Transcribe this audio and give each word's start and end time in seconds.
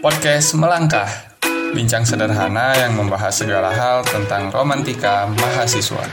Podcast 0.00 0.56
Melangkah 0.56 1.36
Bincang 1.76 2.08
sederhana 2.08 2.72
yang 2.72 2.96
membahas 2.96 3.36
segala 3.36 3.68
hal 3.68 4.00
tentang 4.08 4.48
romantika 4.48 5.28
mahasiswa 5.28 6.08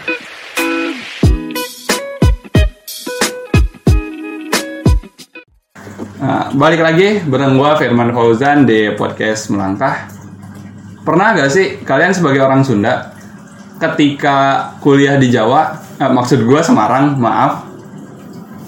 Nah, 6.20 6.52
balik 6.52 6.84
lagi 6.84 7.24
bareng 7.24 7.56
gua 7.56 7.80
Firman 7.80 8.12
Fauzan 8.12 8.68
di 8.68 8.92
podcast 8.92 9.56
Melangkah. 9.56 10.12
Pernah 11.08 11.40
gak 11.40 11.48
sih 11.48 11.80
kalian 11.88 12.12
sebagai 12.12 12.44
orang 12.44 12.68
Sunda 12.68 13.16
ketika 13.80 14.68
kuliah 14.84 15.16
di 15.16 15.32
Jawa, 15.32 15.80
eh, 15.96 16.12
maksud 16.12 16.44
gua 16.44 16.60
Semarang, 16.60 17.16
maaf. 17.16 17.64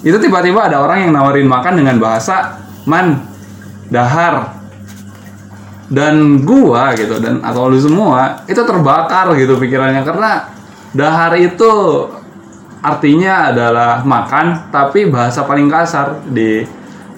Itu 0.00 0.16
tiba-tiba 0.16 0.72
ada 0.72 0.80
orang 0.80 1.04
yang 1.04 1.12
nawarin 1.12 1.44
makan 1.44 1.76
dengan 1.76 2.00
bahasa 2.00 2.56
man, 2.88 3.20
dahar. 3.92 4.59
Dan 5.90 6.46
gua 6.46 6.94
gitu 6.94 7.18
dan 7.18 7.42
atau 7.42 7.66
lu 7.66 7.74
semua 7.74 8.46
itu 8.46 8.62
terbakar 8.62 9.34
gitu 9.34 9.58
pikirannya 9.58 10.06
karena 10.06 10.46
dahar 10.94 11.34
itu 11.34 11.66
artinya 12.78 13.50
adalah 13.50 14.06
makan 14.06 14.70
tapi 14.70 15.10
bahasa 15.10 15.42
paling 15.42 15.66
kasar 15.66 16.22
di 16.30 16.62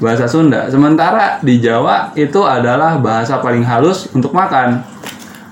bahasa 0.03 0.27
Sunda. 0.27 0.67
Sementara 0.67 1.39
di 1.39 1.63
Jawa 1.63 2.11
itu 2.19 2.43
adalah 2.43 2.99
bahasa 2.99 3.39
paling 3.39 3.63
halus 3.63 4.11
untuk 4.11 4.35
makan. 4.35 4.83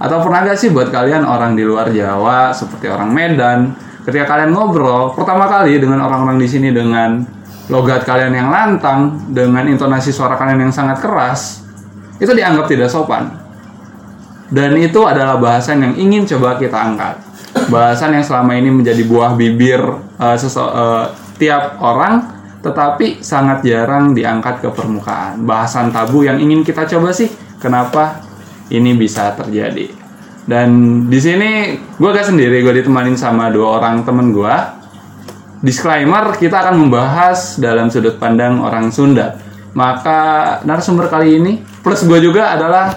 Atau 0.00 0.18
pernah 0.24 0.48
gak 0.48 0.58
sih 0.58 0.72
buat 0.74 0.88
kalian 0.88 1.22
orang 1.22 1.54
di 1.54 1.62
luar 1.62 1.92
Jawa 1.92 2.50
seperti 2.56 2.88
orang 2.88 3.12
Medan, 3.12 3.76
ketika 4.02 4.34
kalian 4.34 4.50
ngobrol 4.56 5.12
pertama 5.14 5.46
kali 5.46 5.76
dengan 5.78 6.02
orang-orang 6.02 6.40
di 6.40 6.48
sini 6.48 6.72
dengan 6.72 7.20
logat 7.70 8.02
kalian 8.02 8.34
yang 8.34 8.48
lantang, 8.50 9.30
dengan 9.30 9.68
intonasi 9.70 10.10
suara 10.10 10.34
kalian 10.34 10.66
yang 10.66 10.74
sangat 10.74 10.98
keras, 10.98 11.69
itu 12.20 12.30
dianggap 12.36 12.68
tidak 12.68 12.92
sopan. 12.92 13.32
Dan 14.50 14.76
itu 14.76 15.00
adalah 15.06 15.40
bahasan 15.40 15.80
yang 15.80 15.94
ingin 15.96 16.22
coba 16.36 16.60
kita 16.60 16.76
angkat. 16.76 17.16
Bahasan 17.70 18.14
yang 18.14 18.22
selama 18.22 18.54
ini 18.54 18.70
menjadi 18.70 19.02
buah 19.08 19.34
bibir 19.34 19.80
eh, 20.20 20.36
seso- 20.38 20.70
eh, 20.70 21.06
tiap 21.40 21.80
orang 21.80 22.38
tetapi 22.60 23.24
sangat 23.24 23.64
jarang 23.64 24.12
diangkat 24.12 24.60
ke 24.60 24.68
permukaan. 24.68 25.40
Bahasan 25.48 25.88
tabu 25.88 26.28
yang 26.28 26.36
ingin 26.36 26.60
kita 26.60 26.84
coba 26.84 27.08
sih, 27.08 27.32
kenapa 27.56 28.20
ini 28.68 28.92
bisa 28.92 29.32
terjadi. 29.32 29.88
Dan 30.44 30.68
di 31.08 31.16
sini 31.16 31.78
gue 31.96 32.10
gak 32.10 32.28
sendiri, 32.28 32.60
gue 32.60 32.84
ditemanin 32.84 33.16
sama 33.16 33.48
dua 33.48 33.80
orang 33.80 34.04
temen 34.04 34.34
gue. 34.34 34.54
Disclaimer, 35.60 36.36
kita 36.40 36.56
akan 36.64 36.84
membahas 36.84 37.60
dalam 37.60 37.92
sudut 37.92 38.16
pandang 38.16 38.64
orang 38.64 38.88
Sunda. 38.88 39.36
Maka 39.76 40.60
narasumber 40.64 41.12
kali 41.12 41.36
ini, 41.36 41.52
plus 41.80 42.00
gue 42.04 42.18
juga 42.20 42.56
adalah 42.56 42.92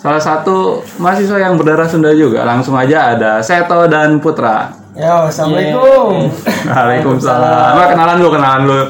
salah 0.00 0.20
satu 0.20 0.80
mahasiswa 0.96 1.36
yang 1.36 1.60
berdarah 1.60 1.88
Sunda 1.88 2.12
juga. 2.16 2.44
Langsung 2.44 2.76
aja 2.76 3.16
ada 3.16 3.40
Seto 3.44 3.84
dan 3.88 4.16
Putra. 4.20 4.72
Yo, 4.96 5.28
assalamualaikum. 5.28 6.28
Waalaikumsalam. 6.66 7.68
Wah, 7.78 7.86
kenalan 7.92 8.16
lu, 8.18 8.28
kenalan 8.32 8.62
lu. 8.66 8.80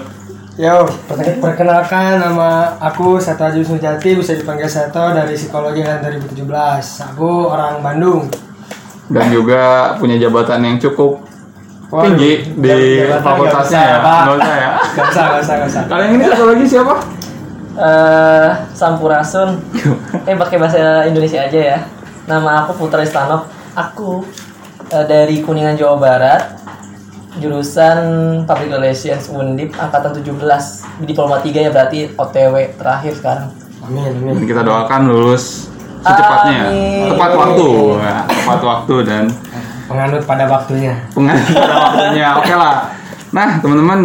Yo, 0.61 0.85
per- 1.09 1.39
perkenalkan 1.41 2.21
nama 2.21 2.77
aku 2.79 3.17
Seto 3.17 3.47
Aji 3.47 3.65
Sujati, 3.65 4.17
bisa 4.19 4.37
dipanggil 4.37 4.69
Seto 4.69 5.13
dari 5.13 5.33
Psikologi 5.37 5.81
Angkatan 5.85 6.21
2017. 6.31 7.15
Aku 7.15 7.49
orang 7.53 7.81
Bandung. 7.81 8.29
Dan 9.11 9.27
juga 9.35 9.95
punya 9.99 10.15
jabatan 10.15 10.63
yang 10.63 10.77
cukup 10.79 11.19
Waduh, 11.91 12.15
tinggi 12.15 12.55
di 12.55 13.03
nggak 13.03 13.19
fakultasnya 13.27 13.83
ya. 13.83 13.99
Pak. 13.99 14.21
Nggak 14.23 14.37
usah 14.39 14.55
ya. 14.55 14.71
Gak 14.79 15.07
usah, 15.11 15.25
gak 15.27 15.41
usah, 15.43 15.55
gak 15.59 15.69
usah. 15.69 15.83
Kalian 15.91 16.11
ini 16.15 16.25
satu 16.31 16.45
lagi 16.47 16.65
siapa? 16.65 16.95
Eh 17.81 18.49
Sampurasun. 18.73 19.57
eh 20.29 20.37
pakai 20.37 20.57
bahasa 20.61 21.09
Indonesia 21.09 21.41
aja 21.41 21.61
ya. 21.75 21.79
Nama 22.25 22.65
aku 22.65 22.77
Putra 22.79 23.01
Istanov. 23.01 23.49
Aku 23.73 24.23
eh, 24.87 25.05
dari 25.05 25.41
Kuningan 25.41 25.75
Jawa 25.75 25.97
Barat. 25.97 26.43
Jurusan 27.41 27.99
Public 28.43 28.75
Relations 28.75 29.31
Undip 29.31 29.73
angkatan 29.75 30.13
17. 30.13 31.07
Diploma 31.07 31.39
3 31.39 31.47
ya 31.57 31.71
berarti 31.71 32.11
OTW 32.13 32.55
terakhir 32.77 33.13
sekarang. 33.17 33.49
Amin, 33.81 34.13
Dan 34.13 34.35
amin. 34.37 34.45
kita 34.45 34.61
doakan 34.61 35.09
lulus 35.09 35.71
secepatnya. 36.03 36.69
Amin. 36.69 37.09
Tepat 37.15 37.33
waktu. 37.33 37.69
Ya, 37.97 38.17
tepat 38.27 38.61
waktu 38.61 38.95
dan 39.07 39.25
Penganut 39.87 40.23
pada 40.23 40.45
waktunya. 40.47 40.95
pengaruh 41.11 41.47
pada 41.51 41.75
waktunya. 41.75 42.29
Oke 42.39 42.55
lah. 42.55 42.75
Nah, 43.31 43.59
teman-teman, 43.59 44.01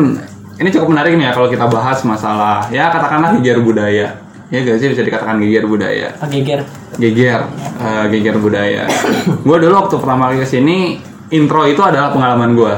ini 0.56 0.70
cukup 0.72 0.88
menarik 0.96 1.20
nih 1.20 1.28
ya 1.28 1.34
kalau 1.36 1.52
kita 1.52 1.68
bahas 1.68 2.00
masalah 2.08 2.72
ya 2.72 2.88
katakanlah 2.88 3.36
geger 3.40 3.60
budaya. 3.60 4.08
Ya 4.54 4.62
gak 4.62 4.78
sih 4.78 4.88
bisa 4.94 5.02
dikatakan 5.02 5.42
geger 5.42 5.66
budaya. 5.66 6.14
Pak 6.22 6.30
Geger. 6.30 6.62
Geger, 7.02 7.42
eh, 7.82 8.06
geger 8.14 8.38
budaya. 8.38 8.86
gue 9.48 9.58
dulu 9.58 9.74
waktu 9.74 9.96
pertama 9.98 10.30
kali 10.32 10.46
ke 10.46 10.48
sini, 10.48 11.02
intro 11.34 11.66
itu 11.66 11.82
adalah 11.82 12.14
pengalaman 12.14 12.54
gue. 12.54 12.76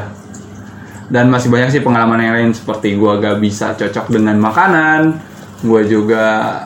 Dan 1.11 1.27
masih 1.27 1.51
banyak 1.51 1.69
sih 1.71 1.83
pengalaman 1.83 2.19
yang 2.23 2.35
lain 2.39 2.51
seperti 2.55 2.95
gue 2.95 3.13
gak 3.19 3.38
bisa 3.43 3.75
cocok 3.75 4.09
dengan 4.09 4.39
makanan. 4.39 5.19
Gue 5.61 5.83
juga 5.85 6.65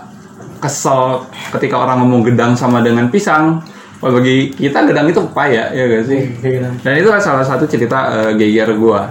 kesel 0.62 1.26
ketika 1.58 1.82
orang 1.82 2.06
ngomong 2.06 2.22
gedang 2.32 2.54
sama 2.54 2.86
dengan 2.86 3.10
pisang. 3.10 3.60
Wah 4.02 4.10
bagi 4.14 4.54
kita 4.54 4.86
gedang 4.86 5.10
itu 5.10 5.22
pepaya 5.28 5.74
ya 5.74 5.84
gak 5.92 6.04
sih? 6.06 6.22
Dan 6.86 6.94
itu 6.94 7.10
salah 7.20 7.44
satu 7.44 7.66
cerita 7.66 8.30
eh, 8.30 8.32
geger 8.38 8.78
gue. 8.78 9.02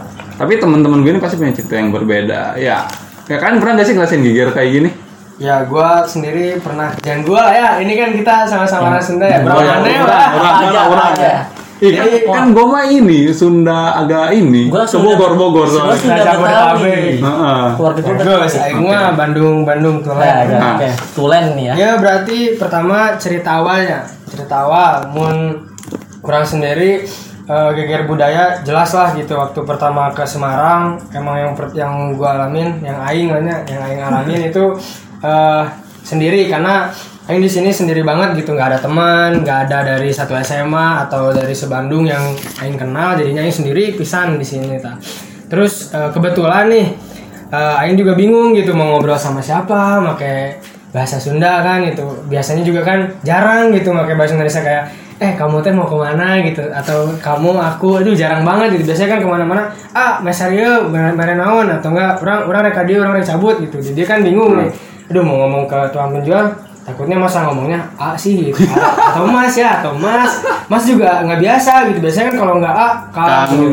Tapi 0.41 0.57
teman-teman 0.57 1.05
gue 1.05 1.13
ini 1.13 1.21
pasti 1.21 1.37
punya 1.37 1.53
cerita 1.53 1.77
yang 1.77 1.93
berbeda. 1.93 2.57
Ya, 2.57 2.89
ya 3.29 3.37
kan 3.37 3.61
pernah 3.61 3.77
gak 3.77 3.85
sih 3.85 3.93
ngerasain 3.93 4.25
geger 4.25 4.57
kayak 4.57 4.71
gini? 4.73 4.91
Ya, 5.37 5.65
gua 5.65 6.05
sendiri 6.05 6.61
pernah. 6.61 6.93
Jangan 7.01 7.21
gua 7.25 7.49
lah 7.49 7.53
ya. 7.53 7.69
Ini 7.81 7.93
kan 7.93 8.09
kita 8.13 8.35
sama-sama 8.45 8.93
orang 8.93 9.01
Sunda 9.01 9.25
ya. 9.25 9.41
Berapa 9.41 9.61
ya, 9.61 9.73
aneh 9.81 9.97
orang, 9.97 10.09
lah. 10.09 10.29
orang, 10.37 10.89
orang. 10.89 11.13
Ih, 11.81 11.97
kan, 11.97 12.09
kan 12.29 12.45
gue 12.53 12.67
mah 12.69 12.85
ini 12.85 13.33
Sunda 13.33 13.97
agak 13.97 14.37
ini. 14.37 14.69
Gua 14.69 14.85
Ke 14.85 14.93
Sunda- 14.93 15.17
Bogor 15.17 15.33
Bogor 15.41 15.65
soalnya. 15.65 15.97
Sunda 15.97 16.21
Jabodetabek. 16.21 16.77
Betawi. 16.77 16.97
Heeh. 17.25 17.65
Keluarga 17.73 18.01
gue 18.01 18.15
Bagus, 18.21 18.55
aing 18.55 18.81
mah 18.85 19.13
Bandung, 19.17 19.57
Bandung 19.65 19.97
tuh 20.05 20.13
Nah, 20.13 20.21
lah. 20.21 20.45
Nah. 20.45 20.73
oke. 20.77 20.89
Tulen 21.17 21.45
nih 21.57 21.65
ya. 21.65 21.75
Ya 21.75 21.91
berarti 21.97 22.39
pertama 22.61 22.97
cerita 23.17 23.65
awalnya 23.65 24.05
cerita 24.29 24.69
awal 24.69 25.09
mun 25.09 25.37
kurang 26.21 26.45
sendiri 26.45 27.09
eh, 27.51 27.71
geger 27.75 28.07
budaya 28.07 28.63
jelas 28.63 28.95
lah 28.95 29.11
gitu. 29.19 29.35
Waktu 29.35 29.59
pertama 29.67 30.15
ke 30.15 30.23
Semarang 30.23 31.03
emang 31.11 31.37
yang 31.37 31.53
per- 31.59 31.75
yang 31.75 32.15
gua 32.15 32.39
alamin 32.39 32.79
yang 32.81 33.03
aing 33.03 33.27
namanya 33.35 33.67
yang 33.67 33.81
aing 33.83 34.01
alamin 34.01 34.41
itu 34.55 34.65
eh, 35.21 35.65
sendiri. 36.07 36.47
Karena 36.47 36.87
aing 37.27 37.43
di 37.43 37.51
sini 37.51 37.75
sendiri 37.75 38.07
banget 38.07 38.39
gitu. 38.39 38.55
Nggak 38.55 38.69
ada 38.75 38.79
teman 38.79 39.43
nggak 39.43 39.59
ada 39.67 39.79
dari 39.97 40.15
satu 40.15 40.39
SMA 40.41 41.11
atau 41.11 41.35
dari 41.35 41.53
sebandung 41.53 42.07
yang 42.07 42.23
aing 42.63 42.79
kenal. 42.79 43.19
Jadinya 43.19 43.43
aing 43.43 43.55
sendiri 43.55 43.99
pisan 43.99 44.39
di 44.39 44.47
sini 44.47 44.79
ta. 44.79 44.95
terus 45.51 45.91
eh, 45.91 46.11
kebetulan 46.15 46.71
nih 46.71 46.87
eh, 47.51 47.81
aing 47.83 47.99
juga 47.99 48.15
bingung 48.15 48.55
gitu 48.55 48.71
mau 48.71 48.87
ngobrol 48.95 49.19
sama 49.19 49.43
siapa 49.43 49.99
pakai 50.15 50.63
bahasa 50.95 51.19
Sunda 51.19 51.63
kan 51.63 51.83
itu 51.87 52.03
biasanya 52.27 52.63
juga 52.63 52.83
kan 52.87 53.19
jarang 53.27 53.75
gitu 53.75 53.91
pakai 53.91 54.15
bahasa 54.15 54.39
Indonesia. 54.39 54.63
Kayak 54.63 54.85
eh 55.21 55.37
kamu 55.37 55.61
teh 55.61 55.69
mau 55.69 55.85
ke 55.85 55.93
mana 56.01 56.41
gitu 56.41 56.65
atau 56.73 57.13
kamu 57.21 57.53
aku 57.53 58.01
aduh 58.01 58.17
jarang 58.17 58.41
banget 58.41 58.81
gitu. 58.81 58.89
Biasanya 58.89 59.09
kan 59.13 59.19
ke 59.21 59.29
mana-mana 59.29 59.63
ah 59.93 60.17
mesario 60.25 60.89
bare 60.89 61.37
naon 61.37 61.69
atau 61.69 61.93
enggak 61.93 62.25
orang 62.25 62.41
orang 62.49 62.61
rek 62.73 62.89
dia 62.89 62.97
orang 63.05 63.21
rek 63.21 63.29
cabut 63.29 63.61
gitu. 63.61 63.77
Jadi 63.85 64.01
kan 64.09 64.25
bingung 64.25 64.57
nih. 64.57 64.73
Aduh 65.13 65.21
mau 65.21 65.45
ngomong 65.45 65.69
ke 65.69 65.79
tukang 65.93 66.17
penjual 66.17 66.49
takutnya 66.81 67.21
masa 67.21 67.45
ngomongnya 67.45 67.85
A 68.01 68.17
sih 68.17 68.49
gitu. 68.49 68.65
A- 68.73 69.13
atau 69.13 69.29
mas 69.29 69.53
ya 69.53 69.85
atau 69.85 69.93
mas. 70.01 70.41
Mas 70.73 70.89
juga 70.89 71.21
nggak 71.21 71.41
biasa 71.45 71.73
gitu. 71.93 71.99
Biasanya 72.01 72.33
kan 72.33 72.37
kalau 72.41 72.55
nggak 72.57 72.75
A 72.75 72.89
K 73.13 73.19
Kang. 73.21 73.49
gitu. 73.53 73.69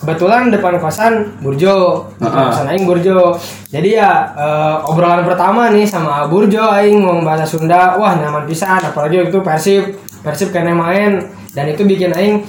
kebetulan 0.00 0.48
depan 0.48 0.80
kosan 0.80 1.28
Burjo 1.44 2.08
depan 2.16 2.32
Heeh. 2.32 2.48
kosan 2.48 2.66
Aing 2.72 2.84
Burjo. 2.88 3.36
Jadi 3.68 4.00
ya 4.00 4.32
eh, 4.32 4.76
obrolan 4.88 5.24
pertama 5.28 5.68
nih 5.68 5.84
sama 5.84 6.24
Burjo 6.24 6.60
Aing 6.60 7.04
ngomong 7.04 7.24
bahasa 7.24 7.44
Sunda. 7.44 7.96
Wah 8.00 8.16
nyaman 8.16 8.48
pisan 8.48 8.80
apalagi 8.80 9.20
waktu 9.20 9.32
itu 9.32 9.40
Persib 9.44 9.84
Persib 10.20 10.52
kena 10.52 10.76
main 10.76 11.20
dan 11.52 11.64
itu 11.66 11.82
bikin 11.84 12.12
Aing 12.12 12.44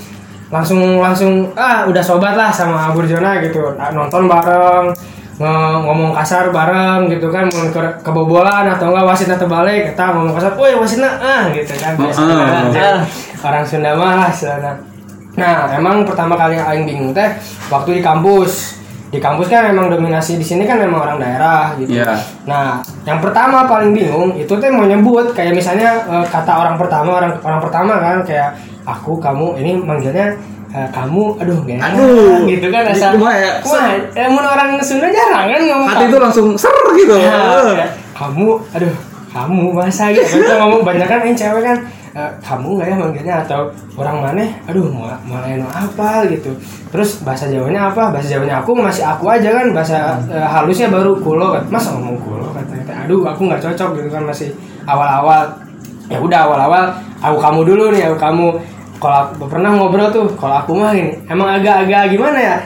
langsung 0.52 1.00
langsung 1.00 1.48
ah 1.56 1.88
udah 1.88 2.04
sobat 2.04 2.36
lah 2.36 2.52
sama 2.52 2.92
Burjona 2.92 3.40
gitu 3.40 3.72
Nah, 3.80 3.90
nonton 3.96 4.28
bareng 4.28 4.92
ngomong 5.42 6.14
kasar 6.14 6.54
bareng 6.54 7.10
gitu 7.10 7.34
kan 7.34 7.50
mau 7.50 7.66
ke 7.74 7.82
kebobolan 8.06 8.70
atau 8.70 8.94
enggak 8.94 9.06
wasitnya 9.10 9.38
terbalik 9.40 9.90
kita 9.90 10.14
ngomong 10.14 10.38
kasar 10.38 10.54
woi 10.54 10.78
wasitnya 10.78 11.10
ah 11.18 11.50
gitu 11.50 11.74
kan 11.82 11.98
biasa 11.98 12.22
Heeh. 12.22 12.70
aja. 12.70 12.88
orang 13.42 13.64
Sunda 13.66 13.92
mah 13.98 14.14
lah 14.22 14.30
sana 14.30 14.78
nah 15.34 15.72
emang 15.72 16.04
pertama 16.04 16.36
kali 16.36 16.60
yang 16.60 16.68
aing 16.68 16.86
bingung 16.86 17.12
teh 17.16 17.32
waktu 17.72 17.98
di 17.98 18.02
kampus 18.04 18.81
di 19.12 19.20
kampus 19.20 19.52
kan 19.52 19.68
emang 19.68 19.92
dominasi 19.92 20.40
di 20.40 20.46
sini 20.48 20.64
kan 20.64 20.80
memang 20.80 21.04
orang 21.04 21.18
daerah 21.20 21.76
gitu 21.76 22.00
Iya. 22.00 22.16
nah 22.48 22.80
yang 23.04 23.20
pertama 23.20 23.68
paling 23.68 23.92
bingung 23.92 24.32
itu 24.40 24.56
teh 24.56 24.72
mau 24.72 24.88
nyebut 24.88 25.36
kayak 25.36 25.52
misalnya 25.52 26.00
eh, 26.08 26.26
kata 26.32 26.48
orang 26.48 26.76
pertama 26.80 27.20
orang 27.20 27.36
orang 27.44 27.60
pertama 27.60 27.94
kan 28.00 28.18
kayak 28.24 28.56
aku 28.88 29.20
kamu 29.20 29.60
ini 29.60 29.72
manggilnya 29.76 30.32
eh, 30.72 30.88
kamu 30.96 31.36
aduh 31.44 31.60
gak 31.68 31.76
enak, 31.76 31.90
Aduh. 31.92 32.48
gitu 32.48 32.68
kan 32.72 32.84
asal 32.88 33.12
Cuma 33.20 33.36
ya, 33.36 33.52
Wah, 33.68 33.92
emang 34.16 34.46
orang 34.48 34.80
Sunda 34.80 35.12
jarang 35.12 35.52
kan 35.52 35.60
ngomong 35.60 35.88
Hati 35.92 36.04
itu 36.08 36.18
langsung 36.18 36.48
ser 36.56 36.72
gitu. 36.96 37.14
Ya, 37.20 37.36
kayak, 37.76 37.90
kamu 38.16 38.48
aduh 38.72 38.96
kamu 39.32 39.72
masa 39.72 40.12
gitu 40.12 40.44
kan? 40.44 40.60
Ngomong 40.60 40.84
banyak 40.84 41.08
kan? 41.08 41.20
Yang 41.24 41.38
cewek 41.48 41.64
kan? 41.64 41.78
"Eh, 42.12 42.32
kamu 42.44 42.76
nggak 42.76 42.88
ya 42.92 42.96
manggilnya? 43.00 43.36
Atau 43.48 43.72
orang 43.96 44.18
mana? 44.20 44.44
Aduh 44.68 44.92
mau 44.92 45.08
mau 45.24 45.40
lain 45.40 45.64
apa 45.64 46.28
gitu. 46.28 46.52
Terus 46.92 47.24
bahasa 47.24 47.48
jawanya 47.48 47.88
apa? 47.88 48.12
Bahasa 48.12 48.28
jawanya 48.36 48.60
aku 48.60 48.76
masih 48.76 49.08
aku 49.08 49.32
aja 49.32 49.50
kan? 49.56 49.72
Bahasa 49.72 50.20
eh, 50.28 50.44
halusnya 50.44 50.92
baru 50.92 51.16
kulo 51.24 51.56
kan? 51.56 51.64
Masa 51.72 51.96
ngomong 51.96 52.20
kulo 52.20 52.52
katanya 52.52 53.08
aduh 53.08 53.24
aku 53.24 53.48
nggak 53.48 53.64
cocok 53.64 53.90
gitu 54.04 54.10
kan? 54.12 54.24
Masih 54.28 54.52
awal-awal. 54.84 55.48
Ya 56.12 56.20
udah 56.20 56.40
awal-awal 56.52 56.84
aku 57.24 57.38
kamu 57.40 57.60
dulu 57.64 57.84
nih 57.96 58.12
aku 58.12 58.20
kamu. 58.20 58.48
Kalau 59.02 59.34
pernah 59.50 59.74
ngobrol 59.74 60.14
tuh 60.14 60.30
kalau 60.38 60.62
aku 60.62 60.78
mah 60.78 60.94
ini 60.94 61.16
emang 61.26 61.58
agak-agak 61.58 62.12
gimana 62.12 62.38
ya? 62.38 62.58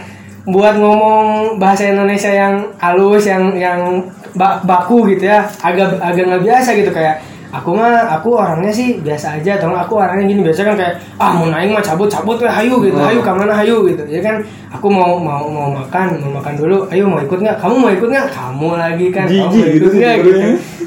Buat 0.49 0.81
ngomong 0.81 1.57
bahasa 1.61 1.93
Indonesia 1.93 2.27
yang 2.33 2.65
halus 2.81 3.23
yang 3.29 3.53
yang 3.55 4.01
ba- 4.35 4.59
baku 4.61 5.07
gitu 5.09 5.25
ya. 5.25 5.47
Agak 5.59 5.97
agak 5.97 6.23
nggak 6.27 6.43
biasa 6.43 6.69
gitu 6.75 6.91
kayak 6.91 7.19
aku 7.55 7.71
mah 7.71 8.19
aku 8.19 8.35
orangnya 8.35 8.67
sih 8.67 8.99
biasa 8.99 9.39
aja 9.39 9.55
atau 9.55 9.71
aku 9.71 9.95
orangnya 9.95 10.27
gini 10.27 10.43
biasa 10.43 10.67
kan 10.67 10.75
kayak 10.75 10.99
ah 11.15 11.31
mau 11.31 11.47
naik 11.47 11.71
mah 11.71 11.79
cabut 11.79 12.11
cabut 12.11 12.35
weh 12.37 12.51
hayu 12.51 12.83
gitu. 12.83 12.99
Hayu 12.99 13.23
ke 13.23 13.31
mana 13.31 13.55
hayu? 13.55 13.87
gitu. 13.87 14.03
Ya 14.11 14.19
kan 14.19 14.43
aku 14.69 14.91
mau 14.91 15.15
mau 15.15 15.47
mau 15.47 15.71
makan 15.71 16.19
mau 16.19 16.35
makan 16.43 16.53
dulu 16.59 16.83
ayo 16.91 17.07
mau 17.07 17.23
ikut 17.23 17.39
nggak? 17.39 17.57
Kamu 17.63 17.75
mau 17.79 17.91
ikut 17.91 18.09
nggak? 18.11 18.27
Kamu 18.29 18.69
lagi 18.75 19.07
kan 19.09 19.25
kamu 19.25 19.39
mau 19.39 19.51
ikut 19.55 19.71
gitu 19.71 19.87
sih 19.89 19.99
nggak? 20.03 20.15
gitu. 20.19 20.39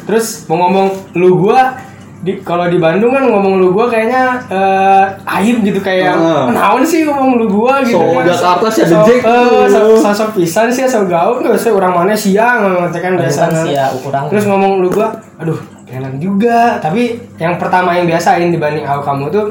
Terus 0.05 0.27
mau 0.49 0.57
ngomong 0.69 0.87
lu 1.17 1.41
gua 1.41 1.73
di 2.19 2.35
kalau 2.43 2.67
di 2.67 2.77
Bandung 2.77 3.15
kan 3.15 3.23
ngomong 3.23 3.63
lu 3.63 3.71
gua 3.71 3.87
kayaknya 3.87 4.35
eh 4.51 5.05
aib 5.39 5.63
gitu 5.63 5.79
kayak 5.79 6.19
Ah. 6.19 6.51
naon 6.51 6.83
sih 6.83 7.07
ngomong 7.07 7.39
lu 7.39 7.47
gua 7.47 7.79
gitu 7.81 7.95
So, 7.95 8.11
kan. 8.11 8.27
Jakarta 8.27 8.67
sih 8.69 8.83
ada 8.85 8.97
Jack. 9.07 9.21
eh, 9.23 9.65
so- 9.71 10.03
sosok 10.03 10.29
pisan 10.35 10.67
sih 10.67 10.83
so 10.83 11.07
gaul 11.07 11.39
nggak 11.39 11.55
usah 11.55 11.71
orang 11.71 11.95
mana 11.95 12.13
siang 12.13 12.59
ngomong 12.61 12.91
kan 12.91 13.15
biasa. 13.15 13.43
ya 13.65 13.87
terus 14.27 14.45
ngomong 14.45 14.83
lu 14.83 14.91
gua 14.91 15.15
aduh 15.39 15.59
enak 15.89 16.19
juga. 16.19 16.77
Tapi 16.77 17.17
yang 17.39 17.57
pertama 17.57 17.95
yang 17.95 18.05
biasain 18.05 18.51
dibanding 18.51 18.83
aku 18.83 19.01
kamu 19.01 19.25
tuh 19.31 19.47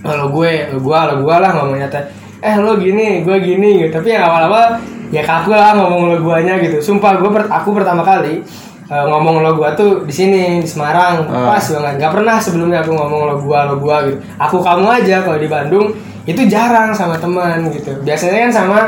kalau 0.00 0.30
gue 0.30 0.70
lu 0.70 0.78
gua 0.80 1.10
lu 1.10 1.26
gua 1.26 1.42
lah 1.42 1.50
ngomongnya 1.52 1.90
teh. 1.90 2.00
Eh 2.40 2.56
lo 2.56 2.78
gini 2.78 3.20
gua 3.20 3.36
gini 3.36 3.82
gitu. 3.82 4.00
Tapi 4.00 4.14
yang 4.14 4.24
awal-awal 4.24 4.78
ya 5.10 5.20
kaku 5.20 5.50
lah 5.50 5.74
ngomong 5.74 6.08
lo 6.08 6.16
guanya 6.22 6.56
gitu. 6.56 6.78
Sumpah 6.78 7.18
gua 7.18 7.30
per- 7.32 7.50
aku 7.50 7.74
pertama 7.74 8.00
kali 8.00 8.40
eh, 8.84 9.04
ngomong 9.04 9.40
lo 9.40 9.54
gua 9.54 9.72
tuh 9.72 10.02
di 10.02 10.12
sini 10.12 10.58
di 10.58 10.68
Semarang 10.68 11.24
Ah. 11.24 11.52
pas 11.52 11.64
banget 11.64 11.94
nggak 11.98 12.12
pernah 12.12 12.36
sebelumnya 12.36 12.78
aku 12.80 12.92
ngomong 12.92 13.22
lo 13.24 13.36
gua 13.38 13.66
lo 13.66 13.76
gua 13.76 14.04
gitu 14.04 14.18
aku 14.36 14.56
kamu 14.58 14.86
aja 14.94 15.16
kalau 15.20 15.36
di 15.36 15.46
Bandung 15.46 15.92
itu 16.24 16.40
jarang 16.44 16.90
sama 16.90 17.16
teman 17.16 17.68
gitu 17.68 17.92
biasanya 18.00 18.48
kan 18.48 18.52
sama 18.54 18.78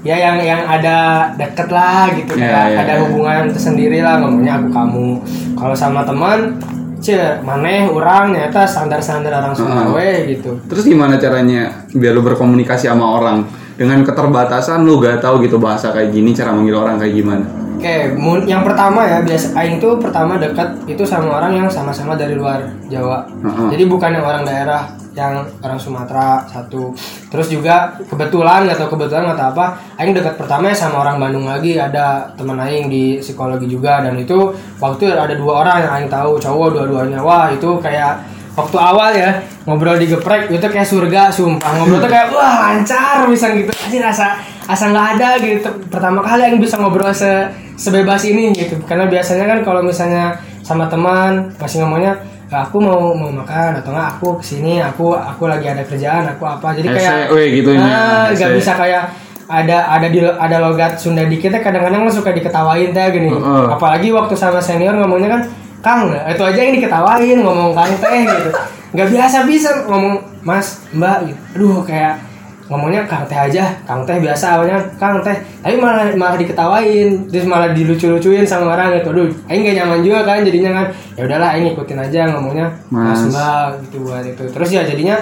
ya 0.00 0.14
yang 0.14 0.38
yang 0.38 0.62
ada 0.62 1.28
deket 1.34 1.68
lah 1.68 2.06
gitu 2.12 2.32
Ya, 2.34 2.48
kayak 2.48 2.66
ya, 2.70 2.78
ada 2.80 2.92
ya. 2.94 3.00
hubungan 3.02 3.42
tersendiri 3.50 3.98
lah 3.98 4.16
ngomongnya 4.18 4.56
aku 4.56 4.68
kamu 4.70 5.08
kalau 5.54 5.74
sama 5.74 6.00
teman 6.02 6.54
cie 6.98 7.18
maneh 7.40 7.86
orang 7.86 8.32
nyata 8.32 8.62
standar 8.62 8.98
standar 8.98 9.30
orang 9.32 9.54
Heeh. 9.54 9.86
we 9.94 10.10
gitu 10.32 10.50
Terus 10.66 10.82
gimana 10.82 11.14
caranya 11.14 11.86
biar 11.90 12.10
lu 12.10 12.22
berkomunikasi 12.22 12.86
sama 12.86 13.18
orang 13.18 13.46
dengan 13.74 14.02
keterbatasan 14.02 14.82
lu 14.82 14.98
gak 14.98 15.18
tahu 15.18 15.38
gitu 15.40 15.58
bahasa 15.58 15.90
kayak 15.90 16.10
gini 16.10 16.34
cara 16.34 16.50
manggil 16.50 16.74
orang 16.74 16.98
kayak 16.98 17.14
gimana? 17.14 17.46
Oke, 17.78 18.10
mun- 18.18 18.42
yang 18.42 18.66
pertama 18.66 19.06
ya 19.06 19.22
biasa 19.22 19.54
aing 19.54 19.78
tuh 19.78 19.94
pertama 20.02 20.34
dekat 20.34 20.66
itu 20.90 21.06
sama 21.06 21.38
orang 21.38 21.62
yang 21.62 21.70
sama-sama 21.70 22.18
dari 22.18 22.34
luar 22.34 22.58
Jawa. 22.90 23.22
Heeh. 23.38 23.78
Jadi 23.78 23.86
bukan 23.86 24.18
yang 24.18 24.26
orang 24.26 24.42
daerah, 24.42 24.82
yang 25.14 25.46
orang 25.62 25.78
Sumatera 25.78 26.42
satu. 26.50 26.90
Terus 27.30 27.46
juga 27.46 27.94
kebetulan 28.10 28.66
tahu 28.74 28.98
kebetulan 28.98 29.30
tahu 29.30 29.54
apa, 29.54 29.78
aing 29.94 30.10
dekat 30.10 30.34
pertama 30.34 30.74
ya 30.74 30.74
sama 30.74 31.06
orang 31.06 31.22
Bandung 31.22 31.46
lagi 31.46 31.78
ada 31.78 32.26
teman 32.34 32.58
aing 32.58 32.90
di 32.90 33.22
psikologi 33.22 33.70
juga 33.70 34.02
dan 34.02 34.18
itu 34.18 34.50
waktu 34.82 35.14
ada 35.14 35.38
dua 35.38 35.62
orang 35.62 35.86
yang 35.86 35.92
aing 36.02 36.10
tahu 36.10 36.34
cowok 36.34 36.74
dua-duanya. 36.74 37.22
Wah, 37.22 37.46
itu 37.54 37.78
kayak 37.78 38.26
waktu 38.58 38.74
awal 38.74 39.14
ya 39.14 39.38
ngobrol 39.70 39.94
di 39.94 40.10
geprek 40.10 40.50
itu 40.50 40.66
kayak 40.66 40.82
surga 40.82 41.30
sumpah 41.30 41.78
ngobrol 41.78 42.02
tuh 42.02 42.10
kayak 42.10 42.26
wah 42.34 42.74
lancar 42.74 43.22
bisa 43.30 43.54
gitu 43.54 43.70
aja 43.70 43.98
rasa 44.10 44.26
asa 44.66 44.90
nggak 44.90 45.06
ada 45.14 45.38
gitu 45.38 45.70
pertama 45.86 46.26
kali 46.26 46.42
yang 46.50 46.58
bisa 46.58 46.74
ngobrol 46.74 47.14
se 47.14 47.30
sebebas 47.78 48.26
ini 48.26 48.50
gitu. 48.52 48.76
Karena 48.84 49.06
biasanya 49.06 49.46
kan 49.46 49.58
kalau 49.62 49.80
misalnya 49.80 50.34
sama 50.66 50.90
teman 50.90 51.48
masih 51.56 51.86
ngomongnya 51.86 52.18
"Ah, 52.50 52.66
aku 52.66 52.82
mau 52.82 53.14
mau 53.14 53.30
makan 53.30 53.78
atau 53.78 53.94
enggak 53.94 54.08
aku 54.18 54.28
ke 54.40 54.44
sini 54.44 54.82
aku 54.82 55.14
aku 55.14 55.46
lagi 55.46 55.70
ada 55.70 55.86
kerjaan 55.86 56.26
aku 56.26 56.44
apa. 56.44 56.74
Jadi 56.74 56.88
kayak 56.90 57.30
SE, 57.30 57.32
weh, 57.32 57.46
gitunya, 57.60 57.86
ah, 57.86 58.26
nggak 58.34 58.50
SE. 58.52 58.56
bisa 58.58 58.72
kayak 58.74 59.04
ada 59.48 59.78
ada 59.96 60.06
di 60.12 60.20
ada 60.20 60.56
logat 60.60 61.00
Sunda 61.00 61.24
dikit 61.24 61.48
ya 61.48 61.60
kadang-kadang 61.64 62.04
suka 62.12 62.36
diketawain 62.36 62.92
teh 62.92 63.04
gini. 63.14 63.32
Heeh. 63.32 63.64
apalagi 63.72 64.12
waktu 64.12 64.36
sama 64.36 64.60
senior 64.60 64.92
ngomongnya 64.92 65.38
kan 65.38 65.42
Kang 65.78 66.10
itu 66.10 66.42
aja 66.42 66.58
yang 66.58 66.74
diketawain 66.74 67.38
ngomong 67.40 67.72
Kang 67.72 67.92
teh 67.96 68.26
gitu. 68.28 68.50
Nggak 68.92 69.08
biasa 69.08 69.36
bisa 69.48 69.70
ngomong 69.88 70.20
Mas 70.44 70.84
Mbak 70.92 71.18
gitu. 71.32 71.40
Aduh 71.56 71.80
kayak 71.84 72.27
ngomongnya 72.68 73.02
Kang 73.04 73.24
teh 73.24 73.34
aja. 73.34 73.64
Kang 73.82 74.04
teh 74.04 74.16
biasa 74.16 74.56
awalnya 74.56 74.76
Kang 74.96 75.18
teh 75.18 75.32
tapi 75.58 75.76
malah 75.76 76.12
malah 76.14 76.36
diketawain. 76.36 77.26
Terus 77.26 77.44
malah 77.44 77.72
dilucu-lucuin 77.72 78.44
sama 78.44 78.72
orang 78.72 78.92
gitu. 78.94 79.08
Aduh 79.10 79.28
Aing 79.46 79.64
gak 79.64 79.76
nyaman 79.76 80.00
juga 80.00 80.20
kan 80.22 80.40
jadinya 80.40 80.70
kan. 80.74 80.86
Ya 81.14 81.22
udahlah 81.24 81.48
Aing 81.50 81.72
ikutin 81.72 81.98
aja 81.98 82.28
ngomongnya. 82.28 82.68
Mas, 82.88 83.24
Mas. 83.24 83.32
Mbak 83.32 83.64
gitu 83.82 83.96
buat 84.02 84.22
itu. 84.22 84.44
Terus 84.46 84.68
ya 84.68 84.82
jadinya 84.82 85.16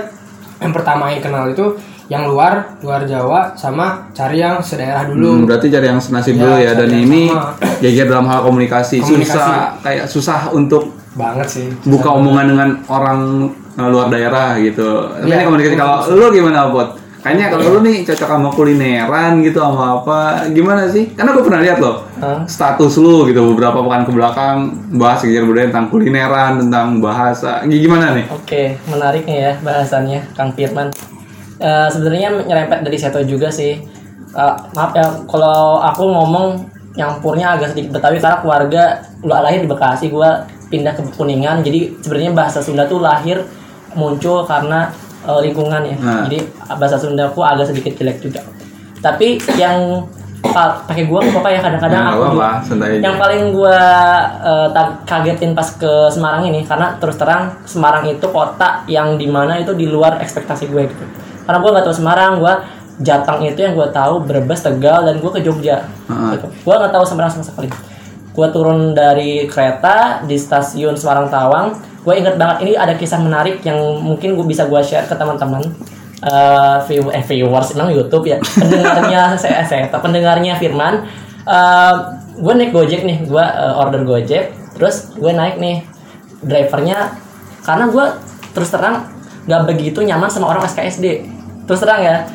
yang 0.58 0.72
pertama 0.72 1.06
Aing 1.06 1.20
kenal 1.20 1.46
itu 1.46 1.78
yang 2.06 2.22
luar 2.24 2.78
luar 2.80 3.02
Jawa 3.02 3.50
sama 3.54 4.06
cari 4.10 4.38
yang 4.38 4.58
sedaerah 4.58 5.06
dulu. 5.06 5.26
Hmm, 5.32 5.42
berarti 5.42 5.66
cari 5.68 5.86
yang 5.86 5.98
senasib 5.98 6.34
Ya, 6.34 6.40
dulu 6.40 6.54
ya. 6.56 6.70
dan 6.72 6.88
yang 6.88 7.02
ini 7.04 7.22
geger 7.78 8.06
dalam 8.06 8.26
hal 8.26 8.42
komunikasi. 8.42 9.02
Komunikasi. 9.02 9.34
susah 9.34 9.50
kayak 9.82 10.04
susah 10.06 10.40
untuk 10.50 10.94
banget 11.12 11.46
sih. 11.48 11.66
buka 11.82 12.10
omongan 12.12 12.46
dengan 12.46 12.68
orang 12.86 13.50
eh, 13.74 13.86
luar 13.86 14.06
daerah 14.06 14.54
gitu. 14.56 14.86
Tapi 15.14 15.26
Iya, 15.26 15.34
ini 15.36 15.44
komunikasi. 15.44 15.74
kalau 15.74 15.98
lu 16.12 16.26
gimana 16.30 16.70
Pot? 16.70 16.88
Kayaknya 17.26 17.46
kalau 17.50 17.64
lu 17.74 17.80
nih 17.82 18.06
cocok 18.06 18.28
sama 18.38 18.50
kulineran 18.54 19.42
gitu 19.42 19.58
sama 19.58 19.98
apa 19.98 20.46
gimana 20.54 20.86
sih? 20.86 21.10
Karena 21.10 21.34
gue 21.34 21.42
pernah 21.42 21.58
lihat 21.58 21.82
loh 21.82 22.06
Hah? 22.22 22.46
status 22.46 23.02
lu 23.02 23.26
gitu 23.26 23.42
beberapa 23.50 23.82
pekan 23.82 24.06
ke 24.06 24.12
belakang 24.14 24.56
bahas 24.94 25.26
geger 25.26 25.42
budaya 25.42 25.66
tentang 25.74 25.90
kulineran 25.90 26.62
tentang 26.62 27.02
bahasa 27.02 27.66
gimana 27.66 28.14
nih? 28.14 28.30
Oke, 28.30 28.78
menarik 28.86 29.26
nih 29.26 29.38
ya 29.42 29.52
bahasannya, 29.58 30.22
Kang 30.38 30.54
Firman. 30.54 30.94
Eh, 31.58 31.88
Sebenarnya 31.90 32.46
nyerempet 32.46 32.86
dari 32.86 32.94
Seto 32.94 33.18
juga 33.26 33.50
sih. 33.50 33.74
Eh, 34.30 34.54
maaf 34.78 34.94
ya, 34.94 35.10
kalau 35.26 35.82
aku 35.82 36.06
ngomong 36.06 36.62
nyampurnya 36.94 37.58
agak 37.58 37.74
sedikit 37.74 37.98
Betawi 37.98 38.22
karena 38.22 38.38
keluarga 38.38 38.82
lu 39.26 39.34
lahir 39.34 39.66
di 39.66 39.68
Bekasi, 39.68 40.14
gua 40.14 40.46
pindah 40.70 40.94
ke 40.94 41.02
Kuningan. 41.18 41.66
Jadi 41.66 41.98
sebenarnya 42.06 42.38
bahasa 42.38 42.62
Sunda 42.62 42.86
tuh 42.86 43.02
lahir 43.02 43.42
muncul 43.98 44.46
karena 44.46 44.94
eh, 45.26 45.40
lingkungan 45.42 45.82
ya. 45.82 45.96
Nah. 45.96 46.22
Jadi 46.24 46.38
bahasa 46.70 46.96
Sundaku 46.96 47.40
agak 47.40 47.66
sedikit 47.66 47.92
jelek 47.94 48.18
juga. 48.20 48.40
Tapi 48.96 49.36
yang 49.54 50.06
pa- 50.42 50.78
pakai 50.80 51.04
gua 51.04 51.20
apa 51.20 51.48
ya 51.48 51.58
kadang-kadang 51.58 52.00
Nah, 52.00 52.12
aku 52.12 52.22
apa, 52.24 52.32
juga- 52.62 53.02
yang 53.02 53.16
paling 53.16 53.42
gua 53.50 53.78
eh, 54.40 54.68
ta- 54.70 54.96
kagetin 55.02 55.52
pas 55.52 55.68
ke 55.68 55.92
Semarang 56.08 56.44
ini 56.44 56.62
karena 56.62 56.94
terus 56.96 57.14
terang 57.14 57.54
Semarang 57.64 58.04
itu 58.04 58.26
kota 58.26 58.86
yang 58.86 59.14
di 59.14 59.26
mana 59.26 59.58
itu 59.58 59.72
di 59.72 59.84
luar 59.84 60.18
ekspektasi 60.18 60.66
gue 60.66 60.82
gitu 60.86 61.04
karena 61.42 61.58
gua 61.58 61.70
nggak 61.72 61.84
tahu 61.84 61.96
Semarang 61.96 62.32
gua 62.36 62.54
Jatang 62.96 63.42
itu 63.42 63.58
yang 63.58 63.74
gua 63.74 63.90
tahu 63.90 64.22
Brebes 64.22 64.62
Tegal 64.62 65.04
dan 65.04 65.18
gua 65.18 65.30
ke 65.30 65.40
Jogja 65.40 65.82
Heeh. 66.06 66.30
gitu. 66.34 66.46
gua 66.62 66.74
nggak 66.78 66.92
tahu 66.92 67.04
Semarang 67.04 67.30
sama 67.30 67.44
sekali 67.44 67.68
gua 68.32 68.46
turun 68.48 68.92
dari 68.92 69.44
kereta 69.46 70.22
di 70.22 70.36
stasiun 70.36 70.94
Semarang 70.94 71.26
Tawang 71.26 71.66
gue 72.06 72.14
inget 72.14 72.38
banget 72.38 72.62
ini 72.62 72.78
ada 72.78 72.94
kisah 72.94 73.18
menarik 73.18 73.66
yang 73.66 73.82
mungkin 73.98 74.38
gue 74.38 74.46
bisa 74.46 74.70
gua 74.70 74.78
share 74.78 75.10
ke 75.10 75.14
teman-teman. 75.18 75.66
Eh 76.22 76.76
view 76.86 77.10
eh 77.10 77.20
viewers 77.26 77.74
emang 77.74 77.90
YouTube 77.90 78.30
ya. 78.30 78.38
Pendengarnya 78.38 79.34
saya 79.42 79.66
saya 79.66 79.90
pendengarnya 79.90 80.54
Firman. 80.56 81.02
Gue 82.38 82.52
naik 82.54 82.70
Gojek 82.70 83.02
nih 83.02 83.26
gue 83.26 83.44
order 83.74 84.06
Gojek. 84.06 84.54
Terus 84.78 85.18
gue 85.18 85.32
naik 85.34 85.58
nih 85.58 85.82
drivernya 86.46 87.18
karena 87.66 87.90
gue 87.90 88.06
terus 88.54 88.70
terang 88.70 89.10
nggak 89.46 89.62
begitu 89.66 89.98
nyaman 90.02 90.30
sama 90.30 90.50
orang 90.50 90.62
SKSD 90.66 91.26
terus 91.66 91.82
terang 91.82 92.02
ya 92.02 92.26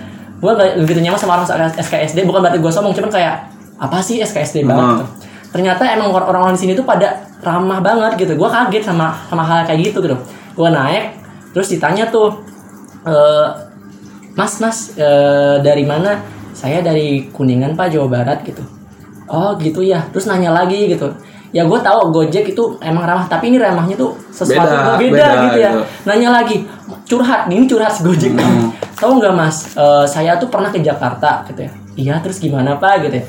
gue 0.42 0.52
nggak 0.52 0.84
begitu 0.84 1.00
nyaman 1.04 1.20
sama 1.20 1.40
orang 1.40 1.72
SKSD 1.76 2.28
bukan 2.28 2.44
berarti 2.44 2.60
gue 2.60 2.72
sombong 2.72 2.96
cuman 2.96 3.12
kayak 3.12 3.36
apa 3.82 3.98
sih 4.06 4.22
SKSD 4.22 4.62
banget? 4.62 5.02
Hmm. 5.02 5.31
Ternyata 5.52 5.84
emang 5.86 6.10
orang- 6.10 6.28
orang-orang 6.28 6.56
di 6.56 6.62
sini 6.62 6.74
tuh 6.74 6.84
pada 6.84 7.12
ramah 7.40 7.80
banget 7.80 8.16
gitu. 8.18 8.34
Gue 8.34 8.48
kaget 8.48 8.84
sama 8.84 9.12
sama 9.28 9.44
hal 9.44 9.64
kayak 9.64 9.92
gitu 9.92 10.00
gitu 10.00 10.18
gue 10.52 10.68
naik 10.68 11.16
terus 11.52 11.68
ditanya 11.68 12.08
tuh 12.08 12.44
eh, 13.04 13.48
mas 14.34 14.60
mas 14.60 14.96
eh, 14.96 15.60
dari 15.60 15.84
mana? 15.84 16.20
Saya 16.52 16.80
dari 16.80 17.32
kuningan 17.32 17.74
pak 17.74 17.90
jawa 17.90 18.08
barat 18.08 18.44
gitu. 18.44 18.62
Oh 19.26 19.56
gitu 19.58 19.82
ya. 19.82 20.04
Terus 20.12 20.28
nanya 20.28 20.52
lagi 20.52 20.88
gitu. 20.88 21.08
Ya 21.52 21.68
gue 21.68 21.80
tahu 21.80 22.12
gojek 22.12 22.48
itu 22.48 22.64
emang 22.80 23.04
ramah 23.04 23.28
tapi 23.28 23.52
ini 23.52 23.60
ramahnya 23.60 23.96
tuh 23.96 24.16
sesuatu 24.32 24.72
Beda, 24.72 24.96
beda, 24.96 25.12
beda 25.12 25.28
gitu 25.42 25.58
ya. 25.60 25.70
gitu. 25.72 25.82
nanya 26.08 26.30
lagi 26.32 26.56
curhat 27.04 27.52
ini 27.52 27.68
curhat 27.68 27.92
si 27.92 28.08
gojek 28.08 28.32
tahu 28.96 29.20
nggak 29.20 29.36
mas 29.36 29.76
Eh, 29.76 30.06
saya 30.08 30.40
tuh 30.40 30.48
pernah 30.48 30.72
ke 30.72 30.80
Jakarta 30.80 31.44
gitu 31.46 31.68
ya. 31.68 31.72
Iya 31.92 32.16
terus 32.24 32.40
gimana 32.40 32.80
pak? 32.80 33.04
gitu 33.04 33.20
ya 33.20 33.26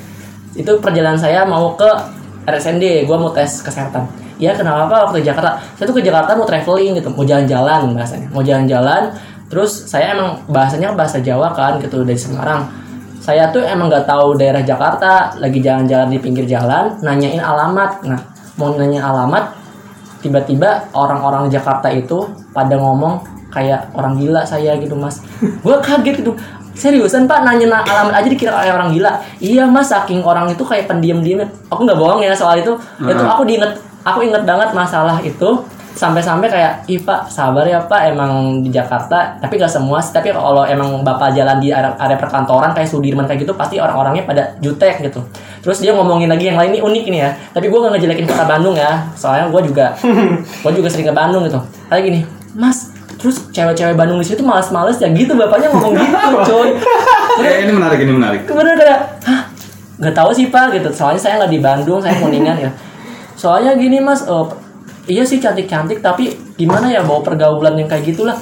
itu 0.52 0.72
perjalanan 0.80 1.16
saya 1.16 1.44
mau 1.48 1.72
ke 1.76 1.88
RSND 2.44 3.06
gue 3.06 3.16
mau 3.16 3.30
tes 3.30 3.62
kesehatan. 3.62 4.04
Ya 4.36 4.52
kenapa 4.58 5.06
waktu 5.06 5.22
ke 5.22 5.30
Jakarta. 5.30 5.62
Saya 5.78 5.86
tuh 5.86 5.96
ke 5.96 6.02
Jakarta 6.02 6.34
mau 6.34 6.42
traveling 6.42 6.98
gitu 6.98 7.08
mau 7.14 7.22
jalan-jalan 7.22 7.94
bahasanya. 7.94 8.28
Mau 8.34 8.42
jalan-jalan 8.42 9.14
terus 9.46 9.86
saya 9.86 10.16
emang 10.16 10.42
bahasanya 10.48 10.96
bahasa 10.96 11.22
Jawa 11.22 11.54
kan 11.54 11.78
gitu 11.78 12.02
dari 12.02 12.18
Semarang. 12.18 12.66
Saya 13.22 13.54
tuh 13.54 13.62
emang 13.62 13.86
nggak 13.86 14.10
tahu 14.10 14.34
daerah 14.34 14.66
Jakarta 14.66 15.38
lagi 15.38 15.62
jalan-jalan 15.62 16.10
di 16.10 16.18
pinggir 16.18 16.44
jalan 16.44 16.98
nanyain 17.00 17.38
alamat. 17.38 18.02
Nah 18.02 18.20
mau 18.58 18.74
nanya 18.74 19.08
alamat 19.08 19.54
tiba-tiba 20.20 20.90
orang-orang 20.94 21.50
Jakarta 21.50 21.90
itu 21.90 22.26
pada 22.54 22.78
ngomong 22.78 23.31
kayak 23.52 23.92
orang 23.92 24.16
gila 24.16 24.40
saya 24.42 24.74
gitu 24.80 24.96
mas. 24.96 25.20
Gue 25.60 25.76
kaget 25.78 26.24
gitu 26.24 26.32
seriusan 26.72 27.28
pak 27.28 27.44
nanya 27.44 27.68
na- 27.68 27.84
alamat 27.84 28.24
aja 28.24 28.28
dikira 28.32 28.52
kayak 28.56 28.74
orang 28.80 28.90
gila. 28.96 29.12
Iya 29.38 29.68
mas 29.68 29.92
saking 29.92 30.24
orang 30.24 30.48
itu 30.48 30.64
kayak 30.64 30.88
pendiam 30.88 31.20
diam 31.20 31.44
aku 31.68 31.84
nggak 31.84 32.00
bohong 32.00 32.24
ya 32.24 32.32
soal 32.32 32.56
itu. 32.58 32.72
Itu 32.98 33.22
aku 33.22 33.44
diinget 33.44 33.76
aku 34.02 34.24
inget 34.24 34.42
banget 34.42 34.72
masalah 34.72 35.20
itu. 35.20 35.60
Sampai-sampai 35.92 36.48
kayak 36.48 36.88
ih 36.88 36.96
pak 37.04 37.28
sabar 37.28 37.68
ya 37.68 37.84
pak. 37.84 38.16
Emang 38.16 38.64
di 38.64 38.72
Jakarta 38.72 39.36
tapi 39.36 39.60
gak 39.60 39.68
semua 39.68 40.00
sih. 40.00 40.16
Tapi 40.16 40.32
kalau 40.32 40.64
emang 40.64 41.04
bapak 41.04 41.36
jalan 41.36 41.60
di 41.60 41.68
area, 41.68 41.92
area 42.00 42.16
perkantoran 42.16 42.72
kayak 42.72 42.88
Sudirman 42.88 43.28
kayak 43.28 43.44
gitu 43.44 43.52
pasti 43.52 43.76
orang-orangnya 43.76 44.24
pada 44.24 44.56
jutek 44.64 45.04
gitu. 45.04 45.20
Terus 45.60 45.84
dia 45.84 45.92
ngomongin 45.92 46.32
lagi 46.32 46.48
yang 46.48 46.56
lain 46.56 46.72
ini 46.72 46.80
unik 46.80 47.04
ini 47.12 47.18
ya. 47.20 47.36
Tapi 47.52 47.68
gue 47.68 47.76
gak 47.76 47.92
ngejelekin 47.92 48.24
kota 48.24 48.48
Bandung 48.48 48.72
ya. 48.72 49.04
Soalnya 49.12 49.52
gue 49.52 49.60
juga 49.68 49.92
gue 50.64 50.72
juga 50.72 50.88
sering 50.88 51.12
ke 51.12 51.14
Bandung 51.14 51.44
gitu. 51.44 51.60
Kayak 51.92 52.02
gini 52.08 52.20
mas 52.56 52.91
terus 53.22 53.38
cewek-cewek 53.54 53.94
Bandung 53.94 54.18
di 54.18 54.26
situ 54.26 54.42
males-males 54.42 54.98
ya 54.98 55.06
gitu 55.14 55.38
bapaknya 55.38 55.70
ngomong 55.70 55.94
gitu 55.94 56.16
coy. 56.50 56.70
Eh, 57.32 57.64
ini 57.64 57.72
menarik 57.72 57.96
ini 58.04 58.12
menarik. 58.12 58.44
kemudian 58.44 58.76
kayak 58.76 59.24
hah? 59.24 59.48
Nggak 59.96 60.14
tahu 60.18 60.30
sih 60.36 60.52
pak 60.52 60.74
gitu. 60.76 60.90
Soalnya 60.92 61.22
saya 61.22 61.34
nggak 61.40 61.52
di 61.54 61.60
Bandung 61.62 62.02
saya 62.02 62.18
kuningan 62.18 62.58
ya. 62.58 62.70
Soalnya 63.38 63.78
gini 63.78 64.02
mas 64.02 64.26
eh, 64.26 64.46
iya 65.06 65.22
sih 65.24 65.38
cantik 65.40 65.70
cantik 65.70 66.02
tapi 66.04 66.34
gimana 66.58 66.92
ya 66.92 67.00
bawa 67.06 67.22
pergaulan 67.24 67.78
yang 67.78 67.88
kayak 67.88 68.10
gitulah. 68.10 68.36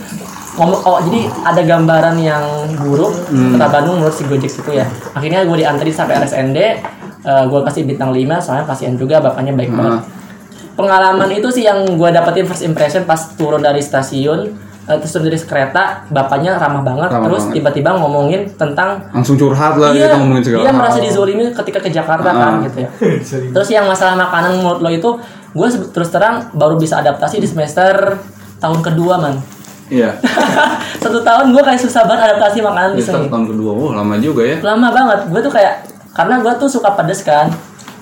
Ngomong 0.59 0.81
oh 0.83 0.99
jadi 1.07 1.31
ada 1.47 1.63
gambaran 1.63 2.17
yang 2.19 2.43
buruk 2.83 3.15
kota 3.31 3.67
Bandung 3.71 4.03
menurut 4.03 4.17
si 4.17 4.27
Gojek 4.27 4.51
itu 4.51 4.71
ya. 4.75 4.89
Akhirnya 5.15 5.47
gue 5.47 5.57
diantri 5.61 5.93
sampai 5.93 6.19
RSND 6.25 6.59
eh, 6.59 7.45
gue 7.47 7.61
kasih 7.63 7.85
bintang 7.87 8.11
5 8.11 8.43
soalnya 8.43 8.65
kasihan 8.65 8.97
juga 8.97 9.21
bapaknya 9.21 9.55
baik 9.55 9.71
banget. 9.71 10.03
Pengalaman 10.75 11.31
itu 11.31 11.47
sih 11.53 11.69
yang 11.69 11.85
gue 11.85 12.09
dapetin 12.11 12.49
first 12.49 12.65
impression 12.65 13.05
pas 13.05 13.37
turun 13.37 13.61
dari 13.61 13.85
stasiun 13.85 14.70
eh, 14.83 14.97
terus 14.97 15.13
dari 15.15 15.37
kereta 15.37 15.83
bapaknya 16.07 16.55
ramah 16.55 16.81
banget 16.81 17.09
Ramah 17.09 17.25
terus 17.25 17.43
banget. 17.45 17.55
tiba-tiba 17.57 17.91
ngomongin 17.95 18.41
tentang 18.55 19.03
Langsung 19.11 19.35
curhat 19.35 19.75
lah 19.75 19.91
Iya, 19.91 20.07
kita 20.07 20.17
ngomongin 20.19 20.43
segala 20.43 20.61
dia 20.61 20.69
hal. 20.69 20.79
merasa 20.79 20.99
dizolimi 20.99 21.45
ketika 21.51 21.79
ke 21.79 21.91
Jakarta 21.91 22.29
kan 22.29 22.53
Ah. 22.53 22.63
gitu 22.63 22.79
ya. 22.79 22.89
Terus 23.55 23.69
yang 23.69 23.85
masalah 23.85 24.15
makanan 24.15 24.51
menurut 24.57 24.81
lo 24.81 24.91
itu, 24.91 25.11
gue 25.51 25.67
terus 25.91 26.09
terang 26.09 26.49
baru 26.53 26.75
bisa 26.75 26.99
adaptasi 26.99 27.37
di 27.37 27.47
semester 27.47 28.17
tahun 28.57 28.79
kedua 28.81 29.17
man. 29.17 29.35
Iya. 29.89 30.15
Satu 31.03 31.21
tahun 31.21 31.51
gue 31.51 31.61
kayak 31.61 31.81
susah 31.81 32.05
banget 32.05 32.31
adaptasi 32.31 32.61
makanan 32.61 32.93
di 32.93 32.97
Di 32.97 33.05
start 33.05 33.21
sini. 33.21 33.29
tahun 33.29 33.47
kedua, 33.49 33.71
oh 33.73 33.91
lama 33.91 34.15
juga 34.17 34.43
ya. 34.45 34.57
Lama 34.61 34.89
banget. 34.89 35.19
Gue 35.27 35.41
tuh 35.41 35.51
kayak 35.51 35.75
karena 36.13 36.39
gue 36.39 36.53
tuh 36.57 36.69
suka 36.69 36.93
pedes 36.93 37.21
kan. 37.21 37.51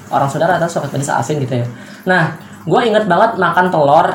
Orang 0.09 0.27
saudara 0.27 0.57
atau 0.57 0.69
suka 0.71 0.89
pedes 0.89 1.09
asin 1.09 1.37
gitu 1.39 1.55
ya. 1.55 1.67
Nah, 2.05 2.33
gue 2.63 2.81
inget 2.83 3.05
banget 3.05 3.37
makan 3.37 3.69
telur 3.69 4.07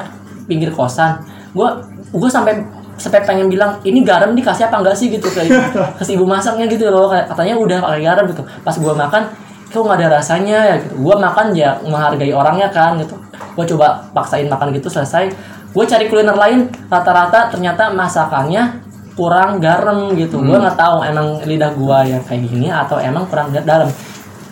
pinggir 0.44 0.70
kosan. 0.70 1.22
Gue 1.54 1.70
gue 2.12 2.30
sampai 2.30 2.62
sampai 2.94 3.26
pengen 3.26 3.50
bilang 3.50 3.82
ini 3.82 4.06
garam 4.06 4.34
dikasih 4.34 4.70
apa 4.70 4.82
enggak 4.82 4.94
sih? 4.94 5.10
gitu 5.10 5.26
kayak 5.30 5.50
ke 5.98 6.04
si 6.04 6.14
ibu 6.14 6.26
masaknya 6.26 6.66
gitu 6.66 6.90
loh 6.90 7.10
katanya 7.10 7.56
udah 7.56 7.78
pakai 7.80 8.02
garam 8.02 8.26
gitu. 8.28 8.42
Pas 8.62 8.74
gue 8.74 8.94
makan 8.94 9.24
kok 9.70 9.82
nggak 9.82 9.98
ada 9.98 10.10
rasanya 10.18 10.58
ya 10.70 10.76
gitu. 10.78 11.02
Gue 11.02 11.16
makan 11.16 11.54
ya 11.54 11.78
menghargai 11.82 12.34
orangnya 12.34 12.70
kan 12.70 12.98
gitu. 12.98 13.18
Gue 13.54 13.66
coba 13.66 14.06
paksain 14.12 14.46
makan 14.46 14.74
gitu 14.74 14.90
selesai. 14.90 15.30
Gue 15.74 15.86
cari 15.86 16.06
kuliner 16.06 16.38
lain 16.38 16.70
rata-rata 16.86 17.50
ternyata 17.50 17.90
masakannya 17.90 18.82
kurang 19.14 19.58
garam 19.58 20.14
gitu. 20.14 20.38
Gue 20.38 20.58
nggak 20.58 20.78
tahu 20.78 21.02
emang 21.02 21.42
lidah 21.46 21.74
gue 21.74 21.98
yang 22.10 22.22
kayak 22.22 22.42
gini 22.46 22.70
atau 22.70 22.98
emang 22.98 23.26
kurang 23.26 23.50
ga- 23.50 23.66
dalam. 23.66 23.90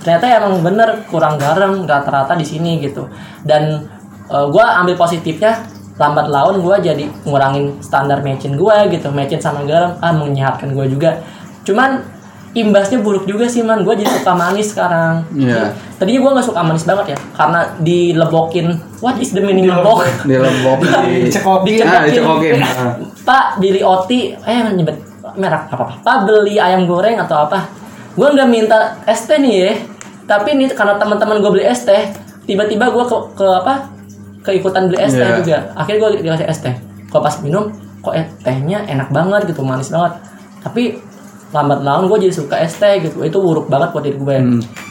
Ternyata 0.02 0.26
emang 0.26 0.66
bener 0.66 1.06
kurang 1.06 1.38
garam 1.38 1.86
rata-rata 1.86 2.34
di 2.34 2.42
sini 2.42 2.82
gitu. 2.82 3.06
Dan 3.46 3.86
gue 4.26 4.66
ambil 4.66 4.98
positifnya 4.98 5.62
lambat 6.00 6.28
laun 6.32 6.64
gue 6.64 6.76
jadi 6.82 7.06
ngurangin 7.28 7.80
standar 7.84 8.24
mecin 8.24 8.56
gue 8.56 8.76
gitu 8.92 9.12
mecin 9.12 9.42
sama 9.42 9.64
garam. 9.68 9.98
Ah 10.00 10.16
menyehatkan 10.16 10.72
gue 10.72 10.86
juga. 10.92 11.20
Cuman 11.68 12.02
imbasnya 12.52 13.00
buruk 13.00 13.28
juga 13.28 13.48
sih 13.48 13.64
man. 13.64 13.84
Gue 13.84 13.96
jadi 14.00 14.12
suka 14.12 14.34
manis 14.36 14.72
sekarang. 14.76 15.24
Iya. 15.36 15.76
tadinya 16.02 16.20
gue 16.26 16.32
nggak 16.34 16.48
suka 16.50 16.62
manis 16.66 16.84
banget 16.84 17.06
ya 17.14 17.18
karena 17.38 17.60
dilebokin. 17.80 18.68
What 19.00 19.18
is 19.22 19.32
the 19.34 19.42
meaning 19.42 19.70
lebok 19.70 20.06
Di 20.26 20.36
lembok 20.38 20.82
di 20.82 21.30
Dicekokin. 21.30 21.86
Ah, 21.86 22.04
dicekokin. 22.06 22.56
Ah. 22.62 22.94
Pak 23.22 23.46
beli 23.62 23.82
oti 23.86 24.34
eh 24.34 24.60
nyebut 24.74 24.98
merek 25.38 25.70
apa 25.72 25.84
apa 25.86 25.94
Pak 26.02 26.18
beli 26.26 26.58
ayam 26.58 26.90
goreng 26.90 27.22
atau 27.22 27.46
apa? 27.46 27.70
Gue 28.18 28.28
nggak 28.28 28.50
minta 28.50 29.00
es 29.06 29.24
teh 29.30 29.38
nih 29.40 29.56
ya. 29.56 29.74
Tapi 30.26 30.58
nih 30.58 30.74
karena 30.74 30.98
teman-teman 30.98 31.40
gue 31.40 31.52
beli 31.54 31.66
es 31.68 31.86
teh 31.86 32.10
tiba-tiba 32.50 32.90
gue 32.90 33.06
ke, 33.06 33.18
ke 33.38 33.46
apa 33.46 34.01
keikutan 34.42 34.90
beli 34.90 34.98
es 35.00 35.14
teh 35.14 35.22
Iya. 35.22 35.38
juga. 35.40 35.58
Akhirnya 35.74 36.00
gue 36.02 36.12
dikasih 36.22 36.48
es 36.48 36.60
teh. 36.60 36.76
Kok 37.08 37.22
pas 37.22 37.36
minum 37.40 37.70
kok 38.02 38.14
eh, 38.14 38.26
tehnya 38.42 38.84
enak 38.86 39.10
banget 39.10 39.46
gitu 39.48 39.62
manis 39.62 39.90
banget. 39.90 40.18
Tapi 40.62 40.98
lambat 41.52 41.84
laun 41.84 42.08
gue 42.08 42.18
jadi 42.26 42.34
suka 42.34 42.56
es 42.58 42.74
teh 42.76 43.02
gitu. 43.02 43.22
Itu 43.22 43.38
buruk 43.40 43.68
banget 43.68 43.92
buat 43.92 44.04
diri 44.04 44.18
gue 44.18 44.36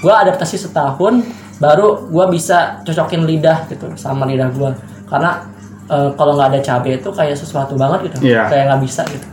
gue 0.00 0.12
adaptasi 0.14 0.56
setahun 0.56 1.24
baru 1.58 2.08
gue 2.08 2.24
bisa 2.32 2.80
cocokin 2.82 3.24
lidah 3.24 3.68
gitu 3.68 3.84
sama 3.94 4.24
lidah 4.24 4.48
gue 4.48 4.70
karena 5.06 5.44
eh, 5.86 6.08
kalau 6.14 6.32
nggak 6.34 6.56
ada 6.56 6.60
cabai 6.60 6.96
itu 6.96 7.10
kayak 7.10 7.36
sesuatu 7.36 7.76
banget 7.76 8.08
gitu. 8.08 8.32
Iya. 8.32 8.48
kayak 8.48 8.64
nggak 8.70 8.82
bisa 8.82 9.02
gitu 9.08 9.26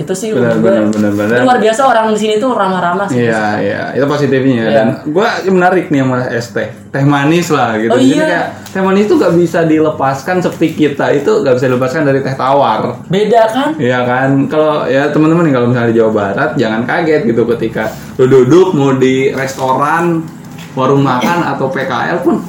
itu 0.00 0.12
sih 0.16 0.32
Benar, 0.32 0.56
gue 0.56 0.64
benar, 0.64 0.84
benar, 0.88 1.12
benar. 1.12 1.36
itu 1.36 1.44
luar 1.44 1.60
biasa 1.60 1.80
orang 1.84 2.04
di 2.16 2.18
sini 2.18 2.34
tuh 2.40 2.56
ramah-ramah 2.56 3.06
sih 3.12 3.20
Iya, 3.20 3.44
iya, 3.60 3.82
itu 3.92 4.06
positifnya. 4.08 4.64
Iya. 4.64 4.72
Dan 4.72 4.86
gua 5.12 5.28
menarik 5.44 5.92
nih 5.92 6.00
sama 6.00 6.16
es 6.32 6.46
teh, 6.56 6.68
teh 6.88 7.04
manis 7.04 7.52
lah 7.52 7.76
gitu. 7.76 7.92
Oh, 7.92 8.00
Jadi 8.00 8.16
iya. 8.16 8.24
kayak 8.24 8.46
teh 8.72 8.80
manis 8.80 9.04
itu 9.04 9.14
gak 9.20 9.34
bisa 9.36 9.60
dilepaskan 9.68 10.36
seperti 10.40 10.66
kita 10.72 11.12
itu 11.12 11.44
gak 11.44 11.60
bisa 11.60 11.66
dilepaskan 11.68 12.02
dari 12.08 12.24
teh 12.24 12.32
tawar. 12.32 13.04
beda 13.12 13.42
kan 13.52 13.68
Iya 13.76 14.00
kan, 14.08 14.48
kalau 14.48 14.88
ya 14.88 15.12
teman-teman 15.12 15.52
kalau 15.52 15.68
misalnya 15.68 15.92
di 15.92 15.96
Jawa 16.00 16.10
Barat 16.16 16.50
jangan 16.56 16.80
kaget 16.88 17.22
gitu 17.28 17.42
ketika 17.44 17.92
lu 18.16 18.24
duduk 18.24 18.72
mau 18.72 18.96
di 18.96 19.36
restoran, 19.36 20.24
warung 20.72 21.04
makan 21.04 21.44
atau 21.44 21.68
PKL 21.68 22.24
pun 22.24 22.40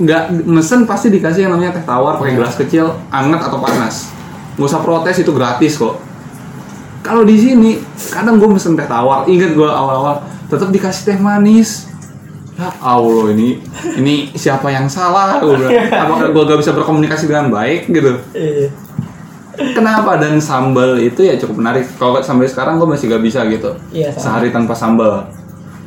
nggak 0.00 0.48
mesen 0.48 0.88
pasti 0.88 1.12
dikasih 1.12 1.46
yang 1.46 1.52
namanya 1.54 1.76
teh 1.76 1.84
tawar 1.84 2.16
pakai 2.18 2.34
gelas 2.34 2.56
kecil, 2.58 2.98
anget 3.12 3.40
atau 3.46 3.60
panas. 3.62 4.10
Nggak 4.58 4.68
usah 4.74 4.80
protes 4.82 5.16
itu 5.20 5.30
gratis 5.30 5.78
kok. 5.78 6.09
Kalau 7.00 7.24
di 7.24 7.36
sini 7.40 7.80
kadang 8.12 8.36
gue 8.36 8.48
mesen 8.48 8.76
teh 8.76 8.84
tawar, 8.84 9.24
inget 9.24 9.56
gue 9.56 9.64
awal-awal 9.64 10.20
tetap 10.52 10.68
dikasih 10.68 11.02
teh 11.08 11.18
manis. 11.18 11.88
Ya 12.60 12.68
Allah 12.84 13.32
ini 13.32 13.56
ini 13.96 14.28
siapa 14.36 14.68
yang 14.68 14.84
salah? 14.84 15.40
Gue 15.40 15.56
bilang. 15.56 15.72
Apakah 16.04 16.28
gue 16.28 16.42
gak 16.44 16.60
bisa 16.60 16.72
berkomunikasi 16.76 17.24
dengan 17.24 17.48
baik 17.48 17.88
gitu? 17.88 18.20
Kenapa 19.56 20.20
dan 20.20 20.36
sambal 20.44 21.00
itu 21.00 21.24
ya 21.24 21.40
cukup 21.40 21.64
menarik. 21.64 21.88
Kalau 21.96 22.20
sampai 22.20 22.44
sekarang 22.52 22.76
gue 22.76 22.88
masih 22.88 23.08
gak 23.08 23.24
bisa 23.24 23.48
gitu. 23.48 23.80
Iya. 23.96 24.12
Sehari 24.12 24.52
tanpa 24.52 24.76
sambal. 24.76 25.24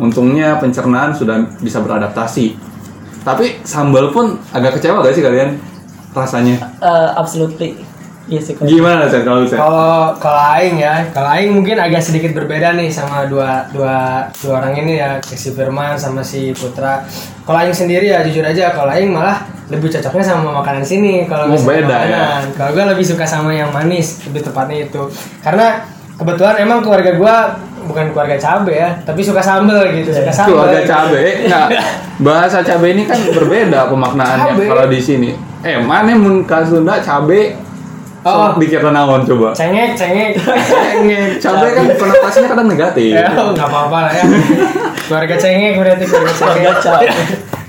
Untungnya 0.01 0.57
pencernaan 0.57 1.13
sudah 1.13 1.45
bisa 1.61 1.77
beradaptasi. 1.77 2.57
Tapi 3.21 3.61
sambal 3.61 4.09
pun 4.09 4.41
agak 4.49 4.81
kecewa 4.81 5.05
gak 5.05 5.13
sih 5.13 5.21
kalian 5.21 5.61
rasanya? 6.09 6.57
Eh, 6.81 7.09
absolutely 7.13 7.92
iya 8.25 8.39
sih 8.39 8.53
kalau- 8.53 8.69
Gimana 8.69 9.03
sih 9.05 9.21
kalau 9.21 9.43
saya? 9.43 9.59
Kalau 9.59 9.93
kalau 10.17 10.43
aing 10.55 10.77
ya, 10.77 10.95
kalau 11.11 11.29
aing 11.29 11.51
mungkin 11.51 11.75
agak 11.75 11.99
sedikit 11.99 12.31
berbeda 12.33 12.71
nih 12.73 12.87
sama 12.87 13.25
dua 13.25 13.67
dua 13.69 14.27
dua 14.33 14.53
orang 14.57 14.73
ini 14.75 14.97
ya, 14.97 15.19
si 15.21 15.49
Firman 15.49 15.95
sama 15.95 16.19
si 16.19 16.51
Putra. 16.51 17.03
Kalau 17.41 17.59
aing 17.59 17.75
sendiri 17.75 18.07
ya 18.07 18.21
jujur 18.21 18.41
aja, 18.41 18.71
kalau 18.71 18.89
aing 18.89 19.09
malah 19.09 19.43
lebih 19.67 19.89
cocoknya 19.89 20.23
sama 20.23 20.55
makanan 20.55 20.81
sini. 20.81 21.23
Oh, 21.23 21.27
Kalau 21.27 21.45
misalnya 21.47 21.67
beda 21.81 21.97
ya. 21.99 22.07
makanan. 22.07 22.43
Kalau 22.53 22.71
gue 22.71 22.85
lebih 22.93 23.05
suka 23.05 23.25
sama 23.25 23.51
yang 23.51 23.69
manis, 23.69 24.23
lebih 24.23 24.41
tepatnya 24.41 24.77
itu. 24.83 25.01
Karena 25.39 25.67
kebetulan 26.13 26.55
emang 26.59 26.79
keluarga 26.79 27.11
gue 27.11 27.35
bukan 27.83 28.05
keluarga 28.11 28.39
cabe 28.39 28.71
ya, 28.73 28.95
tapi 29.01 29.19
suka 29.19 29.43
sambel 29.43 29.83
gitu, 29.93 30.15
suka 30.15 30.31
sambel. 30.31 30.55
Keluarga 30.55 30.79
cabe, 30.85 31.21
nggak 31.43 31.67
bahasa 32.19 32.63
cabe 32.63 32.95
ini 32.95 33.03
kan 33.03 33.19
berbeda 33.27 33.91
pemaknaannya 33.91 34.55
kalau 34.63 34.87
di 34.87 34.99
sini. 34.99 35.35
Eh 35.59 35.75
mana 35.77 36.11
mun 36.13 36.43
ka 36.43 36.63
Sunda 36.63 36.99
cabe? 36.99 37.55
Oh. 38.23 38.55
Dikira 38.55 38.89
naon 38.91 39.27
coba? 39.27 39.51
Cengek, 39.51 39.99
cengek. 39.99 40.39
Cengek. 40.39 41.43
Cabe 41.43 41.67
kan 41.75 41.85
konotasinya 41.99 42.47
kadang 42.55 42.67
negatif. 42.71 43.11
ya 43.11 43.27
nggak 43.35 43.67
apa-apa 43.67 43.97
lah 44.07 44.13
ya 44.15 44.23
keluarga 45.07 45.35
cengek 45.35 45.73
berarti 45.77 46.03
keluarga 46.07 46.33
cengek 46.33 46.75
Keluarga 46.79 47.11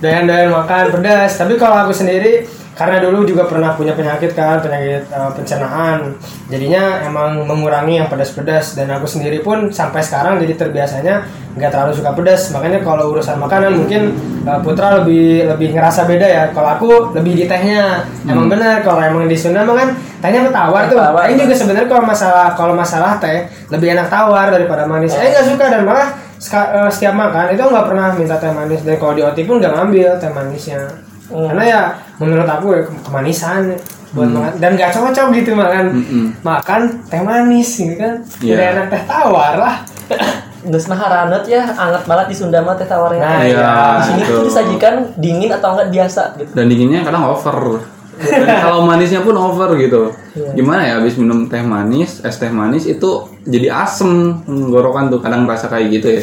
doyan-doyan 0.01 0.49
makan 0.53 0.85
pedas 0.95 1.33
tapi 1.35 1.55
kalau 1.59 1.77
aku 1.87 1.93
sendiri 1.93 2.47
karena 2.75 2.99
dulu 2.99 3.23
juga 3.23 3.47
pernah 3.47 3.79
punya 3.79 3.95
penyakit 3.95 4.35
kan 4.35 4.59
penyakit 4.59 5.07
eh, 5.07 5.31
pencernaan. 5.39 6.19
Jadinya 6.51 7.07
emang 7.07 7.47
mengurangi 7.47 8.03
yang 8.03 8.11
pedas-pedas. 8.11 8.75
Dan 8.75 8.91
aku 8.91 9.07
sendiri 9.07 9.39
pun 9.47 9.71
sampai 9.71 10.03
sekarang 10.03 10.43
jadi 10.43 10.59
terbiasanya 10.59 11.23
nggak 11.55 11.71
terlalu 11.71 11.95
suka 11.95 12.11
pedas. 12.19 12.51
Makanya 12.51 12.83
kalau 12.83 13.15
urusan 13.15 13.39
makanan 13.39 13.79
mungkin 13.79 14.19
eh, 14.43 14.59
Putra 14.59 14.99
lebih 14.99 15.47
lebih 15.55 15.79
ngerasa 15.79 16.03
beda 16.03 16.27
ya. 16.27 16.45
Kalau 16.51 16.69
aku 16.75 16.91
lebih 17.15 17.39
di 17.39 17.45
tehnya. 17.47 18.03
Emang 18.27 18.51
bener 18.51 18.83
kalau 18.83 18.99
emang 18.99 19.31
di 19.31 19.39
Sunda 19.39 19.63
emang 19.63 19.79
kan 19.79 19.89
tehnya 20.19 20.51
tawar 20.51 20.91
tuh. 20.91 20.99
Tawar. 20.99 21.31
Aing 21.31 21.39
juga 21.39 21.55
sebenarnya 21.55 21.87
kalau 21.87 22.03
masalah 22.03 22.59
kalau 22.59 22.75
masalah 22.75 23.23
teh 23.23 23.47
lebih 23.71 23.95
enak 23.95 24.11
tawar 24.11 24.51
daripada 24.51 24.83
manis. 24.83 25.15
Aing 25.15 25.31
nggak 25.31 25.47
suka 25.47 25.65
dan 25.71 25.87
malah 25.87 26.11
eh, 26.43 26.91
setiap 26.91 27.15
makan 27.15 27.55
itu 27.55 27.63
nggak 27.63 27.87
pernah 27.87 28.11
minta 28.19 28.35
teh 28.35 28.51
manis. 28.51 28.83
Dan 28.83 28.99
kalau 28.99 29.15
di 29.15 29.23
OT 29.23 29.47
pun 29.47 29.63
nggak 29.63 29.79
ngambil 29.79 30.19
teh 30.19 30.31
manisnya 30.35 31.04
Hmm. 31.27 31.49
karena 31.49 31.65
ya 31.65 31.81
menurut 32.17 32.45
aku 32.47 32.67
ya 32.71 32.83
ke- 32.83 33.01
kemanisan 33.03 33.73
buat 34.11 34.29
makan 34.29 34.53
dan 34.57 34.71
nggak 34.75 34.93
cocok 34.93 35.27
gitu 35.33 35.51
makan 35.53 35.85
Mm-mm. 35.93 36.25
makan 36.41 36.81
teh 37.05 37.19
manis 37.19 37.71
gitu 37.75 37.95
kan 37.95 38.21
Iya. 38.39 38.55
udah 38.55 38.67
enak 38.71 38.87
teh 38.89 39.03
tawar 39.05 39.53
lah 39.57 39.77
Geus 40.65 40.87
mah 40.87 40.97
haraneut 40.97 41.45
ya, 41.45 41.61
anget 41.69 42.05
banget 42.05 42.27
di 42.27 42.37
Sunda 42.39 42.57
mah 42.59 42.73
teh 42.73 42.85
tawarnya. 42.85 43.21
Nah, 43.21 43.37
Iya, 43.39 43.69
di 43.95 44.03
sini 44.03 44.21
tuh 44.25 44.43
disajikan 44.45 44.95
dingin 45.15 45.51
atau 45.51 45.77
enggak 45.77 45.93
biasa 45.93 46.23
gitu. 46.35 46.51
dan 46.51 46.65
dinginnya 46.67 47.05
kadang 47.05 47.25
over 47.27 47.85
dan 48.41 48.63
kalau 48.63 48.81
manisnya 48.83 49.21
pun 49.21 49.35
over 49.35 49.77
gitu 49.77 50.09
Iya. 50.33 50.55
gimana 50.55 50.81
ya 50.83 50.93
habis 50.97 51.15
minum 51.15 51.45
teh 51.47 51.61
manis 51.61 52.21
es 52.21 52.37
teh 52.37 52.49
manis 52.49 52.85
itu 52.87 53.11
jadi 53.43 53.77
asem 53.77 54.41
tenggorokan 54.41 55.09
tuh 55.09 55.19
kadang 55.19 55.45
rasa 55.45 55.67
kayak 55.67 55.89
gitu 55.93 56.09
ya 56.11 56.23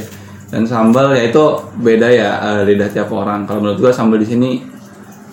dan 0.50 0.63
sambal 0.63 1.12
ya 1.12 1.22
itu 1.24 1.43
beda 1.75 2.08
ya 2.08 2.29
eh, 2.41 2.62
lidah 2.65 2.88
tiap 2.88 3.08
orang 3.10 3.43
kalau 3.43 3.62
menurut 3.62 3.79
gua 3.79 3.91
sambal 3.91 4.15
di 4.15 4.25
sini 4.25 4.50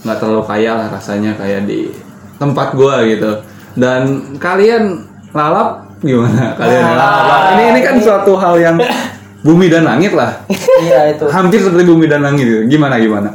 nggak 0.01 0.17
terlalu 0.17 0.43
kaya 0.43 0.73
lah 0.75 0.87
rasanya 0.89 1.35
kayak 1.35 1.65
di 1.65 1.91
tempat 2.37 2.73
gua 2.73 3.03
gitu 3.03 3.43
dan 3.75 4.01
kalian 4.37 5.03
lalap 5.31 5.87
gimana 5.99 6.53
kalian 6.59 6.83
Nah, 6.85 6.95
lalap 6.95 7.43
ini 7.53 7.65
ini 7.69 7.81
kan 7.81 7.97
suatu 7.99 8.35
hal 8.35 8.55
yang 8.57 8.77
bumi 9.47 9.67
dan 9.67 9.83
langit 9.85 10.13
lah 10.13 10.35
iya 10.79 11.11
itu. 11.11 11.27
hampir 11.27 11.59
seperti 11.59 11.85
bumi 11.85 12.07
dan 12.07 12.21
langit 12.21 12.43
gitu. 12.43 12.63
gimana 12.69 12.97
gimana 12.97 13.31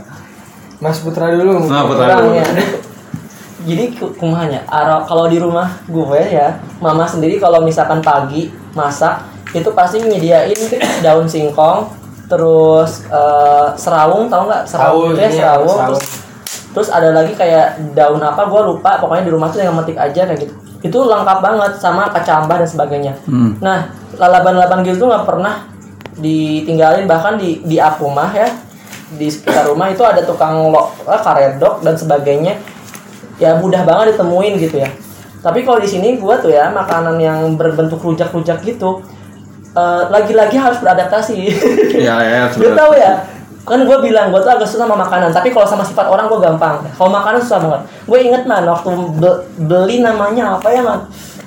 Mas 0.78 1.00
Putra 1.00 1.32
dulu 1.32 1.64
nah 1.66 1.84
Putra 1.84 2.12
dulu. 2.14 2.36
Orangnya. 2.36 2.44
Jadi 3.64 3.96
ku- 3.96 4.12
kumahanya, 4.12 4.68
ara- 4.68 5.08
kalau 5.08 5.32
di 5.32 5.40
rumah 5.40 5.80
gue 5.86 6.20
ya, 6.20 6.60
mama 6.78 7.08
sendiri 7.08 7.40
kalau 7.40 7.64
misalkan 7.64 8.04
pagi 8.04 8.52
masak 8.76 9.24
itu 9.50 9.72
pasti 9.72 10.04
nyediain 10.04 10.52
daun 11.00 11.24
singkong, 11.24 11.88
terus 12.28 13.08
eh, 13.08 13.68
serawung, 13.74 14.28
tahu 14.28 14.52
nggak 14.52 14.64
serawung? 14.68 15.16
Ya, 15.16 15.32
serawung. 15.32 15.72
serawung. 15.72 15.96
Terus, 15.96 16.04
terus 16.74 16.90
ada 16.90 17.14
lagi 17.14 17.38
kayak 17.38 17.94
daun 17.94 18.20
apa, 18.20 18.50
gue 18.50 18.62
lupa. 18.74 18.98
Pokoknya 18.98 19.24
di 19.30 19.32
rumah 19.32 19.54
tuh 19.54 19.62
yang 19.62 19.78
metik 19.78 19.96
aja 19.96 20.26
kayak 20.26 20.50
gitu. 20.50 20.54
Itu 20.84 20.98
lengkap 21.06 21.40
banget 21.40 21.72
sama 21.80 22.12
kacambah 22.12 22.60
dan 22.60 22.70
sebagainya. 22.70 23.14
Hmm. 23.30 23.56
Nah, 23.64 23.94
lalaban-lalaban 24.18 24.84
gitu 24.84 25.06
tuh 25.06 25.10
nggak 25.14 25.26
pernah 25.26 25.74
ditinggalin 26.18 27.10
bahkan 27.10 27.42
di 27.42 27.62
di 27.66 27.82
aku 27.82 28.06
mah 28.10 28.30
ya 28.34 28.50
di 29.14 29.30
sekitar 29.30 29.70
rumah 29.70 29.94
itu 29.94 30.02
ada 30.02 30.22
tukang 30.26 30.74
lo, 30.74 30.94
karedok 31.06 31.82
dan 31.86 31.98
sebagainya 31.98 32.58
ya 33.42 33.58
mudah 33.58 33.82
banget 33.86 34.14
ditemuin 34.14 34.54
gitu 34.62 34.82
ya 34.82 34.90
tapi 35.42 35.66
kalau 35.66 35.82
di 35.82 35.90
sini 35.90 36.18
gua 36.22 36.38
tuh 36.40 36.54
ya 36.54 36.70
makanan 36.70 37.18
yang 37.18 37.40
berbentuk 37.58 38.02
rujak-rujak 38.02 38.62
gitu 38.62 39.02
eh, 39.74 40.04
lagi-lagi 40.10 40.58
harus 40.58 40.78
beradaptasi 40.82 41.38
ya 41.98 42.16
ya 42.22 42.42
sudah 42.54 42.74
tahu 42.78 42.94
ya 42.98 43.14
kan 43.64 43.80
gue 43.80 43.98
bilang 44.02 44.28
gue 44.28 44.40
tuh 44.40 44.52
agak 44.52 44.68
susah 44.68 44.84
sama 44.84 45.00
makanan 45.00 45.32
tapi 45.32 45.48
kalau 45.48 45.64
sama 45.64 45.82
sifat 45.82 46.04
orang 46.06 46.28
gue 46.28 46.36
gampang. 46.38 46.84
Kalau 46.90 47.08
makanan 47.10 47.40
susah 47.40 47.60
banget. 47.60 47.82
Gue 48.04 48.20
inget 48.22 48.44
man 48.44 48.64
waktu 48.66 48.90
be- 49.16 49.40
beli 49.58 50.00
namanya 50.00 50.60
apa 50.60 50.68
ya 50.70 50.82
man 50.82 51.00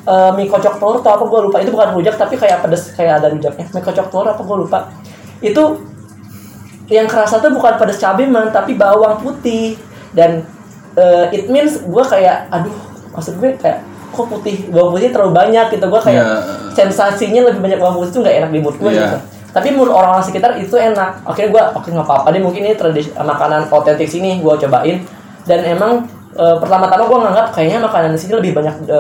Eh, 0.07 0.31
mie 0.33 0.47
kocok 0.47 0.79
telur 0.79 1.03
atau 1.03 1.13
apa 1.13 1.25
gue 1.27 1.41
lupa. 1.43 1.57
Itu 1.59 1.71
bukan 1.71 1.93
rujak 1.93 2.15
tapi 2.15 2.35
kayak 2.35 2.63
pedes 2.63 2.95
kayak 2.95 3.19
ada 3.19 3.27
rujaknya. 3.27 3.67
Mie 3.69 3.83
kocok 3.83 4.07
telur 4.07 4.27
apa 4.29 4.39
gue 4.39 4.57
lupa. 4.57 4.79
Itu 5.41 5.83
yang 6.87 7.05
kerasa 7.05 7.37
tuh 7.37 7.51
bukan 7.51 7.75
pedes 7.75 7.99
cabai 7.99 8.25
man 8.25 8.49
tapi 8.49 8.73
bawang 8.73 9.19
putih. 9.19 9.75
Dan 10.15 10.47
eh, 10.95 11.27
it 11.35 11.51
means 11.51 11.83
gue 11.83 12.05
kayak 12.07 12.47
aduh 12.49 12.71
maksud 13.11 13.35
gue 13.37 13.59
kayak 13.59 13.83
kok 14.09 14.31
putih? 14.31 14.71
Bawang 14.71 14.95
putih 14.95 15.11
terlalu 15.11 15.35
banyak 15.35 15.75
gitu. 15.75 15.85
Gue 15.85 15.99
kayak 16.01 16.23
Ya. 16.23 16.39
sensasinya 16.73 17.43
lebih 17.45 17.61
banyak 17.61 17.77
bawang 17.77 17.99
putih 17.99 18.11
itu 18.13 18.21
nggak 18.23 18.37
enak 18.41 18.51
di 18.55 18.61
mood 18.63 18.77
gue 18.79 18.89
Iya. 18.89 19.01
gitu 19.03 19.19
tapi 19.57 19.73
menurut 19.73 19.97
orang-orang 19.97 20.21
sekitar 20.21 20.61
itu 20.61 20.77
enak. 20.77 21.25
Akhirnya 21.25 21.49
gue 21.49 21.63
oke 21.81 21.89
nggak 21.89 22.05
apa-apa 22.05 22.29
deh 22.29 22.45
mungkin 22.45 22.61
ini 22.61 22.77
tradisi 22.77 23.09
makanan 23.17 23.73
otentik 23.73 24.05
sini 24.05 24.45
gue 24.45 24.53
cobain. 24.53 25.01
Dan 25.49 25.65
emang 25.65 26.05
e, 26.37 26.45
pertama-tama 26.61 27.09
gue 27.09 27.19
nganggap 27.25 27.47
kayaknya 27.57 27.81
makanan 27.81 28.13
di 28.13 28.21
sini 28.21 28.37
lebih 28.37 28.53
banyak 28.53 28.85
e, 28.85 28.99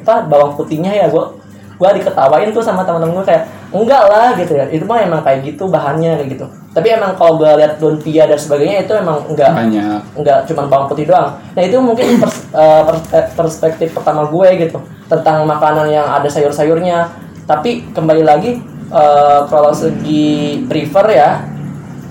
apa 0.00 0.24
bawang 0.24 0.56
putihnya 0.56 0.96
ya. 0.96 1.12
Gue 1.12 1.36
gue 1.76 1.88
diketawain 2.00 2.48
tuh 2.56 2.64
sama 2.64 2.88
teman-teman 2.88 3.20
gue 3.20 3.36
kayak 3.36 3.44
enggak 3.68 4.02
lah 4.08 4.32
gitu 4.40 4.56
ya. 4.56 4.64
Itu 4.72 4.88
mah 4.88 5.04
emang 5.04 5.20
kayak 5.20 5.44
gitu 5.44 5.68
bahannya 5.68 6.24
kayak 6.24 6.40
gitu. 6.40 6.48
Tapi 6.72 6.88
emang 6.88 7.12
kalau 7.20 7.36
gue 7.36 7.52
lihat 7.60 7.76
lumpia 7.76 8.24
dan 8.24 8.40
sebagainya 8.40 8.88
itu 8.88 8.96
emang 8.96 9.28
enggak 9.28 9.52
banyak. 9.52 10.00
nggak 10.24 10.38
cuma 10.48 10.72
bawang 10.72 10.88
putih 10.88 11.04
doang. 11.04 11.36
Nah 11.52 11.62
itu 11.68 11.76
mungkin 11.76 12.16
pers- 12.24 12.48
eh, 12.56 13.28
perspektif 13.36 13.92
pertama 13.92 14.24
gue 14.24 14.48
gitu 14.56 14.80
tentang 15.12 15.44
makanan 15.44 15.92
yang 15.92 16.08
ada 16.08 16.32
sayur-sayurnya. 16.32 17.12
Tapi 17.44 17.92
kembali 17.92 18.24
lagi 18.24 18.71
eh, 18.92 19.40
kalau 19.48 19.72
segi 19.72 20.62
prefer 20.68 21.06
ya, 21.16 21.30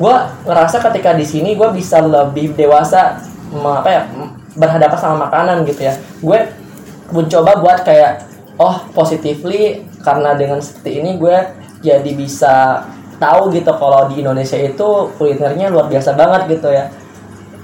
gue 0.01 0.15
ngerasa 0.49 0.81
ketika 0.89 1.13
di 1.13 1.25
sini 1.25 1.53
gue 1.53 1.69
bisa 1.69 2.01
lebih 2.01 2.57
dewasa 2.57 3.21
apa 3.51 3.89
ya 3.89 4.01
berhadapan 4.57 4.97
sama 4.97 5.15
makanan 5.29 5.63
gitu 5.69 5.85
ya. 5.85 5.93
Gue 6.19 6.49
mencoba 7.13 7.61
buat 7.61 7.85
kayak 7.85 8.25
oh 8.57 8.81
positively 8.95 9.85
karena 10.01 10.33
dengan 10.33 10.59
seperti 10.59 11.03
ini 11.03 11.19
gue 11.21 11.37
jadi 11.81 12.11
bisa 12.13 12.85
tahu 13.21 13.53
gitu 13.53 13.69
kalau 13.77 14.09
di 14.09 14.25
Indonesia 14.25 14.57
itu 14.57 15.13
kulinernya 15.21 15.69
luar 15.69 15.85
biasa 15.85 16.17
banget 16.17 16.57
gitu 16.57 16.73
ya. 16.73 16.89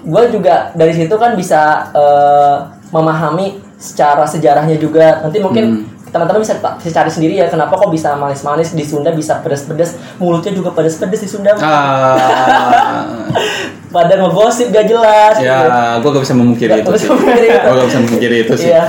Gue 0.06 0.30
juga 0.30 0.72
dari 0.78 0.94
situ 0.94 1.18
kan 1.18 1.34
bisa 1.34 1.90
eh, 1.92 2.56
memahami 2.94 3.60
secara 3.82 4.26
sejarahnya 4.30 4.78
juga. 4.78 5.26
Nanti 5.26 5.38
mungkin 5.42 5.97
teman-teman 6.08 6.40
bisa, 6.40 6.54
bisa 6.58 6.92
cari 6.94 7.08
sendiri 7.08 7.34
ya 7.36 7.48
kenapa 7.48 7.74
kok 7.74 7.88
bisa 7.88 8.14
manis-manis 8.14 8.72
di 8.72 8.82
Sunda 8.82 9.12
bisa 9.12 9.40
pedas-pedas 9.40 9.96
mulutnya 10.18 10.52
juga 10.52 10.72
pedas-pedas 10.72 11.20
di 11.20 11.28
Sunda 11.28 11.52
ah 11.58 13.04
pada 13.88 14.14
ngegosip 14.14 14.68
gak 14.68 14.84
jelas 14.86 15.40
gitu. 15.40 15.48
ya 15.48 15.98
gue 15.98 16.10
gak 16.10 16.24
bisa 16.24 16.36
memungkiri 16.36 16.72
Nggak 16.74 16.84
itu 16.84 16.92
bisa 16.92 17.00
sih 17.00 17.10
memungkiri 17.10 17.48
itu. 17.48 17.58
gue 17.58 17.74
gak 17.74 17.88
bisa 17.88 18.00
memungkiri 18.00 18.36
itu 18.38 18.54
sih 18.54 18.68
Iya. 18.68 18.84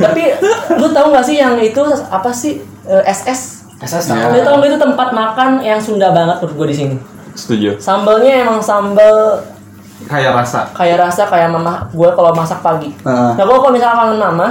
Tapi 0.00 0.22
lu 0.74 0.86
tahu 0.88 1.06
gak 1.12 1.24
sih 1.24 1.36
yang 1.36 1.54
itu 1.58 1.80
apa 2.08 2.30
sih 2.30 2.52
Eh, 2.84 3.04
SS? 3.04 3.68
SS 3.78 4.08
Ya. 4.08 4.32
Lu 4.32 4.40
tahu 4.40 4.54
nggak 4.58 4.70
itu 4.72 4.78
tempat 4.80 5.08
makan 5.12 5.60
yang 5.60 5.76
Sunda 5.76 6.08
banget 6.08 6.40
menurut 6.40 6.56
gue 6.56 6.66
di 6.72 6.76
sini. 6.76 6.96
setuju 7.32 7.76
Sambalnya 7.76 8.42
emang 8.42 8.58
sambal 8.58 9.44
kayak 10.08 10.32
rasa 10.32 10.72
kayak 10.72 10.96
rasa 10.98 11.28
kayak 11.28 11.52
mama 11.52 11.84
gue 11.88 12.08
kalau 12.08 12.32
masak 12.32 12.58
pagi. 12.58 12.88
Ah. 13.04 13.36
Nah, 13.36 13.44
gua 13.44 13.60
kalau 13.60 13.70
misalkan 13.70 13.98
kangen 14.08 14.18
mama 14.18 14.48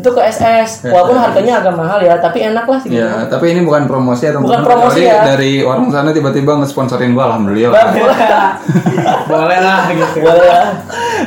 itu 0.00 0.08
ke 0.08 0.20
SS. 0.24 0.88
Walaupun 0.88 1.20
harganya 1.20 1.60
agak 1.60 1.76
mahal 1.76 2.00
ya, 2.00 2.16
tapi 2.16 2.40
enak 2.40 2.64
lah 2.64 2.80
segitu. 2.80 3.04
Ya, 3.04 3.28
tapi 3.28 3.52
ini 3.52 3.60
bukan 3.62 3.84
promosi 3.84 4.24
atau 4.26 4.40
Bukan 4.40 4.64
promosi 4.64 5.04
ya. 5.04 5.22
dari 5.28 5.60
orang 5.60 5.92
sana 5.92 6.10
tiba-tiba 6.10 6.56
ngesponsorin 6.58 7.12
gua 7.12 7.36
alhamdulillah. 7.36 7.76
Boleh, 7.76 8.16
boleh 9.32 9.58
lah 9.60 9.80
gitu 9.92 10.18
boleh 10.24 10.46
ya. 10.48 10.62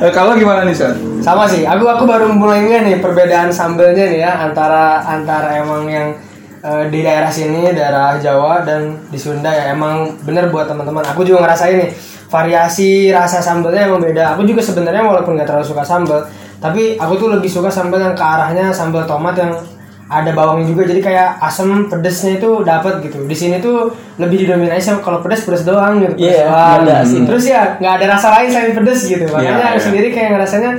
Eh, 0.01 0.11
kalau 0.11 0.33
gimana 0.33 0.65
nih, 0.65 0.73
San? 0.73 0.97
sama 1.23 1.47
sih 1.47 1.63
aku 1.63 1.87
aku 1.87 2.03
baru 2.03 2.27
mulai 2.35 2.67
nge 2.67 2.79
nih 2.83 2.95
perbedaan 2.99 3.47
sambelnya 3.47 4.11
nih 4.11 4.19
ya 4.27 4.43
antara 4.43 4.99
antara 5.07 5.55
emang 5.55 5.87
yang 5.87 6.11
eh, 6.59 6.83
di 6.91 6.99
daerah 6.99 7.31
sini 7.31 7.71
daerah 7.71 8.19
Jawa 8.19 8.67
dan 8.67 9.07
di 9.07 9.15
Sunda 9.15 9.47
ya 9.47 9.71
emang 9.71 10.19
bener 10.27 10.51
buat 10.51 10.67
teman-teman 10.67 10.99
aku 11.07 11.23
juga 11.23 11.47
ngerasain 11.47 11.79
nih 11.79 11.91
variasi 12.27 13.07
rasa 13.15 13.39
sambelnya 13.39 13.87
emang 13.87 14.03
beda 14.03 14.35
aku 14.35 14.43
juga 14.43 14.59
sebenarnya 14.59 14.99
walaupun 14.99 15.39
nggak 15.39 15.47
terlalu 15.47 15.63
suka 15.63 15.87
sambel 15.87 16.19
tapi 16.63 16.95
aku 16.95 17.13
tuh 17.17 17.27
lebih 17.29 17.51
suka 17.51 17.67
sambal 17.67 17.99
yang 17.99 18.15
ke 18.15 18.23
arahnya 18.23 18.71
sambal 18.71 19.03
tomat 19.03 19.35
yang 19.35 19.51
ada 20.05 20.31
bawangnya 20.31 20.67
juga 20.67 20.83
jadi 20.85 21.01
kayak 21.01 21.29
asam 21.41 21.89
pedesnya 21.89 22.37
itu 22.37 22.61
dapat 22.61 23.01
gitu 23.01 23.23
di 23.23 23.33
sini 23.33 23.59
tuh 23.59 23.91
lebih 24.15 24.45
didominasi 24.45 24.79
sama 24.85 24.99
kalau 25.01 25.19
pedes 25.19 25.43
pedes 25.43 25.63
doang 25.63 25.99
gitu 25.99 26.13
pedes 26.13 26.23
Iya, 26.29 26.45
doang. 26.45 26.79
ada 26.79 26.95
sih. 27.03 27.19
terus 27.23 27.43
ya 27.45 27.61
nggak 27.75 27.93
ada 27.97 28.05
rasa 28.13 28.27
lain 28.31 28.47
selain 28.47 28.71
pedes 28.71 28.99
gitu 29.03 29.25
makanya 29.27 29.51
Iya, 29.51 29.65
aku 29.65 29.75
iya. 29.75 29.83
sendiri 29.83 30.07
kayak 30.09 30.29
ngerasanya 30.31 30.71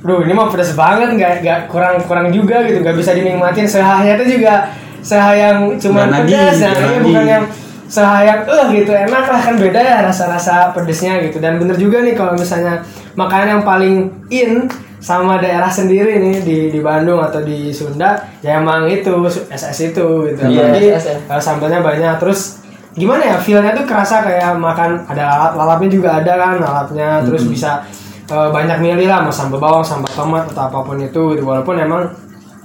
Duh 0.00 0.24
ini 0.24 0.32
mah 0.32 0.48
pedes 0.48 0.72
banget 0.72 1.12
nggak 1.12 1.32
nggak 1.40 1.58
kurang 1.68 2.00
kurang 2.02 2.28
juga 2.28 2.64
gitu 2.64 2.80
nggak 2.80 2.96
bisa 2.96 3.12
dinikmatin 3.12 3.68
sehahnya 3.68 4.16
itu 4.16 4.40
juga 4.40 4.72
seha 5.00 5.32
yang 5.34 5.56
cuma 5.76 6.08
pedas 6.08 6.56
nah 6.58 6.72
nagih. 6.72 7.00
bukan 7.00 7.24
yang 7.26 7.44
seha 7.90 8.22
yang 8.22 8.40
eh 8.46 8.66
gitu 8.78 8.94
enak 8.94 9.26
lah 9.26 9.40
kan 9.42 9.58
beda 9.58 9.80
ya 9.82 10.06
rasa-rasa 10.06 10.70
pedesnya 10.70 11.18
gitu. 11.26 11.42
Dan 11.42 11.58
bener 11.58 11.74
juga 11.74 12.06
nih 12.06 12.14
kalau 12.14 12.38
misalnya 12.38 12.86
makanan 13.18 13.58
yang 13.58 13.62
paling 13.66 13.94
in 14.30 14.70
sama 15.02 15.42
daerah 15.42 15.66
sendiri 15.66 16.22
nih 16.22 16.36
di 16.44 16.58
di 16.70 16.80
Bandung 16.80 17.18
atau 17.18 17.42
di 17.42 17.74
Sunda 17.74 18.20
ya 18.46 18.62
emang 18.62 18.86
itu 18.86 19.10
SS 19.50 19.90
itu 19.90 20.06
gitu. 20.30 20.40
Iya, 20.46 20.70
jadi 20.70 20.88
ya. 21.02 21.36
sambalnya 21.42 21.82
banyak. 21.82 22.14
Terus 22.22 22.62
gimana 22.94 23.34
ya 23.34 23.36
feelnya 23.42 23.74
tuh 23.74 23.84
kerasa 23.90 24.22
kayak 24.22 24.54
makan 24.54 25.02
ada 25.10 25.26
lalap 25.26 25.52
lalapnya 25.58 25.90
juga 25.90 26.08
ada 26.22 26.32
kan 26.38 26.54
lalapnya. 26.62 27.26
Terus 27.26 27.42
bisa 27.50 27.82
eh, 28.30 28.48
banyak 28.54 28.78
milih 28.78 29.10
lah 29.10 29.26
mau 29.26 29.34
sambal 29.34 29.58
bawang 29.58 29.82
sambal 29.82 30.14
tomat 30.14 30.46
atau 30.54 30.70
apa 30.70 30.78
pun 30.86 30.96
itu 31.02 31.34
gitu. 31.34 31.42
walaupun 31.42 31.74
emang 31.74 32.06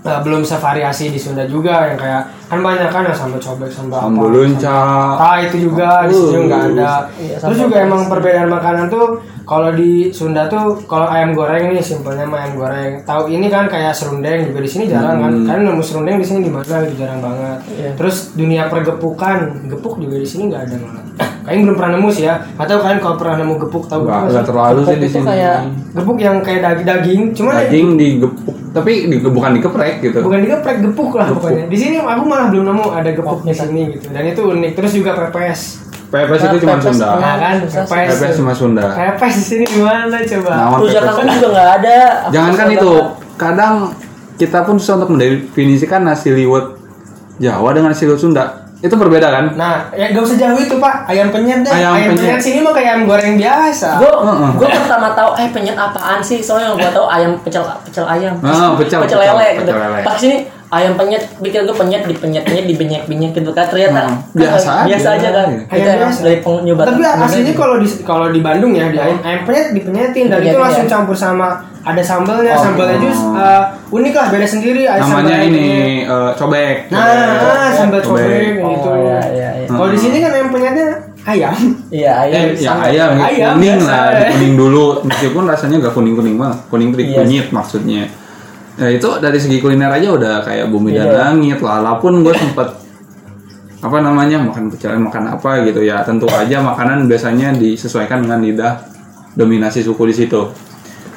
eh, 0.06 0.20
belum 0.22 0.42
sevariasi 0.42 1.10
di 1.10 1.18
Sunda 1.18 1.44
juga 1.44 1.90
yang 1.90 1.98
kayak 1.98 2.22
kan 2.46 2.62
banyak 2.62 2.88
kan 2.88 3.02
yang 3.04 3.18
sambal 3.18 3.42
cobek 3.42 3.68
sambal 3.68 3.98
apa 3.98 4.06
Sambal 4.06 4.30
lunca. 4.30 4.80
Ah 5.18 5.38
itu 5.42 5.58
juga 5.64 6.06
di 6.06 6.14
sini 6.14 6.46
nggak 6.46 6.64
ada. 6.72 6.92
Iya, 7.18 7.36
Terus 7.42 7.58
juga 7.60 7.76
emang 7.82 8.02
perbedaan 8.06 8.48
makanan 8.48 8.86
tuh 8.88 9.06
kalau 9.44 9.70
di 9.70 10.10
Sunda 10.10 10.46
tuh 10.46 10.82
kalau 10.86 11.06
ayam 11.06 11.34
goreng 11.34 11.70
nih 11.70 11.82
simpelnya 11.82 12.26
mah 12.26 12.42
ayam 12.42 12.54
goreng. 12.56 12.92
Tahu 13.02 13.30
ini 13.30 13.46
kan 13.46 13.66
kayak 13.66 13.94
serundeng 13.94 14.46
juga 14.46 14.60
di 14.60 14.70
sini 14.70 14.86
jarang 14.86 15.18
kan. 15.20 15.32
Hmm. 15.34 15.46
Kan 15.46 15.58
nemu 15.64 15.82
serundeng 15.82 16.18
di 16.18 16.26
sini 16.26 16.40
di 16.42 16.52
mana 16.54 16.82
gitu 16.86 16.96
jarang 16.98 17.22
banget. 17.22 17.60
Iya. 17.74 17.90
Terus 17.94 18.16
dunia 18.34 18.70
pergepukan, 18.70 19.38
gepuk 19.66 19.98
juga 19.98 20.18
di 20.18 20.26
sini 20.26 20.50
nggak 20.50 20.62
ada 20.66 20.76
malah. 20.82 21.06
Kayaknya 21.46 21.62
belum 21.62 21.76
pernah 21.78 21.92
nemu 21.94 22.10
sih 22.10 22.24
ya. 22.26 22.36
Atau 22.58 22.82
kalian 22.82 22.98
kalau 22.98 23.16
pernah 23.18 23.36
nemu 23.38 23.54
gepuk 23.62 23.86
tahu 23.86 24.02
Nggak 24.02 24.18
gepuk 24.18 24.30
nggak 24.30 24.42
sih? 24.42 24.50
terlalu 24.50 24.80
sih 24.82 24.98
di 24.98 25.10
sini. 25.10 25.26
kayak 25.26 25.58
Gepuk 25.94 26.18
yang 26.18 26.38
kayak 26.42 26.62
daging-daging, 26.62 27.22
cuman 27.32 27.54
Daging 27.56 27.88
digepuk, 27.96 28.58
tapi 28.76 29.08
di, 29.08 29.24
bukan 29.24 29.56
dikeprek 29.56 30.04
gitu. 30.04 30.20
bukan 30.20 30.44
digeprek 30.44 30.84
gepuk 30.84 31.16
lah 31.16 31.32
pokoknya. 31.32 31.72
Di 31.72 31.78
sini 31.80 31.96
aku 32.04 32.28
malah 32.28 32.52
belum 32.52 32.68
nemu 32.68 32.86
ada 32.92 33.10
gepuk 33.16 33.48
di 33.48 33.56
Oke, 33.56 33.64
sini 33.64 33.82
gitu. 33.96 34.12
Dan 34.12 34.24
itu 34.28 34.42
unik. 34.44 34.72
Terus 34.76 34.92
juga 34.92 35.12
pepes. 35.16 35.60
Pepes 36.12 36.40
itu 36.44 36.58
cuma 36.68 36.76
Sunda. 36.84 37.08
Nah 37.16 37.36
kan 37.40 37.56
pepes. 37.64 37.88
Pepes 37.88 38.36
cuma 38.36 38.52
Sunda. 38.52 38.84
Pepes 38.92 39.34
di 39.40 39.44
sini 39.48 39.66
gimana 39.72 40.20
coba? 40.20 40.52
Pepes. 40.84 40.92
kangkung 40.92 41.28
juga 41.40 41.48
nggak 41.56 41.70
ada. 41.80 41.98
Jangankan 42.36 42.68
itu, 42.76 42.94
kadang 43.40 43.76
kita 44.36 44.60
pun 44.68 44.76
susah 44.76 45.00
untuk 45.00 45.16
mendefinisikan 45.16 46.04
nasi 46.04 46.36
liwet 46.36 46.76
Jawa 47.40 47.72
dengan 47.72 47.96
nasi 47.96 48.04
liwet 48.04 48.20
Sunda. 48.20 48.65
Itu 48.86 48.96
berbeda 48.96 49.28
kan? 49.28 49.46
Nah, 49.54 49.90
ya 49.92 50.08
gak 50.08 50.22
usah 50.22 50.38
jauh 50.38 50.56
itu 50.56 50.78
pak, 50.78 50.96
ayam 51.06 51.28
penyet 51.28 51.60
deh. 51.60 51.72
Ayam 51.72 51.92
Ayam, 51.92 52.14
penyet. 52.14 52.22
penyet. 52.32 52.40
sini 52.40 52.60
mah 52.60 52.70
kayak 52.70 52.90
ayam 52.92 53.02
goreng 53.04 53.34
biasa. 53.34 53.90
Gue 53.98 54.12
Heeh. 54.12 54.50
gue 54.54 54.68
pertama 54.70 55.08
tahu 55.12 55.30
eh 55.36 55.48
penyet 55.50 55.74
apaan 55.76 56.20
sih 56.20 56.38
soalnya 56.40 56.78
gue 56.78 56.92
tahu 56.92 57.06
ayam 57.08 57.34
pecel 57.40 57.66
pecel 57.82 58.06
ayam 58.06 58.38
Ah, 58.40 58.78
pecel, 58.78 59.02
pecel 59.02 59.18
pecel, 59.18 59.34
lele 59.34 59.48
gitu 59.56 59.62
pecel 59.66 59.78
lele. 59.82 60.00
pas 60.02 60.16
sini 60.16 60.38
ayam 60.76 60.94
penyet 60.94 61.24
pikir 61.38 61.64
gue 61.64 61.72
penyet 61.74 62.04
di 62.04 62.12
penyet 62.14 62.44
penyet 62.44 62.68
benyek 63.08 63.32
gitu 63.32 63.48
kan 63.50 63.64
ternyata 63.66 63.96
kan 64.02 64.08
biasa 64.36 64.70
aja. 64.76 64.86
biasa 64.86 65.08
aja 65.14 65.30
kan 65.32 65.48
Iya. 65.48 65.64
itu 65.72 65.72
Ayam 65.72 65.96
emang 65.96 66.04
biasa. 66.06 66.22
dari 66.22 66.38
penyoba 66.42 66.82
Tapi 66.84 67.02
aslinya 67.06 67.54
kalau 67.56 67.76
di 67.78 67.88
kalau 68.04 68.28
di 68.28 68.40
Bandung 68.40 68.72
ya 68.72 68.86
di 68.88 68.98
ayam, 68.98 69.18
ayam 69.22 69.42
penyet 69.44 69.68
dipenyetin 69.72 70.26
dan 70.28 70.38
itu 70.38 70.46
Dipenyetin, 70.46 70.60
langsung 70.62 70.84
ya? 70.84 70.92
campur 70.92 71.16
sama 71.16 71.48
ada 71.82 72.02
sambelnya, 72.02 72.52
Oh. 72.52 72.62
sambelnya 72.62 72.98
jus 72.98 73.20
eh, 73.32 73.64
unik 73.90 74.14
lah 74.14 74.28
beda 74.28 74.48
sendiri. 74.48 74.84
Ada 74.84 75.00
Namanya 75.00 75.14
sambal 75.22 75.38
ayam 75.38 75.54
ini 75.54 75.68
eh, 76.02 76.32
cobek. 76.34 76.76
Nah, 76.90 77.02
ah, 77.38 77.70
sambal 77.72 78.00
cobek 78.02 78.58
gitu. 78.58 78.90
oh 78.90 78.98
iya 78.98 79.20
iya 79.30 79.50
iya 79.56 79.68
Kalau 79.70 79.88
di 79.88 80.00
sini 80.00 80.18
kan 80.18 80.32
ayam 80.34 80.50
penyetnya 80.50 80.88
ayam. 81.24 81.54
iya 81.90 82.12
ayam 82.20 82.42
Eh, 82.44 82.58
ya 82.58 82.74
ayam, 82.82 83.12
Ayam, 83.16 83.54
kuning 83.56 83.80
biasa. 83.80 83.94
lah, 83.94 84.34
kuning 84.34 84.54
dulu. 84.56 84.86
Meskipun 85.04 85.44
rasanya 85.46 85.76
gak 85.80 85.94
kuning 85.94 86.14
kuning 86.14 86.36
banget, 86.36 86.58
kuning 86.68 86.90
teri 86.90 87.04
Iya. 87.06 87.16
kunyit 87.16 87.48
maksudnya. 87.50 88.04
Ya 88.76 88.88
itu 88.90 89.08
dari 89.18 89.38
segi 89.38 89.58
kuliner 89.58 89.88
aja 89.90 90.10
udah 90.10 90.36
kayak 90.42 90.68
bumi 90.68 90.92
dan 90.92 91.08
Iya. 91.08 91.16
langit. 91.22 91.58
Lala 91.60 91.96
pun 91.96 92.20
gue 92.20 92.32
sempet 92.32 92.68
apa 93.78 93.98
namanya 94.00 94.42
makan 94.42 94.68
pecel 94.68 94.98
makan 94.98 95.30
apa 95.30 95.62
gitu 95.64 95.80
ya 95.80 96.02
tentu 96.02 96.26
aja 96.26 96.58
makanan 96.60 97.06
biasanya 97.06 97.54
disesuaikan 97.54 98.20
dengan 98.20 98.42
lidah 98.42 98.82
dominasi 99.32 99.80
suku 99.80 100.10
di 100.10 100.16
situ 100.16 100.42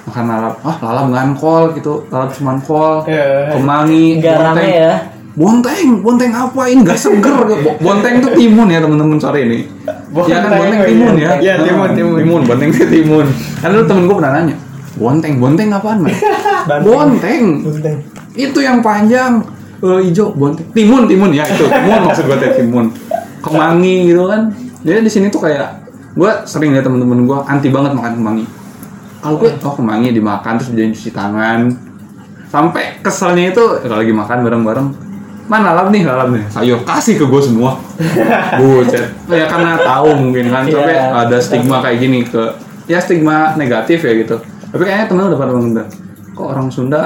makan 0.04 0.24
lalap 0.26 0.54
ah 0.62 0.76
lalap 0.78 1.06
ngan 1.08 1.30
kol 1.34 1.72
gitu 1.72 2.04
lalap 2.08 2.28
cuman 2.30 2.60
kol 2.60 3.00
Iya. 3.02 3.56
kemangi 3.56 4.20
nggak 4.20 4.36
bonteng. 4.36 4.68
ya 4.68 4.92
bonteng 5.32 5.86
bonteng 6.02 6.32
apa 6.34 6.62
ini 6.66 6.80
nggak 6.82 6.98
seger 6.98 7.36
Bo- 7.40 7.78
bonteng 7.80 8.20
itu 8.20 8.28
timun 8.36 8.68
ya 8.68 8.78
teman-teman 8.78 9.16
sore 9.16 9.40
ini 9.42 9.58
ya 9.64 10.36
kan 10.36 10.50
Bonteng, 10.50 10.52
bonteng 10.52 10.80
timun 10.84 11.14
iya. 11.16 11.28
ya 11.30 11.32
Iya, 11.40 11.54
timun, 11.64 11.88
timun. 11.94 12.16
timun 12.20 12.42
bonteng 12.44 12.68
itu 12.68 12.84
timun 12.86 13.26
kan 13.56 13.68
dulu 13.70 13.84
temen 13.86 14.02
gue 14.04 14.16
pernah 14.18 14.32
nanya 14.34 14.56
bonteng 14.98 15.38
bonteng 15.38 15.70
apaan 15.70 16.02
man 16.02 16.12
bonteng. 16.86 17.62
Itu 18.34 18.58
yang 18.58 18.82
panjang. 18.82 19.40
Eh, 19.78 20.00
hijau 20.10 20.34
bonteng. 20.34 20.66
Timun 20.74 21.06
timun 21.06 21.30
ya 21.30 21.46
itu. 21.46 21.64
Timun 21.64 22.00
maksud 22.04 22.26
gue 22.26 22.36
teh 22.36 22.50
timun. 22.58 22.90
Kemangi 23.38 24.10
gitu 24.10 24.26
kan. 24.26 24.50
Jadi 24.82 24.98
di 25.00 25.10
sini 25.10 25.26
tuh 25.30 25.42
kayak 25.42 25.86
gue 26.12 26.30
sering 26.44 26.74
lihat 26.74 26.82
temen-temen 26.82 27.24
gue 27.24 27.38
anti 27.46 27.70
banget 27.70 27.94
makan 27.94 28.12
kemangi. 28.18 28.44
Kalau 29.18 29.34
gue 29.38 29.50
oh 29.54 29.74
kemangi 29.74 30.08
dimakan 30.10 30.58
terus 30.58 30.70
jadi 30.70 30.90
cuci 30.90 31.10
tangan. 31.10 31.60
Sampai 32.48 32.98
keselnya 32.98 33.52
itu 33.52 33.64
kalau 33.84 34.00
lagi 34.00 34.10
makan 34.10 34.38
bareng-bareng 34.40 34.88
mana 35.48 35.72
lalap 35.72 35.88
nih 35.88 36.02
lalap 36.04 36.28
nih. 36.28 36.42
Sayur 36.50 36.82
kasih 36.82 37.16
ke 37.16 37.24
gue 37.24 37.42
semua. 37.42 37.78
Bucet 38.60 39.14
ya 39.28 39.46
karena 39.46 39.78
tahu 39.78 40.10
mungkin 40.18 40.50
kan. 40.50 40.66
Tapi 40.66 40.90
Iya. 40.90 41.24
ada 41.24 41.38
stigma 41.38 41.78
kayak 41.78 41.98
gini 41.98 42.20
ke 42.26 42.42
ya 42.88 42.98
stigma 42.98 43.54
negatif 43.54 44.00
ya 44.00 44.12
gitu 44.16 44.36
tapi 44.68 44.82
kayaknya 44.82 45.06
temen 45.06 45.24
udah 45.26 45.38
pada 45.38 45.52
ngomong 45.52 45.72
kok 46.32 46.46
orang 46.46 46.68
Sunda 46.68 47.02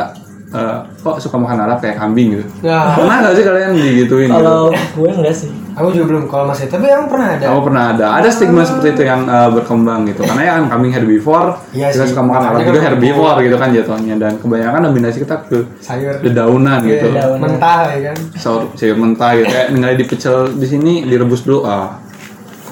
eh, 0.49 0.77
kok 0.99 1.17
suka 1.17 1.37
makan 1.37 1.57
lalap 1.61 1.79
kayak 1.79 1.97
kambing 1.97 2.37
gitu 2.37 2.45
Nah, 2.63 2.95
pernah 2.95 3.17
gak 3.23 3.35
sih 3.35 3.45
kalian 3.45 3.71
digituin 3.73 4.29
gitu? 4.29 4.37
kalau 4.37 4.69
gue 4.71 5.11
enggak 5.11 5.33
sih 5.35 5.51
aku 5.73 5.89
juga 5.89 6.05
belum 6.07 6.25
kalau 6.29 6.45
masih 6.45 6.69
tapi 6.69 6.85
yang 6.85 7.09
pernah 7.09 7.33
ada. 7.33 7.49
Aku 7.49 7.65
pernah 7.65 7.97
ada, 7.97 8.07
ada 8.21 8.29
stigma 8.29 8.61
seperti 8.61 8.93
itu 8.93 9.03
yang 9.09 9.25
eh, 9.25 9.49
berkembang 9.49 10.05
gitu. 10.05 10.21
Karena 10.21 10.43
ya 10.45 10.53
kan 10.61 10.65
kambing 10.69 10.93
herbivore, 10.93 11.57
Iya 11.73 11.89
kita 11.89 12.05
sih. 12.05 12.13
suka 12.13 12.21
makan 12.21 12.41
Makanya 12.45 12.61
juga 12.61 12.77
kan 12.77 12.87
herbivore 12.93 13.39
gitu 13.41 13.57
kan 13.57 13.69
jatuhnya. 13.73 14.15
Dan 14.21 14.33
kebanyakan 14.37 14.81
dominasi 14.85 15.25
kita 15.25 15.37
ke 15.49 15.65
sayur 15.81 16.21
dedaunan 16.21 16.85
gitu. 16.85 17.09
Iya, 17.09 17.25
Dedaunan. 17.25 17.41
mentah 17.49 17.79
ya 17.89 17.99
kan. 18.05 18.17
Sayur, 18.37 18.63
sayur 18.77 18.97
mentah 19.01 19.31
gitu. 19.33 19.49
Kayak 19.49 19.67
ninggalin 19.73 19.97
di 19.97 20.07
pecel 20.07 20.37
di 20.53 20.67
sini 20.69 20.93
direbus 21.09 21.41
dulu, 21.41 21.65
ah 21.65 21.97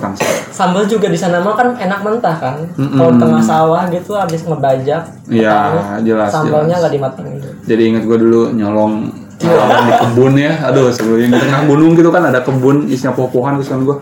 kurang 0.00 0.16
sih. 0.16 0.24
sambal 0.48 0.88
juga 0.88 1.06
di 1.06 1.18
sana 1.20 1.44
mah 1.44 1.52
kan 1.52 1.76
enak 1.76 2.00
mentah 2.00 2.32
kan 2.32 2.56
Mm-mm. 2.74 2.96
kalau 2.96 3.12
tengah 3.20 3.42
sawah 3.44 3.84
gitu 3.92 4.16
habis 4.16 4.40
ngebajak 4.42 5.02
Iya, 5.28 6.00
jelas, 6.00 6.32
sambalnya 6.32 6.80
nggak 6.80 6.92
dimatengin 6.96 7.32
gitu. 7.36 7.48
Jadi 7.68 7.82
ingat 7.86 8.02
gue 8.08 8.18
dulu 8.18 8.40
nyolong 8.50 9.12
nyolong 9.38 9.82
di 9.84 9.92
kebun 9.94 10.32
ya. 10.34 10.52
Aduh, 10.66 10.88
sebelum 10.90 11.28
di 11.28 11.38
tengah 11.38 11.62
gunung 11.64 11.92
gitu 11.94 12.08
kan 12.08 12.24
ada 12.24 12.40
kebun 12.40 12.88
isinya 12.88 13.12
pohon-pohonan 13.14 13.60
terus 13.60 13.70
kan 13.70 13.80
gue 13.84 13.96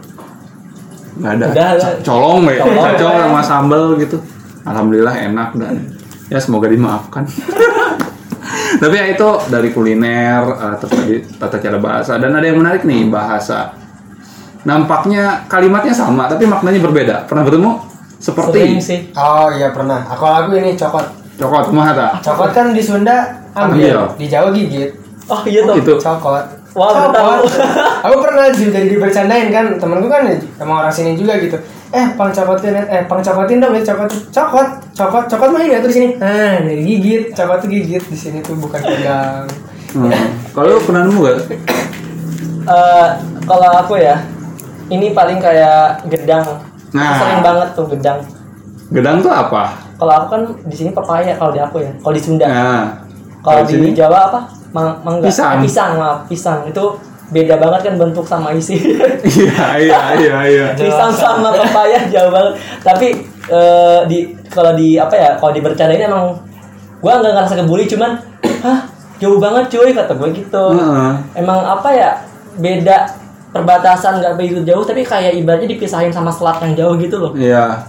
nggak 1.18 1.32
ada. 1.34 1.44
Udah, 1.50 1.68
colong 2.06 2.46
ya, 2.46 2.62
Colong. 2.62 3.18
sama 3.26 3.40
sambal 3.42 3.82
gitu. 3.98 4.16
Alhamdulillah 4.62 5.14
enak 5.18 5.48
dan 5.58 5.74
ya 6.30 6.38
semoga 6.38 6.70
dimaafkan. 6.70 7.26
Tapi 8.78 8.94
ya 8.94 9.06
itu 9.10 9.28
dari 9.48 9.68
kuliner, 9.72 10.42
eh, 10.44 10.74
terus 10.78 10.92
tadi 10.92 11.16
tata 11.36 11.56
cara 11.58 11.78
bahasa 11.80 12.16
dan 12.16 12.32
ada 12.32 12.46
yang 12.46 12.60
menarik 12.60 12.84
nih 12.84 13.08
bahasa. 13.08 13.72
Nampaknya 14.68 15.48
kalimatnya 15.48 15.96
sama 15.96 16.28
tapi 16.28 16.44
maknanya 16.44 16.84
berbeda. 16.84 17.14
Pernah 17.24 17.48
bertemu? 17.48 17.70
Sering 17.72 18.20
Seperti 18.20 18.60
sih 18.82 18.98
Oh 19.16 19.48
iya 19.48 19.72
pernah. 19.72 20.04
Aku 20.12 20.28
aku 20.28 20.60
ini 20.60 20.76
cokot. 20.76 21.06
cokot 21.40 21.72
kumaha 21.72 21.96
ta? 21.96 22.08
Cokot 22.20 22.52
kan 22.52 22.76
di 22.76 22.82
Sunda 22.84 23.32
Ambil. 23.56 23.96
ambil, 23.96 23.98
di 24.20 24.26
Jawa 24.28 24.52
gigit. 24.52 24.90
oh 25.24 25.40
iya 25.48 25.64
Oh, 25.64 25.72
tuh 25.72 25.74
gitu. 25.80 25.94
Cokot. 25.96 26.44
Wah, 26.76 26.90
baru 26.92 27.10
tahu. 27.16 27.30
aku 28.06 28.16
pernah 28.20 28.44
juga 28.52 28.76
jadi 28.76 28.92
dibercandain 28.92 29.48
kan 29.48 29.64
temenku 29.80 30.06
kan 30.06 30.28
emang 30.60 30.84
orang 30.84 30.92
sini 30.92 31.16
juga 31.16 31.40
gitu. 31.40 31.56
Eh, 31.88 32.06
pang 32.20 32.28
cokotin, 32.28 32.76
eh 32.76 33.02
pang 33.08 33.24
cokotin 33.24 33.64
dong, 33.64 33.72
ya 33.72 33.80
cokot, 33.80 34.12
cokot, 34.28 34.68
cokot, 34.92 35.24
cokot 35.24 35.48
mah 35.48 35.64
ini 35.64 35.80
tuh 35.80 35.88
di 35.88 35.96
sini. 35.96 36.08
Nah, 36.20 36.60
dari 36.60 36.84
gigit, 36.84 37.32
cokot 37.32 37.64
tuh 37.64 37.68
gigit 37.72 38.04
di 38.04 38.12
sini 38.12 38.38
tuh 38.44 38.52
bukan 38.60 38.76
pegang. 38.84 39.48
Hmm. 39.96 40.12
Kalau 40.52 40.76
lu 40.76 40.80
pernah 40.84 41.08
nemu 41.08 41.18
gak? 41.24 41.36
Eh, 42.68 43.08
kalau 43.48 43.70
aku 43.80 43.96
ya 43.96 44.20
ini 44.88 45.12
paling 45.12 45.38
kayak 45.38 46.04
gedang 46.08 46.44
Nah. 46.88 47.20
sering 47.20 47.44
banget 47.44 47.68
tuh 47.72 47.84
gedang 47.86 48.18
Gedang 48.88 49.20
tuh 49.20 49.28
apa? 49.28 49.76
kalau 49.98 50.12
aku 50.14 50.26
kan 50.30 50.42
di 50.64 50.72
sini 50.72 50.90
pepaya 50.90 51.34
kalau 51.34 51.52
di 51.52 51.60
aku 51.60 51.82
ya 51.82 51.90
kalau 51.98 52.14
di 52.14 52.22
Sunda 52.22 52.46
Nah, 52.46 52.84
kalau 53.42 53.60
di 53.62 53.72
sini? 53.74 53.88
Jawa 53.92 54.30
apa 54.30 54.40
Mang 54.68 55.00
mangga 55.00 55.26
Pisang. 55.26 55.58
Eh, 55.58 55.64
pisang 55.64 55.90
maaf 55.96 56.18
pisang 56.24 56.60
itu 56.64 56.84
beda 57.28 57.56
banget 57.56 57.80
kan 57.88 57.94
bentuk 57.96 58.24
sama 58.24 58.52
isi 58.52 58.80
iya 59.36 59.76
iya 59.76 60.00
iya 60.16 60.36
iya. 60.44 60.66
pisang 60.80 61.12
sama 61.12 61.52
pepaya 61.52 62.08
jauh 62.08 62.32
banget 62.32 62.56
tapi 62.80 63.06
eh, 63.46 64.00
di 64.08 64.18
kalau 64.48 64.72
di 64.72 64.96
apa 64.96 65.12
ya 65.12 65.30
kalau 65.36 65.52
di 65.52 65.60
bercandain 65.60 66.08
emang 66.08 66.40
gua 67.00 67.20
nggak 67.20 67.32
ngerasa 67.36 67.54
kebuli 67.60 67.84
cuman 67.84 68.16
hah 68.64 68.80
jauh 69.18 69.36
banget 69.36 69.68
cuy 69.68 69.92
kata 69.92 70.14
gue 70.14 70.28
gitu 70.32 70.64
Heeh. 70.72 71.12
emang 71.36 71.60
apa 71.60 71.88
ya 71.90 72.10
beda 72.56 72.96
perbatasan 73.48 74.20
nggak 74.20 74.34
begitu 74.34 74.60
jauh 74.62 74.84
tapi 74.84 75.02
kayak 75.02 75.32
ibaratnya 75.34 75.68
dipisahin 75.68 76.10
sama 76.10 76.28
selat 76.28 76.60
yang 76.60 76.74
jauh 76.74 76.94
gitu 76.96 77.16
loh 77.18 77.32
Iya. 77.32 77.88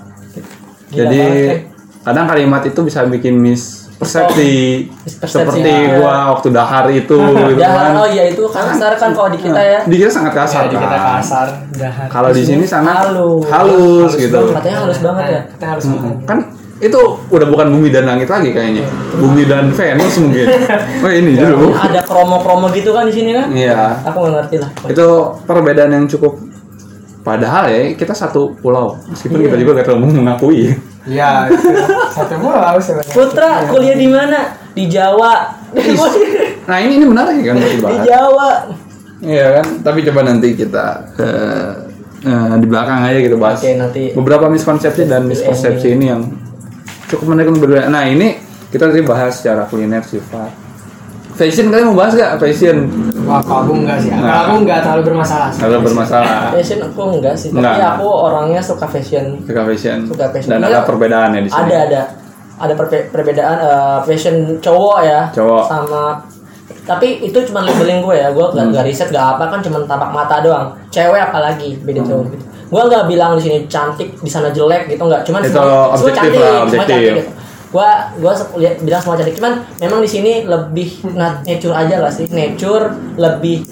Gila 0.90 1.06
Jadi 1.06 1.20
banget, 1.20 1.60
kadang 2.02 2.26
kalimat 2.26 2.62
itu 2.64 2.80
bisa 2.82 3.06
bikin 3.06 3.38
miss 3.38 3.86
persepsi 4.00 4.88
Mispersepsi, 5.04 5.60
seperti 5.60 5.70
iya. 5.70 6.00
gua 6.00 6.32
waktu 6.32 6.48
dahar 6.50 6.88
itu 6.88 7.20
gitu 7.52 7.60
Dahar, 7.60 7.92
kan. 7.92 8.00
oh 8.00 8.08
iya 8.08 8.24
itu 8.26 8.44
kasar 8.48 8.96
kan 8.96 9.12
kalau 9.12 9.28
di 9.28 9.38
kita 9.38 9.60
ya 9.60 9.80
Dikira 9.84 10.08
sangat 10.08 10.34
kasar 10.34 10.62
di 10.66 10.74
kita 10.74 10.88
kan. 10.88 11.20
kasar, 11.20 11.48
dahar. 11.76 12.08
Kalau 12.08 12.30
di 12.32 12.42
sini 12.42 12.64
sangat 12.64 13.12
Halus. 13.12 13.44
halus, 13.52 14.12
gitu. 14.16 14.32
banget. 14.34 14.56
Katanya 14.56 14.78
halus 14.82 15.00
banget 15.04 15.26
ya? 15.28 15.42
Kita 15.52 15.66
harus 15.68 15.84
Mm-mm. 15.86 16.14
Kan 16.24 16.40
itu 16.80 17.00
udah 17.28 17.48
bukan 17.48 17.68
bumi 17.76 17.92
dan 17.92 18.08
langit 18.08 18.32
lagi 18.32 18.50
kayaknya. 18.52 18.88
Bumi 19.20 19.44
dan 19.44 19.72
Venus 19.72 20.16
mungkin. 20.18 20.48
Oh 21.04 21.12
ini 21.12 21.36
dulu. 21.36 21.72
ada 21.76 22.04
promo-promo 22.04 22.68
gitu 22.72 22.92
kan 22.92 23.08
di 23.08 23.14
sini 23.16 23.32
kan 23.32 23.48
Iya. 23.52 24.04
aku 24.04 24.20
nggak 24.20 24.34
ngerti 24.36 24.56
lah 24.60 24.70
Itu 24.92 25.08
perbedaan 25.48 25.96
yang 25.96 26.06
cukup 26.12 26.36
Padahal 27.20 27.68
ya 27.68 27.94
kita 27.94 28.16
satu 28.16 28.56
pulau, 28.58 28.96
meskipun 29.06 29.44
kita 29.44 29.60
juga 29.60 29.78
gak 29.78 29.92
terlalu 29.92 30.24
mengakui. 30.24 30.72
Iya, 31.04 31.52
satu 32.16 32.40
pulau 32.40 32.80
sebenarnya. 32.80 33.12
Putra 33.12 33.52
kuliah 33.68 33.98
di 34.00 34.08
mana? 34.08 34.40
Di 34.72 34.88
Jawa. 34.88 35.52
Nah 36.66 36.78
ini 36.80 36.98
ini 36.98 37.06
menarik 37.06 37.44
kan 37.44 37.60
di. 37.60 37.76
Jawa. 38.08 38.72
Iya 39.20 39.60
kan, 39.60 39.66
tapi 39.84 40.00
coba 40.08 40.32
nanti 40.32 40.56
kita 40.56 41.12
eh, 41.20 41.70
eh, 42.24 42.54
di 42.56 42.66
belakang 42.66 43.04
aja 43.04 43.20
gitu 43.20 43.36
bahas 43.36 43.60
Oke, 43.60 43.76
nanti. 43.76 44.04
beberapa 44.16 44.48
miskonsepsi 44.48 45.04
dan 45.06 45.28
mispersepsi 45.28 46.00
ini 46.00 46.06
yang 46.08 46.24
cukup 47.10 47.26
menarik 47.28 47.50
untuk 47.50 47.66
berbeda. 47.66 47.88
Nah 47.88 48.06
ini 48.06 48.38
kita 48.68 48.86
tadi 48.86 49.02
bahas 49.02 49.34
secara 49.36 49.66
kuliner 49.66 50.00
sifat. 50.02 50.54
Fashion 51.32 51.68
kalian 51.68 51.90
mau 51.90 51.98
bahas 51.98 52.14
gak? 52.14 52.36
Fashion 52.36 52.84
Wah, 53.24 53.40
kalau 53.40 53.64
aku 53.64 53.74
enggak 53.78 53.98
sih. 53.98 54.10
Kalau 54.10 54.22
Nah. 54.22 54.44
aku 54.44 54.54
enggak 54.60 54.80
terlalu 54.82 55.04
bermasalah. 55.06 55.50
sih. 55.50 55.60
kalau 55.62 55.78
bermasalah 55.80 56.36
Fashion 56.52 56.80
aku 56.84 57.02
enggak 57.10 57.34
sih, 57.34 57.50
tapi 57.50 57.64
Enggak. 57.64 57.90
aku 57.96 58.06
orangnya 58.06 58.62
suka 58.62 58.86
fashion. 58.86 59.26
suka 59.42 59.62
fashion, 59.66 59.98
Suka 60.06 60.26
fashion. 60.30 60.50
dan 60.52 60.60
ada 60.62 60.84
perbedaan 60.84 61.30
ya 61.32 61.42
di 61.42 61.50
sini. 61.50 61.62
Ada 61.64 61.76
ada 61.82 62.02
ada 62.60 62.74
perbe- 62.76 63.08
perbedaan 63.08 63.56
eh, 63.58 63.98
fashion 64.04 64.36
cowok 64.60 64.98
ya 65.02 65.22
Cowok. 65.32 65.64
sama 65.66 66.04
tapi 66.82 67.22
itu 67.22 67.38
cuma 67.44 67.62
labeling 67.62 68.02
gue 68.02 68.16
ya 68.16 68.30
gue 68.30 68.46
gak, 68.46 68.60
Hmm. 68.60 68.74
gak 68.74 68.84
riset 68.84 69.08
gak 69.08 69.38
apa 69.38 69.48
kan 69.48 69.60
cuma 69.62 69.80
tapak 69.84 70.10
mata 70.10 70.42
doang 70.42 70.68
cewek 70.90 71.22
apalagi 71.22 71.78
beda 71.80 72.02
Hmm. 72.02 72.10
cowok 72.10 72.26
gitu 72.28 72.46
gue 72.70 72.82
gak 72.86 73.06
bilang 73.10 73.34
di 73.34 73.42
sini 73.42 73.58
cantik 73.66 74.22
di 74.22 74.30
sana 74.30 74.54
jelek 74.54 74.94
gitu 74.94 75.02
nggak. 75.02 75.26
Cuman 75.26 75.42
Itu 75.42 75.58
semua, 75.58 75.98
semua 75.98 76.14
cantik 76.14 76.40
lah, 76.40 76.70
semua 76.70 76.86
cantik 76.86 77.14
gitu. 77.18 77.32
Gue 77.70 77.90
gue 78.22 78.34
lihat 78.62 78.76
bilang 78.86 79.02
semua 79.02 79.18
cantik. 79.18 79.36
Cuman 79.42 79.54
memang 79.82 80.00
di 80.06 80.10
sini 80.10 80.32
lebih 80.46 80.90
nat- 81.18 81.42
nature 81.46 81.74
aja 81.74 81.96
lah 81.98 82.12
sih? 82.14 82.30
Nature 82.30 82.94
lebih 83.18 83.66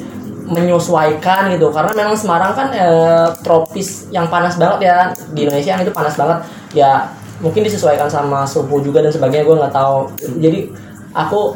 menyesuaikan 0.50 1.54
gitu. 1.54 1.70
Karena 1.70 1.92
memang 1.94 2.18
Semarang 2.18 2.58
kan 2.58 2.68
eh, 2.74 3.30
tropis 3.46 4.10
yang 4.10 4.26
panas 4.34 4.58
banget 4.58 4.90
ya. 4.90 4.98
Di 5.34 5.46
Indonesia 5.46 5.78
itu 5.78 5.94
panas 5.94 6.18
banget. 6.18 6.38
Ya 6.74 7.14
mungkin 7.38 7.62
disesuaikan 7.62 8.10
sama 8.10 8.50
suhu 8.50 8.82
juga 8.82 9.06
dan 9.06 9.14
sebagainya 9.14 9.46
gue 9.46 9.56
nggak 9.62 9.74
tahu. 9.78 10.10
Jadi 10.42 10.74
aku 11.14 11.54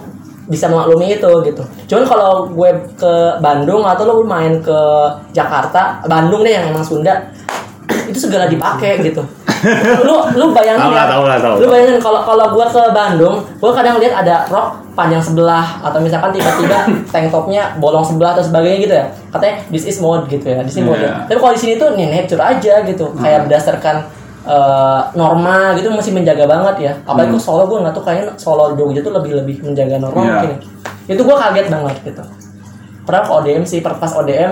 bisa 0.49 0.65
memaklumi 0.71 1.17
itu 1.19 1.31
gitu. 1.45 1.63
Cuman 1.89 2.03
kalau 2.07 2.49
gue 2.49 2.71
ke 2.97 3.13
Bandung 3.43 3.85
atau 3.85 4.03
lo 4.07 4.13
main 4.25 4.57
ke 4.63 4.79
Jakarta 5.35 6.01
Bandung 6.09 6.41
deh 6.41 6.53
yang 6.53 6.73
emang 6.73 6.81
Sunda 6.81 7.13
itu 8.09 8.17
segala 8.17 8.49
dipakai 8.49 9.03
gitu. 9.05 9.21
Lu 10.07 10.25
lu 10.33 10.49
bayangin 10.57 10.89
lah, 10.89 11.05
ya, 11.05 11.13
tahu 11.13 11.23
lah, 11.29 11.37
tahu. 11.37 11.55
lu 11.61 11.69
bayangin 11.69 12.01
kalau 12.01 12.25
kalau 12.25 12.49
gua 12.49 12.65
ke 12.65 12.81
Bandung 12.89 13.45
gua 13.61 13.69
kadang 13.77 14.01
lihat 14.01 14.25
ada 14.25 14.49
rok 14.49 14.73
panjang 14.97 15.21
sebelah 15.21 15.77
atau 15.85 16.01
misalkan 16.01 16.33
tiba-tiba 16.33 16.89
tank 17.13 17.29
topnya 17.29 17.77
bolong 17.77 18.01
sebelah 18.01 18.33
atau 18.33 18.41
sebagainya 18.41 18.77
gitu 18.81 18.93
ya. 18.97 19.05
Katanya 19.29 19.55
this 19.69 19.85
is 19.85 20.01
mode 20.01 20.25
gitu 20.33 20.49
ya. 20.49 20.65
This 20.65 20.81
is 20.81 20.81
mode. 20.81 20.97
Iya. 20.97 21.29
tapi 21.29 21.37
kalau 21.37 21.53
di 21.53 21.61
sini 21.61 21.73
tuh 21.77 21.93
nih 21.93 22.09
nature 22.09 22.41
aja 22.41 22.81
gitu. 22.81 23.05
Kayak 23.21 23.45
berdasarkan 23.45 23.95
eh, 24.43 25.01
norma 25.13 25.55
gitu 25.73 25.89
mesti 25.89 26.11
menjaga 26.11 26.45
banget 26.45 26.75
ya 26.81 26.93
apalagi 27.03 27.31
kok 27.31 27.43
Solo 27.43 27.63
gua 27.65 27.79
nggak 27.83 27.93
tuh 27.93 28.03
kayaknya 28.03 28.33
Solo 28.35 28.73
Jogja 28.73 28.99
tuh 28.99 29.13
lebih 29.13 29.31
lebih 29.37 29.55
menjaga 29.61 29.95
norma 29.97 30.19
Iya. 30.19 30.31
mungkin 30.35 30.49
ya. 30.51 30.57
itu 31.09 31.21
gua 31.21 31.37
kaget 31.39 31.67
banget 31.67 31.95
gitu 32.03 32.23
pernah 33.01 33.21
ke 33.21 33.31
ODM 33.33 33.63
sih 33.63 33.79
per- 33.79 33.97
pas 33.97 34.11
ODM 34.11 34.51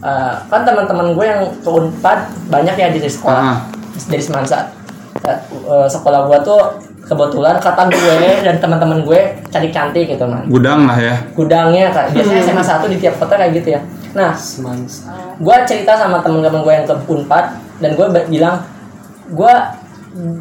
eh, 0.00 0.34
kan 0.46 0.60
teman-teman 0.62 1.12
gue 1.12 1.24
yang 1.24 1.42
ke 1.56 1.68
Unpad 1.68 2.18
banyak 2.48 2.74
ya 2.74 2.88
di 2.88 3.00
sekolah 3.00 3.42
Ah. 3.44 3.58
dari 4.06 4.22
Semansa 4.22 4.70
eh, 5.20 5.38
sekolah 5.86 6.24
gue 6.24 6.38
tuh 6.40 6.60
kebetulan 7.02 7.58
kata 7.58 7.86
gue 7.86 8.16
dan 8.40 8.56
teman-teman 8.56 9.02
gue 9.02 9.20
cantik-cantik 9.50 10.06
gitu 10.08 10.24
man 10.24 10.46
Gudang 10.46 10.86
lah 10.86 10.94
ya. 10.94 11.18
gudangnya 11.34 11.90
kak 11.90 12.06
biasanya 12.14 12.40
SMA 12.40 12.62
satu 12.62 12.86
di 12.86 12.96
tiap 12.96 13.18
kota 13.18 13.34
kayak 13.34 13.52
gitu 13.52 13.74
ya 13.74 13.80
nah 14.10 14.30
Semansa. 14.32 15.10
gue 15.36 15.56
cerita 15.66 15.92
sama 15.94 16.18
temen-temen 16.18 16.62
gue 16.62 16.72
yang 16.72 16.86
ke 16.86 16.94
Unpad 17.04 17.44
dan 17.78 17.90
gue 17.92 18.06
bilang 18.30 18.62
gue 19.30 19.54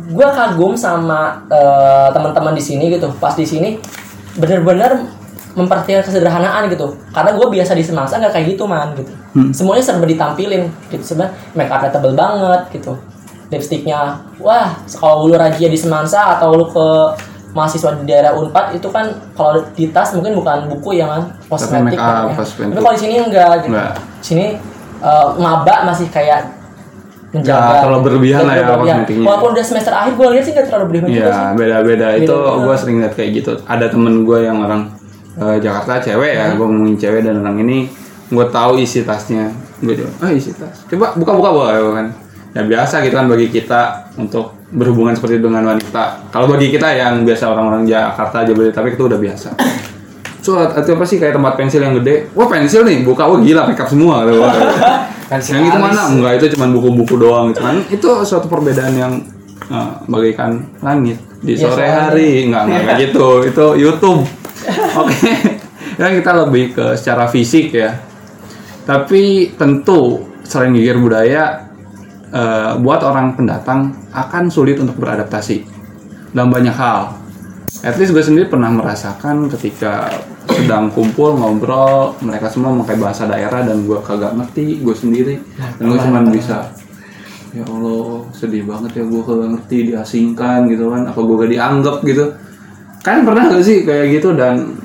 gue 0.10 0.28
kagum 0.34 0.74
sama 0.74 1.46
eh, 1.50 2.10
teman-teman 2.14 2.54
di 2.58 2.64
sini 2.64 2.90
gitu. 2.90 3.10
Pas 3.22 3.38
di 3.38 3.46
sini 3.46 3.78
bener-bener 4.38 5.06
memperhatikan 5.54 6.06
kesederhanaan 6.06 6.70
gitu. 6.70 6.98
Karena 7.14 7.34
gue 7.34 7.48
biasa 7.50 7.74
di 7.74 7.84
Semangsa 7.86 8.18
nggak 8.18 8.34
kayak 8.34 8.48
gitu 8.58 8.64
man 8.66 8.94
gitu. 8.98 9.12
Semuanya 9.54 9.84
serba 9.86 10.06
ditampilin 10.06 10.70
gitu. 10.90 11.04
Sebenarnya 11.06 11.34
make 11.54 11.70
upnya 11.70 11.90
tebel 11.94 12.14
banget 12.18 12.62
gitu. 12.74 12.94
Lipstiknya 13.50 14.22
wah 14.38 14.78
kalau 14.98 15.26
lu 15.26 15.34
rajia 15.38 15.70
di 15.70 15.78
Semangsa 15.78 16.38
atau 16.38 16.54
lu 16.54 16.66
ke 16.70 16.88
mahasiswa 17.50 17.98
di 17.98 18.06
daerah 18.06 18.38
Unpad 18.38 18.78
itu 18.78 18.88
kan 18.94 19.10
kalau 19.34 19.66
di 19.74 19.90
tas 19.90 20.14
mungkin 20.14 20.38
bukan 20.38 20.70
buku 20.70 21.02
ya 21.02 21.10
kan 21.10 21.34
kosmetik 21.50 21.98
tapi 21.98 22.78
kalau 22.78 22.94
di 22.94 23.02
sini 23.02 23.14
enggak 23.18 23.66
gitu. 23.66 23.74
Enggak. 23.74 23.94
sini 24.22 24.46
eh, 25.02 25.28
maba 25.42 25.90
masih 25.90 26.14
kayak 26.14 26.59
menjaga 27.30 27.62
Nggak 27.62 27.78
terlalu 27.86 28.02
berlebihan 28.02 28.42
lah 28.42 28.56
ya 28.56 28.64
berlebihan. 28.66 29.22
walaupun 29.22 29.50
udah 29.54 29.66
semester 29.66 29.94
akhir 29.94 30.14
gue 30.18 30.28
lihat 30.34 30.44
sih 30.44 30.54
nggak 30.54 30.66
terlalu 30.66 30.86
berlebihan 30.90 31.08
juga 31.08 31.22
Iya, 31.22 31.30
sih 31.30 31.56
beda-beda. 31.56 32.08
Itu 32.16 32.36
gue 32.60 32.76
sering 32.76 32.98
lihat 33.00 33.14
kayak 33.14 33.30
gitu. 33.36 33.52
Ada 33.64 33.86
temen 33.88 34.14
gue 34.26 34.40
yang 34.42 34.58
orang 34.58 34.82
eh, 35.36 35.58
Jakarta 35.62 36.02
cewek 36.02 36.32
ya, 36.36 36.46
gue 36.54 36.66
ngomongin 36.66 36.98
cewek 36.98 37.22
dan 37.22 37.40
orang 37.40 37.58
ini 37.62 37.78
gue 38.28 38.46
tahu 38.50 38.72
isi 38.78 39.06
tasnya. 39.06 39.54
Gue 39.80 39.94
bilang, 39.94 40.14
ah 40.20 40.30
isi 40.30 40.52
tas. 40.52 40.84
Coba 40.86 41.14
buka-buka 41.14 41.50
boleh 41.50 41.78
kan? 41.94 42.08
Ya 42.50 42.66
biasa 42.66 43.06
gitu 43.06 43.14
kan 43.14 43.30
bagi 43.30 43.48
kita 43.48 44.10
untuk 44.18 44.58
berhubungan 44.70 45.14
seperti 45.14 45.38
itu 45.38 45.46
dengan 45.50 45.70
wanita. 45.70 46.34
Kalau 46.34 46.50
bagi 46.50 46.74
kita 46.74 46.90
yang 46.92 47.22
biasa 47.22 47.46
orang-orang 47.46 47.86
Jakarta 47.86 48.42
aja 48.42 48.52
tapi 48.74 48.94
itu 48.94 49.04
udah 49.06 49.20
biasa. 49.22 49.50
So, 50.40 50.56
itu 50.58 50.90
apa 50.96 51.06
sih 51.06 51.22
kayak 51.22 51.38
tempat 51.38 51.54
pensil 51.54 51.84
yang 51.84 51.94
gede? 52.02 52.32
Wah 52.34 52.50
pensil 52.50 52.82
nih, 52.82 53.06
buka, 53.06 53.28
wah 53.28 53.38
gila 53.38 53.70
makeup 53.70 53.86
semua. 53.86 54.24
kata 54.26 54.40
Pensil 55.30 55.62
yang 55.62 55.70
itu 55.70 55.78
mana? 55.78 56.02
Enggak, 56.10 56.34
itu 56.42 56.46
cuma 56.58 56.66
buku-buku 56.74 57.16
doang. 57.22 57.54
Cuman 57.54 57.86
itu 57.88 58.10
suatu 58.26 58.50
perbedaan 58.50 58.94
yang 58.98 59.14
uh, 59.70 60.02
bagaikan 60.10 60.66
langit 60.82 61.22
di 61.46 61.54
Ya, 61.54 61.70
sore 61.70 61.86
hari. 61.86 62.50
Enggak, 62.50 62.66
enggak 62.66 62.82
kayak 62.84 63.00
gitu. 63.06 63.28
Itu 63.46 63.66
YouTube. 63.78 64.22
Oke. 64.98 65.32
Yang 66.02 66.24
kita 66.24 66.32
lebih 66.32 66.64
ke 66.72 66.86
secara 66.96 67.28
fisik 67.28 67.76
ya. 67.76 67.92
Tapi 68.88 69.54
tentu 69.60 70.24
selain 70.48 70.72
geger 70.72 70.96
budaya 70.96 71.70
eh, 72.32 72.72
buat 72.80 73.04
orang 73.04 73.36
pendatang 73.36 73.94
akan 74.16 74.48
sulit 74.48 74.80
untuk 74.80 74.96
beradaptasi 74.96 75.68
dalam 76.32 76.50
banyak 76.50 76.72
hal. 76.72 77.20
At 77.84 78.00
least 78.00 78.16
gue 78.16 78.24
sendiri 78.24 78.48
pernah 78.48 78.72
merasakan 78.72 79.52
ketika 79.52 80.08
sedang 80.56 80.90
kumpul 80.90 81.38
ngobrol 81.38 82.18
mereka 82.26 82.50
semua 82.50 82.74
memakai 82.74 82.98
bahasa 82.98 83.30
daerah 83.30 83.62
dan 83.62 83.86
gue 83.86 84.00
kagak 84.02 84.34
ngerti 84.38 84.82
gue 84.82 84.96
sendiri. 84.96 85.36
Dan 85.78 85.84
gue 85.90 86.00
cuma 86.00 86.20
bisa 86.30 86.74
ya 87.50 87.66
Allah 87.66 88.30
sedih 88.30 88.62
banget 88.70 89.02
ya 89.02 89.04
gue 89.10 89.22
kagak 89.26 89.50
ngerti 89.58 89.78
diasingkan 89.94 90.70
gitu 90.70 90.90
kan. 90.94 91.10
Apa 91.10 91.20
gue 91.22 91.36
gak 91.40 91.52
dianggap 91.54 91.98
gitu. 92.06 92.26
Kan 93.06 93.24
pernah 93.24 93.48
gak 93.48 93.64
sih 93.64 93.88
kayak 93.88 94.20
gitu 94.20 94.36
dan 94.36 94.76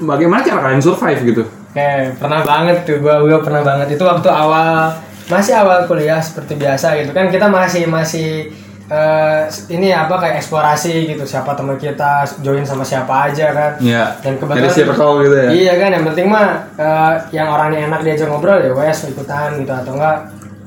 bagaimana 0.00 0.46
cara 0.46 0.70
kalian 0.70 0.82
survive 0.82 1.20
gitu? 1.26 1.44
Oke, 1.68 2.16
pernah 2.16 2.40
banget 2.42 2.88
tuh 2.88 2.98
gua 2.98 3.20
gua 3.22 3.38
pernah 3.44 3.62
banget. 3.62 3.98
Itu 3.98 4.08
waktu 4.08 4.26
awal 4.32 4.94
masih 5.28 5.54
awal 5.60 5.84
kuliah 5.84 6.18
seperti 6.18 6.56
biasa 6.56 6.96
gitu 7.04 7.12
kan. 7.12 7.28
Kita 7.28 7.46
masih 7.52 7.84
masih 7.84 8.48
eh, 8.88 9.42
ini 9.68 9.92
apa 9.92 10.16
kayak 10.16 10.40
eksplorasi 10.40 11.12
gitu 11.12 11.24
siapa 11.28 11.52
teman 11.52 11.76
kita 11.76 12.24
join 12.40 12.64
sama 12.64 12.82
siapa 12.82 13.30
aja 13.30 13.52
kan. 13.52 13.72
Ya 13.84 14.16
dan 14.24 14.40
kebetulan 14.40 14.64
dari 14.64 14.74
circle 14.74 15.14
gitu 15.24 15.36
ya. 15.36 15.48
Iya 15.52 15.72
kan 15.76 15.90
yang 15.94 16.04
penting 16.08 16.26
mah 16.28 16.48
eh, 16.74 17.14
yang 17.36 17.48
orangnya 17.52 17.86
enak 17.86 18.00
diajak 18.02 18.28
ngobrol 18.28 18.58
ya 18.58 18.72
wes 18.72 19.04
ikutan 19.06 19.60
gitu 19.60 19.72
atau 19.72 19.92
enggak 19.94 20.18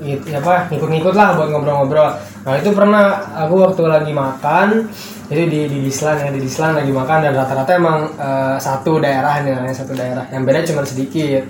gitu, 0.01 0.33
ya 0.33 0.41
apa 0.41 0.65
ngikut-ngikut 0.73 1.13
lah 1.13 1.37
buat 1.37 1.49
ngobrol-ngobrol. 1.53 2.09
Nah 2.41 2.53
itu 2.57 2.69
pernah 2.73 3.05
aku 3.37 3.53
waktu 3.61 3.83
lagi 3.85 4.11
makan 4.13 4.89
itu 5.31 5.43
di 5.47 5.59
di 5.69 5.77
Dislan 5.85 6.19
ya 6.21 6.29
di 6.33 6.41
Dislan 6.41 6.75
lagi 6.75 6.89
makan 6.89 7.17
dan 7.25 7.33
rata-rata 7.37 7.71
emang 7.73 8.09
eh, 8.17 8.57
satu 8.57 8.97
daerah 8.97 9.41
nih 9.45 9.73
satu 9.73 9.93
daerah. 9.93 10.25
Yang 10.29 10.43
beda 10.45 10.59
cuma 10.69 10.81
sedikit. 10.85 11.45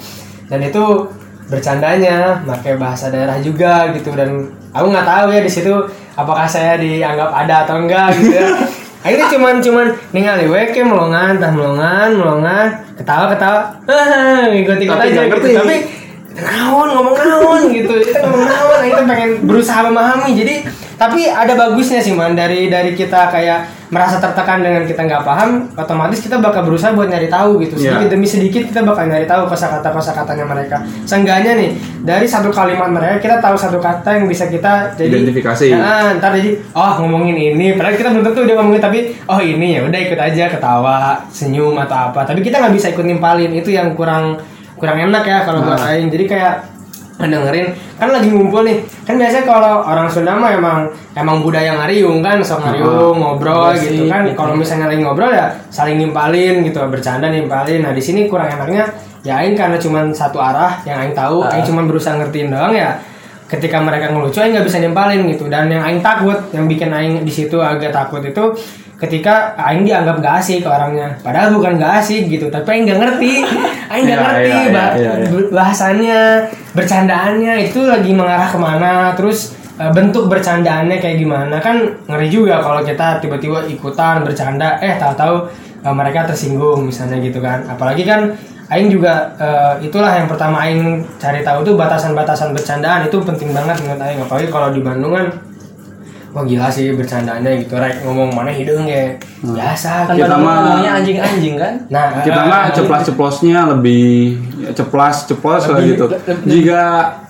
Dan 0.52 0.68
itu 0.68 0.84
bercandanya 1.52 2.44
pakai 2.48 2.80
bahasa 2.80 3.12
daerah 3.12 3.36
juga 3.44 3.92
gitu 3.92 4.16
dan 4.16 4.52
aku 4.72 4.88
nggak 4.88 5.04
tahu 5.04 5.28
ya 5.36 5.42
di 5.44 5.52
situ 5.52 5.76
apakah 6.24 6.46
saya 6.46 6.78
dianggap 6.78 7.30
ada 7.34 7.66
atau 7.66 7.76
enggak 7.82 8.16
gitu 8.20 8.38
ya? 8.38 8.48
Akhirnya 9.02 9.28
cuman 9.34 9.56
cuman 9.66 9.88
ningali 10.14 10.46
weke 10.46 10.86
melongan 10.86 11.42
tah 11.42 11.50
melongan 11.50 12.22
melongan 12.22 12.68
ketawa 12.94 13.34
ketawa. 13.34 13.62
Ikut 14.54 14.78
ikut 14.78 14.94
Tapi 14.94 15.10
aja 15.10 15.22
gitu. 15.26 15.48
tapi 15.58 15.76
naon 16.38 16.90
ngomong 16.94 17.16
naon 17.18 17.62
gitu. 17.74 17.98
Kita 17.98 18.22
ngomong 18.30 18.46
naon 18.46 18.80
kita 18.86 19.02
pengen 19.10 19.30
berusaha 19.50 19.82
memahami. 19.90 20.38
Jadi 20.38 20.56
tapi 21.02 21.26
ada 21.26 21.58
bagusnya 21.58 21.98
sih 21.98 22.14
man. 22.14 22.38
Dari 22.38 22.70
dari 22.70 22.94
kita 22.94 23.34
kayak 23.34 23.90
merasa 23.90 24.22
tertekan 24.22 24.62
dengan 24.62 24.86
kita 24.86 25.02
nggak 25.02 25.26
paham 25.26 25.66
otomatis 25.74 26.22
kita 26.22 26.38
bakal 26.38 26.62
berusaha 26.62 26.94
buat 26.94 27.10
nyari 27.10 27.26
tahu 27.26 27.58
gitu. 27.66 27.82
Sedikit 27.82 28.06
Iya. 28.06 28.14
demi 28.14 28.28
sedikit 28.30 28.62
kita 28.70 28.86
bakal 28.86 29.10
nyari 29.10 29.26
tahu 29.26 29.50
kosakata 29.50 29.90
kosakatanya 29.90 30.46
mereka. 30.46 30.78
Seenggaknya 31.10 31.58
nih 31.58 31.70
dari 32.06 32.30
satu 32.30 32.54
kalimat 32.54 32.94
mereka 32.94 33.18
kita 33.18 33.36
tahu 33.42 33.58
satu 33.58 33.82
kata 33.82 34.22
yang 34.22 34.30
bisa 34.30 34.46
kita 34.46 34.94
jadi 34.94 35.26
Identifikasi. 35.26 35.74
Nah, 35.74 36.22
ntar 36.22 36.38
jadi 36.38 36.62
oh 36.78 36.94
ngomongin 37.02 37.58
ini. 37.58 37.74
Padahal 37.74 37.98
kita 37.98 38.10
belum 38.14 38.24
tentu 38.30 38.42
dia 38.46 38.56
ngomongin 38.62 38.82
tapi 38.86 39.00
oh 39.26 39.42
ini 39.42 39.68
ya 39.76 39.82
udah 39.90 40.00
ikut 40.06 40.20
aja 40.22 40.46
ketawa 40.54 41.18
senyum 41.34 41.74
atau 41.82 42.14
apa. 42.14 42.30
Tapi 42.30 42.46
kita 42.46 42.62
nggak 42.62 42.74
bisa 42.78 42.94
ikut 42.94 43.04
nimpalin. 43.10 43.50
Itu 43.58 43.74
yang 43.74 43.98
kurang 43.98 44.38
kurang 44.78 45.02
enak 45.10 45.26
ya 45.26 45.50
kalau 45.50 45.66
buat 45.66 45.82
aing. 45.82 46.14
Jadi 46.14 46.30
kayak 46.30 46.81
dengerin 47.30 47.68
kan 48.00 48.10
lagi 48.10 48.34
ngumpul 48.34 48.66
nih. 48.66 48.82
Kan 49.06 49.22
biasanya 49.22 49.46
kalau 49.46 49.86
orang 49.86 50.08
Sunda 50.10 50.34
mah 50.34 50.50
emang 50.50 50.90
emang 51.14 51.46
budaya 51.46 51.78
ngariung 51.78 52.26
kan 52.26 52.42
sok 52.42 52.66
ngariung 52.66 53.20
ngobrol 53.20 53.76
Gosip, 53.76 53.94
gitu 53.94 54.10
kan. 54.10 54.26
Gitu. 54.26 54.40
kalau 54.40 54.54
misalnya 54.58 54.90
lagi 54.90 55.02
ngobrol 55.06 55.30
ya 55.30 55.54
saling 55.70 56.02
nimpalin 56.02 56.66
gitu 56.66 56.80
bercanda 56.90 57.30
nimpalin 57.30 57.86
nah 57.86 57.94
di 57.94 58.02
sini 58.02 58.26
kurang 58.26 58.50
enaknya 58.50 58.90
ya 59.22 59.38
aing 59.46 59.54
karena 59.54 59.78
cuman 59.78 60.10
satu 60.10 60.42
arah 60.42 60.82
yang 60.88 60.98
aing 61.06 61.14
tahu 61.14 61.46
aing 61.46 61.66
cuman 61.68 61.86
berusaha 61.86 62.18
ngertiin 62.18 62.50
doang 62.50 62.74
ya. 62.74 62.98
Ketika 63.46 63.84
mereka 63.84 64.08
ngelucu 64.10 64.40
aing 64.40 64.56
nggak 64.56 64.66
bisa 64.66 64.80
nimpalin 64.80 65.28
gitu. 65.28 65.46
Dan 65.52 65.68
yang 65.68 65.84
aing 65.84 66.00
takut 66.00 66.40
yang 66.56 66.66
bikin 66.66 66.90
aing 66.90 67.28
di 67.28 67.30
situ 67.30 67.60
agak 67.60 67.92
takut 67.92 68.24
itu 68.24 68.56
ketika 69.02 69.58
aing 69.58 69.82
dianggap 69.82 70.22
gak 70.22 70.36
asik 70.40 70.62
orangnya. 70.62 71.18
Padahal 71.20 71.50
bukan 71.52 71.82
gak 71.82 72.06
asik 72.06 72.30
gitu 72.30 72.48
tapi 72.48 72.68
aing 72.70 72.86
nggak 72.86 73.00
ngerti. 73.02 73.34
Aing 73.92 74.08
nggak 74.08 74.16
Iya, 74.16 74.24
ngerti 74.24 74.48
iya, 74.48 74.56
iya, 74.64 74.72
bah- 74.72 74.96
iya, 74.96 75.12
iya. 75.20 75.28
bahasannya 75.52 76.20
bercandaannya 76.72 77.54
itu 77.68 77.80
lagi 77.84 78.12
mengarah 78.16 78.48
ke 78.48 78.56
mana 78.56 79.12
terus 79.14 79.52
eh, 79.76 79.92
bentuk 79.92 80.32
bercandaannya 80.32 80.98
kayak 80.98 81.20
gimana. 81.20 81.60
Kan 81.60 82.00
ngeri 82.08 82.32
juga 82.32 82.64
kalau 82.64 82.82
kita 82.82 83.20
tiba-tiba 83.20 83.68
ikutan 83.68 84.24
bercanda 84.24 84.80
eh 84.80 84.96
tahu-tahu 84.96 85.44
eh, 85.84 85.92
mereka 85.92 86.24
tersinggung 86.24 86.88
misalnya 86.88 87.20
gitu 87.20 87.44
kan. 87.44 87.68
Apalagi 87.68 88.08
kan 88.08 88.32
Aing 88.72 88.88
juga 88.88 89.36
eh, 89.36 89.84
itulah 89.84 90.16
yang 90.16 90.32
pertama 90.32 90.64
Aing 90.64 91.04
cari 91.20 91.44
tahu 91.44 91.60
tuh 91.62 91.76
batasan-batasan 91.76 92.56
bercandaan 92.56 93.12
itu 93.12 93.20
penting 93.20 93.52
banget 93.52 93.76
menurut 93.84 94.00
Aing. 94.00 94.24
Apalagi 94.24 94.48
kalau 94.48 94.72
di 94.72 94.80
Bandung 94.80 95.12
kan 95.12 95.28
wah 96.32 96.42
gila 96.42 96.68
sih 96.68 96.92
bercandaannya 96.92 97.62
gitu. 97.62 97.74
Rek 97.74 98.02
ngomong 98.02 98.32
mana 98.32 98.50
hidung 98.50 98.84
ya 98.84 99.12
biasa 99.42 100.06
Kan 100.06 100.16
Kita 100.16 100.34
mah- 100.34 100.58
ngomongnya 100.58 100.92
anjing-anjing 100.98 101.56
kan? 101.56 101.74
nah 101.88 102.20
kita 102.20 102.42
mah 102.42 102.62
ceplas-ceplosnya 102.72 103.60
lebih 103.70 104.38
ya, 104.58 104.72
ceplas 104.72 105.26
ceplos 105.26 105.64
lah 105.66 105.80
gitu. 105.80 106.06
lebih- 106.06 106.44
jika 106.46 106.82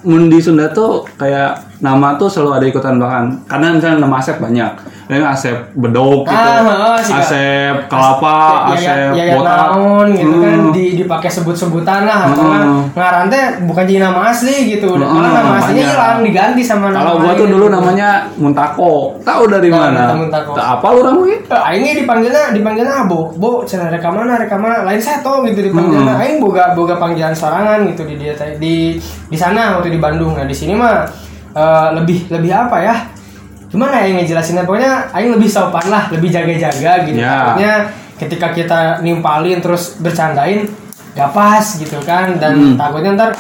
mun 0.01 0.27
di 0.27 0.37
Sunda 0.37 0.69
tuh 0.69 1.05
kayak 1.15 1.51
nama 1.79 2.13
tuh 2.13 2.27
selalu 2.27 2.51
ada 2.53 2.65
ikutan 2.67 2.95
bahkan 2.95 3.25
karena 3.45 3.73
misalnya 3.73 3.97
nama 3.99 4.15
Asep 4.15 4.37
banyak 4.37 4.71
yang 5.13 5.27
Asep 5.27 5.57
bedok 5.73 6.23
gitu 6.23 6.31
Ah, 6.31 6.63
oh, 6.63 6.95
Kak. 6.95 7.19
Asep 7.19 7.75
kelapa 7.85 8.37
ya, 8.71 8.73
Asep 8.73 9.09
ya, 9.11 9.23
ya, 9.23 9.33
botak 9.35 9.57
naon 9.69 10.07
gitu 10.11 10.35
kan 10.37 10.53
Hmm. 10.53 10.71
di 10.71 10.85
dipakai 10.95 11.27
sebut-sebutan 11.27 12.01
lah 12.03 12.19
karena 12.29 12.59
Hmm. 12.61 12.83
ngaran 12.91 13.25
teh 13.27 13.43
bukan 13.61 13.83
jadi 13.83 13.99
nama 14.01 14.29
asli 14.29 14.55
gitu 14.69 14.87
Hmm, 14.93 15.03
malah 15.05 15.31
nama 15.33 15.51
aslinya 15.57 15.83
hilang 15.85 16.17
diganti 16.21 16.61
sama 16.61 16.87
nama 16.87 17.03
kalau 17.05 17.19
gua 17.19 17.33
tuh 17.33 17.47
dulu 17.47 17.65
gitu. 17.65 17.73
namanya 17.73 18.09
Muntako 18.33 18.91
tahu 19.19 19.43
dari 19.47 19.67
Tahu, 19.67 19.81
mana 19.81 20.03
Muntako. 20.13 20.51
tak 20.53 20.67
apa 20.73 20.87
lu 20.87 20.99
orang 21.01 21.15
gue 21.17 21.35
Eh, 21.43 21.61
Aing 21.61 21.83
ini 21.83 21.93
dipanggilnya 21.99 22.43
dipanggilnya 22.51 22.93
ah, 22.93 23.05
bo 23.05 23.31
bo 23.33 23.63
cina 23.63 23.87
reka 23.87 24.07
mana 24.07 24.35
reka 24.37 24.55
mana 24.55 24.81
lain 24.81 24.97
seto 24.97 25.43
gitu 25.43 25.59
dipanggilnya 25.61 26.13
Hmm. 26.13 26.21
Aing 26.21 26.37
boga 26.37 26.71
boga 26.71 26.95
panggilan 26.95 27.31
sorangan 27.31 27.83
gitu 27.85 28.03
di 28.05 28.15
dia 28.15 28.31
di 28.55 28.95
di 29.27 29.35
sana 29.35 29.75
waktu 29.75 29.89
di 29.89 29.99
Bandung 29.99 30.33
nah 30.33 30.43
di 30.43 30.53
sini 30.53 30.71
mah 30.71 31.03
eh, 31.51 31.87
lebih 31.93 32.27
lebih 32.29 32.47
apa 32.49 32.77
ya 32.79 32.95
gimana 33.71 34.03
ya 34.03 34.11
ngejelasinnya? 34.13 34.67
Pokoknya 34.67 35.07
Aing 35.09 35.31
lebih 35.31 35.47
sopan 35.47 35.87
lah 35.87 36.11
lebih 36.11 36.27
jaga-jaga 36.27 37.07
gitu. 37.07 37.17
Ya. 37.17 37.31
Takutnya 37.47 37.73
ketika 38.19 38.47
kita 38.51 38.79
nimpalin 38.99 39.57
terus 39.57 39.95
bercandain 39.97 40.67
gak 41.11 41.31
pas 41.31 41.63
gitu 41.63 41.95
kan. 42.03 42.35
Dan 42.35 42.53
Hmm. 42.53 42.75
takutnya 42.75 43.15
ntar 43.15 43.31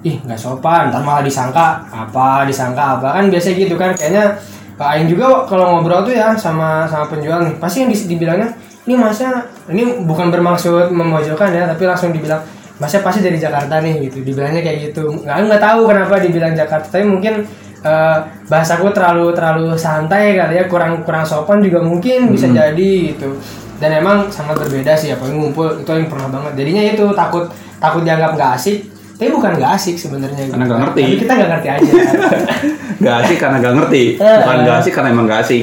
ih 0.00 0.20
nggak 0.20 0.36
sopan 0.36 0.88
ntar 0.88 1.00
malah 1.00 1.20
disangka 1.20 1.84
apa 1.86 2.44
disangka 2.44 2.98
apa. 2.98 3.08
Kan 3.14 3.28
biasa 3.28 3.52
gitu 3.52 3.76
kan. 3.76 3.92
Kayaknya 3.92 4.40
Pak 4.74 4.88
Aing 4.90 5.06
juga 5.06 5.44
kalau 5.44 5.78
ngobrol 5.78 6.02
tuh 6.02 6.10
ya 6.10 6.34
sama 6.34 6.82
sama 6.84 7.06
penjual 7.06 7.44
nih 7.44 7.54
pasti 7.56 7.84
yang 7.84 7.92
di- 7.92 8.08
dibilangnya 8.10 8.50
ini 8.84 8.98
masnya 8.98 9.30
ini 9.70 10.02
bukan 10.02 10.28
bermaksud 10.28 10.90
memojokkan 10.90 11.48
ya 11.48 11.64
tapi 11.64 11.86
langsung 11.86 12.10
dibilang 12.10 12.42
masnya 12.76 13.00
pasti 13.00 13.22
dari 13.22 13.38
Jakarta 13.38 13.78
nih 13.78 14.08
gitu. 14.08 14.24
Dibilangnya 14.24 14.60
kayak 14.60 14.90
gitu. 14.90 15.22
Nggak 15.22 15.46
nggak 15.46 15.62
tahu 15.62 15.80
kenapa 15.86 16.14
dibilang 16.18 16.52
Jakarta 16.52 16.88
tapi 16.90 17.06
mungkin 17.06 17.44
eh, 17.84 18.18
bahasaku 18.48 18.90
terlalu 18.96 19.36
terlalu 19.36 19.76
santai 19.76 20.34
kali 20.34 20.58
ya 20.58 20.64
kurang 20.66 21.04
kurang 21.04 21.22
sopan 21.22 21.60
juga 21.60 21.84
mungkin 21.84 22.32
bisa 22.32 22.48
jadi 22.48 23.14
gitu. 23.14 23.36
Dan 23.78 24.00
emang 24.00 24.32
sangat 24.32 24.56
berbeda 24.64 24.96
sih 24.96 25.12
apa 25.12 25.28
ngumpul 25.28 25.84
itu 25.84 25.90
yang 25.92 26.08
pernah 26.08 26.32
banget. 26.32 26.64
Jadinya 26.64 26.82
itu 26.82 27.04
takut 27.12 27.44
takut 27.78 28.02
dianggap 28.02 28.34
nggak 28.34 28.50
asik. 28.56 28.78
Tapi 29.14 29.30
bukan 29.30 29.54
nggak 29.60 29.72
asik 29.78 29.94
sebenarnya 29.94 30.50
Karena 30.50 30.64
nggak 30.66 30.80
ngerti. 30.88 31.02
tapi 31.06 31.16
kita 31.22 31.32
nggak 31.38 31.50
ngerti 31.54 31.68
aja. 31.70 31.92
Gak 33.04 33.26
asik 33.26 33.36
karena 33.36 33.56
gak 33.60 33.74
ngerti. 33.76 34.04
Eh. 34.16 34.38
Bukan 34.40 34.56
gak 34.64 34.76
asik 34.80 34.92
karena 34.94 35.08
emang 35.12 35.26
gak 35.28 35.40
asik. 35.44 35.62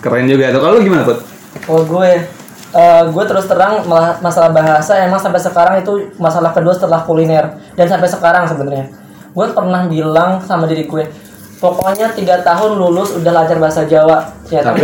Keren 0.00 0.24
juga 0.24 0.48
itu. 0.48 0.58
Kalau 0.62 0.78
lu 0.78 0.80
gimana 0.80 1.02
Put? 1.04 1.18
Oh 1.68 1.82
gue, 1.84 2.10
eh, 2.72 3.02
gue 3.12 3.24
terus 3.28 3.44
terang 3.44 3.84
masalah 4.22 4.50
bahasa 4.54 5.04
emang 5.04 5.20
sampai 5.20 5.42
sekarang 5.42 5.74
itu 5.82 6.08
masalah 6.16 6.54
kedua 6.54 6.72
setelah 6.72 7.04
kuliner. 7.04 7.60
Dan 7.76 7.86
sampai 7.90 8.08
sekarang 8.08 8.48
sebenarnya. 8.48 8.88
Gue 9.36 9.46
pernah 9.52 9.84
bilang 9.84 10.40
sama 10.40 10.64
diri 10.64 10.88
gue 10.88 11.04
pokoknya 11.62 12.10
tiga 12.10 12.42
tahun 12.42 12.74
lulus 12.74 13.14
udah 13.14 13.30
lancar 13.32 13.56
bahasa 13.56 13.86
Jawa 13.86 14.26
ternyata 14.44 14.74
Tapi- 14.74 14.82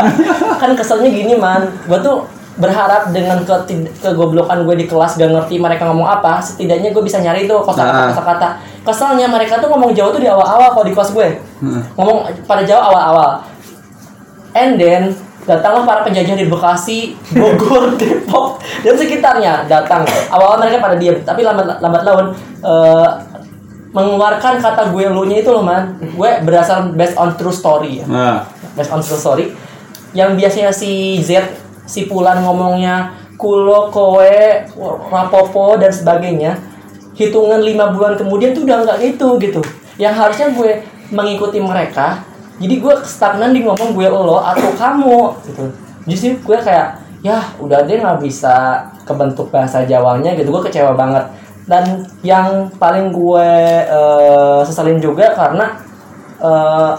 kan 0.62 0.72
keselnya 0.72 1.06
gini 1.06 1.36
man 1.36 1.68
gue 1.84 2.00
tuh 2.00 2.24
berharap 2.54 3.08
dengan 3.08 3.40
ke 3.42 3.52
kegoblokan 3.98 4.64
gue 4.64 4.74
di 4.74 4.86
kelas 4.86 5.16
gak 5.16 5.28
ngerti 5.30 5.56
mereka 5.56 5.84
ngomong 5.84 6.04
apa 6.06 6.36
setidaknya 6.36 6.90
gue 6.90 7.00
bisa 7.00 7.16
nyari 7.18 7.44
tuh 7.44 7.60
Nah. 7.60 7.64
kosakata 7.64 8.02
kosakata 8.08 8.48
keselnya 8.82 9.26
mereka 9.26 9.56
tuh 9.56 9.68
ngomong 9.68 9.92
Jawa 9.92 10.08
tuh 10.10 10.20
di 10.20 10.28
awal-awal 10.28 10.68
kalau 10.70 10.84
di 10.84 10.92
kelas 10.92 11.10
gue 11.10 11.28
Hmm. 11.60 11.80
ngomong 11.94 12.16
pada 12.44 12.62
Jawa 12.62 12.82
awal-awal 12.88 13.30
And 14.52 14.76
then 14.76 15.16
datanglah 15.42 15.82
para 15.82 16.00
penjajah 16.02 16.36
di 16.36 16.44
Bekasi, 16.44 17.16
Bogor, 17.34 17.96
Depok 17.96 18.60
dan 18.84 18.94
sekitarnya 18.94 19.64
datang. 19.64 20.04
Awal-awal 20.28 20.60
mereka 20.60 20.78
pada 20.78 20.94
diam, 20.94 21.16
tapi 21.18 21.40
lambat 21.40 21.80
lambat 21.80 22.02
laun 22.04 22.36
eh, 22.60 23.08
mengeluarkan 23.92 24.58
kata 24.58 24.88
gue 24.90 25.04
lu 25.12 25.28
nya 25.28 25.44
itu 25.44 25.52
loh 25.52 25.62
man. 25.64 26.00
Gue 26.16 26.40
berdasar 26.42 26.90
based 26.96 27.16
on 27.20 27.36
true 27.36 27.52
story 27.52 28.02
ya. 28.02 28.06
Nah, 28.08 28.48
Based 28.72 28.90
on 28.90 29.04
true 29.04 29.20
story. 29.20 29.52
Yang 30.16 30.30
biasanya 30.40 30.72
si 30.72 31.20
Z 31.20 31.44
si 31.84 32.08
Pulan 32.08 32.40
ngomongnya 32.40 33.12
kulo, 33.36 33.92
kowe, 33.92 34.38
rapopo 35.12 35.76
dan 35.76 35.92
sebagainya. 35.92 36.56
Hitungan 37.12 37.60
lima 37.60 37.92
bulan 37.92 38.16
kemudian 38.16 38.56
tuh 38.56 38.64
udah 38.64 38.86
nggak 38.88 38.98
gitu 39.12 39.36
gitu. 39.36 39.60
Yang 40.00 40.14
harusnya 40.16 40.48
gue 40.56 40.70
mengikuti 41.12 41.60
mereka. 41.60 42.24
Jadi 42.56 42.74
gue 42.80 42.94
stagnan 43.04 43.52
di 43.52 43.66
ngomong 43.66 43.92
gue 43.92 44.08
lo 44.08 44.40
atau 44.40 44.72
kamu 44.72 45.20
gitu. 45.44 45.64
Justru 46.08 46.28
gue 46.40 46.58
kayak 46.62 47.02
ya 47.20 47.38
udah 47.60 47.84
deh 47.84 48.00
nggak 48.00 48.22
bisa 48.24 48.86
kebentuk 49.04 49.52
bahasa 49.52 49.84
Jawanya 49.84 50.32
gitu. 50.38 50.48
Gue 50.48 50.62
kecewa 50.64 50.96
banget. 50.96 51.28
Dan 51.72 52.04
yang 52.20 52.68
paling 52.76 53.08
gue 53.16 53.48
eh, 53.88 54.60
sesalin 54.68 55.00
juga 55.00 55.32
karena 55.32 55.80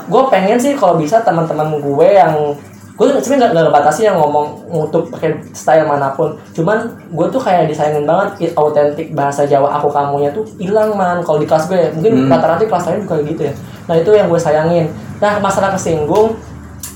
gue 0.08 0.24
pengen 0.32 0.56
sih 0.56 0.74
kalau 0.74 0.96
bisa 0.96 1.20
teman-teman 1.20 1.76
gue 1.78 2.08
yang 2.16 2.56
gue 2.94 3.06
sebenarnya 3.10 3.38
nggak 3.38 3.52
nggak 3.52 3.66
ngebatasi 3.70 4.02
yang 4.06 4.18
ngomong 4.22 4.70
untuk 4.70 5.10
pakai 5.14 5.42
style 5.54 5.86
mana 5.86 6.14
pun. 6.14 6.38
Cuman 6.56 6.90
gue 7.12 7.28
tuh 7.30 7.42
kayak 7.42 7.68
disayangin 7.70 8.06
banget 8.06 8.54
autentik 8.56 9.12
bahasa 9.18 9.44
Jawa 9.50 9.78
aku 9.78 9.92
kamunya 9.92 10.32
tuh 10.32 10.46
hilang 10.62 10.96
man. 10.96 11.22
Kalau 11.26 11.42
di 11.42 11.46
kelas 11.50 11.68
gue 11.68 11.92
mungkin 11.94 12.32
rata-rata 12.32 12.64
di 12.64 12.70
kelas 12.72 12.86
lain 12.88 13.00
juga 13.04 13.18
gitu 13.26 13.42
ya. 13.50 13.54
Nah 13.90 13.96
itu 14.00 14.10
yang 14.16 14.32
gue 14.32 14.40
sayangin. 14.40 14.86
Nah 15.20 15.42
masalah 15.44 15.76
kesinggung 15.76 16.38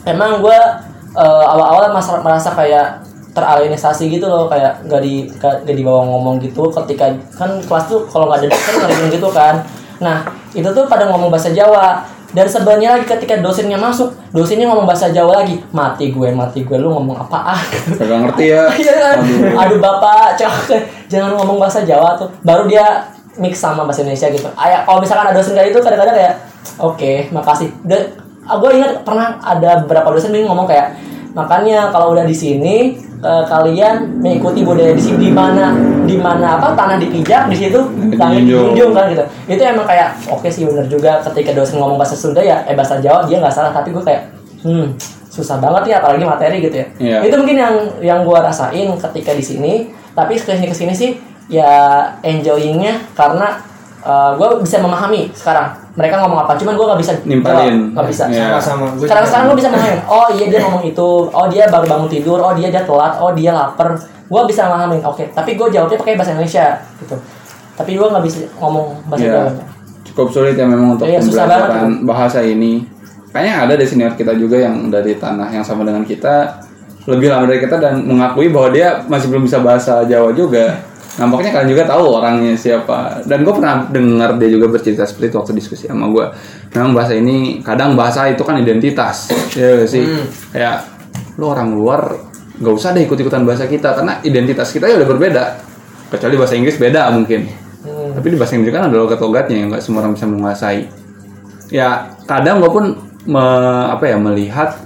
emang 0.08 0.40
gue 0.40 0.60
eh, 1.18 1.46
awal-awal 1.52 1.92
merasa 2.24 2.50
kayak 2.56 3.04
teralienisasi 3.38 4.10
gitu 4.10 4.26
loh 4.26 4.50
kayak 4.50 4.82
nggak 4.90 5.02
di 5.06 5.30
nggak 5.30 5.56
nggak 5.62 5.76
dibawa 5.78 6.02
ngomong 6.10 6.42
gitu 6.42 6.74
ketika 6.74 7.14
kan 7.38 7.62
kelas 7.62 7.86
tuh 7.86 8.10
kalau 8.10 8.26
nggak 8.26 8.42
ada 8.42 8.48
dosen 8.50 8.74
ngeriin 8.82 9.08
gitu 9.14 9.30
kan 9.30 9.62
nah 10.02 10.26
itu 10.58 10.66
tuh 10.74 10.90
pada 10.90 11.06
ngomong 11.06 11.30
bahasa 11.30 11.54
Jawa 11.54 12.02
dan 12.36 12.44
sebenarnya 12.44 13.00
lagi 13.00 13.06
ketika 13.08 13.40
dosennya 13.40 13.80
masuk 13.80 14.12
dosennya 14.36 14.68
ngomong 14.68 14.84
bahasa 14.84 15.08
Jawa 15.14 15.46
lagi 15.46 15.64
mati 15.72 16.12
gue 16.12 16.28
mati 16.36 16.68
gue 16.68 16.76
lu 16.76 16.92
ngomong 16.92 17.16
apaan 17.24 17.56
kagak 17.96 18.20
ngerti 18.28 18.46
ya 18.52 18.68
Iya 18.84 18.94
kan? 19.00 19.18
Aduh 19.64 19.80
bapak, 19.80 20.36
cok, 20.36 20.76
jangan 21.08 21.40
ngomong 21.40 21.56
bahasa 21.56 21.88
Jawa 21.88 22.20
tuh. 22.20 22.28
Baru 22.44 22.68
dia 22.68 23.08
mix 23.40 23.62
sama 23.62 23.88
bahasa 23.88 24.04
Indonesia 24.04 24.28
gitu. 24.28 24.50
Ayah, 24.60 24.84
kalau 24.84 25.00
misalkan 25.00 25.32
ada 25.32 25.38
dosen 25.40 25.56
kayak 25.56 25.72
itu 25.72 25.80
kadang-kadang 25.80 26.16
kayak, 26.18 26.34
oke, 26.82 27.12
makasih. 27.32 27.70
Dan 27.86 28.12
gue 28.44 28.72
ingat 28.76 28.92
pernah 29.08 29.40
ada 29.40 29.86
beberapa 29.86 30.12
dosen 30.12 30.36
yang 30.36 30.52
ngomong 30.52 30.68
kayak, 30.68 31.00
makanya 31.32 31.94
kalau 31.96 32.12
udah 32.12 32.26
di 32.28 32.36
sini 32.36 32.76
eh, 33.18 33.44
kalian 33.46 34.22
mengikuti 34.22 34.62
budaya 34.62 34.94
di 34.94 35.02
sini 35.02 35.28
di 35.28 35.32
mana 35.32 35.74
di 36.04 36.16
mana 36.16 36.58
apa 36.58 36.74
tanah 36.74 36.98
dipijak 36.98 37.50
di 37.50 37.58
situ 37.58 37.80
langit 38.16 38.46
dijunjung. 38.46 38.92
kan 38.94 39.10
gitu. 39.10 39.24
Itu 39.50 39.62
emang 39.62 39.86
kayak 39.86 40.14
oke 40.30 40.48
sih 40.48 40.64
bener 40.64 40.86
juga 40.86 41.20
ketika 41.22 41.52
dosen 41.54 41.78
ngomong 41.78 41.98
bahasa 41.98 42.16
Sunda 42.16 42.40
ya 42.40 42.62
eh 42.66 42.78
bahasa 42.78 42.98
Jawa 42.98 43.26
dia 43.26 43.42
nggak 43.42 43.54
salah 43.54 43.72
tapi 43.72 43.92
gue 43.92 44.04
kayak 44.04 44.24
hmm 44.64 44.94
susah 45.28 45.62
banget 45.62 45.94
ya 45.94 45.96
apalagi 46.02 46.26
materi 46.26 46.58
gitu 46.66 46.82
ya 46.82 46.88
Iya. 46.98 47.18
itu 47.30 47.36
mungkin 47.38 47.58
yang 47.62 47.76
yang 48.02 48.20
gua 48.26 48.42
rasain 48.42 48.90
ketika 48.98 49.38
di 49.38 49.46
sini 49.46 49.74
tapi 50.18 50.34
ke 50.34 50.50
sini 50.50 50.66
ke 50.66 50.74
sini 50.74 50.94
sih 50.98 51.14
ya 51.46 51.70
enjoyingnya 52.26 53.14
karena 53.14 53.62
uh, 54.08 54.32
gue 54.40 54.48
bisa 54.64 54.80
memahami 54.80 55.28
sekarang. 55.36 55.76
Mereka 56.00 56.16
ngomong 56.24 56.40
apa 56.48 56.56
cuman 56.56 56.74
gue 56.80 56.86
nggak 56.88 57.02
bisa 57.04 57.12
Nimpalin. 57.28 57.60
jawab, 57.60 57.94
nggak 57.94 58.08
bisa. 58.08 58.24
Iya. 58.32 58.56
sama-sama. 58.56 58.86
Gua 58.96 59.06
sekarang 59.06 59.28
sekarang 59.28 59.46
gue 59.52 59.58
bisa 59.60 59.70
memahami. 59.70 59.98
oh 60.08 60.28
iya 60.32 60.46
dia 60.48 60.60
ngomong 60.64 60.84
itu. 60.88 61.10
Oh 61.28 61.46
dia 61.52 61.64
baru 61.68 61.86
bangun 61.86 62.10
tidur. 62.10 62.40
Oh 62.40 62.54
dia 62.56 62.68
dia 62.72 62.84
telat. 62.88 63.14
Oh 63.20 63.32
dia 63.36 63.52
lapar. 63.52 64.00
Gue 64.32 64.42
bisa 64.48 64.62
memahami. 64.72 65.04
Oke 65.04 65.28
tapi 65.36 65.60
gue 65.60 65.68
jawabnya 65.68 65.98
pakai 66.00 66.16
bahasa 66.16 66.32
Indonesia 66.32 66.66
gitu. 67.04 67.16
Tapi 67.76 67.92
gue 67.94 68.08
nggak 68.08 68.24
bisa 68.24 68.40
ngomong 68.58 68.88
bahasa 69.12 69.26
Iya. 69.28 69.34
Jawa 69.36 69.76
cukup 70.08 70.34
sulit 70.34 70.56
ya 70.58 70.66
memang 70.66 70.98
untuk 70.98 71.06
Iya, 71.06 71.22
susah 71.22 71.46
pembelajaran 71.46 71.90
bahasa 72.02 72.40
ini. 72.42 72.90
Kayaknya 73.30 73.54
ada 73.70 73.74
di 73.78 73.86
senior 73.86 74.14
kita 74.18 74.34
juga 74.34 74.58
yang 74.58 74.90
dari 74.90 75.14
tanah 75.14 75.52
yang 75.54 75.62
sama 75.62 75.86
dengan 75.86 76.02
kita 76.02 76.58
lebih 77.06 77.30
lama 77.30 77.46
dari 77.46 77.62
kita 77.62 77.78
dan 77.78 78.02
mengakui 78.02 78.50
bahwa 78.50 78.74
dia 78.74 79.06
masih 79.06 79.30
belum 79.30 79.46
bisa 79.46 79.62
bahasa 79.62 80.02
Jawa 80.10 80.34
juga. 80.34 80.82
Nampaknya 81.18 81.50
kalian 81.50 81.70
juga 81.74 81.84
tahu 81.90 82.06
orangnya 82.22 82.54
siapa. 82.54 83.26
Dan 83.26 83.42
gue 83.42 83.54
pernah 83.54 83.90
dengar 83.90 84.38
dia 84.38 84.50
juga 84.54 84.70
bercerita 84.70 85.02
seperti 85.02 85.34
itu 85.34 85.38
waktu 85.42 85.54
diskusi 85.58 85.90
sama 85.90 86.06
gue. 86.14 86.26
Memang 86.78 86.94
bahasa 86.94 87.18
ini 87.18 87.60
kadang 87.66 87.98
bahasa 87.98 88.30
itu 88.30 88.46
kan 88.46 88.62
identitas, 88.62 89.34
ya 89.58 89.82
sih. 89.90 90.06
Kayak 90.54 90.86
lu 91.42 91.50
orang 91.50 91.74
luar 91.74 92.02
nggak 92.58 92.74
usah 92.74 92.94
deh 92.94 93.06
ikut-ikutan 93.06 93.46
bahasa 93.46 93.66
kita 93.66 93.94
karena 93.98 94.22
identitas 94.22 94.70
kita 94.70 94.86
ya 94.86 95.02
udah 95.02 95.10
berbeda. 95.10 95.44
Kecuali 96.14 96.36
bahasa 96.38 96.54
Inggris 96.54 96.78
beda 96.78 97.10
mungkin. 97.10 97.50
Tapi 97.88 98.28
di 98.30 98.38
bahasa 98.38 98.54
Inggris 98.54 98.74
kan 98.74 98.86
ada 98.86 98.98
logat-logatnya 99.02 99.56
yang 99.58 99.68
nggak 99.74 99.82
semua 99.82 100.06
orang 100.06 100.14
bisa 100.14 100.30
menguasai. 100.30 100.86
Ya 101.74 102.14
kadang 102.30 102.62
gue 102.62 102.70
pun 102.70 102.86
me- 103.26 103.88
apa 103.90 104.06
ya 104.06 104.22
melihat 104.22 104.78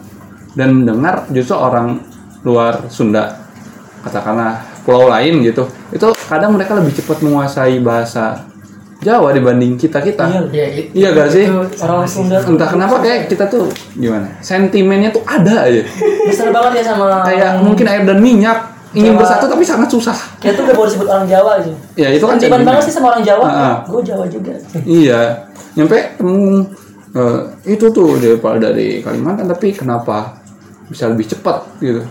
dan 0.56 0.80
mendengar 0.80 1.28
justru 1.30 1.60
orang 1.60 2.02
luar 2.42 2.88
Sunda 2.90 3.38
katakanlah 4.02 4.71
pulau 4.82 5.08
lain 5.08 5.42
gitu 5.42 5.64
itu 5.90 6.08
kadang 6.26 6.52
mereka 6.52 6.74
lebih 6.74 6.94
cepat 6.94 7.22
menguasai 7.22 7.80
bahasa 7.80 8.48
Jawa 9.02 9.34
dibanding 9.34 9.74
kita 9.76 9.98
kita 9.98 10.30
Iya. 10.30 10.42
Iya, 10.48 10.66
i- 10.70 10.90
Iya 10.94 11.10
gak 11.12 11.30
sih? 11.32 11.46
Orang 11.80 12.06
Sunda 12.06 12.38
entah 12.38 12.70
kenapa 12.70 13.02
kayak 13.02 13.26
kita 13.26 13.46
tuh 13.46 13.66
gimana 13.96 14.30
sentimennya 14.40 15.10
tuh 15.10 15.24
ada 15.24 15.66
aja 15.66 15.82
besar 16.24 16.50
banget 16.50 16.80
ya 16.80 16.94
sama 16.94 17.26
kayak 17.26 17.60
mungkin 17.60 17.82
air 17.84 18.06
dan 18.06 18.22
minyak 18.22 18.62
ingin 18.92 19.16
Jawa. 19.16 19.24
bersatu 19.24 19.46
tapi 19.48 19.64
sangat 19.64 19.90
susah 19.90 20.14
Kita 20.38 20.54
tuh 20.54 20.64
gak 20.64 20.76
boleh 20.76 20.92
sebut 20.92 21.08
orang 21.08 21.26
Jawa 21.26 21.58
aja. 21.58 21.74
ya 21.96 22.08
itu 22.10 22.22
kan 22.22 22.38
sentimen. 22.38 22.62
banget 22.62 22.84
sih 22.84 22.94
sama 22.94 23.08
orang 23.10 23.24
Jawa. 23.24 23.46
Ah. 23.48 23.76
Gue 23.84 24.02
Jawa 24.02 24.26
juga. 24.28 24.54
iya 24.84 25.50
nyampe 25.74 25.98
temu 26.14 26.62
eh, 27.12 27.40
itu 27.66 27.86
tuh 27.90 28.08
pada 28.38 28.70
dari 28.70 29.02
Kalimantan 29.02 29.48
tapi 29.48 29.72
kenapa 29.72 30.38
bisa 30.86 31.08
lebih 31.08 31.26
cepat 31.26 31.64
gitu 31.80 32.06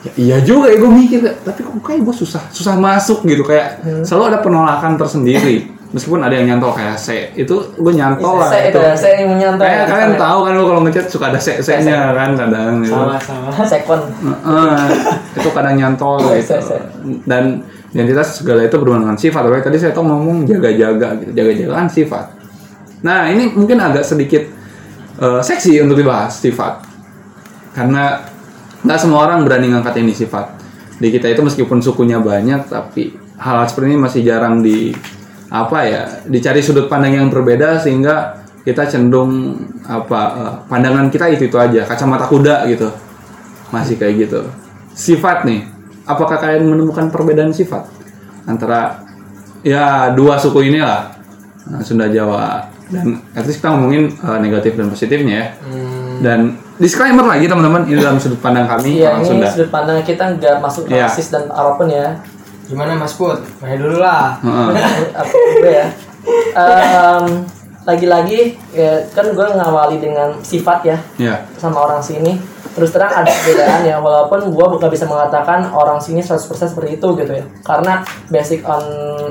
ya, 0.00 0.10
iya 0.14 0.36
juga 0.40 0.68
ya 0.68 0.76
gue 0.76 0.90
mikir 0.90 1.18
tapi 1.40 1.60
kok 1.60 1.74
kayak 1.80 2.00
gue 2.02 2.14
susah 2.14 2.42
susah 2.48 2.74
masuk 2.74 3.22
gitu 3.22 3.42
kayak 3.42 3.78
selalu 4.02 4.24
ada 4.30 4.38
penolakan 4.38 4.94
tersendiri 4.94 5.68
meskipun 5.88 6.20
ada 6.20 6.36
yang 6.36 6.52
nyantol 6.52 6.70
kayak 6.70 6.94
se 6.94 7.32
itu 7.32 7.48
gue 7.74 7.92
nyantol 7.92 8.36
lah 8.36 8.46
Saya 8.46 8.68
itu 8.68 8.78
saya 8.94 9.14
yang 9.18 9.32
menyantol. 9.32 9.64
kayak 9.64 9.84
kalian 9.88 10.12
tahu 10.14 10.38
kan 10.44 10.52
lu 10.52 10.64
kalau 10.64 10.80
ngechat 10.84 11.06
suka 11.08 11.24
ada 11.32 11.40
se 11.40 11.52
se 11.58 11.72
nya 11.80 12.12
kan 12.12 12.36
kadang 12.36 12.84
gitu. 12.84 12.92
sama 12.92 13.16
sama 13.16 13.48
Sekon. 13.72 14.00
Heeh, 14.20 14.84
itu 15.32 15.48
kadang 15.48 15.74
nyantol 15.74 16.20
gitu. 16.36 16.44
Se- 16.44 16.60
se. 16.62 16.76
Dan 17.24 17.64
identitas 17.88 18.36
segala 18.36 18.68
itu 18.68 18.76
berhubungan 18.76 19.08
dengan 19.08 19.16
sifat. 19.16 19.40
Tapi 19.40 19.64
tadi 19.64 19.76
saya 19.80 19.96
tuh 19.96 20.04
ngomong 20.04 20.44
jaga-jaga 20.44 21.08
gitu. 21.18 21.32
Jaga-jaga 21.32 21.72
kan 21.72 21.86
sifat. 21.88 22.24
Nah, 23.00 23.32
ini 23.32 23.48
mungkin 23.48 23.80
agak 23.80 24.04
sedikit 24.04 24.44
eh, 25.16 25.40
seksi 25.40 25.80
untuk 25.80 25.96
dibahas 25.96 26.36
sifat. 26.36 26.84
Karena 27.72 28.27
nggak 28.82 28.98
semua 28.98 29.26
orang 29.26 29.42
berani 29.42 29.74
ngangkat 29.74 29.98
ini 30.02 30.14
sifat. 30.14 30.54
Di 30.98 31.14
kita 31.14 31.30
itu 31.30 31.42
meskipun 31.46 31.78
sukunya 31.78 32.18
banyak, 32.18 32.66
tapi 32.66 33.14
hal, 33.38 33.62
-hal 33.62 33.66
seperti 33.70 33.94
ini 33.94 33.98
masih 33.98 34.20
jarang 34.26 34.62
di 34.62 34.90
apa 35.48 35.78
ya 35.88 36.02
dicari 36.28 36.60
sudut 36.60 36.92
pandang 36.92 37.16
yang 37.16 37.32
berbeda 37.32 37.80
sehingga 37.80 38.44
kita 38.68 38.84
cenderung 38.84 39.56
apa 39.88 40.20
eh, 40.36 40.54
pandangan 40.68 41.08
kita 41.08 41.32
itu 41.32 41.48
itu 41.48 41.56
aja 41.56 41.88
kacamata 41.88 42.28
kuda 42.28 42.68
gitu. 42.68 42.92
Masih 43.72 43.96
kayak 43.96 44.28
gitu. 44.28 44.40
Sifat 44.92 45.48
nih 45.48 45.64
apakah 46.04 46.36
kalian 46.36 46.68
menemukan 46.68 47.08
perbedaan 47.08 47.56
sifat? 47.56 47.88
Antara 48.44 49.04
ya 49.64 50.12
dua 50.12 50.36
suku 50.36 50.68
ini 50.68 50.84
lah 50.84 51.16
nah, 51.72 51.80
Sunda 51.80 52.12
Jawa. 52.12 52.68
Dan 52.88 53.20
at 53.36 53.44
least 53.44 53.60
kita 53.60 53.72
ngomongin 53.72 54.12
eh, 54.12 54.38
negatif 54.40 54.76
dan 54.76 54.92
positifnya 54.92 55.34
ya. 55.34 55.46
Dan 56.20 56.67
disclaimer 56.78 57.22
lagi 57.22 57.44
teman-teman 57.44 57.82
ini 57.84 57.98
dalam 57.98 58.16
sudut 58.16 58.38
pandang 58.38 58.66
kami 58.66 58.96
Iya, 58.96 59.12
orang 59.12 59.20
ini 59.20 59.28
Sunda 59.28 59.46
sudut 59.48 59.68
pandang 59.68 59.98
kita 60.00 60.24
nggak 60.32 60.56
masuk 60.58 60.82
Iya. 60.86 61.06
rasis 61.06 61.28
dan 61.28 61.50
apa 61.50 61.74
pun 61.74 61.86
ya. 61.86 62.18
gimana 62.64 62.94
Mas 62.94 63.12
Put 63.12 63.40
main 63.58 63.76
dulu 63.76 63.98
lah 63.98 64.38
Heeh. 64.38 64.68
Apa 65.12 65.32
gue 65.32 65.72
ya. 65.72 65.86
Em, 66.52 67.24
lagi-lagi 67.88 68.52
ya, 68.76 69.00
kan 69.16 69.32
gue 69.32 69.46
ngawali 69.48 69.96
dengan 69.96 70.36
sifat 70.44 70.84
ya 70.84 70.96
ya. 71.16 71.40
sama 71.56 71.88
orang 71.88 72.04
sini. 72.04 72.36
Terus 72.76 72.94
terang 72.94 73.10
ada 73.10 73.26
perbedaan 73.26 73.82
ya 73.82 73.96
walaupun 73.98 74.52
gue 74.54 74.66
bukan 74.76 74.86
bisa 74.92 75.08
mengatakan 75.08 75.72
orang 75.72 75.98
sini 75.98 76.20
100% 76.20 76.38
seperti 76.68 77.00
itu 77.00 77.08
gitu 77.16 77.32
ya. 77.32 77.44
Karena 77.64 78.04
basic 78.28 78.60
on 78.68 78.84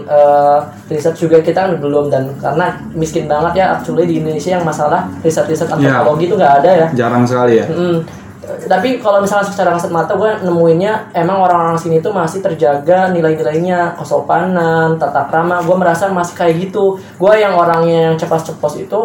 uh, 0.09 0.65
research 0.89 1.21
juga 1.21 1.39
kita 1.39 1.69
kan 1.69 1.71
belum 1.77 2.09
dan 2.09 2.33
karena 2.41 2.81
miskin 2.97 3.29
banget 3.29 3.61
ya 3.61 3.77
actually 3.77 4.09
di 4.09 4.19
Indonesia 4.19 4.57
yang 4.57 4.65
masalah 4.65 5.05
riset-riset 5.21 5.69
antropologi 5.69 6.27
itu 6.27 6.35
nggak 6.35 6.55
ada 6.65 6.71
ya. 6.73 6.87
Jarang 6.97 7.23
sekali 7.29 7.61
ya. 7.61 7.69
Mm. 7.69 8.26
Tapi 8.47 9.03
kalau 9.03 9.19
misalnya 9.19 9.47
secara 9.51 9.75
kasat 9.75 9.91
mata 9.91 10.15
gue 10.15 10.31
nemuinnya 10.47 11.11
emang 11.11 11.43
orang-orang 11.43 11.75
sini 11.75 11.99
tuh 11.99 12.15
masih 12.15 12.39
terjaga 12.39 13.11
nilai-nilainya 13.11 13.99
kesopanan, 13.99 14.95
tata 14.95 15.27
krama. 15.27 15.59
Gue 15.67 15.75
merasa 15.75 16.07
masih 16.07 16.35
kayak 16.35 16.55
gitu. 16.69 16.95
Gue 17.19 17.43
yang 17.43 17.59
orangnya 17.59 18.11
yang 18.11 18.15
cepat-cepos 18.15 18.79
itu 18.79 18.99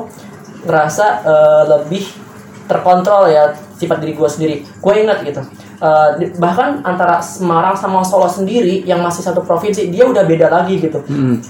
ngerasa 0.62 1.06
eh, 1.26 1.62
lebih 1.74 2.04
terkontrol 2.70 3.26
ya 3.28 3.50
sifat 3.76 3.98
diri 3.98 4.14
gue 4.14 4.28
sendiri. 4.30 4.56
Gue 4.78 4.94
ingat 5.02 5.26
gitu. 5.26 5.42
Di- 6.14 6.30
bahkan 6.38 6.78
antara 6.86 7.18
Semarang 7.18 7.74
sama 7.74 8.06
Solo 8.06 8.30
sendiri 8.30 8.86
yang 8.86 9.02
masih 9.02 9.26
satu 9.26 9.42
provinsi 9.42 9.90
dia 9.90 10.06
udah 10.06 10.22
beda 10.22 10.46
lagi 10.46 10.78
gitu. 10.78 11.02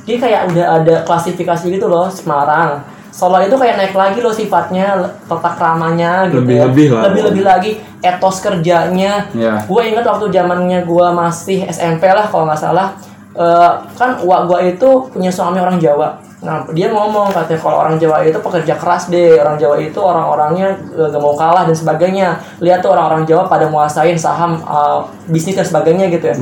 Dia 0.08 0.16
kayak 0.16 0.40
udah 0.56 0.66
ada 0.80 0.94
klasifikasi 1.04 1.68
gitu 1.68 1.84
loh 1.84 2.08
Semarang. 2.08 2.80
Solo 3.12 3.36
itu 3.44 3.52
kayak 3.60 3.76
naik 3.76 3.92
lagi 3.92 4.24
loh 4.24 4.32
sifatnya, 4.32 4.96
tata 5.28 5.52
kramanya 5.52 6.32
gitu 6.32 6.48
ya. 6.48 6.64
Lebih-lebih 6.64 6.86
lah. 6.96 7.02
Lebih-lebih 7.12 7.44
lagi 7.44 7.70
etos 8.00 8.40
kerjanya. 8.40 9.28
Ya. 9.36 9.60
Gue 9.68 9.92
inget 9.92 10.00
waktu 10.00 10.32
zamannya 10.32 10.88
gue 10.88 11.06
masih 11.12 11.68
SMP 11.68 12.08
lah 12.08 12.24
kalau 12.32 12.48
nggak 12.48 12.56
salah. 12.56 12.96
Eh, 13.36 13.72
kan 14.00 14.16
uak 14.24 14.48
gue 14.48 14.60
itu 14.72 14.88
punya 15.12 15.28
suami 15.28 15.60
orang 15.60 15.76
Jawa. 15.76 16.24
Nah, 16.42 16.66
dia 16.74 16.90
ngomong 16.90 17.30
katanya 17.30 17.60
kalau 17.60 17.84
orang 17.84 18.00
Jawa 18.00 18.24
itu 18.24 18.40
pekerja 18.40 18.74
keras 18.80 19.06
deh, 19.12 19.38
orang 19.38 19.60
Jawa 19.60 19.76
itu 19.78 20.00
orang-orangnya 20.00 20.72
eh, 20.96 21.06
gak 21.12 21.20
mau 21.20 21.36
kalah 21.36 21.68
dan 21.68 21.76
sebagainya. 21.76 22.40
Lihat 22.64 22.80
tuh 22.80 22.96
orang-orang 22.96 23.28
Jawa 23.28 23.44
pada 23.44 23.68
menguasain 23.68 24.16
saham, 24.16 24.56
eh, 24.56 25.00
bisnis 25.28 25.60
dan 25.60 25.68
sebagainya 25.68 26.08
gitu 26.08 26.32
ya. 26.32 26.36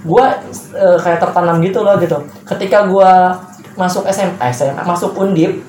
Gue 0.00 0.24
eh, 0.80 0.96
kayak 0.96 1.20
tertanam 1.20 1.60
gitu 1.60 1.84
loh 1.84 2.00
gitu. 2.00 2.24
Ketika 2.48 2.88
gue 2.88 3.12
masuk 3.76 4.08
SMA, 4.08 4.48
SMA 4.56 4.80
masuk 4.80 5.12
Undip, 5.20 5.60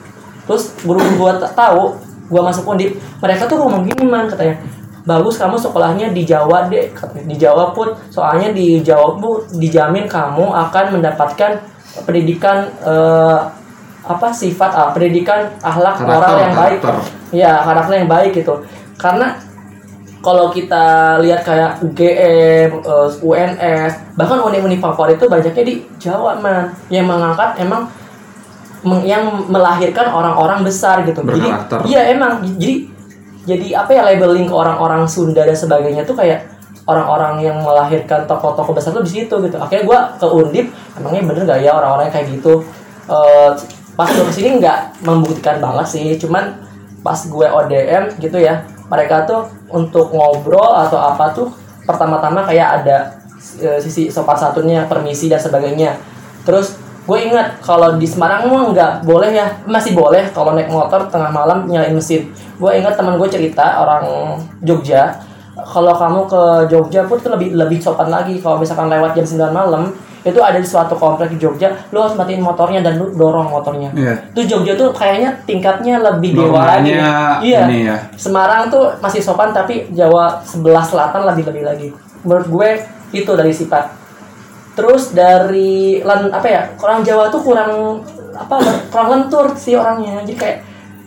terus 0.47 0.73
guru-guru 0.81 1.27
gue 1.27 1.31
tahu 1.51 1.99
gue 2.27 2.41
masuk 2.43 2.67
Undip, 2.67 2.99
mereka 3.23 3.47
tuh 3.47 3.55
ngomong 3.55 3.87
gini 3.87 4.03
man 4.03 4.27
katanya, 4.27 4.59
bagus 5.07 5.39
kamu 5.39 5.55
sekolahnya 5.55 6.11
di 6.11 6.27
Jawa 6.27 6.67
deh, 6.67 6.91
katanya. 6.91 7.23
di 7.23 7.35
Jawa 7.39 7.71
pun 7.71 7.95
soalnya 8.11 8.51
di 8.51 8.83
Jawa 8.83 9.15
pun 9.15 9.47
dijamin 9.55 10.11
kamu 10.11 10.43
akan 10.43 10.99
mendapatkan 10.99 11.63
pendidikan 12.03 12.67
eh, 12.83 13.39
apa 14.07 14.27
sifat 14.31 14.71
ah, 14.75 14.89
pendidikan 14.91 15.51
akhlak 15.63 16.03
Karakter, 16.03 16.19
moral 16.19 16.35
yang 16.39 16.55
baik, 16.55 16.79
karakter. 16.83 17.11
ya 17.31 17.51
karakter 17.63 17.93
yang 17.95 18.11
baik 18.11 18.31
gitu, 18.35 18.53
karena 18.99 19.27
kalau 20.19 20.51
kita 20.51 21.15
lihat 21.23 21.47
kayak 21.47 21.79
UGM, 21.79 22.69
eh, 22.83 23.23
UNS, 23.23 24.19
bahkan 24.19 24.43
uni-uni 24.43 24.75
favorit 24.83 25.15
itu 25.15 25.31
banyaknya 25.31 25.63
di 25.63 25.75
Jawa 25.95 26.35
man, 26.43 26.75
yang 26.91 27.07
mengangkat 27.07 27.55
emang 27.63 27.87
yang 29.03 29.47
melahirkan 29.47 30.11
orang-orang 30.11 30.63
besar 30.63 31.03
gitu. 31.03 31.23
Berkarakter. 31.23 31.83
Jadi 31.83 31.89
iya 31.91 32.01
emang 32.13 32.43
jadi 32.57 32.75
jadi 33.47 33.67
apa 33.79 33.91
ya 33.95 34.01
labeling 34.03 34.47
ke 34.47 34.55
orang-orang 34.55 35.07
Sunda 35.07 35.47
dan 35.47 35.55
sebagainya 35.55 36.03
tuh 36.03 36.19
kayak 36.19 36.51
orang-orang 36.87 37.43
yang 37.43 37.57
melahirkan 37.63 38.23
tokoh-tokoh 38.27 38.75
besar 38.75 38.95
tuh 38.95 39.03
di 39.03 39.11
situ 39.11 39.35
gitu. 39.43 39.55
Akhirnya 39.59 39.83
gua 39.83 39.99
ke 40.15 40.27
Undip, 40.27 40.67
emangnya 40.99 41.21
bener 41.27 41.43
gak 41.43 41.59
ya 41.63 41.71
orang-orang 41.75 42.11
kayak 42.11 42.27
gitu? 42.31 42.63
Eh, 43.07 43.51
pas 43.95 44.07
gue 44.07 44.25
ke 44.29 44.33
sini 44.35 44.61
nggak 44.61 45.03
membuktikan 45.03 45.57
banget 45.57 45.87
sih, 45.89 46.05
cuman 46.21 46.59
pas 47.01 47.17
gue 47.17 47.47
ODM 47.47 48.19
gitu 48.19 48.37
ya, 48.37 48.67
mereka 48.91 49.25
tuh 49.25 49.49
untuk 49.73 50.13
ngobrol 50.13 50.75
atau 50.75 51.01
apa 51.01 51.33
tuh 51.33 51.49
pertama-tama 51.87 52.45
kayak 52.45 52.83
ada 52.83 52.97
eh, 53.63 53.79
sisi 53.81 54.11
sopan 54.11 54.37
santunnya, 54.37 54.85
permisi 54.85 55.31
dan 55.31 55.39
sebagainya. 55.39 55.97
Terus 56.45 56.77
gue 57.07 57.17
ingat 57.23 57.63
kalau 57.63 57.95
di 57.95 58.03
Semarang 58.03 58.51
mah 58.51 58.75
nggak 58.75 58.91
boleh 59.07 59.31
ya 59.31 59.47
masih 59.63 59.95
boleh 59.95 60.27
kalau 60.35 60.51
naik 60.51 60.67
motor 60.67 61.07
tengah 61.07 61.31
malam 61.31 61.63
nyalain 61.63 61.95
mesin. 61.95 62.27
Gue 62.59 62.75
ingat 62.75 62.99
teman 62.99 63.15
gue 63.15 63.29
cerita 63.31 63.79
orang 63.79 64.35
Jogja 64.59 65.15
kalau 65.55 65.95
kamu 65.95 66.21
ke 66.27 66.41
Jogja 66.67 67.07
pun 67.07 67.17
tuh 67.23 67.31
lebih 67.39 67.55
lebih 67.55 67.79
sopan 67.79 68.11
lagi. 68.11 68.43
Kalau 68.43 68.59
misalkan 68.59 68.91
lewat 68.91 69.15
jam 69.15 69.23
9 69.23 69.55
malam 69.55 69.95
itu 70.27 70.39
ada 70.43 70.59
di 70.59 70.67
suatu 70.67 70.99
komplek 70.99 71.31
di 71.31 71.39
Jogja 71.39 71.71
lu 71.95 72.03
harus 72.03 72.19
matiin 72.19 72.43
motornya 72.43 72.83
dan 72.83 72.99
lu 72.99 73.15
dorong 73.15 73.47
motornya. 73.47 73.95
Iya. 73.95 74.13
itu 74.35 74.41
Jogja 74.43 74.75
tuh 74.75 74.91
kayaknya 74.91 75.31
tingkatnya 75.47 76.03
lebih 76.03 76.35
dewa 76.35 76.67
lagi 76.67 76.91
iya. 76.91 77.63
ini 77.63 77.87
ya. 77.87 77.95
Semarang 78.19 78.67
tuh 78.67 78.91
masih 78.99 79.23
sopan 79.23 79.55
tapi 79.55 79.87
Jawa 79.95 80.43
sebelah 80.43 80.83
selatan 80.83 81.23
lebih 81.23 81.47
lebih 81.47 81.63
lagi. 81.63 81.87
Menurut 82.27 82.47
gue 82.51 82.69
itu 83.15 83.31
dari 83.31 83.55
sifat 83.55 84.06
Terus 84.77 85.09
dari 85.09 86.05
lan 86.05 86.29
apa 86.29 86.45
ya 86.45 86.61
orang 86.77 87.01
Jawa 87.01 87.33
tuh 87.33 87.41
kurang 87.41 88.05
apa 88.37 88.61
kurang 88.93 89.07
lentur 89.09 89.57
sih 89.57 89.73
orangnya. 89.73 90.21
Jadi 90.21 90.37
kayak 90.37 90.57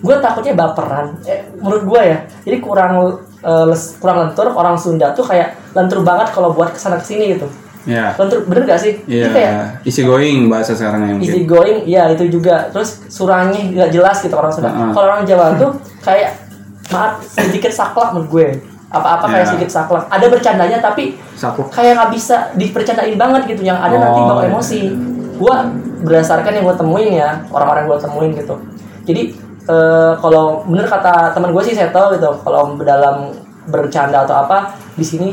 gue 0.03 0.17
takutnya 0.19 0.59
baperan. 0.59 1.15
Eh, 1.23 1.47
menurut 1.57 1.87
gue 1.87 2.03
ya 2.03 2.19
jadi 2.43 2.59
kurang 2.59 3.15
eh, 3.41 3.65
les- 3.71 3.95
kurang 3.97 4.27
lentur. 4.27 4.51
Orang 4.51 4.75
Sunda 4.75 5.15
tuh 5.15 5.23
kayak 5.23 5.55
lentur 5.71 6.03
banget 6.03 6.35
kalau 6.35 6.51
buat 6.51 6.75
ke 6.75 6.79
sana 6.79 6.99
ke 6.99 7.07
sini 7.07 7.39
gitu. 7.39 7.47
Ya. 7.89 8.13
lentur 8.13 8.45
bener 8.45 8.69
gak 8.69 8.77
sih? 8.77 9.01
Jadi 9.09 9.33
kayak 9.33 9.53
easy 9.89 10.05
going 10.05 10.53
bahasa 10.53 10.77
sekarang 10.77 11.01
yang 11.07 11.19
easy 11.23 11.47
mungkin. 11.47 11.49
going 11.49 11.79
ya 11.87 12.11
itu 12.11 12.29
juga. 12.29 12.69
Terus 12.69 13.07
surahnya 13.09 13.57
nggak 13.73 13.91
jelas 13.95 14.21
gitu 14.21 14.35
orang 14.35 14.53
Sunda. 14.53 14.69
Heeh. 14.69 14.91
kalau 14.93 15.07
orang 15.09 15.25
Jawa 15.25 15.55
tuh 15.57 15.71
kayak 16.03 16.37
maaf 16.91 17.23
sedikit 17.23 17.71
saklek 17.71 18.11
menurut 18.13 18.29
gue 18.29 18.47
apa-apa 18.91 19.25
kayak 19.25 19.39
Ya. 19.41 19.49
sedikit 19.49 19.71
saklek 19.71 20.05
ada 20.05 20.27
bercandanya 20.27 20.79
tapi 20.79 21.15
Saklek. 21.33 21.71
kayak 21.71 21.95
nggak 21.95 22.11
bisa 22.11 22.37
dipercandain 22.53 23.15
banget 23.15 23.43
gitu 23.49 23.63
yang 23.63 23.79
ada 23.79 23.97
nanti 23.97 24.19
Oh, 24.19 24.27
bawa 24.29 24.43
iya. 24.43 24.51
emosi 24.51 24.81
gua 25.37 25.55
berdasarkan 26.01 26.53
yang 26.53 26.65
gue 26.65 26.77
temuin 26.77 27.11
ya 27.15 27.31
orang-orang 27.49 27.87
gue 27.87 27.99
temuin 27.99 28.31
gitu 28.35 28.55
jadi 29.05 29.23
eh, 29.65 30.13
kalau 30.17 30.65
bener 30.65 30.85
kata 30.85 31.31
teman 31.31 31.51
gue 31.51 31.63
sih 31.63 31.73
saya 31.73 31.89
tahu 31.89 32.13
gitu 32.13 32.29
kalau 32.41 32.75
dalam 32.79 33.31
bercanda 33.65 34.25
atau 34.25 34.37
apa 34.41 34.75
di 34.93 35.03
sini 35.03 35.29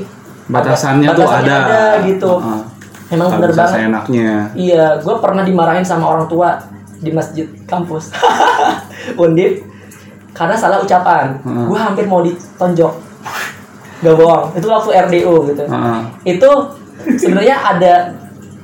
Batasannya 0.47 1.09
tuh 1.09 1.23
batasannya 1.23 1.55
ada. 1.57 1.83
gitu 2.05 2.31
Heeh. 2.37 2.61
emang 3.09 3.27
Nggak 3.27 3.39
bener 3.41 3.51
banget 3.53 3.73
seenaknya. 3.73 4.31
Iya, 4.53 4.85
gue 4.97 5.15
pernah 5.17 5.43
dimarahin 5.43 5.83
sama 5.83 6.07
orang 6.07 6.27
tua 6.27 6.55
di 6.97 7.11
masjid 7.11 7.47
kampus. 7.63 8.15
Undip. 9.17 9.63
Karena 10.31 10.53
salah 10.53 10.79
ucapan. 10.79 11.35
Hmm. 11.41 11.65
Gue 11.65 11.75
hampir 11.75 12.05
mau 12.05 12.21
ditonjok. 12.21 12.93
Gak 13.99 14.15
bohong. 14.15 14.45
Itu 14.53 14.67
waktu 14.67 14.89
RDU 15.07 15.35
gitu. 15.47 15.63
Heeh. 15.65 15.99
Itu 16.27 16.49
sebenarnya 17.17 17.55
ada 17.57 17.93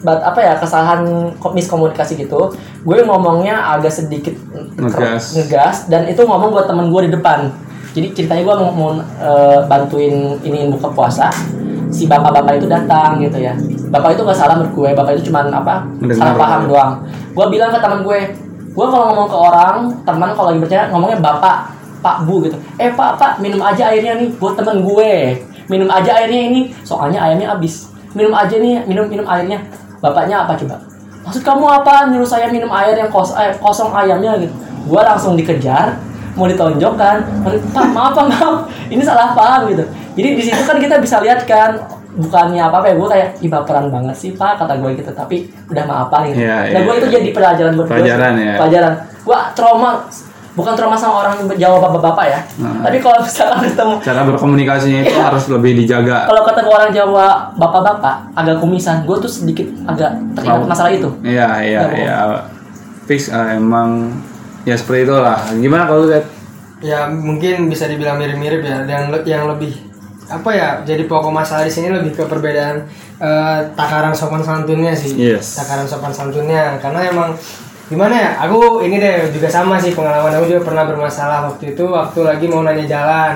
bat 0.04 0.20
apa 0.20 0.40
ya 0.44 0.54
kesalahan 0.60 1.02
ko- 1.40 1.56
miskomunikasi 1.56 2.20
gitu. 2.20 2.52
Gue 2.84 2.98
ngomongnya 3.02 3.56
agak 3.72 3.94
sedikit 3.94 4.36
Ngegas. 4.76 5.32
ngegas 5.34 5.88
dan 5.88 6.06
itu 6.06 6.20
ngomong 6.20 6.52
buat 6.52 6.68
temen 6.68 6.92
gue 6.92 7.08
di 7.08 7.12
depan. 7.12 7.50
Jadi 7.94 8.08
ceritanya 8.12 8.44
gue 8.44 8.56
mau, 8.58 8.72
mau, 8.74 8.90
eh, 9.00 9.60
bantuin 9.64 10.36
ini 10.42 10.68
buka 10.68 10.92
puasa. 10.92 11.30
Si 11.94 12.10
bapak-bapak 12.10 12.58
itu 12.58 12.66
datang 12.66 13.22
gitu 13.22 13.38
ya. 13.38 13.54
Bapak 13.88 14.18
itu 14.18 14.26
gak 14.26 14.34
salah 14.36 14.58
menurut 14.58 14.74
gue. 14.76 14.90
Bapak 14.92 15.12
itu 15.16 15.30
cuman 15.30 15.54
apa? 15.54 15.86
Mendengar. 16.02 16.20
Salah 16.20 16.36
paham 16.36 16.62
doang. 16.68 16.92
Gue 17.32 17.46
bilang 17.48 17.70
ke 17.70 17.78
teman 17.78 18.02
gue, 18.02 18.20
gue 18.68 18.86
kalau 18.90 19.06
ngomong 19.14 19.28
ke 19.30 19.38
orang, 19.38 19.76
teman 20.02 20.30
kalau 20.34 20.50
lagi 20.50 20.60
bercanda 20.60 20.90
ngomongnya 20.90 21.22
bapak, 21.22 21.58
pak 22.04 22.28
bu 22.28 22.44
gitu. 22.44 22.60
Eh 22.76 22.92
pak 22.92 23.16
pak 23.16 23.32
minum 23.40 23.64
aja 23.64 23.88
airnya 23.90 24.20
nih 24.20 24.36
buat 24.36 24.60
temen 24.60 24.84
gue. 24.84 25.40
Minum 25.72 25.88
aja 25.88 26.20
airnya 26.20 26.52
ini, 26.52 26.76
soalnya 26.84 27.24
ayamnya 27.24 27.56
habis. 27.56 27.88
Minum 28.12 28.36
aja 28.36 28.52
nih, 28.60 28.84
minum 28.84 29.08
minum 29.08 29.24
airnya. 29.24 29.64
Bapaknya 30.04 30.44
apa 30.44 30.60
coba? 30.60 30.84
Maksud 31.24 31.40
kamu 31.40 31.64
apa? 31.64 32.12
Nyuruh 32.12 32.28
saya 32.28 32.52
minum 32.52 32.68
air 32.76 33.00
yang 33.00 33.08
kos 33.08 33.32
eh, 33.40 33.56
kosong 33.64 33.96
ayamnya 33.96 34.36
gitu. 34.44 34.52
Gue 34.84 35.00
langsung 35.00 35.40
dikejar, 35.40 35.96
mau 36.36 36.52
ditonjok 36.52 36.94
kan. 37.00 37.24
Pak 37.72 37.88
maaf 37.96 38.12
pak 38.12 38.28
maaf, 38.28 38.68
ini 38.92 39.00
salah 39.00 39.32
paham 39.32 39.72
gitu. 39.72 39.88
Jadi 40.20 40.30
di 40.36 40.44
situ 40.44 40.62
kan 40.68 40.78
kita 40.78 41.00
bisa 41.00 41.24
lihat 41.24 41.48
kan 41.48 41.80
bukannya 42.14 42.62
apa 42.62 42.78
apa 42.78 42.88
ya 42.94 42.96
gue 42.96 43.08
kayak 43.10 43.30
ih 43.42 43.50
baperan 43.50 43.90
banget 43.90 44.14
sih 44.14 44.38
pak 44.38 44.62
kata 44.62 44.78
gue 44.78 45.02
gitu 45.02 45.10
tapi 45.18 45.50
udah 45.66 45.84
maafan 45.90 46.30
gitu 46.30 46.46
Iya, 46.46 46.58
nah 46.70 46.70
iya, 46.70 46.86
gue 46.86 46.94
itu 47.02 47.08
iya. 47.10 47.16
jadi 47.18 47.30
pelajaran 47.34 47.72
buat 47.74 47.88
gue 47.90 47.94
Pelajaran 47.98 48.34
ya. 48.38 48.54
pelajaran 48.62 48.94
gue 49.02 49.40
trauma 49.58 49.92
bukan 50.54 50.74
trauma 50.74 50.94
sama 50.94 51.16
orang 51.20 51.34
Jawa 51.52 51.78
bapak-bapak 51.80 52.26
ya 52.26 52.40
Nah. 52.58 52.82
tapi 52.82 52.98
kalau 52.98 53.18
misalkan 53.20 53.66
ketemu 53.66 53.94
Cara 54.00 54.22
berkomunikasinya 54.24 55.00
itu 55.02 55.12
Iya. 55.12 55.24
harus 55.26 55.44
lebih 55.48 55.72
dijaga. 55.76 56.18
kalau 56.26 56.44
ketemu 56.44 56.70
orang 56.72 56.92
Jawa 56.92 57.28
bapak-bapak 57.54 58.16
agak 58.34 58.58
kumisan 58.58 59.02
gue 59.02 59.18
tuh 59.18 59.28
sedikit 59.28 59.66
agak 59.84 60.14
Tahu. 60.36 60.64
masalah 60.64 60.92
itu 60.92 61.10
Iya, 61.20 61.50
iya, 61.60 61.82
iya. 61.92 62.18
Fix 63.04 63.28
eh, 63.28 63.58
emang 63.58 64.14
ya 64.62 64.74
seperti 64.74 65.04
itulah. 65.04 65.36
Gimana 65.54 65.84
kalau 65.86 66.06
lihat? 66.06 66.24
ya 66.80 67.08
mungkin 67.08 67.68
bisa 67.68 67.84
dibilang 67.86 68.16
mirip-mirip 68.16 68.60
ya 68.60 68.84
dan 68.84 69.08
le- 69.08 69.24
yang 69.24 69.48
lebih 69.48 69.72
apa 70.26 70.50
ya 70.50 70.70
jadi 70.82 71.04
pokok 71.04 71.32
masalah 71.32 71.64
di 71.64 71.72
sini 71.72 71.88
lebih 71.90 72.12
ke 72.14 72.24
perbedaan 72.24 72.84
eh, 73.18 73.60
takaran 73.72 74.12
sopan 74.12 74.40
santunnya 74.40 74.92
sih 74.92 75.16
Yes. 75.16 75.56
takaran 75.58 75.84
sopan 75.84 76.12
santunnya 76.12 76.76
karena 76.78 77.00
emang 77.06 77.30
gimana 77.86 78.16
ya 78.16 78.30
aku 78.40 78.80
ini 78.82 78.96
deh 78.96 79.28
juga 79.30 79.48
sama 79.48 79.76
sih 79.76 79.92
pengalaman 79.92 80.32
aku 80.32 80.46
juga 80.48 80.62
pernah 80.64 80.84
bermasalah 80.86 81.46
waktu 81.46 81.74
itu 81.74 81.84
waktu 81.84 82.20
lagi 82.22 82.46
mau 82.48 82.64
nanya 82.64 82.86
jalan 82.86 83.34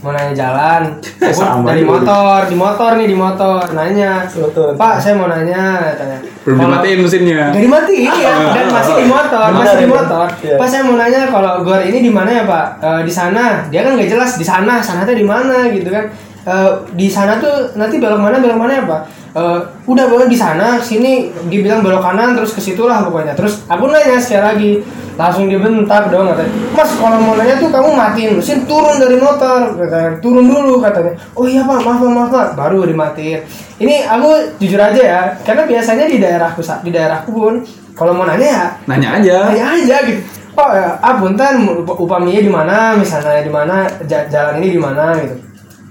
mau 0.00 0.10
nanya 0.10 0.32
jalan 0.34 0.82
aku 1.20 1.32
Sama 1.32 1.68
dari 1.68 1.80
motor 1.82 2.44
di 2.44 2.54
motor 2.54 2.90
nih 2.94 3.08
di 3.08 3.16
motor 3.16 3.60
nanya 3.70 4.24
Betul. 4.26 4.72
pak 4.74 4.98
saya 4.98 5.14
mau 5.14 5.26
nanya 5.26 5.92
tanya 5.94 6.18
Belum 6.44 6.60
"Kalau- 6.60 6.76
dimatiin 6.76 6.98
mesinnya. 7.00 7.48
Gak 7.48 7.62
dimatiin 7.64 8.12
ya, 8.20 8.34
dan 8.60 8.66
masih 8.68 8.94
di 9.00 9.06
motor, 9.08 9.46
masih 9.48 9.76
di 9.80 9.88
motor. 9.88 10.26
Iya. 10.44 10.56
Pas 10.60 10.68
saya 10.68 10.84
mau 10.84 10.92
nanya 10.92 11.24
kalau 11.24 11.64
gor 11.64 11.80
ini 11.80 12.04
di 12.04 12.12
mana 12.12 12.28
ya 12.28 12.44
Pak? 12.44 12.66
"Eh, 12.84 13.00
di 13.00 13.08
sana. 13.08 13.64
Dia 13.72 13.80
kan 13.80 13.96
nggak 13.96 14.12
jelas 14.12 14.36
di 14.36 14.44
sana, 14.44 14.76
sana 14.76 15.08
tuh 15.08 15.16
di 15.16 15.24
mana 15.24 15.72
gitu 15.72 15.88
kan? 15.88 16.04
Eh, 16.44 16.70
di 16.92 17.08
sana 17.08 17.40
tuh 17.40 17.72
nanti 17.72 17.96
belok 17.96 18.20
mana 18.20 18.36
belok 18.36 18.60
mana 18.60 18.72
ya 18.76 18.84
Pak? 18.84 19.00
Eh, 19.32 19.58
udah 19.88 20.04
belok 20.12 20.28
di 20.28 20.36
sana, 20.36 20.76
sini 20.76 21.32
dibilang 21.48 21.80
belok 21.80 22.04
kanan 22.04 22.36
terus 22.36 22.52
ke 22.52 22.60
situlah 22.60 23.00
pokoknya. 23.08 23.32
Terus 23.32 23.64
aku 23.64 23.88
nanya 23.88 24.20
sekali 24.20 24.42
lagi, 24.44 24.70
langsung 25.16 25.48
dibentak 25.48 26.12
dong 26.12 26.28
katanya. 26.36 26.52
Mas 26.76 26.90
kalau 27.00 27.16
mau 27.16 27.32
nanya 27.32 27.56
tuh 27.56 27.72
kamu 27.72 27.96
matiin 27.96 28.30
mesin 28.36 28.60
turun 28.68 29.00
dari 29.00 29.16
motor, 29.16 29.72
katanya. 29.72 30.20
Turun 30.20 30.44
dulu 30.44 30.84
katanya. 30.84 31.16
Oh 31.32 31.48
iya 31.48 31.64
Pak, 31.64 31.80
maaf 31.80 31.96
Pak, 31.96 32.10
maaf 32.12 32.28
Pak. 32.28 32.46
Baru 32.60 32.84
dimatiin. 32.84 33.40
Ini 33.80 34.04
aku 34.04 34.28
jujur 34.60 34.78
aja 34.78 35.00
ya, 35.00 35.20
karena 35.48 35.64
biasanya 35.64 36.04
di 36.06 36.20
daerahku 36.20 36.60
di 36.84 36.90
daerahku 36.92 37.32
pun 37.32 37.54
kalau 37.96 38.12
mau 38.12 38.28
nanya 38.28 38.46
ya 38.46 38.64
Nanya 38.84 39.08
aja. 39.16 39.36
nanya 39.48 39.66
aja 39.80 39.96
gitu. 40.12 40.20
Oh 40.54 40.70
ya, 40.70 40.94
ah 41.00 41.18
punten 41.18 41.66
up- 41.82 41.98
upaminya 41.98 42.38
di 42.38 42.52
mana, 42.52 42.94
misalnya 42.94 43.42
di 43.42 43.50
mana 43.50 43.88
ja- 44.06 44.28
jalan 44.30 44.62
ini 44.62 44.76
di 44.76 44.78
mana 44.78 45.10
gitu. 45.18 45.34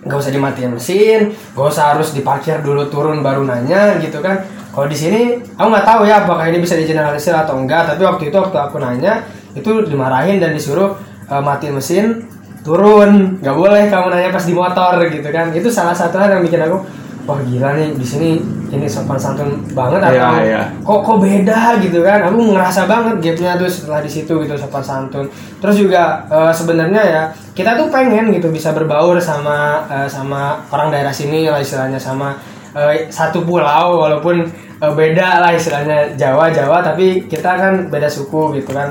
Gak 0.04 0.18
usah 0.20 0.32
dimatiin 0.36 0.76
mesin, 0.76 1.32
gak 1.56 1.68
usah 1.68 1.96
harus 1.96 2.12
diparkir 2.12 2.60
dulu 2.60 2.92
turun 2.92 3.24
baru 3.24 3.48
nanya 3.48 4.00
gitu 4.04 4.20
kan. 4.20 4.44
Kalau 4.74 4.90
di 4.90 4.98
sini 4.98 5.38
aku 5.54 5.68
nggak 5.70 5.86
tahu 5.86 6.02
ya 6.10 6.26
apakah 6.26 6.50
ini 6.50 6.58
bisa 6.58 6.74
digeneralisir 6.74 7.30
atau 7.30 7.62
enggak, 7.62 7.94
tapi 7.94 8.02
waktu 8.10 8.34
itu 8.34 8.38
waktu 8.42 8.58
aku 8.58 8.82
nanya 8.82 9.22
itu 9.54 9.86
dimarahin 9.86 10.42
dan 10.42 10.50
disuruh 10.50 10.98
eh, 11.30 11.42
matiin 11.42 11.78
mesin 11.78 12.26
turun 12.64 13.38
nggak 13.44 13.56
boleh 13.60 13.92
kamu 13.92 14.08
nanya 14.10 14.30
pas 14.32 14.46
di 14.48 14.56
motor 14.56 14.96
gitu 15.12 15.30
kan 15.30 15.52
itu 15.52 15.68
salah 15.68 15.92
satu 15.92 16.16
hal 16.16 16.40
yang 16.40 16.42
bikin 16.48 16.64
aku 16.64 16.80
wah 17.28 17.40
gila 17.44 17.76
nih 17.76 17.92
di 17.92 18.06
sini 18.08 18.30
ini 18.74 18.90
sopan 18.90 19.22
santun 19.22 19.62
banget 19.78 20.02
atau 20.02 20.18
Iya, 20.18 20.30
iya. 20.42 20.62
kok 20.82 21.00
kok 21.06 21.18
beda 21.22 21.78
gitu 21.78 22.02
kan? 22.02 22.26
Aku 22.26 22.42
ngerasa 22.42 22.90
banget 22.90 23.16
gapnya 23.22 23.54
tuh 23.62 23.70
setelah 23.70 24.02
di 24.02 24.10
situ 24.10 24.34
gitu 24.42 24.58
sopan 24.58 24.82
santun 24.82 25.30
terus 25.62 25.78
juga 25.78 26.26
eh, 26.28 26.50
sebenarnya 26.50 27.02
ya 27.06 27.24
kita 27.54 27.78
tuh 27.78 27.94
pengen 27.94 28.34
gitu 28.34 28.50
bisa 28.50 28.74
berbaur 28.74 29.22
sama 29.22 29.86
eh, 29.88 30.10
sama 30.10 30.58
orang 30.74 30.90
daerah 30.90 31.14
sini 31.14 31.46
lah 31.46 31.62
istilahnya 31.62 32.02
sama 32.02 32.34
eh, 32.74 33.08
satu 33.14 33.46
pulau 33.46 34.02
walaupun 34.02 34.42
eh, 34.82 34.94
beda 34.98 35.40
lah 35.40 35.54
istilahnya. 35.54 36.18
Jawa 36.18 36.50
Jawa 36.50 36.82
tapi 36.82 37.30
kita 37.30 37.54
kan 37.54 37.74
beda 37.94 38.10
suku 38.10 38.58
gitu 38.58 38.74
kan. 38.74 38.90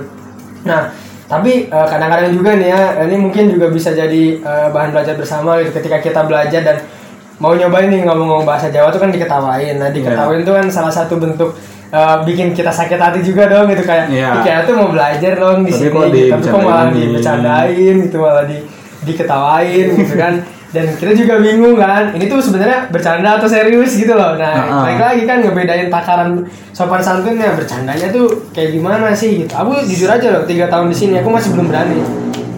Nah 0.62 0.94
tapi 1.32 1.64
kadang-kadang 1.72 2.28
juga 2.36 2.60
nih 2.60 2.68
ya 2.68 2.82
ini 3.08 3.16
mungkin 3.16 3.48
juga 3.48 3.72
bisa 3.72 3.88
jadi 3.96 4.36
eh, 4.36 4.68
bahan 4.68 4.92
belajar 4.92 5.16
bersama 5.16 5.56
gitu 5.64 5.72
ketika 5.80 5.96
kita 6.04 6.20
belajar 6.28 6.60
dan 6.60 6.76
mau 7.42 7.52
nyobain 7.52 7.90
nih 7.90 8.06
ngomong-ngomong 8.06 8.46
bahasa 8.46 8.70
Jawa 8.70 8.94
tuh 8.94 9.02
kan 9.02 9.10
diketawain. 9.10 9.74
Nah, 9.76 9.90
diketawain 9.90 10.46
tuh 10.46 10.54
kan 10.54 10.66
salah 10.70 10.94
satu 10.94 11.18
bentuk 11.18 11.50
eh, 11.92 12.16
bikin 12.24 12.54
kita 12.54 12.70
sakit 12.70 12.96
hati 12.96 13.20
juga 13.20 13.50
dong 13.50 13.66
gitu 13.68 13.82
kayak 13.84 14.08
Iya. 14.08 14.30
"Ih, 14.32 14.40
kayak 14.40 14.60
tuh 14.64 14.78
mau 14.78 14.88
belajar 14.88 15.36
dong 15.36 15.60
di 15.60 15.74
Tapi 15.74 15.90
sini 15.92 16.00
gitu. 16.08 16.32
tapi 16.32 16.44
kok 16.48 16.60
malah 16.62 16.86
dibicarain 16.88 16.96
ini?" 16.96 17.04
dibecandain 17.04 17.96
gitu 18.06 18.16
malah 18.16 18.44
di 18.48 18.56
diketawain 19.04 19.86
gitu 19.98 20.14
kan. 20.16 20.34
Dan 20.72 20.88
kita 20.96 21.12
juga 21.12 21.36
bingung 21.36 21.76
kan, 21.76 22.16
ini 22.16 22.32
tuh 22.32 22.40
sebenarnya 22.40 22.88
bercanda 22.88 23.36
atau 23.36 23.44
serius 23.44 23.92
gitu 23.92 24.16
loh. 24.16 24.40
Nah, 24.40 24.56
Heeh. 24.56 24.80
balik 24.88 25.00
lagi 25.04 25.22
kan 25.28 25.44
ngebedain 25.44 25.92
takaran 25.92 26.48
sopan 26.72 27.04
santunnya, 27.04 27.52
bercandanya 27.52 28.08
tuh 28.08 28.48
kayak 28.56 28.72
gimana 28.72 29.12
sih 29.12 29.44
gitu. 29.44 29.52
Aku 29.52 29.76
jujur 29.84 30.08
aja 30.08 30.32
loh, 30.32 30.48
tiga 30.48 30.72
tahun 30.72 30.88
di 30.88 30.96
sini 30.96 31.20
aku 31.20 31.28
masih 31.28 31.52
belum 31.52 31.68
berani, 31.68 32.00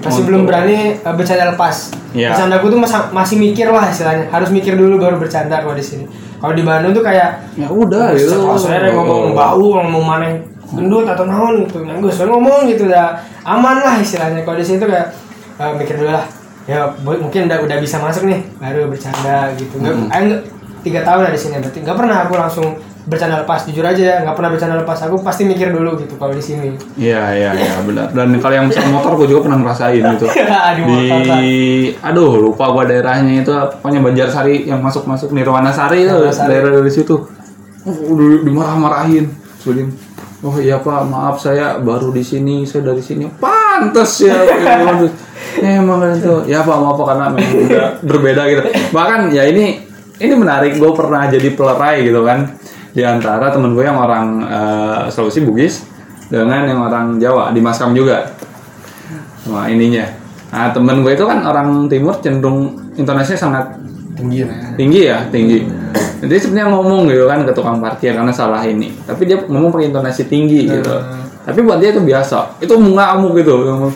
masih 0.04 0.20
Untuk- 0.20 0.26
belum 0.28 0.42
berani 0.44 0.76
eh, 0.94 1.14
bercanda 1.16 1.44
lepas. 1.50 1.76
Iya. 2.12 2.28
Bercanda 2.30 2.54
aku 2.60 2.68
tuh 2.68 2.78
mas- 2.78 3.10
masih 3.10 3.36
mikir 3.36 3.66
lah 3.68 3.88
istilahnya, 3.88 4.28
harus 4.28 4.52
mikir 4.52 4.76
dulu 4.76 5.00
baru 5.00 5.16
bercanda 5.16 5.58
kalau 5.58 5.72
di 5.72 5.80
sini. 5.80 6.04
Kalau 6.36 6.52
di 6.52 6.60
Bandung 6.60 6.92
tuh 6.92 7.00
kayak 7.00 7.56
Ya 7.56 7.66
udah 7.66 8.12
gitu. 8.12 8.36
Kalau 8.36 8.60
saya 8.60 8.92
ngomong 8.92 9.32
bau, 9.32 9.80
ngomong 9.80 10.04
mana 10.04 10.26
gendut 10.70 11.08
atau 11.08 11.24
naon 11.24 11.64
gitu, 11.64 11.80
yang 11.82 11.98
gue 11.98 12.10
ngomong 12.10 12.68
gitu 12.68 12.84
udah 12.84 13.16
aman 13.42 13.80
lah 13.80 13.96
istilahnya. 13.96 14.44
Kalau 14.44 14.60
di 14.60 14.64
sini 14.64 14.76
tuh 14.76 14.92
kayak 14.92 15.08
eh, 15.56 15.72
mikir 15.74 15.96
dulu 15.96 16.12
lah, 16.12 16.26
ya 16.66 16.84
mungkin 17.00 17.48
udah 17.48 17.58
udah 17.62 17.76
bisa 17.80 17.96
masuk 17.96 18.28
nih, 18.28 18.44
baru 18.60 18.86
bercanda 18.86 19.48
gitu. 19.56 19.80
Nggak, 19.80 19.94
Hmm. 19.94 20.10
eh, 20.10 20.20
nggak- 20.28 20.44
tiga 20.84 21.00
tahun 21.00 21.20
lah 21.24 21.32
di 21.32 21.40
sini 21.40 21.54
berarti 21.58 21.78
nggak 21.80 21.96
pernah 21.96 22.16
aku 22.28 22.34
langsung 22.36 22.66
bercanda 23.04 23.44
lepas 23.44 23.68
jujur 23.68 23.84
aja 23.84 24.02
ya 24.02 24.16
nggak 24.24 24.36
pernah 24.36 24.50
bercanda 24.52 24.74
lepas. 24.80 24.98
Aku 25.04 25.20
pasti 25.20 25.44
mikir 25.44 25.70
dulu 25.70 26.00
gitu 26.00 26.16
kalau 26.16 26.32
di 26.32 26.40
sini. 26.40 26.74
Iya 26.96 27.22
iya 27.36 27.50
iya 27.52 27.74
benar. 27.84 28.10
Dan 28.16 28.36
kalau 28.40 28.54
yang 28.56 28.66
pesan 28.72 28.90
motor 28.92 29.12
gue 29.20 29.28
juga 29.28 29.48
pernah 29.48 29.58
ngerasain 29.60 30.02
gitu. 30.16 30.26
di 30.88 31.00
aduh 32.00 32.50
lupa 32.50 32.72
gua 32.72 32.84
daerahnya 32.88 33.44
itu 33.44 33.52
pokoknya 33.52 34.00
Banjarsari 34.00 34.68
yang 34.68 34.80
masuk 34.80 35.04
masuk 35.04 35.30
Nirwana 35.36 35.70
Sari 35.70 36.08
itu 36.08 36.16
daerah 36.48 36.70
dari 36.80 36.92
situ. 36.92 37.16
Udah 37.84 38.40
dimarah-marahin 38.42 39.28
Sulim 39.60 39.92
oh 40.44 40.56
iya 40.60 40.76
pak 40.76 41.08
maaf 41.08 41.40
saya 41.40 41.80
baru 41.80 42.12
di 42.12 42.20
sini 42.20 42.68
saya 42.68 42.92
dari 42.92 43.00
sini. 43.00 43.24
Pantas 43.40 44.20
ya 44.20 44.36
pantes. 44.44 45.12
ya 45.58 45.70
emang 45.80 46.04
kan 46.04 46.12
itu. 46.12 46.34
Ya 46.44 46.60
pak 46.60 46.76
maaf 46.76 47.00
Pak, 47.00 47.06
karena 47.08 47.24
memang 47.32 47.52
udah 47.64 47.86
berbeda 48.04 48.42
gitu. 48.52 48.62
Bahkan 48.92 49.32
ya 49.32 49.48
ini 49.48 49.80
ini 50.20 50.34
menarik. 50.36 50.76
Gue 50.76 50.92
pernah 50.92 51.24
jadi 51.32 51.48
pelerai 51.56 52.04
gitu 52.04 52.20
kan 52.22 52.63
di 52.94 53.02
antara 53.02 53.50
temen 53.50 53.74
gue 53.74 53.82
yang 53.82 53.98
orang 53.98 54.26
eh, 54.46 55.00
Sulawesi 55.10 55.42
Bugis 55.42 55.82
dengan 56.30 56.64
yang 56.64 56.80
orang 56.86 57.18
Jawa 57.18 57.50
di 57.50 57.58
Maskam 57.58 57.92
juga. 57.92 58.30
Nah 59.50 59.66
ininya. 59.66 60.06
Nah 60.54 60.70
temen 60.70 61.02
gue 61.02 61.12
itu 61.12 61.26
kan 61.26 61.42
orang 61.42 61.90
timur 61.90 62.22
cenderung 62.22 62.78
intonasinya 62.94 63.38
sangat 63.38 63.66
tinggi 64.14 64.46
ya? 64.46 64.48
tinggi 64.78 65.00
ya 65.10 65.18
tinggi. 65.28 65.58
Jadi 66.22 66.34
sebenarnya 66.40 66.70
ngomong 66.72 67.10
gitu 67.10 67.26
kan 67.26 67.42
ke 67.42 67.52
tukang 67.52 67.82
parkir 67.82 68.14
karena 68.14 68.30
salah 68.30 68.62
ini. 68.62 68.94
Tapi 69.04 69.26
dia 69.26 69.42
ngomong 69.42 69.74
pakai 69.74 69.90
intonasi 69.90 70.30
tinggi 70.30 70.70
gitu. 70.70 70.94
Tapi 71.44 71.58
buat 71.60 71.82
dia 71.82 71.92
itu 71.92 72.00
biasa. 72.00 72.62
Itu 72.62 72.78
mengamuk 72.80 73.36
gitu 73.36 73.90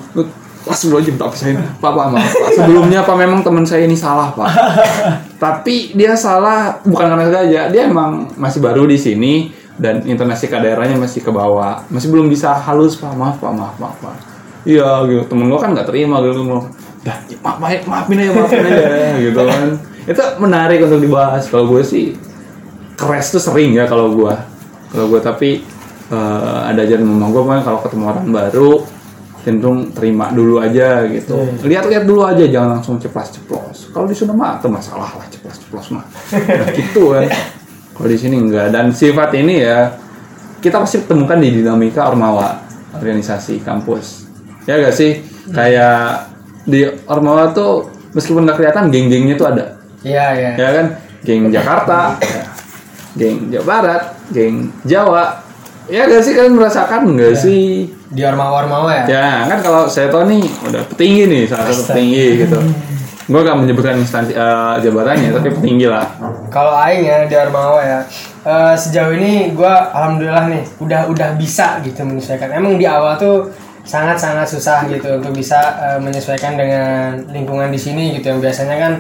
jam 1.05 1.15
tak 1.17 1.35
saya 1.37 1.55
pak 1.79 1.93
pak 1.95 2.07
maaf 2.11 2.33
pak. 2.33 2.51
Sebelumnya 2.59 3.07
pak 3.07 3.17
memang 3.17 3.41
teman 3.47 3.65
saya 3.65 3.87
ini 3.87 3.95
salah 3.95 4.35
pak. 4.35 4.49
Tapi 5.39 5.95
dia 5.95 6.19
salah 6.19 6.83
bukan 6.83 7.07
karena 7.15 7.25
sengaja 7.31 7.61
dia 7.71 7.83
emang 7.87 8.27
masih 8.35 8.59
baru 8.59 8.85
di 8.85 8.99
sini 8.99 9.55
dan 9.79 10.03
intonasi 10.03 10.51
daerahnya 10.51 10.99
masih 10.99 11.23
ke 11.23 11.31
bawah. 11.31 11.87
Masih 11.89 12.11
belum 12.11 12.27
bisa 12.27 12.53
halus 12.53 12.99
pak. 12.99 13.15
Maaf 13.15 13.39
pak 13.39 13.53
maaf 13.55 13.77
maaf 13.79 13.97
pak. 14.03 14.17
Iya 14.67 15.07
gitu. 15.07 15.23
Temen 15.31 15.49
gua 15.49 15.63
kan 15.63 15.73
nggak 15.73 15.89
terima 15.89 16.19
gitu. 16.21 16.43
Dah 17.07 17.17
maaf 17.41 17.57
maaf 17.63 17.85
maafin 17.87 18.19
aja 18.19 18.33
maafin 18.35 18.67
aja 18.67 19.17
gitu 19.23 19.41
kan. 19.41 19.67
Itu 20.09 20.23
menarik 20.43 20.83
untuk 20.85 21.01
dibahas. 21.01 21.47
Kalau 21.49 21.71
gue 21.71 21.81
sih 21.87 22.17
keres 22.99 23.31
tuh 23.31 23.39
sering 23.39 23.79
ya 23.79 23.87
kalau 23.87 24.11
gue 24.11 24.35
kalau 24.91 25.07
gue 25.07 25.21
tapi 25.23 25.63
eh, 26.11 26.59
ada 26.67 26.83
aja 26.83 26.99
memang 26.99 27.31
gue 27.31 27.47
kalau 27.63 27.79
ketemu 27.79 28.05
orang 28.11 28.27
baru 28.27 28.83
cenderung 29.47 29.95
terima 29.95 30.31
dulu 30.35 30.59
aja 30.59 31.07
gitu. 31.07 31.47
Lihat-lihat 31.63 32.05
dulu 32.05 32.27
aja 32.27 32.45
jangan 32.45 32.79
langsung 32.79 32.99
ceplas-ceplos. 32.99 33.95
Kalau 33.95 34.07
di 34.11 34.15
sana 34.17 34.35
mah 34.35 34.59
itu 34.59 34.69
masalah 34.69 35.11
lah 35.15 35.27
ceplos-ceplos 35.31 35.87
mah. 35.95 36.05
Nah, 36.59 36.69
gitu 36.75 37.15
kan. 37.15 37.25
Kalau 37.95 38.09
di 38.09 38.19
sini 38.19 38.37
enggak. 38.39 38.75
Dan 38.75 38.91
sifat 38.91 39.31
ini 39.39 39.63
ya 39.63 39.95
kita 40.59 40.83
pasti 40.83 41.07
temukan 41.07 41.39
di 41.39 41.63
dinamika 41.63 42.11
ormawa 42.11 42.67
organisasi 42.95 43.63
kampus. 43.63 44.27
Ya 44.67 44.83
gak 44.83 44.95
sih? 44.95 45.23
Kayak 45.55 46.29
di 46.69 46.85
ormawa 47.09 47.55
tuh 47.57 47.89
meskipun 48.13 48.45
nggak 48.45 48.59
kelihatan 48.61 48.93
geng-gengnya 48.93 49.35
tuh 49.39 49.49
ada. 49.49 49.65
Iya 50.05 50.27
iya. 50.35 50.51
Ya 50.59 50.69
kan? 50.75 50.87
Geng 51.25 51.51
Jakarta 51.51 52.15
ya. 52.23 52.45
geng 53.19 53.51
Jawa 53.51 53.65
Barat 53.67 54.03
geng 54.31 54.71
Jawa. 54.87 55.43
Ya 55.89 56.05
gak 56.05 56.23
sih? 56.23 56.37
Kalian 56.37 56.55
merasakan 56.55 57.17
nggak 57.17 57.35
sih 57.39 57.98
di 58.09 58.25
ormawa 58.25 58.65
ya 58.93 59.05
ya 59.05 59.29
kan 59.45 59.59
kalau 59.61 59.85
saya 59.85 60.09
tahu 60.09 60.25
nih 60.33 60.45
udah 60.65 60.83
petinggi 60.89 61.23
nih 61.29 61.43
salah 61.45 61.69
satu 61.69 61.93
petinggi 61.93 62.27
gitu. 62.45 62.59
Gue 63.29 63.45
gak 63.45 63.61
menyebutkan 63.61 64.01
instansi 64.01 64.33
eh, 64.33 64.75
jabatannya 64.81 65.37
tapi 65.37 65.53
petinggi 65.53 65.85
lah. 65.85 66.09
Kalau 66.49 66.73
aing 66.73 67.05
ya 67.05 67.29
di 67.29 67.37
Armawa 67.37 67.85
ya 67.85 68.01
eh, 68.49 68.73
sejauh 68.73 69.13
ini 69.13 69.53
gua 69.53 69.93
alhamdulillah 69.93 70.49
nih 70.49 70.65
udah 70.81 71.13
udah 71.13 71.37
bisa 71.37 71.77
gitu 71.85 72.09
menyesuaikan. 72.09 72.49
Emang 72.57 72.81
di 72.81 72.89
awal 72.89 73.21
tuh 73.21 73.53
sangat 73.85 74.17
sangat 74.17 74.49
susah 74.49 74.89
gitu 74.89 75.21
untuk 75.21 75.37
bisa 75.37 75.61
eh, 75.77 76.01
menyesuaikan 76.01 76.57
dengan 76.57 77.21
lingkungan 77.29 77.69
di 77.69 77.77
sini 77.77 78.17
gitu. 78.17 78.33
Yang 78.33 78.49
biasanya 78.49 78.77
kan 78.81 78.93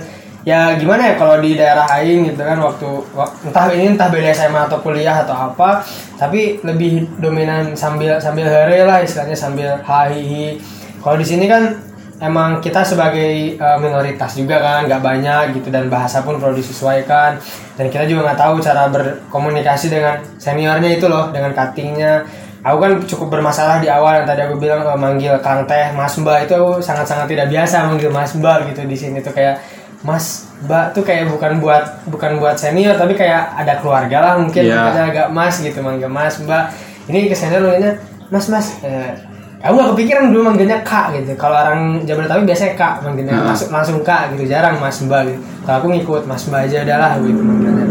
ya 0.49 0.61
gimana 0.81 1.13
ya 1.13 1.15
kalau 1.21 1.37
di 1.45 1.61
daerah 1.61 1.85
aing 2.01 2.33
gitu 2.33 2.41
kan 2.41 2.57
waktu 2.57 2.89
wak- 3.13 3.37
entah 3.45 3.69
ini 3.69 3.93
entah 3.93 4.09
beda 4.09 4.33
SMA 4.33 4.61
atau 4.65 4.81
kuliah 4.81 5.21
atau 5.21 5.37
apa 5.37 5.85
tapi 6.17 6.57
lebih 6.65 7.05
dominan 7.21 7.77
sambil 7.77 8.17
sambil 8.17 8.49
here 8.49 8.89
lah 8.89 9.05
istilahnya 9.05 9.37
sambil 9.37 9.77
hahihi. 9.85 10.57
Kalau 11.05 11.21
di 11.21 11.27
sini 11.29 11.45
kan 11.45 11.77
emang 12.19 12.59
kita 12.65 12.83
sebagai 12.83 13.61
uh, 13.61 13.79
minoritas 13.79 14.35
juga 14.35 14.59
kan 14.59 14.89
nggak 14.89 15.03
banyak 15.05 15.43
gitu 15.61 15.69
dan 15.69 15.93
bahasa 15.93 16.25
pun 16.25 16.41
perlu 16.41 16.57
disesuaikan. 16.57 17.37
Dan 17.77 17.93
kita 17.93 18.09
juga 18.09 18.33
nggak 18.33 18.41
tahu 18.41 18.55
cara 18.65 18.89
berkomunikasi 18.89 19.93
dengan 19.93 20.19
seniornya 20.41 20.97
itu 20.97 21.07
loh 21.07 21.29
dengan 21.31 21.53
cuttingnya. 21.53 22.25
Aku 22.67 22.83
kan 22.83 22.99
cukup 23.07 23.39
bermasalah 23.39 23.79
di 23.79 23.87
awal 23.87 24.19
yang 24.19 24.27
tadi 24.27 24.43
aku 24.43 24.59
bilang 24.59 24.83
uh, 24.83 24.99
manggil 24.99 25.39
kang 25.39 25.63
teh 25.71 25.95
mas 25.95 26.19
mbak 26.19 26.51
itu 26.51 26.59
sangat 26.83 27.07
sangat 27.07 27.31
tidak 27.31 27.47
biasa 27.47 27.87
manggil 27.87 28.11
mas 28.11 28.35
mbak 28.35 28.67
gitu 28.75 28.83
di 28.83 28.97
sini 28.99 29.23
tuh 29.23 29.31
kayak 29.31 29.78
mas 30.07 30.47
mbak 30.63 30.95
tuh 30.95 31.03
kayak 31.03 31.27
bukan 31.27 31.59
buat 31.59 32.07
bukan 32.07 32.39
buat 32.39 32.55
senior 32.55 32.95
tapi 32.95 33.19
kayak 33.19 33.55
ada 33.59 33.83
keluarga 33.83 34.19
lah 34.23 34.35
mungkin 34.39 34.63
makanya 34.71 35.05
agak 35.11 35.27
mas 35.35 35.59
gitu 35.59 35.79
manggil 35.83 36.07
mas 36.07 36.39
mbak 36.39 36.71
ini 37.11 37.27
ke 37.27 37.35
senior 37.35 37.67
manggilnya 37.67 37.99
mas 38.31 38.47
mas 38.47 38.67
eh, 38.87 39.15
Aku 39.59 39.75
gak 39.75 39.91
kepikiran 39.99 40.31
dulu 40.31 40.55
manggilnya 40.55 40.87
kak 40.87 41.19
gitu. 41.19 41.35
Kalau 41.35 41.59
orang 41.59 42.07
Jabodetabek 42.07 42.47
biasanya 42.47 42.79
kak 42.79 43.03
manggilnya 43.03 43.43
langsung 43.43 43.75
langsung 43.75 43.99
kak 44.07 44.31
gitu. 44.39 44.47
Jarang 44.47 44.79
mas 44.79 45.03
mbak 45.03 45.27
gitu. 45.27 45.39
Kalau 45.67 45.77
aku 45.83 45.87
ngikut 45.99 46.23
mas 46.31 46.47
mbak 46.47 46.71
aja 46.71 46.87
udahlah 46.87 47.19
gitu 47.19 47.43
manggilnya. 47.43 47.87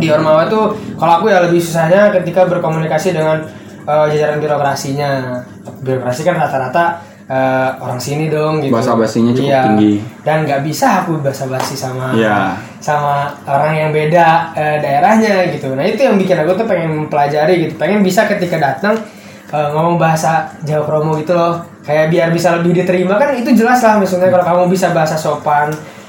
Di 0.00 0.06
Ormawa 0.08 0.48
tuh 0.48 0.72
kalau 0.96 1.20
aku 1.20 1.28
ya 1.28 1.44
lebih 1.44 1.60
susahnya 1.60 2.08
ketika 2.08 2.48
berkomunikasi 2.48 3.12
dengan 3.12 3.44
eh, 3.84 4.06
jajaran 4.16 4.40
birokrasinya. 4.40 5.44
Birokrasi 5.84 6.24
kan 6.24 6.40
rata-rata 6.40 7.04
eh, 7.24 7.70
orang 7.78 7.96
sini 7.96 8.28
dong 8.28 8.60
gitu. 8.60 8.70
Bahasa 8.70 8.92
basinya 8.94 9.32
cukup 9.32 9.48
Iya. 9.48 9.62
tinggi. 9.64 9.94
Dan 10.20 10.44
nggak 10.44 10.60
bisa 10.60 10.86
aku 11.00 11.18
basa 11.18 11.44
basi 11.44 11.72
sama 11.72 12.12
Iya. 12.12 12.52
sama 12.78 13.32
orang 13.44 13.72
yang 13.74 13.90
beda 13.90 14.52
eh, 14.52 14.76
daerahnya 14.78 15.48
gitu. 15.50 15.72
Nah 15.72 15.82
itu 15.82 16.00
yang 16.00 16.16
bikin 16.16 16.36
aku 16.36 16.52
tuh 16.54 16.66
pengen 16.66 16.90
mempelajari 16.94 17.64
gitu. 17.64 17.74
Pengen 17.74 18.00
bisa 18.00 18.24
ketika 18.24 18.56
datang 18.56 18.96
eh, 19.46 19.68
ngomong 19.70 19.96
bahasa 19.96 20.50
Jawa 20.62 20.84
Kromo 20.84 21.14
gitu 21.14 21.32
loh. 21.32 21.64
Kayak 21.80 22.08
biar 22.08 22.28
bisa 22.28 22.56
lebih 22.56 22.72
diterima 22.74 23.14
kan 23.14 23.32
itu 23.32 23.52
jelas 23.52 23.78
lah 23.78 23.96
misalnya 23.96 24.28
kalau 24.28 24.44
kamu 24.44 24.62
bisa 24.68 24.88
bahasa 24.90 25.14
sopan 25.14 25.68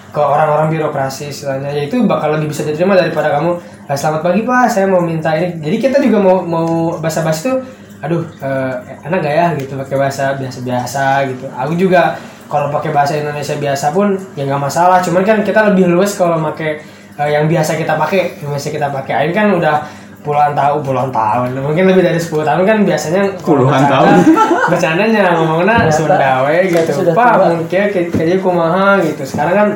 ke 0.09 0.22
orang-orang 0.24 0.72
birokrasi 0.72 1.28
istilahnya 1.28 1.68
ya 1.70 1.84
itu 1.84 1.99
bakal 2.01 2.32
lebih 2.32 2.47
bisa 2.47 2.63
diterima 2.63 2.95
daripada 2.95 3.36
kamu 3.36 3.59
"Ah, 3.84 3.91
selamat 3.91 4.24
pagi 4.24 4.41
pak 4.41 4.72
saya 4.72 4.88
mau 4.88 5.03
minta 5.03 5.36
ini 5.36 5.59
jadi 5.59 5.76
kita 5.78 5.97
juga 5.99 6.24
mau 6.24 6.39
mau 6.39 6.68
bahasa 6.95 7.20
basi 7.20 7.51
tuh 7.51 7.59
aduh 8.06 8.22
eh, 8.38 8.74
enak 9.03 9.20
gak 9.20 9.34
ya? 9.34 9.47
Gitu 9.58 9.74
pakai 9.76 9.97
bahasa 9.97 10.38
biasa-biasa 10.38 11.03
gitu. 11.28 11.45
Aku 11.49 11.74
juga 11.74 12.16
kalau 12.45 12.70
pakai 12.70 12.93
bahasa 12.93 13.18
Indonesia 13.18 13.58
biasa 13.58 13.89
pun 13.89 14.14
ya 14.34 14.45
nggak 14.45 14.62
masalah. 14.62 15.01
Cuman 15.01 15.26
kan 15.26 15.41
kita 15.41 15.66
lebih 15.68 15.89
luas 15.89 16.14
kalau 16.14 16.38
pakai 16.45 16.78
eh, 17.16 17.30
yang 17.30 17.45
biasa 17.45 17.74
kita 17.74 17.93
pakai 17.95 18.39
yang 18.39 18.53
biasa 18.53 18.68
kita 18.70 18.88
pakai. 18.88 19.28
Ini 19.28 19.34
kan 19.34 19.47
udah 19.51 19.76
puluhan 20.22 20.53
tahun 20.53 20.80
puluhan 20.82 21.10
tahun. 21.10 21.53
Mungkin 21.53 21.86
lebih 21.86 22.01
dari 22.01 22.18
10 22.18 22.41
tahun 22.41 22.62
kan 22.66 22.78
biasanya 22.82 23.22
Puluhan 23.45 23.78
bercanda- 23.78 23.93
tahun. 23.93 24.14
bercandanya 24.74 25.24
ngomongnya 25.38 25.76
Ternyata 25.86 25.93
Sunda 25.93 26.32
we 26.49 26.58
gitu. 26.66 27.12
pak 27.14 27.32
mungkin 27.45 27.82
kayak 27.93 28.10
kayaknya 28.10 28.38
kumaha 28.41 28.97
gitu. 29.06 29.22
Sekarang 29.22 29.53
kan 29.53 29.68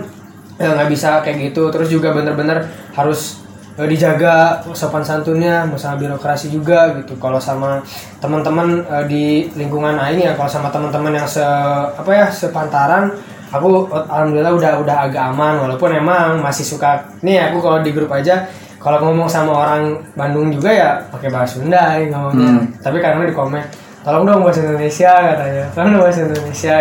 ya 0.57 0.73
nggak 0.73 0.89
bisa 0.89 1.21
kayak 1.21 1.37
gitu. 1.49 1.69
Terus 1.69 1.87
juga 1.87 2.17
bener-bener 2.17 2.65
harus 2.97 3.45
dijaga 3.87 4.59
sopan 4.75 5.05
santunnya 5.05 5.63
masalah 5.63 5.95
birokrasi 5.95 6.51
juga 6.51 6.91
gitu. 6.99 7.15
Kalau 7.21 7.39
sama 7.39 7.79
teman-teman 8.19 8.83
eh, 8.83 9.05
di 9.07 9.23
lingkungan 9.55 9.95
lain 9.95 10.19
ya 10.19 10.31
kalau 10.35 10.49
sama 10.49 10.67
teman-teman 10.67 11.15
yang 11.15 11.27
se 11.29 11.43
apa 11.95 12.11
ya 12.11 12.27
sepantaran 12.27 13.13
aku 13.53 13.87
eh, 13.93 14.05
alhamdulillah 14.09 14.53
udah 14.57 14.71
udah 14.83 14.97
agak 15.07 15.23
aman. 15.31 15.63
Walaupun 15.63 15.95
emang 15.95 16.43
masih 16.43 16.65
suka 16.67 17.07
nih 17.23 17.51
aku 17.51 17.63
kalau 17.63 17.79
di 17.79 17.95
grup 17.95 18.11
aja 18.11 18.49
kalau 18.79 18.99
ngomong 19.03 19.27
sama 19.27 19.51
orang 19.53 19.99
Bandung 20.15 20.51
juga 20.55 20.71
ya 20.71 20.89
pakai 21.11 21.29
bahasa 21.31 21.59
Sunda 21.59 21.99
ya 21.99 22.09
ngomongnya. 22.11 22.67
Tapi 22.79 22.97
karena 22.99 23.27
di 23.27 23.35
komen 23.35 23.63
tolong 24.03 24.23
dong 24.23 24.41
bahasa 24.43 24.63
Indonesia 24.63 25.11
katanya. 25.11 25.63
Tolong 25.75 25.91
dong 25.95 26.03
bahasa 26.03 26.21
Indonesia 26.27 26.75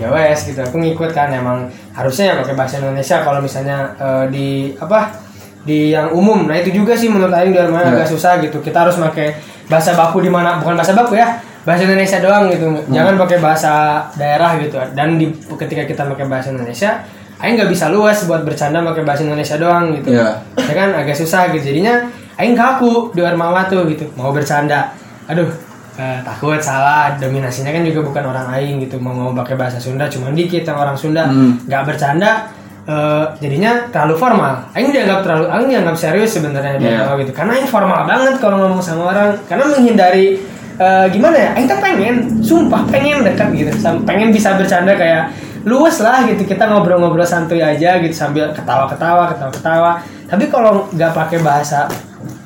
ya 0.00 0.08
wes 0.08 0.38
gitu. 0.48 0.60
Aku 0.64 0.76
ngikut 0.80 1.12
kan 1.12 1.28
emang 1.28 1.68
harusnya 1.92 2.32
ya 2.32 2.34
pakai 2.40 2.54
bahasa 2.56 2.80
Indonesia 2.80 3.16
kalau 3.20 3.40
misalnya 3.44 3.92
eh, 4.00 4.24
di 4.32 4.48
apa 4.80 5.31
di 5.62 5.94
yang 5.94 6.10
umum. 6.10 6.50
Nah 6.50 6.58
itu 6.58 6.74
juga 6.74 6.98
sih 6.98 7.06
menurut 7.06 7.30
Aing 7.30 7.54
di 7.54 7.58
mana 7.58 7.86
agak 7.86 8.10
susah 8.10 8.42
gitu. 8.42 8.58
Kita 8.58 8.86
harus 8.86 8.98
pakai 8.98 9.38
bahasa 9.70 9.94
baku 9.94 10.18
di 10.20 10.30
mana 10.30 10.58
bukan 10.58 10.74
bahasa 10.74 10.92
baku 10.92 11.14
ya 11.14 11.38
bahasa 11.62 11.86
Indonesia 11.86 12.18
doang 12.18 12.50
gitu. 12.50 12.66
Jangan 12.90 13.14
pakai 13.14 13.38
bahasa 13.38 13.72
daerah 14.18 14.58
gitu. 14.58 14.76
Dan 14.94 15.18
di 15.18 15.30
ketika 15.30 15.86
kita 15.86 16.02
pakai 16.10 16.26
bahasa 16.26 16.50
Indonesia 16.50 17.06
Aing 17.42 17.58
nggak 17.58 17.74
bisa 17.74 17.90
luas 17.90 18.22
buat 18.30 18.46
bercanda 18.46 18.78
pakai 18.86 19.02
bahasa 19.02 19.22
Indonesia 19.26 19.58
doang 19.58 19.94
gitu. 19.98 20.14
Iya. 20.14 20.38
ya 20.58 20.74
kan? 20.74 20.88
Agak 20.94 21.14
susah 21.18 21.50
gitu. 21.54 21.74
Jadinya 21.74 22.06
Aing 22.38 22.58
kaku 22.58 23.14
di 23.14 23.22
Ormawa 23.22 23.66
tuh 23.70 23.86
gitu. 23.90 24.06
Mau 24.18 24.34
bercanda. 24.34 24.94
Aduh 25.30 25.50
eh, 25.98 26.18
takut 26.26 26.58
salah. 26.58 27.14
Dominasinya 27.18 27.70
kan 27.70 27.82
juga 27.86 28.02
bukan 28.02 28.24
orang 28.34 28.46
Aing 28.50 28.82
gitu. 28.82 28.98
Mau 28.98 29.14
ngomong 29.14 29.38
pakai 29.38 29.54
bahasa 29.54 29.78
Sunda 29.78 30.10
cuma 30.10 30.34
dikit 30.34 30.66
yang 30.66 30.78
orang 30.78 30.98
Sunda. 30.98 31.30
Nggak 31.66 31.82
bercanda 31.86 32.50
eh, 32.82 33.24
jadinya 33.38 33.86
terlalu 33.90 34.14
formal. 34.18 34.54
Aing 34.74 34.90
dianggap 34.90 35.22
terlalu 35.22 35.44
Aing 35.48 35.68
dianggap 35.70 35.96
serius 35.96 36.34
sebenarnya 36.34 36.78
di 36.78 36.86
Iya. 36.86 37.06
Ormawa 37.06 37.14
gitu. 37.22 37.32
Karena 37.32 37.52
Aing 37.58 37.70
formal 37.70 38.00
banget 38.06 38.34
kalau 38.42 38.56
ngomong 38.58 38.82
sama 38.82 39.02
orang. 39.14 39.38
Karena 39.46 39.64
menghindari 39.70 40.38
eh, 40.76 41.06
gimana 41.12 41.36
ya 41.38 41.50
Aing 41.54 41.66
tuh 41.70 41.78
pengen 41.78 42.14
sumpah 42.42 42.82
pengen 42.90 43.22
dekat 43.22 43.48
gitu. 43.54 43.70
Pengen 44.02 44.34
bisa 44.34 44.54
bercanda 44.58 44.94
kayak 44.94 45.30
luas 45.62 46.02
lah 46.02 46.26
gitu. 46.26 46.42
Kita 46.42 46.66
ngobrol-ngobrol 46.66 47.22
santuy 47.22 47.62
aja 47.62 48.02
gitu 48.02 48.14
sambil 48.14 48.50
ketawa-ketawa 48.50 49.30
ketawa-ketawa. 49.30 49.90
Tapi 50.26 50.48
kalau 50.48 50.88
nggak 50.90 51.12
pakai 51.12 51.38
bahasa 51.44 51.86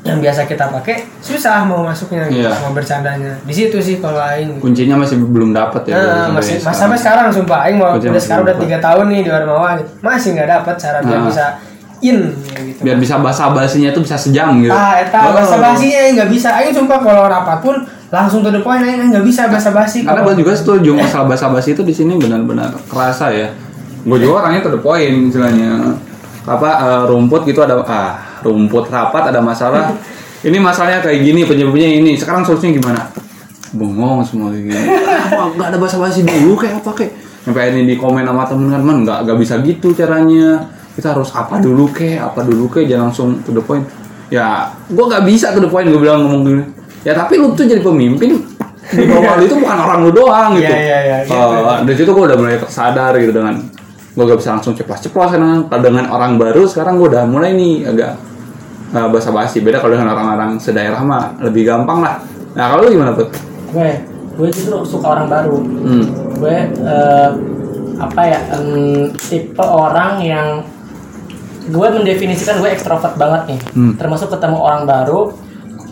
yang 0.06 0.18
biasa 0.18 0.46
kita 0.46 0.70
pakai 0.70 1.02
susah 1.18 1.60
mau 1.62 1.82
masuknya 1.82 2.24
gitu, 2.26 2.46
Iya. 2.46 2.54
mau 2.58 2.70
bercandanya 2.70 3.34
di 3.42 3.50
situ 3.50 3.74
sih 3.76 3.98
kalau 3.98 4.16
aing 4.16 4.54
gitu. 4.54 4.62
Kuncinya 4.62 4.96
masih 4.96 5.18
belum 5.18 5.50
dapat 5.50 5.82
ya. 5.84 5.94
Nah, 5.94 6.30
masih 6.32 6.56
mas, 6.56 6.62
sekarang. 6.62 6.78
sampai 6.78 6.98
sekarang 6.98 7.26
sumpah 7.28 7.58
aing 7.62 7.76
mau 7.76 7.90
Kuncinya 7.92 8.14
udah 8.14 8.22
sekarang 8.22 8.44
udah 8.44 8.56
tiga 8.56 8.78
tahun 8.78 9.04
nih 9.08 9.20
di 9.20 9.30
Warmawa 9.30 9.68
gitu. 9.76 9.90
masih 10.00 10.28
nggak 10.32 10.48
dapat 10.48 10.74
cara 10.76 10.98
biar 11.00 11.18
Nah. 11.18 11.26
bisa 11.26 11.44
in 11.98 12.18
gitu 12.62 12.80
Biar 12.80 12.96
bisa 12.96 13.14
basa-basinya 13.16 13.90
tuh 13.90 14.00
bisa 14.00 14.14
sejam 14.16 14.52
gitu. 14.60 14.70
ah 14.70 14.94
eta 14.96 15.18
Oh. 15.18 15.32
bahasa 15.34 15.56
basinya 15.58 15.98
aing 16.00 16.14
nggak 16.14 16.30
bisa 16.30 16.48
aing 16.54 16.70
sumpah 16.70 16.98
kalau 16.98 17.24
rapat 17.24 17.58
pun 17.58 17.74
langsung 18.06 18.40
to 18.40 18.48
the 18.48 18.60
point 18.60 18.80
aing 18.80 19.10
nggak 19.10 19.24
bisa 19.24 19.48
bahasa 19.48 19.68
basi 19.70 20.04
Karena 20.04 20.22
gue 20.22 20.34
juga 20.38 20.52
setuju 20.52 20.94
masalah 20.94 21.26
basa-basi 21.26 21.72
itu 21.72 21.82
di 21.82 21.90
sini 21.90 22.14
benar-benar 22.14 22.70
kerasa 22.86 23.28
ya. 23.28 23.50
Gue 24.02 24.16
juga 24.16 24.38
orangnya 24.40 24.62
to 24.62 24.70
the 24.70 24.78
point 24.78 25.26
istilahnya. 25.26 25.98
Apa 26.46 26.68
eh, 26.78 27.02
rumput 27.10 27.42
gitu 27.42 27.58
ada 27.58 27.74
ah 27.82 28.35
rumput 28.46 28.86
rapat 28.86 29.34
ada 29.34 29.42
masalah. 29.42 29.90
Ini 30.46 30.56
masalahnya 30.62 31.02
kayak 31.02 31.18
gini 31.26 31.42
penyebabnya 31.42 31.90
ini. 31.90 32.14
Sekarang 32.14 32.46
solusinya 32.46 32.78
gimana? 32.78 33.02
Bengong 33.74 34.22
semua 34.22 34.54
kayak 34.54 34.64
gini. 34.70 34.86
Apa 35.26 35.42
nggak 35.58 35.68
ada 35.74 35.78
basa-basi 35.82 36.22
dulu 36.22 36.54
kayak 36.54 36.86
apa 36.86 36.90
kayak? 36.94 37.12
Sampai 37.42 37.74
ini 37.74 37.82
di 37.90 37.94
komen 37.98 38.22
sama 38.22 38.46
temen-temen 38.46 38.96
nggak 39.02 39.18
nggak 39.26 39.38
bisa 39.42 39.58
gitu 39.66 39.90
caranya. 39.90 40.70
Kita 40.94 41.12
harus 41.12 41.34
apa 41.34 41.58
dulu 41.58 41.90
kayak 41.90 42.32
apa 42.32 42.40
dulu 42.46 42.70
kayak 42.70 42.86
jangan 42.94 43.10
langsung 43.10 43.42
to 43.42 43.50
the 43.50 43.60
point. 43.60 43.84
Ya, 44.30 44.70
gue 44.90 45.04
nggak 45.04 45.22
bisa 45.26 45.50
to 45.50 45.60
the 45.60 45.70
point 45.70 45.90
gue 45.90 45.98
bilang 45.98 46.22
ngomong 46.24 46.42
gini. 46.46 46.62
Ya 47.02 47.14
tapi 47.14 47.38
lu 47.38 47.54
tuh 47.54 47.66
jadi 47.66 47.82
pemimpin 47.82 48.42
di 48.86 49.02
bawah 49.06 49.38
lu 49.38 49.50
itu 49.50 49.58
bukan 49.58 49.78
orang 49.82 49.98
lu 50.06 50.10
doang 50.14 50.54
gitu. 50.58 50.70
Iya, 50.70 51.26
gitu. 51.26 51.34
Oh, 51.34 51.82
dari 51.82 51.96
situ 51.98 52.10
gue 52.10 52.24
udah 52.26 52.38
mulai 52.38 52.58
tersadar 52.58 53.18
gitu 53.18 53.34
dengan 53.34 53.58
gue 54.16 54.24
gak 54.24 54.38
bisa 54.40 54.56
langsung 54.56 54.72
ceplos-ceplos 54.72 55.30
kan 55.36 55.68
kalau 55.68 55.82
dengan 55.82 56.08
orang 56.08 56.40
baru 56.40 56.64
sekarang 56.64 56.96
gue 56.96 57.12
udah 57.12 57.28
mulai 57.28 57.52
nih 57.52 57.84
agak 57.84 58.16
uh, 58.96 59.08
basa-basi. 59.12 59.60
Beda 59.60 59.78
kalau 59.84 59.92
dengan 59.92 60.16
orang-orang 60.16 60.56
sedaerah 60.56 61.00
mah 61.04 61.36
lebih 61.44 61.68
gampang 61.68 62.00
lah. 62.00 62.16
Nah 62.56 62.72
kalau 62.72 62.88
lu 62.88 62.96
gimana 62.96 63.12
tuh 63.12 63.28
gue 63.76 63.90
gue 64.36 64.48
justru 64.52 64.76
suka 64.88 65.06
orang 65.16 65.28
baru. 65.28 65.56
Hmm. 65.60 66.06
gue 66.36 66.56
eh, 66.68 67.30
apa 67.96 68.22
ya 68.28 68.40
em, 68.52 69.08
tipe 69.16 69.64
orang 69.64 70.20
yang 70.20 70.60
gue 71.72 71.88
mendefinisikan 71.88 72.60
gue 72.60 72.68
ekstrovert 72.72 73.16
banget 73.16 73.56
nih. 73.56 73.60
Hmm. 73.72 73.92
termasuk 73.96 74.32
ketemu 74.32 74.58
orang 74.60 74.84
baru 74.84 75.32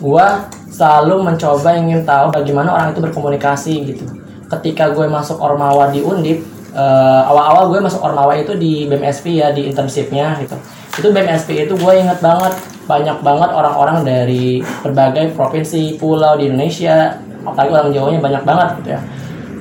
gue 0.05 0.27
selalu 0.69 1.23
mencoba 1.25 1.71
ingin 1.79 2.05
tahu 2.05 2.35
bagaimana 2.35 2.73
orang 2.73 2.89
itu 2.93 3.01
berkomunikasi 3.01 3.75
gitu. 3.95 4.05
Ketika 4.45 4.93
gue 4.93 5.09
masuk 5.09 5.41
ormawa 5.41 5.89
di 5.89 6.05
undip 6.05 6.45
eh, 6.77 7.23
awal-awal 7.25 7.73
gue 7.73 7.81
masuk 7.81 8.01
ormawa 8.05 8.37
itu 8.37 8.53
di 8.57 8.85
BMSP 8.89 9.41
ya 9.41 9.53
di 9.53 9.69
internshipnya 9.69 10.37
gitu 10.45 10.57
itu 10.95 11.09
BMSP 11.11 11.67
itu 11.67 11.75
gue 11.75 11.93
inget 11.95 12.19
banget 12.23 12.55
banyak 12.85 13.19
banget 13.25 13.51
orang-orang 13.51 14.05
dari 14.05 14.61
berbagai 14.85 15.33
provinsi 15.35 15.99
pulau 15.99 16.37
di 16.37 16.53
Indonesia 16.53 17.19
apalagi 17.45 17.71
orang 17.73 17.93
Jawanya 17.93 18.21
banyak 18.21 18.43
banget 18.45 18.69
gitu 18.81 18.91
ya 18.95 19.01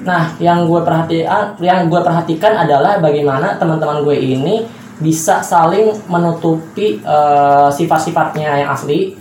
Nah, 0.03 0.35
yang 0.37 0.67
gue 0.67 0.81
perhatikan, 0.83 1.55
yang 1.63 1.87
gue 1.87 2.01
perhatikan 2.03 2.53
adalah 2.59 2.99
bagaimana 2.99 3.55
teman-teman 3.55 4.03
gue 4.03 4.15
ini 4.19 4.67
bisa 4.99 5.39
saling 5.39 5.95
menutupi 6.11 6.99
eh, 6.99 7.69
sifat-sifatnya 7.71 8.63
yang 8.63 8.69
asli 8.75 9.15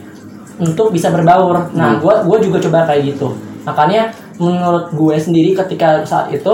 untuk 0.58 0.90
bisa 0.90 1.08
berbaur. 1.14 1.70
Nah, 1.72 2.02
gue 2.02 2.14
gue 2.26 2.38
juga 2.50 2.58
coba 2.68 2.90
kayak 2.90 3.14
gitu. 3.14 3.34
Makanya 3.62 4.10
menurut 4.42 4.90
gue 4.90 5.16
sendiri 5.22 5.54
ketika 5.54 6.02
saat 6.02 6.34
itu 6.34 6.52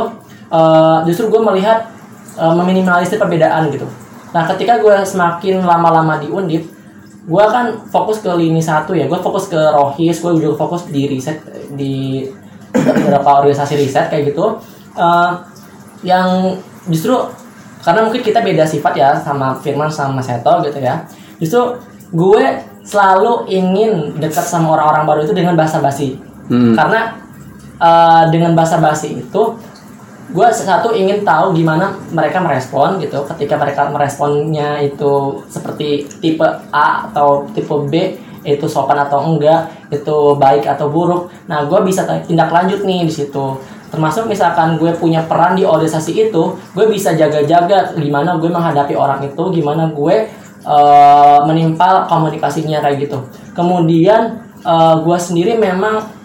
eh, 0.53 0.99
justru 1.09 1.33
gue 1.33 1.41
melihat 1.41 1.89
eh, 2.37 2.55
meminimalisir 2.55 3.17
perbedaan 3.17 3.73
gitu. 3.73 3.89
Nah, 4.35 4.45
ketika 4.55 4.81
gue 4.81 4.97
semakin 5.05 5.65
lama-lama 5.65 6.21
di 6.21 6.29
Undip, 6.29 6.65
gue 7.29 7.45
kan 7.49 7.85
fokus 7.89 8.21
ke 8.21 8.29
lini 8.37 8.61
satu 8.61 8.93
ya. 8.93 9.09
Gue 9.09 9.21
fokus 9.21 9.49
ke 9.49 9.57
Rohis, 9.57 10.21
gue 10.21 10.33
juga 10.37 10.57
fokus 10.57 10.89
di 10.89 11.09
riset 11.09 11.41
di 11.73 12.25
beberapa 12.69 13.41
organisasi 13.41 13.75
riset 13.81 14.13
kayak 14.13 14.33
gitu 14.33 14.61
Eh, 14.99 15.31
yang 16.03 16.59
justru 16.91 17.15
karena 17.87 18.03
mungkin 18.03 18.19
kita 18.19 18.43
beda 18.43 18.67
sifat 18.67 18.99
ya 18.99 19.15
sama 19.15 19.55
Firman 19.63 19.87
sama 19.87 20.19
Seto 20.19 20.59
gitu 20.67 20.79
ya 20.83 21.07
justru 21.39 21.79
gue 22.11 22.43
selalu 22.83 23.47
ingin 23.47 24.19
dekat 24.19 24.43
sama 24.43 24.75
orang-orang 24.75 25.05
baru 25.07 25.21
itu 25.23 25.35
dengan 25.39 25.55
bahasa 25.55 25.79
basi 25.79 26.19
Hmm. 26.49 26.73
karena 26.73 27.13
eh, 27.79 28.23
dengan 28.33 28.57
bahasa 28.59 28.81
basi 28.83 29.21
itu 29.23 29.43
gue 30.29 30.49
satu 30.53 30.93
ingin 30.93 31.25
tahu 31.25 31.57
gimana 31.57 31.97
mereka 32.13 32.41
merespon 32.45 33.01
gitu. 33.01 33.25
Ketika 33.25 33.57
mereka 33.57 33.89
meresponnya 33.89 34.77
itu 34.85 35.41
seperti 35.49 36.05
tipe 36.21 36.45
A 36.73 37.09
atau 37.09 37.49
tipe 37.57 37.73
B 37.89 38.17
itu 38.45 38.67
sopan 38.71 39.01
atau 39.01 39.25
enggak 39.25 39.69
itu 39.89 40.37
baik 40.37 40.69
atau 40.69 40.93
buruk. 40.93 41.33
Nah 41.49 41.65
gue 41.65 41.81
bisa 41.85 42.05
tindak 42.25 42.53
lanjut 42.53 42.85
nih 42.85 43.09
di 43.09 43.13
situ. 43.13 43.57
Termasuk 43.89 44.29
misalkan 44.29 44.77
gue 44.77 44.93
punya 45.01 45.25
peran 45.25 45.57
di 45.57 45.65
organisasi 45.65 46.29
itu 46.29 46.61
gue 46.77 46.85
bisa 46.93 47.17
jaga-jaga 47.17 47.97
gimana 47.97 48.37
gue 48.37 48.53
menghadapi 48.53 48.93
orang 48.93 49.25
itu 49.25 49.43
gimana 49.49 49.89
gue 49.89 50.29
eh, 50.61 51.39
menimpal 51.49 52.05
komunikasinya 52.05 52.85
kayak 52.85 53.09
gitu. 53.09 53.19
Kemudian 53.57 54.45
eh, 54.61 54.95
gue 55.01 55.19
sendiri 55.19 55.57
memang 55.57 56.18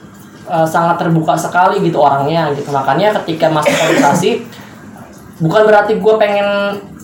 eh, 0.47 0.67
sangat 0.67 0.99
terbuka 0.99 1.35
sekali 1.37 1.79
gitu 1.83 1.99
orangnya 1.99 2.51
gitu. 2.55 2.69
Makanya 2.71 3.15
ketika 3.23 3.47
masuk 3.51 3.73
organisasi 3.73 4.43
bukan 5.41 5.61
berarti 5.65 5.97
gue 5.97 6.13
pengen 6.21 6.47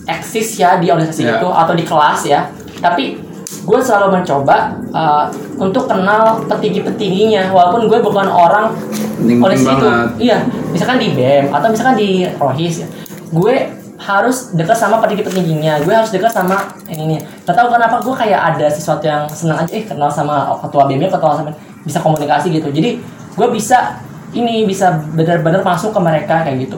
eksis 0.08 0.58
ya 0.58 0.80
di 0.80 0.88
organisasi 0.88 1.22
Ya. 1.22 1.38
itu 1.38 1.48
atau 1.48 1.74
di 1.76 1.84
kelas 1.84 2.20
ya. 2.26 2.48
Tapi 2.80 3.30
gue 3.60 3.78
selalu 3.82 4.22
mencoba 4.22 4.72
uh, 4.94 5.28
untuk 5.60 5.84
kenal 5.90 6.40
petinggi-petingginya. 6.48 7.52
Walaupun 7.52 7.90
gue 7.90 7.98
bukan 8.00 8.26
orang 8.30 8.72
organisasi 9.20 9.76
itu 9.76 9.88
iya 10.30 10.38
misalkan 10.72 10.96
di 11.02 11.12
BEM 11.12 11.52
atau 11.52 11.68
misalkan 11.68 11.98
di 12.00 12.24
Rohis 12.40 12.86
ya. 12.86 12.88
Gue 13.30 13.68
harus 14.00 14.56
dekat 14.56 14.78
sama 14.80 14.96
petinggi-petingginya. 15.04 15.84
Gue 15.84 15.92
harus 15.92 16.08
dekat 16.08 16.32
sama 16.32 16.72
ini 16.88 17.16
nih 17.16 17.20
gak 17.44 17.52
tahu 17.52 17.68
kenapa 17.68 18.00
gue 18.00 18.14
kayak 18.16 18.40
ada 18.56 18.66
sesuatu 18.72 19.04
yang 19.04 19.28
senang 19.28 19.60
aja. 19.60 19.70
Eh 19.76 19.84
kenal 19.84 20.08
sama 20.08 20.56
ketua 20.64 20.88
BEM 20.88 21.10
ketua 21.12 21.36
sama 21.36 21.52
bisa 21.84 22.00
komunikasi 22.00 22.48
gitu. 22.54 22.72
Jadi 22.72 22.96
gue 23.40 23.48
bisa 23.50 23.96
ini 24.30 24.62
bisa 24.62 24.92
benar-benar 25.10 25.64
masuk 25.64 25.90
ke 25.90 25.98
mereka 25.98 26.44
kayak 26.44 26.68
gitu 26.68 26.76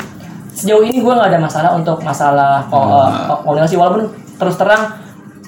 sejauh 0.52 0.80
ini 0.80 1.02
gue 1.02 1.10
nggak 1.10 1.26
ada 1.28 1.40
masalah 1.40 1.70
untuk 1.74 1.98
masalah 2.00 2.62
ko- 2.70 2.78
Hmm. 2.78 3.26
eh, 3.26 3.38
komunikasi 3.42 3.74
walaupun 3.74 4.04
terus 4.36 4.54
terang 4.54 4.94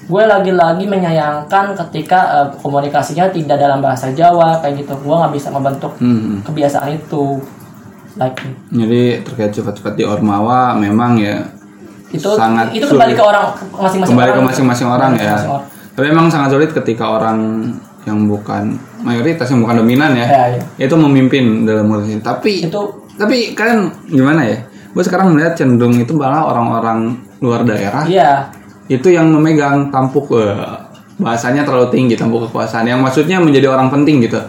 gue 0.05 0.23
lagi-lagi 0.23 0.85
menyayangkan 0.85 1.71
ketika 1.79 2.19
eh, 2.35 2.47
komunikasinya 2.59 3.31
tidak 3.31 3.55
dalam 3.55 3.79
bahasa 3.79 4.11
Jawa 4.11 4.59
kayak 4.59 4.83
gitu 4.83 4.93
gue 4.93 5.15
nggak 5.15 5.31
bisa 5.31 5.47
membentuk 5.49 5.95
Hmm. 5.97 6.43
kebiasaan 6.43 6.91
itu 6.93 7.39
like 8.15 8.43
jadi 8.69 9.23
terkait 9.23 9.51
sifat-sifat 9.51 9.93
di 9.93 10.03
Ormawa 10.03 10.75
memang 10.75 11.15
ya 11.15 11.47
itu 12.09 12.27
sangat 12.31 12.71
itu 12.71 12.85
kembali 12.85 13.11
sulit. 13.11 13.19
ke 13.19 13.23
orang 13.25 13.45
masing-masing 13.73 14.07
kembali 14.09 14.29
orang 14.29 14.37
ke 14.37 14.47
masing-masing 14.47 14.87
orang 14.89 15.11
ya. 15.11 15.17
Masing-masing 15.17 15.51
orang. 15.51 15.65
Tapi 15.95 16.05
memang 16.11 16.27
sangat 16.27 16.49
sulit 16.49 16.69
ketika 16.71 17.05
orang 17.09 17.39
yang 18.03 18.19
bukan 18.25 18.75
mayoritas 19.05 19.45
yang 19.53 19.61
bukan 19.61 19.85
dominan 19.85 20.11
ya, 20.17 20.25
Ya, 20.25 20.43
ya. 20.57 20.61
itu 20.89 20.95
memimpin 20.97 21.63
dalam 21.63 21.85
organisasi. 21.93 22.25
Tapi 22.25 22.51
itu 22.65 22.81
tapi 23.15 23.53
kalian 23.53 24.09
gimana 24.09 24.41
ya? 24.49 24.57
Gue 24.91 25.03
sekarang 25.05 25.37
melihat 25.37 25.53
cenderung 25.53 25.93
itu 25.95 26.17
malah 26.17 26.49
orang-orang 26.49 27.19
luar 27.43 27.67
daerah 27.67 28.07
iya. 28.07 28.47
itu 28.87 29.11
yang 29.11 29.27
memegang 29.27 29.91
tampuk 29.91 30.31
eh, 30.39 30.55
bahasanya 31.19 31.67
terlalu 31.67 31.93
tinggi 31.93 32.15
tampuk 32.17 32.49
kekuasaan. 32.49 32.89
Yang 32.89 32.99
maksudnya 33.05 33.37
menjadi 33.39 33.69
orang 33.71 33.93
penting 33.93 34.25
gitu. 34.25 34.41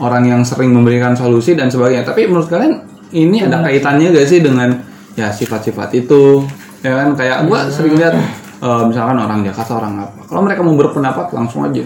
Orang 0.00 0.24
yang 0.24 0.40
sering 0.40 0.72
memberikan 0.72 1.12
solusi 1.12 1.52
dan 1.52 1.68
sebagainya. 1.68 2.08
Tapi 2.08 2.24
menurut 2.24 2.48
kalian 2.48 2.80
ini 3.12 3.44
ada 3.44 3.60
kaitannya 3.60 4.16
gak 4.16 4.26
sih 4.26 4.40
dengan 4.40 4.80
ya 5.12 5.28
sifat-sifat 5.28 5.92
itu? 5.92 6.48
Ya 6.80 6.96
kan? 7.04 7.12
Kayak 7.12 7.44
gua 7.50 7.68
sering 7.68 8.00
lihat 8.00 8.16
eh, 8.64 8.82
misalkan 8.88 9.20
orang 9.20 9.44
Jakarta 9.44 9.76
orang 9.76 10.08
apa. 10.08 10.20
Kalau 10.24 10.40
mereka 10.40 10.60
mau 10.64 10.74
berpendapat 10.78 11.26
langsung 11.36 11.68
aja 11.68 11.84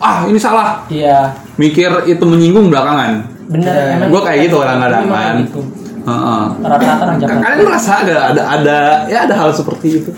ah 0.00 0.24
ini 0.26 0.40
salah. 0.40 0.82
Iya. 0.88 1.36
Mikir 1.60 1.92
itu 2.08 2.24
menyinggung 2.24 2.72
belakangan. 2.72 3.20
Bener 3.50 3.70
Ya, 3.70 3.84
emang 4.00 4.08
gua 4.08 4.22
kayak 4.24 4.48
gitu 4.48 4.56
kadang-kadang 4.62 5.02
Memang 5.06 5.20
kan? 5.20 5.36
gitu. 5.44 5.60
Heeh. 6.00 6.42
rata-rata 6.64 7.02
orang 7.04 7.18
Jakarta. 7.20 7.42
Kalian 7.44 7.60
merasa 7.68 7.92
ada 8.00 8.16
ada 8.32 8.42
ada 8.56 8.78
ya 9.12 9.18
ada 9.28 9.34
hal 9.36 9.50
seperti 9.52 10.00
itu? 10.00 10.10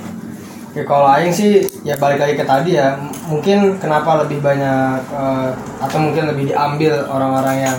Ya 0.72 0.89
kalau 0.89 1.05
aing 1.05 1.35
sih 1.35 1.66
ya 1.85 1.99
balik 2.01 2.22
lagi 2.22 2.33
ke 2.39 2.47
tadi 2.49 2.80
ya 2.80 2.97
mungkin 3.28 3.76
kenapa 3.76 4.24
lebih 4.24 4.41
banyak 4.41 5.05
eh, 5.05 5.51
atau 5.85 5.99
mungkin 6.01 6.33
lebih 6.33 6.55
diambil 6.55 7.03
orang-orang 7.11 7.57
yang 7.68 7.76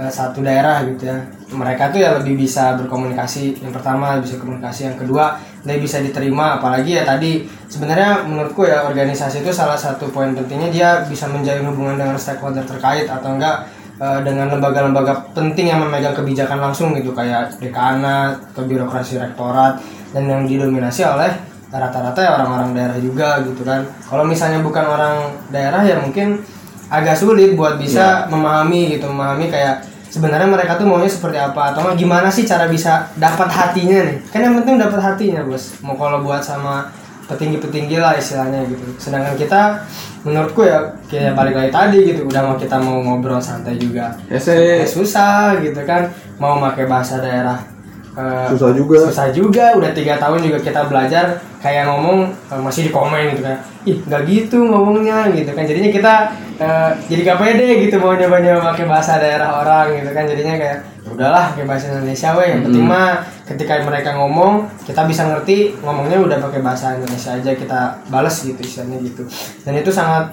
eh, 0.00 0.08
satu 0.08 0.40
daerah 0.40 0.80
gitu 0.86 1.12
ya 1.12 1.18
mereka 1.52 1.92
tuh 1.92 2.00
ya 2.00 2.16
lebih 2.18 2.34
bisa 2.34 2.74
berkomunikasi. 2.80 3.62
Yang 3.62 3.72
pertama 3.76 4.18
bisa 4.18 4.40
komunikasi. 4.40 4.92
Yang 4.92 5.06
kedua 5.06 5.36
dia 5.62 5.76
bisa 5.78 6.00
diterima. 6.00 6.58
Apalagi 6.58 6.98
ya 6.98 7.04
tadi 7.06 7.44
sebenarnya 7.70 8.26
menurutku 8.26 8.66
ya 8.66 8.88
organisasi 8.88 9.44
itu 9.44 9.52
salah 9.54 9.78
satu 9.78 10.10
poin 10.10 10.32
pentingnya 10.32 10.68
dia 10.72 10.88
bisa 11.06 11.28
menjalin 11.30 11.68
hubungan 11.68 11.96
dengan 12.00 12.16
stakeholder 12.18 12.64
terkait 12.66 13.06
atau 13.06 13.36
enggak 13.36 13.68
eh, 14.00 14.20
dengan 14.26 14.50
lembaga-lembaga 14.52 15.32
penting 15.36 15.70
yang 15.70 15.80
memegang 15.84 16.16
kebijakan 16.16 16.58
langsung 16.58 16.96
gitu 16.96 17.14
kayak 17.14 17.56
dekanat 17.62 18.42
atau 18.52 18.64
birokrasi 18.66 19.20
rektorat 19.20 19.78
dan 20.12 20.28
yang 20.28 20.42
didominasi 20.44 21.06
oleh 21.06 21.32
rata-rata 21.72 22.20
ya 22.20 22.30
orang-orang 22.36 22.76
daerah 22.76 22.98
juga 23.00 23.40
gitu 23.44 23.64
kan. 23.64 23.88
Kalau 24.04 24.28
misalnya 24.28 24.60
bukan 24.60 24.84
orang 24.84 25.14
daerah 25.48 25.80
ya 25.80 25.96
mungkin 26.00 26.44
agak 26.92 27.16
sulit 27.16 27.56
buat 27.56 27.80
bisa 27.80 28.28
memahami 28.28 29.00
gitu 29.00 29.08
memahami 29.08 29.48
kayak 29.48 29.91
sebenarnya 30.12 30.44
mereka 30.44 30.76
tuh 30.76 30.84
maunya 30.84 31.08
seperti 31.08 31.40
apa? 31.40 31.72
Atau 31.72 31.88
gimana 31.96 32.28
sih 32.28 32.44
cara 32.44 32.68
bisa 32.68 33.08
dapat 33.16 33.48
hatinya 33.48 34.04
nih? 34.04 34.16
Kan 34.28 34.44
yang 34.44 34.54
penting 34.60 34.76
dapat 34.76 35.00
hatinya 35.00 35.40
bos. 35.48 35.80
Mau 35.80 35.96
kalau 35.96 36.20
buat 36.20 36.44
sama 36.44 36.92
petinggi-petinggi 37.32 37.96
lah 37.96 38.20
istilahnya 38.20 38.68
gitu. 38.68 38.84
Sedangkan 39.00 39.32
kita 39.40 39.80
menurutku 40.28 40.68
ya 40.68 40.92
kayak 41.08 41.32
balik 41.32 41.54
lagi 41.56 41.70
tadi 41.72 41.98
gitu 42.12 42.28
udah 42.28 42.42
mau 42.44 42.56
kita 42.60 42.76
mau 42.76 43.00
ngobrol 43.00 43.40
santai 43.40 43.80
juga. 43.80 44.12
Ya 44.28 44.36
saya 44.36 44.84
Ya, 44.84 44.86
susah 44.86 45.56
gitu 45.64 45.80
kan. 45.88 46.12
Mau 46.36 46.60
pakai 46.60 46.84
bahasa 46.84 47.16
daerah 47.16 47.71
eh, 48.12 48.46
Susah 48.52 48.70
juga. 48.76 48.96
susah 49.08 49.28
juga. 49.32 49.64
Udah 49.76 49.90
tiga 49.96 50.20
tahun 50.20 50.44
juga 50.44 50.58
kita 50.60 50.86
belajar 50.90 51.40
kayak 51.62 51.88
ngomong 51.88 52.28
eh, 52.28 52.60
masih 52.60 52.88
di 52.88 52.90
komen 52.92 53.32
gitu 53.36 53.42
kan. 53.44 53.56
Ih 53.82 53.98
nggak 54.04 54.22
gitu 54.28 54.58
ngomongnya 54.68 55.30
gitu 55.32 55.50
kan. 55.52 55.64
Jadinya 55.64 55.90
kita 55.90 56.14
eh, 56.62 56.90
jadi 57.10 57.20
gak 57.32 57.38
pede 57.40 57.68
gitu 57.88 57.96
mau 57.98 58.14
nyoba-nyoba 58.14 58.72
pakai 58.74 58.84
bahasa 58.86 59.18
daerah 59.18 59.62
orang 59.64 59.96
gitu 59.96 60.10
kan. 60.12 60.24
Jadinya 60.28 60.54
kayak 60.60 60.78
"Ya 61.02 61.10
udahlah 61.10 61.44
pakai 61.50 61.66
bahasa 61.66 61.84
Indonesia 61.90 62.28
weh. 62.38 62.48
Yang 62.54 62.62
penting 62.70 62.84
mah 62.86 63.08
ketika 63.42 63.72
mereka 63.82 64.10
ngomong 64.16 64.52
kita 64.86 65.02
bisa 65.04 65.26
ngerti 65.26 65.74
ngomongnya 65.82 66.18
udah 66.22 66.38
pakai 66.38 66.60
bahasa 66.62 66.94
Indonesia 66.94 67.34
aja 67.34 67.50
kita 67.58 67.80
bales 68.06 68.36
gitu 68.38 68.60
istilahnya 68.62 69.02
gitu. 69.02 69.26
Dan 69.66 69.82
itu 69.82 69.90
sangat 69.90 70.30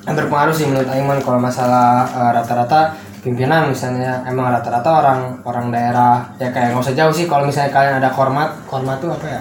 berpengaruh 0.00 0.50
sih 0.56 0.66
menurut 0.66 0.88
Aiman 0.90 1.20
kalau 1.22 1.38
masalah 1.38 2.08
rata-rata 2.34 2.96
pimpinan 3.20 3.68
misalnya 3.68 4.24
emang 4.24 4.48
rata-rata 4.48 4.90
orang 4.90 5.20
orang 5.44 5.66
daerah 5.68 6.24
ya 6.40 6.48
kayak 6.48 6.72
nggak 6.72 6.84
usah 6.84 6.96
jauh 6.96 7.12
sih 7.12 7.28
kalau 7.28 7.44
misalnya 7.44 7.70
kalian 7.72 7.94
ada 8.00 8.10
kormat 8.12 8.48
kormat 8.64 8.96
tuh 9.00 9.12
apa 9.12 9.26
ya 9.28 9.40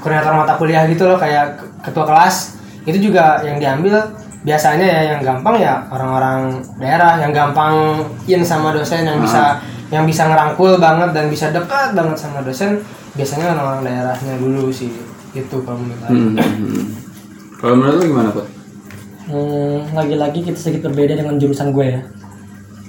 koordinator 0.00 0.32
mata 0.32 0.54
kuliah 0.56 0.88
gitu 0.88 1.04
loh 1.04 1.20
kayak 1.20 1.60
ke- 1.60 1.68
ketua 1.90 2.08
kelas 2.08 2.56
itu 2.88 3.12
juga 3.12 3.44
yang 3.44 3.60
diambil 3.60 4.00
biasanya 4.46 4.86
ya 4.86 5.00
yang 5.12 5.20
gampang 5.20 5.60
ya 5.60 5.84
orang-orang 5.92 6.56
daerah 6.80 7.20
yang 7.20 7.34
gampang 7.34 8.00
in 8.24 8.40
sama 8.40 8.72
dosen 8.72 9.04
yang 9.04 9.20
bisa 9.20 9.60
yang 9.92 10.04
bisa 10.08 10.24
ngerangkul 10.28 10.80
banget 10.80 11.12
dan 11.12 11.28
bisa 11.28 11.52
dekat 11.52 11.92
banget 11.92 12.16
sama 12.16 12.40
dosen 12.40 12.80
biasanya 13.18 13.52
orang-orang 13.52 13.82
daerahnya 13.84 14.34
dulu 14.40 14.70
sih 14.72 14.88
itu 15.36 15.56
kalau 15.64 15.76
menurut 15.76 16.00
aku. 16.06 16.12
Hmm, 16.12 16.32
hmm, 16.32 16.68
hmm. 16.72 16.86
Kalau 17.58 17.74
menurut 17.74 17.96
lu 18.00 18.04
gimana, 18.14 18.30
Pak? 18.32 18.46
Hmm, 19.28 19.78
lagi-lagi 19.92 20.40
kita 20.40 20.56
sedikit 20.56 20.88
berbeda 20.88 21.18
dengan 21.18 21.36
jurusan 21.36 21.74
gue 21.74 21.86
ya. 21.98 22.00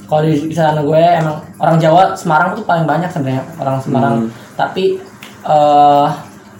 Kalau 0.10 0.26
di 0.26 0.56
sana 0.58 0.82
gue 0.82 0.98
emang 0.98 1.38
orang 1.62 1.78
Jawa 1.78 2.18
Semarang 2.18 2.58
tuh 2.58 2.66
paling 2.66 2.90
banyak 2.90 3.14
sebenarnya 3.14 3.46
orang 3.62 3.78
Semarang. 3.78 4.16
Tapi 4.58 4.98
eh 5.46 6.10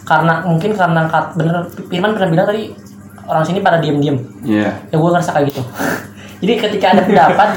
karena 0.06 0.42
mungkin 0.42 0.70
karena 0.74 1.06
bener 1.34 1.66
Firman 1.90 2.14
pernah 2.14 2.30
bilang 2.30 2.46
tadi 2.46 2.70
orang 3.26 3.44
sini 3.46 3.58
pada 3.58 3.82
diem-diem. 3.82 4.16
Iya. 4.46 4.70
Ya 4.90 4.96
gue 4.98 5.10
ngerasa 5.10 5.30
kayak 5.34 5.46
gitu. 5.50 5.62
Jadi 6.40 6.52
ketika 6.56 6.86
ada 6.94 7.02
pendapat 7.04 7.50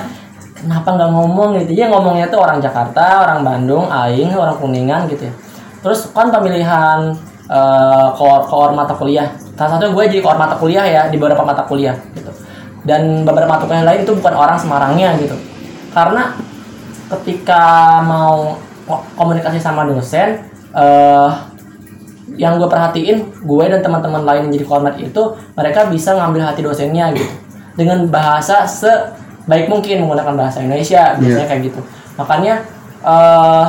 kenapa 0.57 0.87
nggak 0.97 1.11
ngomong 1.13 1.49
gitu? 1.61 1.71
Ya 1.77 1.89
ngomongnya 1.89 2.29
tuh 2.29 2.41
orang 2.41 2.57
Jakarta, 2.57 3.25
orang 3.25 3.45
Bandung, 3.45 3.85
Aing, 3.89 4.33
orang 4.33 4.57
Kuningan 4.57 5.05
gitu 5.09 5.29
ya. 5.29 5.33
Terus 5.85 6.09
kan 6.09 6.33
pemilihan 6.33 7.13
eh 7.53 8.07
koor, 8.17 8.49
koor 8.49 8.73
mata 8.73 8.97
kuliah. 8.97 9.29
Salah 9.53 9.77
satunya 9.77 9.93
gue 9.93 10.03
jadi 10.17 10.21
koor 10.25 10.37
mata 10.41 10.57
kuliah 10.57 10.85
ya 10.89 11.01
di 11.13 11.21
beberapa 11.21 11.45
mata 11.45 11.65
kuliah 11.69 11.93
gitu. 12.17 12.33
Dan 12.83 13.23
beberapa 13.23 13.49
mata 13.49 13.65
kuliah 13.69 13.85
lain 13.85 14.01
itu 14.03 14.13
bukan 14.17 14.33
orang 14.33 14.57
Semarangnya 14.57 15.15
gitu. 15.21 15.52
Karena 15.93 16.33
ketika 17.09 17.63
mau 18.01 18.57
ko- 18.83 19.05
komunikasi 19.15 19.61
sama 19.61 19.85
dosen 19.85 20.41
eh 20.73 21.31
yang 22.33 22.57
gue 22.57 22.65
perhatiin 22.65 23.45
gue 23.45 23.65
dan 23.69 23.85
teman-teman 23.85 24.25
lain 24.25 24.49
yang 24.49 24.53
jadi 24.57 24.65
kormat 24.65 24.95
itu 24.97 25.21
mereka 25.53 25.85
bisa 25.85 26.17
ngambil 26.17 26.41
hati 26.49 26.65
dosennya 26.65 27.13
gitu. 27.13 27.29
Dengan 27.77 28.09
bahasa 28.09 28.65
sebaik 28.65 29.69
mungkin 29.69 30.01
menggunakan 30.05 30.33
bahasa 30.33 30.65
Indonesia 30.65 31.13
biasanya 31.21 31.47
kayak 31.47 31.61
gitu. 31.69 31.79
Makanya 32.17 32.53
eh 33.05 33.67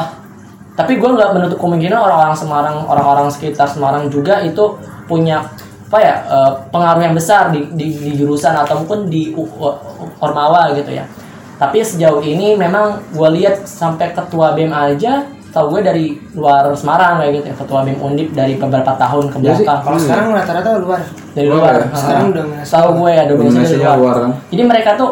tapi 0.75 0.99
gue 0.99 1.07
nggak 1.07 1.31
menutup 1.39 1.59
kemungkinan 1.63 1.95
orang-orang 2.01 2.35
Semarang 2.35 2.77
orang-orang 2.89 3.31
sekitar 3.31 3.71
Semarang 3.71 4.11
juga 4.11 4.43
itu 4.43 4.75
punya 5.07 5.47
apa 5.87 5.99
ya 6.03 6.15
eh, 6.27 6.53
pengaruh 6.75 7.03
yang 7.05 7.15
besar 7.15 7.55
di, 7.55 7.71
di, 7.79 7.95
di 7.95 8.11
jurusan 8.19 8.51
ataupun 8.59 9.07
di 9.07 9.31
U- 9.39 9.47
U- 9.47 9.79
Ormawa 10.19 10.75
gitu 10.75 10.91
ya 10.91 11.07
tapi 11.55 11.79
sejauh 11.81 12.21
ini 12.21 12.59
memang 12.59 12.99
gue 13.15 13.29
lihat 13.39 13.63
sampai 13.65 14.11
ketua 14.11 14.53
BEM 14.59 14.75
aja 14.75 15.23
tau 15.55 15.71
gue 15.71 15.87
dari 15.87 16.19
luar 16.35 16.67
Semarang 16.75 17.23
kayak 17.23 17.33
gitu 17.39 17.47
ya 17.47 17.57
ketua 17.63 17.81
BEM 17.87 17.99
Undip 18.03 18.29
dari 18.35 18.59
beberapa 18.59 18.93
tahun 18.99 19.31
ke 19.31 19.37
Iya 19.39 19.55
belakang 19.55 19.81
kalau 19.87 19.99
sekarang 20.03 20.27
rata-rata 20.35 20.69
luar 20.83 21.01
dari 21.31 21.47
Luar 21.47 21.59
luar 21.63 21.75
ya? 21.79 21.87
Sekarang 21.95 22.27
dominasi 22.35 22.71
tahu 22.75 22.89
gue 22.99 23.11
ya 23.15 23.23
dominasi 23.31 23.57
dari 23.63 23.85
luar. 23.87 23.99
luar 23.99 24.17
kan? 24.19 24.33
jadi 24.51 24.63
mereka 24.67 24.91
tuh 24.99 25.11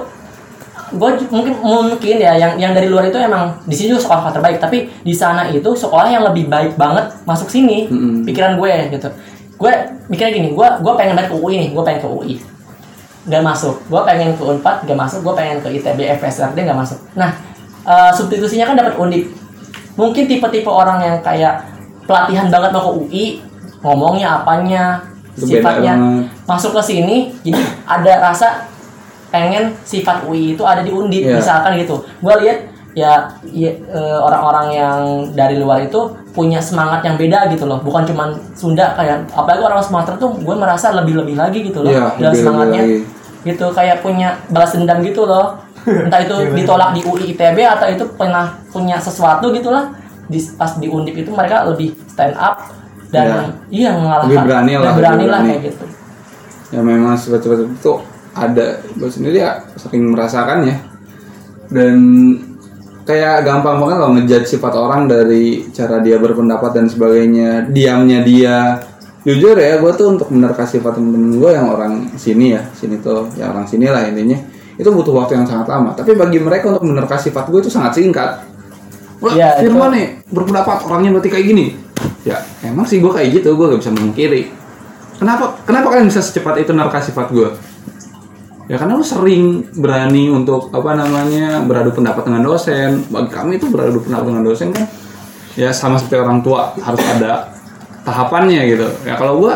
gue 0.93 1.11
mungkin 1.33 1.55
mungkin 1.65 2.17
ya 2.21 2.37
yang 2.37 2.53
yang 2.61 2.73
dari 2.77 2.85
luar 2.93 3.09
itu 3.09 3.17
emang 3.17 3.57
di 3.65 3.73
sini 3.73 3.97
juga 3.97 4.05
sekolah 4.05 4.29
terbaik 4.29 4.61
tapi 4.61 4.93
di 5.01 5.15
sana 5.17 5.49
itu 5.49 5.73
sekolah 5.73 6.05
yang 6.05 6.21
lebih 6.21 6.53
baik 6.53 6.77
banget 6.77 7.09
masuk 7.25 7.49
sini 7.49 7.89
Mm-mm. 7.89 8.29
pikiran 8.29 8.61
gue 8.61 8.73
gitu 8.93 9.09
gue 9.57 9.73
mikirnya 10.13 10.33
gini 10.37 10.49
gue 10.53 10.69
gue 10.85 10.93
pengen 10.99 11.17
banget 11.17 11.33
ke 11.33 11.37
UI 11.39 11.55
nih 11.65 11.69
gue 11.73 11.83
pengen 11.87 12.01
ke 12.05 12.09
UI 12.13 12.35
gak 13.27 13.43
masuk. 13.43 13.79
Gue 13.87 14.03
pengen 14.03 14.35
ke 14.35 14.43
Unpad 14.43 14.87
gak 14.87 14.99
masuk. 14.99 15.23
Gue 15.23 15.35
pengen 15.37 15.59
ke 15.63 15.69
ITB 15.71 15.99
FSRD 16.19 16.59
gak 16.67 16.79
masuk. 16.79 16.99
Nah 17.15 17.31
eh, 17.85 18.11
substitusinya 18.15 18.67
kan 18.71 18.77
dapat 18.79 18.95
undip. 18.99 19.31
Mungkin 19.95 20.25
tipe-tipe 20.25 20.71
orang 20.71 21.05
yang 21.05 21.17
kayak 21.21 21.63
pelatihan 22.09 22.49
banget 22.51 22.71
mau 22.73 22.83
ke 22.89 22.93
UI 22.99 23.25
ngomongnya 23.83 24.41
apanya 24.43 24.85
Itu 25.33 25.49
sifatnya 25.49 25.97
masuk 26.45 26.77
ke 26.77 26.83
sini 26.85 27.17
jadi 27.41 27.61
ada 27.99 28.13
rasa 28.31 28.69
pengen 29.33 29.73
sifat 29.83 30.29
UI 30.29 30.53
itu 30.55 30.63
ada 30.63 30.85
di 30.85 30.93
undip 30.93 31.25
Iya. 31.25 31.41
misalkan 31.41 31.81
gitu. 31.81 32.05
Gue 32.21 32.35
lihat 32.45 32.69
ya, 32.93 33.33
ya, 33.49 33.73
eh, 33.73 34.19
orang-orang 34.21 34.67
yang 34.77 34.99
dari 35.33 35.57
luar 35.57 35.81
itu 35.81 36.13
punya 36.37 36.61
semangat 36.61 37.01
yang 37.05 37.17
beda 37.17 37.49
gitu 37.49 37.65
loh. 37.65 37.81
Bukan 37.81 38.05
cuman 38.05 38.37
Sunda 38.53 38.93
kayak 38.93 39.25
apalagi 39.33 39.65
orang 39.65 39.81
Sumatera 39.81 40.21
tuh 40.21 40.37
gue 40.37 40.53
merasa 40.57 40.93
lebih-lebih 40.93 41.37
lagi 41.41 41.65
gitu 41.65 41.81
loh. 41.81 41.89
Iya, 41.89 42.13
dalam 42.21 42.35
semangatnya. 42.37 42.83
lagi. 42.85 42.97
Gitu 43.43 43.75
kayak 43.75 44.03
punya 44.03 44.39
balas 44.51 44.75
dendam 44.75 45.03
gitu 45.03 45.27
loh. 45.27 45.59
Entah 46.07 46.23
itu 46.23 46.55
ditolak 46.55 46.95
di 46.95 47.03
UI 47.03 47.35
ITB 47.35 47.59
atau 47.67 47.87
itu 47.91 48.05
pernah 48.15 48.55
punya 48.71 49.03
sesuatu 49.03 49.51
gitulah. 49.51 49.95
Di 50.31 50.39
pas 50.55 50.79
di 50.79 50.87
undip 50.87 51.19
itu 51.19 51.31
mereka 51.35 51.67
lebih 51.67 51.93
stand 52.07 52.39
up 52.39 52.71
dan 53.11 53.59
iya, 53.69 53.93
mengalahkan. 53.93 54.31
Lebih 54.31 54.45
berani 54.47 54.73
lah, 54.73 54.83
lebih 54.83 54.97
berani 55.03 55.25
lah 55.27 55.41
kayak 55.45 55.61
gitu. 55.69 55.85
Ya 56.73 56.81
memang 56.81 57.19
sifat-sifat 57.19 57.59
itu 57.69 57.93
ada. 58.33 58.67
Gue 58.97 59.11
sendiri 59.11 59.43
ya 59.43 59.61
sering 59.77 60.09
merasakannya 60.15 60.93
dan 61.73 61.97
kayak 63.03 63.43
gampang 63.43 63.83
banget 63.83 63.97
loh 63.99 64.11
ngejudge 64.15 64.47
sifat 64.47 64.73
orang 64.79 65.11
dari 65.11 65.67
cara 65.75 65.99
dia 65.99 66.21
berpendapat 66.21 66.71
dan 66.77 66.87
sebagainya. 66.87 67.67
Diamnya 67.67 68.23
dia 68.23 68.79
jujur 69.23 69.55
ya 69.55 69.79
gue 69.79 69.93
tuh 69.95 70.19
untuk 70.19 70.29
menerka 70.35 70.67
sifat 70.67 70.99
temen-temen 70.99 71.39
gue 71.39 71.51
yang 71.55 71.71
orang 71.71 72.11
sini 72.19 72.59
ya 72.59 72.63
sini 72.75 72.99
tuh 72.99 73.31
ya 73.39 73.55
orang 73.55 73.67
sini 73.67 73.87
lah 73.87 74.03
intinya 74.07 74.35
itu 74.75 74.89
butuh 74.91 75.15
waktu 75.15 75.39
yang 75.39 75.47
sangat 75.47 75.71
lama 75.71 75.95
tapi 75.95 76.19
bagi 76.19 76.43
mereka 76.43 76.75
untuk 76.75 76.91
menerka 76.91 77.15
sifat 77.15 77.47
gue 77.47 77.63
itu 77.63 77.71
sangat 77.71 77.99
singkat 78.03 78.51
Wah, 79.23 79.31
itu- 79.39 79.71
Firman 79.71 79.95
nih 79.95 80.07
berpendapat 80.35 80.83
orangnya 80.83 81.15
berarti 81.15 81.31
kayak 81.31 81.47
gini. 81.47 81.67
Ya, 82.27 82.43
emang 82.67 82.83
sih 82.83 82.99
gue 82.99 83.07
kayak 83.07 83.31
gitu, 83.39 83.55
gue 83.55 83.71
gak 83.71 83.79
bisa 83.79 83.95
memungkiri. 83.95 84.51
Kenapa 85.23 85.63
kenapa 85.63 85.95
kalian 85.95 86.11
bisa 86.11 86.19
secepat 86.19 86.59
itu 86.59 86.75
nerka 86.75 86.99
sifat 86.99 87.31
gue? 87.31 87.47
Ya 88.67 88.83
karena 88.83 88.99
lu 88.99 89.07
sering 89.07 89.71
berani 89.79 90.27
untuk 90.27 90.75
apa 90.75 90.99
namanya 90.99 91.63
beradu 91.63 91.95
pendapat 91.95 92.27
dengan 92.27 92.43
dosen. 92.43 93.07
Bagi 93.15 93.31
kami 93.31 93.63
itu 93.63 93.71
beradu 93.71 94.03
pendapat 94.03 94.27
dengan 94.35 94.43
dosen 94.43 94.75
kan 94.75 94.91
ya 95.55 95.71
sama 95.71 96.03
seperti 96.03 96.19
orang 96.19 96.43
tua 96.43 96.75
harus 96.83 97.03
ada 97.07 97.52
tahapannya 98.03 98.63
gitu. 98.69 98.87
Ya 99.03 99.15
kalau 99.15 99.39
gue 99.39 99.55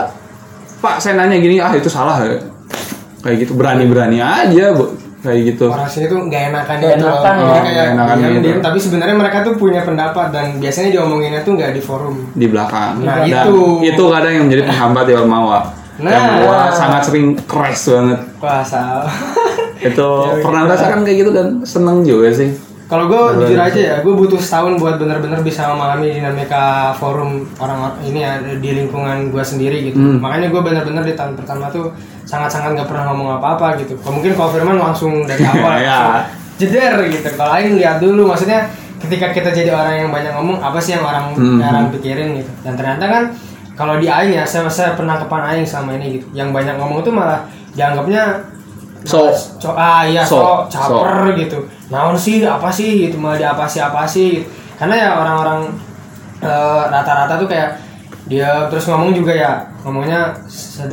Pak 0.76 0.96
saya 0.96 1.16
nanya 1.16 1.36
gini 1.36 1.56
ah 1.56 1.70
itu 1.70 1.86
salah 1.86 2.20
ya. 2.20 2.36
Kayak 3.20 3.36
gitu 3.42 3.52
berani-berani 3.54 4.18
aja 4.18 4.70
Bu. 4.72 4.86
kayak 5.16 5.42
gitu. 5.48 5.66
orang 5.66 5.90
sini 5.90 6.06
tuh 6.06 6.22
nggak 6.22 6.54
enakan 6.54 6.74
Nggak 6.76 6.92
gitu 6.92 7.02
loh. 7.02 7.18
enakan, 7.18 7.34
Jadi 7.34 7.50
ya. 7.50 7.62
kayak 7.66 7.86
enakan 7.90 8.14
diam, 8.16 8.30
gitu. 8.30 8.46
diam, 8.46 8.58
tapi 8.62 8.78
sebenarnya 8.78 9.16
mereka 9.16 9.38
tuh 9.42 9.54
punya 9.56 9.80
pendapat 9.82 10.26
dan 10.30 10.46
biasanya 10.56 10.88
diomonginnya 10.92 11.40
tuh 11.42 11.52
nggak 11.52 11.70
di 11.72 11.82
forum 11.82 12.14
di 12.30 12.46
belakang. 12.46 12.92
Nah, 13.02 13.26
Dan 13.26 13.26
itu. 13.26 13.54
itu 13.82 14.02
kadang 14.06 14.32
yang 14.32 14.44
menjadi 14.46 14.62
penghambat 14.64 15.04
di 15.04 15.12
Ormawa. 15.12 15.58
Nah. 15.96 16.10
yang 16.12 16.24
gua 16.38 16.58
sangat 16.70 17.02
sering 17.02 17.26
crash 17.42 17.88
banget. 17.88 18.20
wah 18.36 18.60
salah 18.62 19.08
Itu 19.76 20.08
pernah 20.44 20.60
merasakan 20.62 21.02
kayak 21.02 21.16
gitu 21.18 21.30
dan 21.32 21.46
seneng 21.64 22.04
juga 22.04 22.28
sih. 22.30 22.50
Kalau 22.86 23.10
gue 23.10 23.18
jujur 23.42 23.58
aja 23.58 23.74
ya, 23.74 23.96
gue 23.98 24.14
butuh 24.14 24.38
setahun 24.38 24.78
buat 24.78 24.94
bener-bener 24.94 25.42
bisa 25.42 25.66
memahami 25.66 26.06
dinamika 26.12 26.94
forum 26.94 27.42
orang 27.58 27.98
ini 28.00 28.22
ya 28.22 28.38
di 28.38 28.70
lingkungan 28.76 29.28
gue 29.28 29.42
sendiri 29.42 29.90
gitu. 29.90 29.98
Hmm. 29.98 30.22
Makanya 30.22 30.54
gue 30.54 30.62
bener-bener 30.62 31.02
di 31.02 31.14
tahun 31.14 31.34
pertama 31.34 31.66
tuh 31.66 31.90
sangat-sangat 32.22 32.78
nggak 32.78 32.86
pernah 32.86 33.10
ngomong 33.10 33.42
apa-apa 33.42 33.82
gitu. 33.82 33.98
Kalau 33.98 34.14
mungkin 34.14 34.32
kalau 34.32 34.50
Firman 34.50 34.78
langsung 34.78 35.26
dari 35.26 35.42
awal 35.50 35.82
Ya. 35.82 35.98
langsung 35.98 36.14
jeder 36.56 36.94
gitu. 37.10 37.26
Kalau 37.34 37.52
Aing 37.52 37.74
lihat 37.74 37.98
dulu, 37.98 38.30
maksudnya 38.30 38.70
ketika 38.96 39.28
kita 39.28 39.50
jadi 39.50 39.74
orang 39.74 39.94
yang 40.00 40.10
banyak 40.14 40.32
ngomong, 40.32 40.62
apa 40.62 40.78
sih 40.78 40.94
yang 40.94 41.02
orang 41.02 41.34
Hmm. 41.34 41.58
orang 41.60 41.90
pikirin 41.90 42.38
gitu. 42.38 42.50
Dan 42.62 42.78
ternyata 42.78 43.04
kan 43.04 43.22
kalau 43.74 43.98
di 43.98 44.06
Aing 44.06 44.30
ya, 44.32 44.46
saya, 44.46 44.70
saya 44.70 44.94
pernah 44.94 45.18
kepan 45.18 45.42
Aing 45.42 45.66
selama 45.66 45.98
ini 45.98 46.16
gitu. 46.16 46.30
Yang 46.32 46.54
banyak 46.54 46.78
ngomong 46.78 47.02
tuh 47.02 47.10
malah 47.10 47.44
dianggapnya 47.74 48.46
So. 49.06 49.30
so 49.32 49.70
ah 49.72 50.02
iya 50.02 50.26
So. 50.26 50.66
so, 50.66 50.78
caper 50.90 51.32
gitu 51.38 51.58
naon 51.88 52.18
sih 52.18 52.42
apa 52.42 52.66
sih 52.68 53.06
gitu 53.06 53.16
dia 53.38 53.54
apa 53.54 53.64
sih 53.64 53.78
apa 53.78 54.02
sih 54.04 54.42
karena 54.76 54.94
ya 54.98 55.10
orang-orang 55.16 55.70
eh, 56.42 56.82
rata-rata 56.90 57.38
tuh 57.38 57.46
kayak 57.46 57.78
dia 58.26 58.66
terus 58.66 58.90
ngomong 58.90 59.14
juga 59.14 59.30
ya 59.30 59.52
ngomongnya 59.86 60.34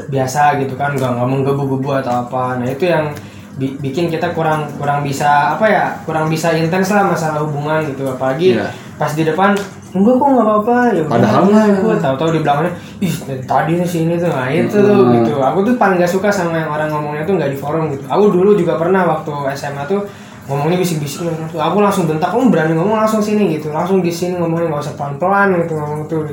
biasa 0.07 0.61
gitu 0.61 0.77
kan 0.77 0.93
nggak 0.93 1.17
ngomong 1.17 1.41
gebu-gebu 1.41 1.89
atau 1.99 2.29
apa 2.29 2.61
nah 2.61 2.67
itu 2.69 2.85
yang 2.85 3.09
bi- 3.57 3.73
bikin 3.81 4.05
kita 4.07 4.31
kurang 4.31 4.69
kurang 4.77 5.01
bisa 5.01 5.57
apa 5.57 5.65
ya 5.65 5.85
kurang 6.05 6.29
bisa 6.29 6.53
intens 6.53 6.93
lah 6.93 7.09
masalah 7.09 7.41
hubungan 7.41 7.89
gitu 7.89 8.05
apalagi 8.07 8.53
Iya. 8.61 8.69
pas 9.01 9.11
di 9.11 9.25
depan 9.25 9.57
enggak 9.93 10.15
kok 10.15 10.25
nggak 10.27 10.41
apa-apa 10.43 10.75
ya 10.91 11.03
Padahal 11.05 11.41
mah- 11.45 11.69
gue 11.75 11.95
tahu-tahu 11.95 12.29
di 12.31 12.39
belakangnya 12.39 12.73
ih 12.99 13.13
tadi 13.43 13.71
nih 13.75 13.85
sini 13.85 14.13
tuh 14.15 14.27
nah 14.27 14.47
itu 14.47 14.75
Hmm. 14.75 15.13
gitu. 15.15 15.33
Aku 15.37 15.59
tuh 15.61 15.73
paling 15.75 15.95
gak 15.95 16.09
suka 16.09 16.27
sama 16.27 16.57
yang 16.57 16.67
orang 16.67 16.89
ngomongnya 16.89 17.23
tuh 17.23 17.33
nggak 17.35 17.47
di 17.47 17.55
forum 17.55 17.87
gitu. 17.89 18.01
Aku 18.07 18.27
dulu 18.27 18.53
juga 18.53 18.73
pernah 18.75 19.01
waktu 19.03 19.29
SMA 19.53 19.85
tuh 19.85 20.01
ngomongnya 20.43 20.75
bisik-bisik 20.75 21.23
gitu. 21.23 21.55
aku 21.55 21.77
langsung 21.79 22.03
bentak 22.03 22.27
kamu 22.27 22.49
berani 22.49 22.73
ngomong 22.73 22.97
langsung 22.97 23.19
sini 23.19 23.53
gitu. 23.53 23.69
Langsung 23.69 23.99
di 23.99 24.09
sini 24.09 24.35
ngomongnya 24.35 24.67
nggak 24.67 24.81
usah 24.81 24.95
pelan-pelan 24.95 25.55
gitu 25.57 25.73
ngomong 25.73 26.01
tuh. 26.05 26.25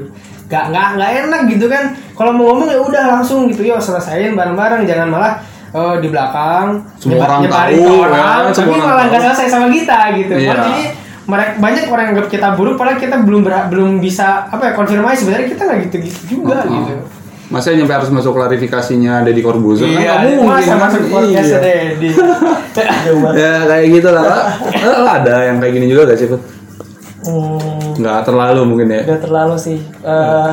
Nggak 0.46 0.64
nggak 0.66 0.88
nggak 0.96 1.10
enak 1.20 1.40
gitu 1.48 1.66
kan. 1.66 1.84
Kalau 2.12 2.32
mau 2.32 2.50
ngomong 2.50 2.66
ya 2.66 2.80
udah 2.80 3.04
langsung 3.12 3.44
gitu. 3.46 3.62
Yo 3.62 3.76
selesaiin 3.76 4.34
bareng-bareng. 4.34 4.82
Jangan 4.82 5.08
malah 5.08 5.32
eh, 5.70 5.96
di 5.98 6.08
belakang 6.08 6.82
Semua 6.96 7.14
nyebar- 7.14 7.28
orang 7.28 7.40
nyebarin 7.44 7.70
tahu, 7.70 7.78
ke 7.78 7.86
ya, 7.86 8.02
orang, 8.02 8.42
semua 8.50 8.74
tapi 8.74 8.82
malah 8.82 9.04
nggak 9.06 9.22
selesai 9.22 9.46
sama 9.48 9.66
kita 9.68 9.98
gitu. 10.16 10.34
Iya. 10.34 10.48
Malah 10.50 10.64
jadi 10.64 10.82
mereka 11.30 11.50
banyak 11.56 11.86
orang 11.86 12.04
yang 12.04 12.12
anggap 12.12 12.28
kita 12.28 12.48
buruk 12.52 12.74
padahal 12.74 12.98
kita 12.98 13.16
belum 13.18 13.40
berha- 13.40 13.66
belum 13.66 13.90
bisa 13.98 14.44
apa 14.44 14.62
ya 14.64 14.72
konfirmasi 14.74 15.22
sebenarnya 15.22 15.46
kita 15.48 15.62
nggak 15.62 15.78
gitu-gitu 15.86 16.20
juga 16.28 16.58
Oh. 16.60 16.74
gitu 16.82 16.94
Masa 17.50 17.74
nyampe 17.74 17.90
harus 17.90 18.06
masuk 18.08 18.30
klarifikasinya 18.32 19.22
Deddy 19.22 19.42
Corbuzier 19.42 19.86
kan 19.88 19.94
iya 19.96 20.12
nggak 20.12 20.22
mungkin 20.32 20.46
masa 20.48 20.70
kan? 20.70 20.78
masuk 20.80 21.02
podcast 21.08 21.48
Iya. 21.48 21.58
Dedi 21.60 22.08
Ya 23.42 23.54
kayak 23.64 23.86
gitu 23.90 24.08
lah. 24.08 24.22
Lo 24.78 24.92
lo 24.96 25.08
ada 25.08 25.34
yang 25.44 25.58
kayak 25.58 25.72
gini 25.72 25.86
juga 25.88 26.06
gak 26.06 26.14
sih, 26.16 26.26
Put? 26.26 26.38
Hmm, 27.20 27.98
Nggak 27.98 28.18
terlalu 28.22 28.60
mungkin 28.64 28.88
ya. 28.88 29.02
Gak 29.04 29.20
terlalu 29.20 29.54
sih. 29.56 29.78
Eh, 29.82 30.50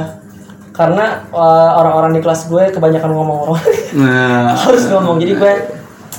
karena 0.72 1.06
eh, 1.28 1.70
orang-orang 1.76 2.12
di 2.12 2.20
kelas 2.20 2.46
gue 2.46 2.64
kebanyakan 2.72 3.10
ngomong 3.10 3.40
orang 3.48 3.62
Nah, 4.02 4.58
harus 4.58 4.84
ngomong. 4.88 5.16
Jadi 5.18 5.34
gue, 5.36 5.54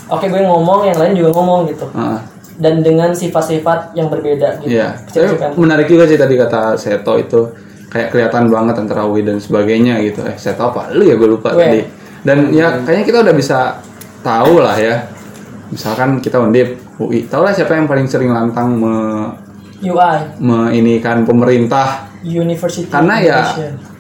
oke 0.07 0.25
gue 0.25 0.41
ngomong, 0.41 0.87
yang 0.87 0.97
lain 0.97 1.13
juga 1.13 1.35
ngomong 1.35 1.67
gitu. 1.67 1.91
ah, 1.93 2.23
Dan 2.59 2.83
dengan 2.83 3.15
sifat-sifat 3.15 3.95
yang 3.95 4.11
berbeda 4.11 4.59
gitu. 4.61 4.75
iya. 4.75 4.99
Sifat-sifat- 5.07 5.55
menarik 5.55 5.87
juga 5.87 6.11
sih 6.11 6.19
tadi 6.19 6.35
kata 6.35 6.75
Seto 6.75 7.15
itu 7.15 7.41
kayak 7.89 8.11
kelihatan 8.11 8.51
banget 8.51 8.75
antara 8.83 9.07
Wi 9.07 9.23
dan 9.23 9.39
sebagainya 9.39 10.03
gitu. 10.03 10.27
Eh, 10.27 10.35
Seto 10.35 10.69
apa? 10.69 10.91
Lu 10.91 11.07
ya 11.07 11.15
gue 11.15 11.29
lupa 11.31 11.55
Gue. 11.55 11.63
tadi. 11.63 11.81
Dan 12.27 12.51
ya 12.51 12.83
kayaknya 12.83 13.05
kita 13.07 13.19
udah 13.23 13.35
bisa 13.35 13.79
tahu 14.21 14.59
lah 14.59 14.75
ya. 14.75 15.07
Misalkan 15.71 16.19
kita 16.19 16.43
undip 16.43 16.81
UI, 16.99 17.31
tau 17.31 17.47
lah 17.47 17.55
siapa 17.55 17.79
yang 17.79 17.87
paling 17.87 18.11
sering 18.11 18.35
lantang 18.35 18.75
me, 18.75 18.95
UI, 19.79 20.17
meinikan 20.43 21.23
pemerintah 21.23 22.11
University 22.27 22.91
karena 22.91 23.23
ya. 23.23 23.39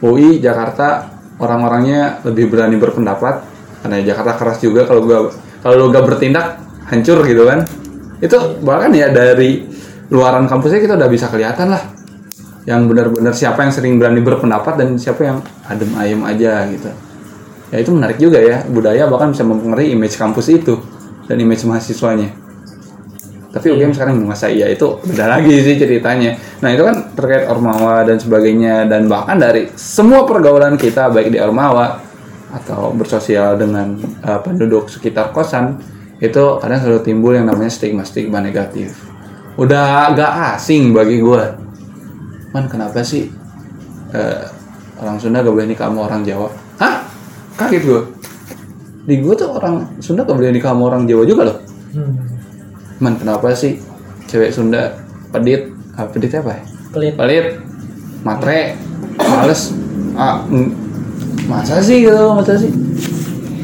UI 0.02 0.42
Jakarta 0.42 1.06
orang-orangnya 1.38 2.18
lebih 2.26 2.50
berani 2.50 2.74
berpendapat 2.74 3.46
karena 3.78 4.02
Jakarta 4.02 4.34
keras 4.34 4.58
juga 4.58 4.82
kalau 4.82 5.06
gua 5.06 5.30
kalau 5.62 5.74
lu 5.78 5.94
gak 5.94 6.02
bertindak 6.02 6.58
hancur 6.90 7.22
gitu 7.22 7.46
kan 7.46 7.62
itu 8.18 8.38
bahkan 8.66 8.90
ya 8.90 9.10
dari 9.14 9.62
luaran 10.10 10.50
kampusnya 10.50 10.82
kita 10.82 10.94
udah 10.98 11.10
bisa 11.10 11.30
kelihatan 11.30 11.70
lah. 11.70 11.82
Yang 12.68 12.80
benar-benar 12.84 13.32
siapa 13.32 13.64
yang 13.64 13.72
sering 13.72 13.96
berani 13.96 14.20
berpendapat 14.20 14.76
dan 14.76 14.88
siapa 15.00 15.24
yang 15.24 15.38
adem 15.64 15.88
ayem 15.96 16.20
aja 16.26 16.68
gitu. 16.68 16.90
Ya 17.72 17.76
itu 17.80 17.90
menarik 17.94 18.18
juga 18.20 18.40
ya. 18.40 18.64
Budaya 18.68 19.08
bahkan 19.08 19.32
bisa 19.32 19.44
mempengaruhi 19.46 19.96
image 19.96 20.20
kampus 20.20 20.52
itu 20.52 20.76
dan 21.28 21.36
image 21.40 21.64
mahasiswanya. 21.64 22.28
Tapi 23.48 23.72
UGM 23.72 23.96
sekarang 23.96 24.20
menguasai 24.20 24.60
ya 24.60 24.68
itu 24.68 25.00
beda 25.08 25.24
lagi 25.24 25.56
sih 25.64 25.80
ceritanya. 25.80 26.36
Nah 26.60 26.68
itu 26.68 26.84
kan 26.84 27.16
terkait 27.16 27.48
ormawa 27.48 28.04
dan 28.04 28.20
sebagainya 28.20 28.84
dan 28.84 29.08
bahkan 29.08 29.40
dari 29.40 29.72
semua 29.72 30.28
pergaulan 30.28 30.76
kita 30.76 31.08
baik 31.08 31.32
di 31.32 31.40
ormawa 31.40 32.04
atau 32.52 32.92
bersosial 32.92 33.56
dengan 33.56 33.96
eh, 34.00 34.40
penduduk 34.44 34.92
sekitar 34.92 35.32
kosan 35.32 35.80
itu 36.18 36.44
kadang 36.58 36.80
selalu 36.82 37.00
timbul 37.06 37.32
yang 37.34 37.46
namanya 37.46 37.70
stigma-stigma 37.70 38.42
negatif 38.42 38.94
udah 39.58 40.10
agak 40.14 40.58
asing 40.58 40.94
bagi 40.94 41.22
gue 41.22 41.42
man 42.54 42.66
kenapa 42.66 43.02
sih 43.02 43.30
eh, 44.14 44.42
orang 44.98 45.18
Sunda 45.22 45.42
gak 45.42 45.54
boleh 45.54 45.68
nikah 45.70 45.90
sama 45.90 46.10
orang 46.10 46.22
Jawa 46.26 46.48
hah 46.82 47.06
kaget 47.58 47.82
gue 47.86 48.02
di 49.08 49.14
gue 49.22 49.34
tuh 49.34 49.50
orang 49.54 49.98
Sunda 50.02 50.26
gak 50.26 50.34
boleh 50.34 50.50
nikah 50.50 50.74
sama 50.74 50.90
orang 50.90 51.06
Jawa 51.06 51.24
juga 51.26 51.44
loh 51.54 51.58
Hmm. 51.88 52.20
Man 53.00 53.16
kenapa 53.16 53.48
sih 53.56 53.80
cewek 54.28 54.52
Sunda 54.52 55.00
pedit? 55.32 55.72
Ah, 55.96 56.04
pedit 56.04 56.36
apa 56.36 56.60
ya? 56.60 56.62
Pelit. 56.92 57.14
Pelit, 57.16 57.46
matre, 58.20 58.76
males. 59.16 59.72
Ah, 60.12 60.44
masa 61.48 61.80
sih 61.80 62.04
gitu? 62.04 62.36
Masa 62.36 62.60
sih? 62.60 62.68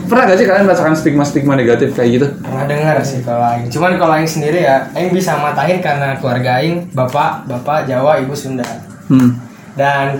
Pernah 0.04 0.24
gak 0.28 0.36
sih 0.36 0.46
kalian 0.46 0.64
merasakan 0.68 0.94
stigma-stigma 0.94 1.54
negatif 1.56 1.96
kayak 1.96 2.10
gitu? 2.14 2.26
pernah 2.40 2.64
dengar 2.68 2.96
sih 3.00 3.24
kalau 3.24 3.40
Aing 3.40 3.72
cuman 3.72 3.96
kalau 3.96 4.12
Aing 4.14 4.28
sendiri 4.28 4.62
ya 4.62 4.84
Aing 4.92 5.10
bisa 5.10 5.34
matahin 5.36 5.80
karena 5.80 6.14
keluarga 6.20 6.60
Aing 6.60 6.92
bapak 6.92 7.48
bapak 7.48 7.88
Jawa 7.88 8.20
ibu 8.20 8.36
Sunda 8.36 8.64
Hmm. 9.04 9.36
dan 9.76 10.16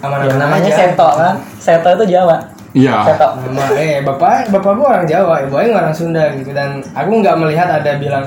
Ya, 0.00 0.08
aman-aman 0.08 0.40
namanya 0.40 0.72
aja. 0.72 0.96
Seto 0.96 1.08
kan. 1.12 1.34
Seto 1.60 1.88
itu 1.92 2.16
Jawa. 2.16 2.40
Iya. 2.72 3.04
Seto. 3.04 3.28
Nama, 3.36 3.64
eh 3.76 4.00
bapak 4.00 4.48
bapak 4.48 4.72
gua 4.72 4.86
orang 4.96 5.04
Jawa, 5.04 5.44
ibu 5.44 5.54
Aing 5.60 5.76
orang 5.76 5.92
Sunda 5.92 6.32
gitu 6.32 6.56
dan 6.56 6.80
aku 6.96 7.20
nggak 7.20 7.36
melihat 7.36 7.68
ada 7.68 8.00
bilang 8.00 8.24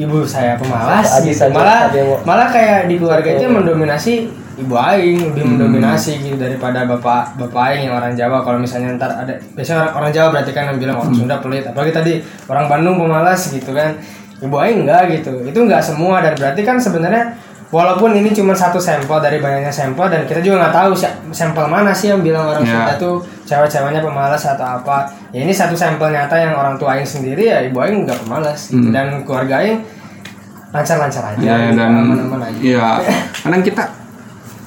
ibu 0.00 0.24
saya 0.24 0.56
pemalas 0.56 1.20
gitu. 1.20 1.52
malah 1.52 1.92
malah 2.24 2.48
kayak 2.48 2.88
di 2.88 2.96
keluarga 2.96 3.36
itu 3.36 3.44
yang 3.44 3.60
mendominasi 3.60 4.32
ibu 4.60 4.76
Aing 4.76 5.18
lebih 5.26 5.44
mendominasi 5.46 6.20
gitu 6.20 6.36
daripada 6.36 6.84
bapak 6.84 7.34
bapak 7.34 7.62
Aing 7.72 7.88
yang 7.88 7.96
orang 7.96 8.12
Jawa. 8.12 8.40
Kalau 8.40 8.58
misalnya 8.58 8.94
ntar 8.94 9.10
ada 9.10 9.32
biasanya 9.52 9.88
orang, 9.88 9.92
orang 9.96 10.10
Jawa 10.12 10.28
berarti 10.30 10.50
kan 10.52 10.64
yang 10.68 10.78
bilang 10.78 10.96
orang 10.98 11.12
Sunda 11.12 11.36
pelit. 11.40 11.64
Apalagi 11.64 11.90
tadi 11.90 12.12
orang 12.46 12.66
Bandung 12.66 12.96
pemalas 12.96 13.40
gitu 13.46 13.72
kan. 13.72 13.96
Ibu 14.40 14.56
Aing 14.56 14.84
enggak 14.84 15.02
gitu. 15.10 15.32
Itu 15.42 15.58
enggak 15.64 15.80
semua. 15.80 16.20
Dan 16.20 16.36
berarti 16.36 16.60
kan 16.60 16.76
sebenarnya 16.76 17.36
walaupun 17.70 18.12
ini 18.12 18.32
cuma 18.32 18.50
satu 18.50 18.76
sampel 18.76 19.20
dari 19.20 19.38
banyaknya 19.38 19.70
sampel 19.70 20.08
dan 20.08 20.24
kita 20.24 20.40
juga 20.40 20.66
nggak 20.66 20.74
tahu 20.74 20.90
sampel 21.30 21.64
mana 21.66 21.92
sih 21.92 22.08
yang 22.08 22.20
bilang 22.20 22.48
orang. 22.48 22.64
Sunda 22.64 22.94
tuh 22.96 23.16
cewek-ceweknya 23.44 24.00
pemalas 24.00 24.42
atau 24.42 24.64
apa. 24.78 25.08
Ya 25.30 25.42
ini 25.42 25.52
satu 25.52 25.76
sampel 25.76 26.10
nyata 26.10 26.34
yang 26.34 26.52
orang 26.52 26.74
tua 26.74 26.96
Aing 26.96 27.04
sendiri 27.04 27.48
ya 27.48 27.60
ibu 27.60 27.78
Aing 27.78 28.04
nggak 28.04 28.24
pemalas 28.24 28.68
gitu. 28.68 28.88
dan 28.90 29.22
keluarga 29.22 29.60
Aing 29.60 29.80
lancar-lancar 30.70 31.34
aja 31.34 31.42
Ya, 31.42 31.54
gitu, 31.66 31.82
dan 31.82 31.90
aman-aman 31.98 32.46
aja. 32.46 32.58
iya. 32.62 32.88
Kadang 33.42 33.58
kita 33.58 33.82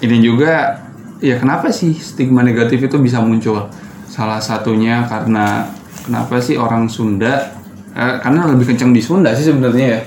ini 0.04 0.20
juga 0.20 0.84
ya 1.24 1.39
kenapa 1.39 1.72
sih 1.72 1.95
stigma 1.95 2.43
negatif 2.43 2.84
itu 2.84 2.99
bisa 2.99 3.24
muncul? 3.24 3.72
Salah 4.12 4.43
satunya 4.43 5.08
karena 5.08 5.72
kenapa 6.04 6.38
sih 6.43 6.60
orang 6.60 6.91
Sunda 6.91 7.56
eh, 7.95 8.16
karena 8.20 8.51
lebih 8.51 8.76
kencang 8.76 8.91
di 8.91 8.99
Sunda 9.01 9.32
sih 9.34 9.47
sebenarnya 9.47 9.88
ya. 9.88 9.99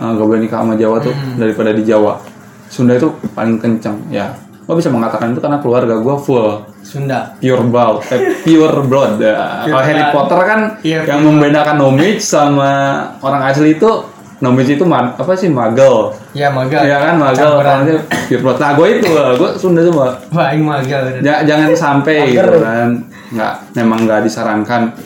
Eh, 0.00 0.10
gak 0.16 0.26
boleh 0.26 0.40
nikah 0.40 0.62
sama 0.62 0.78
Jawa 0.78 0.96
tuh 1.02 1.12
daripada 1.36 1.74
di 1.74 1.82
Jawa. 1.84 2.22
Sunda 2.70 2.94
itu 2.94 3.10
paling 3.34 3.58
kencang 3.58 3.98
ya. 4.08 4.30
Gue 4.64 4.78
bisa 4.78 4.86
mengatakan 4.86 5.34
itu 5.34 5.42
karena 5.42 5.58
keluarga 5.58 5.98
gue 5.98 6.16
full. 6.22 6.62
Sunda. 6.80 7.34
Pure 7.38 7.66
blood, 7.66 8.06
eh, 8.08 8.40
pure 8.46 8.80
blood. 8.86 9.18
Ya, 9.18 9.66
Pure 9.66 9.74
Kalau 9.74 9.82
Harry. 9.82 10.02
Potter 10.14 10.40
kan 10.46 10.60
Iya, 10.80 10.98
yang 11.06 11.20
pure 11.22 11.28
membedakan 11.36 11.76
Nomage 11.76 12.22
sama 12.22 12.70
orang 13.20 13.42
asli 13.50 13.74
itu 13.74 13.90
Nomage 14.40 14.80
itu 14.80 14.84
ma- 14.88 15.12
apa 15.12 15.32
sih 15.36 15.52
magel. 15.52 16.16
ya 16.32 16.48
magal 16.48 16.80
Iya 16.80 16.96
kan 16.96 17.14
magel 17.20 17.48
itu 17.60 17.96
pure 18.28 18.40
blood. 18.40 18.56
Nah, 18.56 18.72
gue 18.72 18.86
itu 18.96 19.08
gue 19.12 19.50
Sunda 19.60 19.84
semua. 19.84 20.16
Wah, 20.32 20.48
Aing 20.48 20.64
magal 20.64 21.20
Ja- 21.20 21.44
jangan 21.44 21.76
sampai 21.76 22.32
gitu 22.32 22.56
kan. 22.56 23.04
Nggak, 23.30 23.54
memang 23.76 23.98
nggak 24.08 24.20
disarankan. 24.24 24.96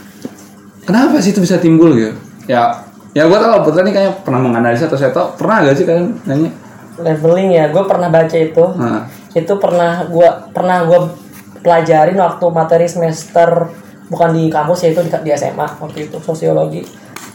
Kenapa 0.87 1.19
sih 1.19 1.35
itu 1.35 1.43
bisa 1.43 1.59
timbul 1.59 1.99
gitu? 1.99 2.15
Ya, 2.47 2.79
ya 3.11 3.27
gue 3.27 3.39
tau 3.41 3.67
Putra 3.67 3.83
nih 3.83 3.91
kayaknya 3.91 4.13
pernah 4.23 4.41
menganalisa 4.41 4.87
atau 4.87 5.01
saya 5.01 5.11
tau 5.11 5.35
pernah 5.35 5.65
gak 5.67 5.75
sih 5.75 5.85
kalian 5.89 6.15
nanya? 6.29 6.51
Leveling 6.95 7.51
ya, 7.59 7.65
gue 7.75 7.83
pernah 7.91 8.07
baca 8.07 8.37
itu. 8.39 8.65
Nah, 8.79 9.11
itu 9.35 9.53
pernah 9.59 10.07
gua 10.07 10.47
pernah 10.55 10.87
gua 10.87 11.11
pelajarin 11.59 12.15
waktu 12.15 12.47
materi 12.55 12.87
semester 12.87 13.67
bukan 14.07 14.31
di 14.31 14.47
kampus 14.47 14.87
yaitu 14.87 15.03
di, 15.03 15.11
di 15.11 15.31
SMA 15.35 15.67
waktu 15.83 16.07
itu 16.07 16.23
sosiologi 16.23 16.87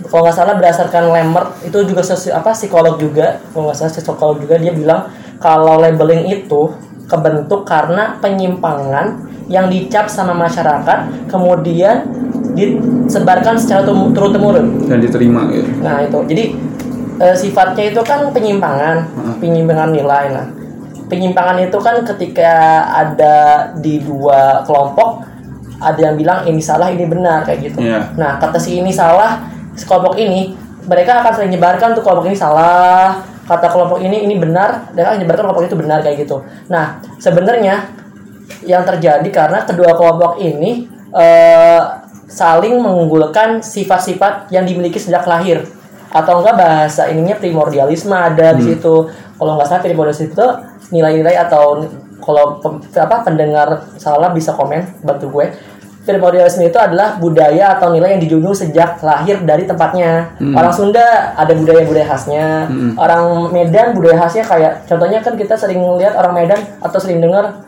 kalau 0.07 0.23
nggak 0.23 0.35
salah 0.35 0.55
berdasarkan 0.55 1.11
Lambert 1.11 1.59
itu 1.67 1.75
juga 1.83 1.99
sosi, 1.99 2.31
apa 2.31 2.55
psikolog 2.55 2.95
juga 2.95 3.43
kalau 3.51 3.67
nggak 3.67 3.77
salah 3.77 3.91
psikolog 3.91 4.37
juga 4.39 4.55
dia 4.55 4.71
bilang 4.71 5.11
kalau 5.43 5.75
labeling 5.75 6.31
itu 6.31 6.71
kebentuk 7.09 7.67
karena 7.67 8.15
penyimpangan 8.23 9.27
yang 9.49 9.67
dicap 9.67 10.07
sama 10.07 10.31
masyarakat 10.37 11.27
kemudian 11.27 12.05
disebarkan 12.53 13.57
secara 13.57 13.81
turun 13.83 14.13
temurun 14.13 14.87
dan 14.87 15.01
diterima 15.01 15.49
gitu. 15.51 15.69
Nah 15.81 16.05
itu, 16.05 16.19
jadi 16.29 16.43
eh, 17.19 17.35
sifatnya 17.35 17.91
itu 17.91 18.01
kan 18.05 18.29
penyimpangan, 18.29 19.09
penyimpangan 19.41 19.89
nilai. 19.89 20.25
Nah, 20.33 20.45
penyimpangan 21.09 21.57
itu 21.65 21.77
kan 21.81 22.05
ketika 22.05 22.85
ada 22.93 23.69
di 23.77 24.01
dua 24.05 24.61
kelompok, 24.63 25.25
ada 25.81 25.99
yang 25.99 26.15
bilang 26.15 26.45
ini 26.45 26.61
salah, 26.61 26.93
ini 26.93 27.09
benar 27.09 27.43
kayak 27.47 27.73
gitu. 27.73 27.81
Iya. 27.81 28.13
Nah, 28.15 28.37
kata 28.37 28.61
si 28.61 28.77
ini 28.77 28.93
salah, 28.93 29.41
kelompok 29.83 30.15
ini 30.19 30.55
mereka 30.87 31.21
akan 31.21 31.31
sering 31.35 31.49
menyebarkan 31.53 31.93
tuh 31.93 32.03
kelompok 32.03 32.25
ini 32.31 32.37
salah 32.37 33.21
kata 33.49 33.67
kelompok 33.73 33.99
ini 34.01 34.29
ini 34.29 34.37
benar 34.37 34.93
mereka 34.93 35.13
akan 35.13 35.17
menyebarkan 35.21 35.43
kelompok 35.49 35.65
itu 35.65 35.77
benar 35.77 35.99
kayak 36.05 36.17
gitu. 36.25 36.45
Nah 36.69 37.01
sebenarnya 37.17 37.89
yang 38.65 38.83
terjadi 38.85 39.29
karena 39.29 39.65
kedua 39.65 39.93
kelompok 39.97 40.37
ini 40.41 40.85
eh, 41.13 41.81
saling 42.29 42.77
mengunggulkan 42.77 43.65
sifat-sifat 43.65 44.53
yang 44.53 44.63
dimiliki 44.63 45.01
sejak 45.01 45.25
lahir. 45.25 45.65
Atau 46.09 46.41
enggak 46.41 46.57
bahasa 46.57 47.05
ininya 47.09 47.37
primordialisme 47.37 48.13
ada 48.13 48.53
di 48.57 48.65
situ. 48.65 49.09
Kalau 49.09 49.51
nggak 49.57 49.67
salah 49.69 49.81
primordialisme 49.85 50.33
itu 50.33 50.45
nilai-nilai 50.89 51.37
atau 51.37 51.85
kalau 52.19 52.61
apa 52.93 53.15
pendengar 53.25 53.89
salah 53.97 54.29
bisa 54.33 54.53
komen 54.53 55.01
bantu 55.01 55.31
gue 55.33 55.45
primordialisme 56.09 56.65
itu 56.65 56.75
adalah 56.81 57.21
budaya 57.21 57.77
atau 57.77 57.93
nilai 57.93 58.17
yang 58.17 58.21
dijunjung 58.25 58.57
sejak 58.57 58.97
lahir 59.05 59.37
dari 59.45 59.69
tempatnya. 59.69 60.33
Orang 60.41 60.73
Sunda 60.73 61.37
ada 61.37 61.53
budaya-budaya 61.53 62.09
khasnya. 62.09 62.65
Orang 62.97 63.53
Medan 63.53 63.93
budaya 63.93 64.25
khasnya 64.25 64.43
kayak 64.49 64.73
contohnya 64.89 65.21
kan 65.21 65.37
kita 65.37 65.53
sering 65.53 65.85
lihat 66.01 66.17
orang 66.17 66.33
Medan 66.33 66.59
atau 66.81 66.97
sering 66.97 67.21
dengar 67.21 67.61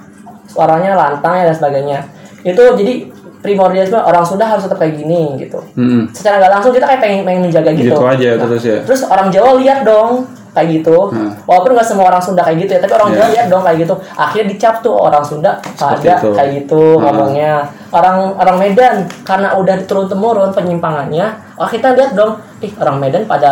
suaranya 0.50 0.98
lantang 0.98 1.38
ya 1.38 1.48
dan 1.48 1.56
sebagainya. 1.56 2.00
Itu 2.42 2.74
jadi 2.74 3.14
primordialisme 3.42 3.98
orang 3.98 4.26
Sunda 4.26 4.46
harus 4.46 4.66
tetap 4.66 4.78
kayak 4.78 5.02
gini 5.02 5.38
gitu. 5.42 5.62
Mm-mm. 5.74 6.14
secara 6.14 6.38
nggak 6.38 6.52
langsung 6.58 6.72
kita 6.74 6.86
kayak 6.86 7.02
pengen 7.02 7.22
pengen 7.26 7.42
menjaga 7.50 7.72
gitu. 7.74 7.94
Gitu 7.98 8.06
aja 8.06 8.30
Nah, 8.38 8.46
terus 8.46 8.64
ya. 8.64 8.78
terus 8.86 9.02
orang 9.06 9.28
Jawa 9.34 9.52
lihat 9.58 9.80
dong 9.82 10.30
kayak 10.52 10.68
gitu 10.74 10.98
Hmm. 11.08 11.32
walaupun 11.44 11.72
nggak 11.74 11.86
semua 11.86 12.06
orang 12.08 12.20
Sunda 12.20 12.42
kayak 12.42 12.60
gitu 12.60 12.72
ya 12.74 12.80
tapi 12.80 12.94
orang 12.94 13.08
Iya. 13.08 13.16
Jawa 13.18 13.28
lihat 13.32 13.48
dong 13.48 13.64
kayak 13.64 13.78
gitu 13.80 13.94
akhirnya 14.14 14.48
dicap 14.50 14.76
tuh 14.80 14.94
orang 14.94 15.24
Sunda 15.24 15.52
Seperti 15.72 16.06
ada 16.06 16.16
itu. 16.18 16.30
kayak 16.32 16.50
gitu 16.54 16.82
Hmm. 16.92 17.02
ngomongnya 17.02 17.52
orang 17.90 18.18
orang 18.36 18.58
Medan 18.58 18.96
karena 19.22 19.48
udah 19.54 19.76
turun 19.82 20.06
temurun 20.06 20.52
penyimpangannya 20.52 21.26
oh 21.56 21.66
kita 21.66 21.94
lihat 21.94 22.12
dong 22.14 22.36
ih 22.60 22.72
orang 22.76 22.98
Medan 22.98 23.24
pada 23.26 23.52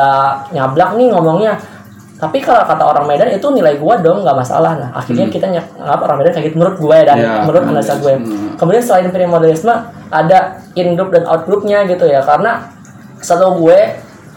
nyablak 0.50 0.94
nih 0.94 1.08
ngomongnya 1.10 1.56
tapi 2.16 2.38
kalau 2.38 2.60
kata 2.62 2.84
orang 2.84 3.06
Medan 3.06 3.32
itu 3.32 3.48
nilai 3.48 3.76
gua 3.76 3.96
dong 3.98 4.20
nggak 4.22 4.36
masalah 4.36 4.76
nah 4.76 4.92
akhirnya 4.92 5.28
kita 5.28 5.48
nyap 5.48 5.72
nganggap 5.74 6.00
orang 6.04 6.18
Medan 6.20 6.32
kayak 6.34 6.46
gitu 6.46 6.56
menurut 6.58 6.78
gue 6.78 6.98
dan 7.02 7.16
Hmm. 7.16 7.24
Ya, 7.24 7.34
menurut 7.42 7.64
analisa 7.66 7.96
gue 7.96 8.14
hmm. 8.14 8.50
kemudian 8.56 8.84
selain 8.84 9.08
primordialisme 9.08 9.72
ada 10.10 10.40
in 10.74 10.94
group 10.94 11.10
dan 11.10 11.24
out 11.24 11.44
groupnya 11.44 11.86
gitu 11.86 12.04
ya 12.04 12.20
karena 12.20 12.68
setahu 13.18 13.64
gue 13.64 13.80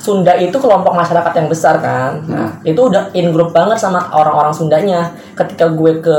Sunda 0.03 0.35
itu 0.35 0.59
kelompok 0.59 0.99
masyarakat 0.99 1.31
yang 1.39 1.47
besar 1.47 1.79
kan? 1.79 2.27
Nah, 2.27 2.59
itu 2.67 2.91
udah 2.91 3.15
in 3.15 3.31
group 3.31 3.55
banget 3.55 3.79
sama 3.79 4.11
orang-orang 4.11 4.51
Sundanya. 4.51 5.15
Ketika 5.39 5.71
gue 5.71 6.03
ke 6.03 6.19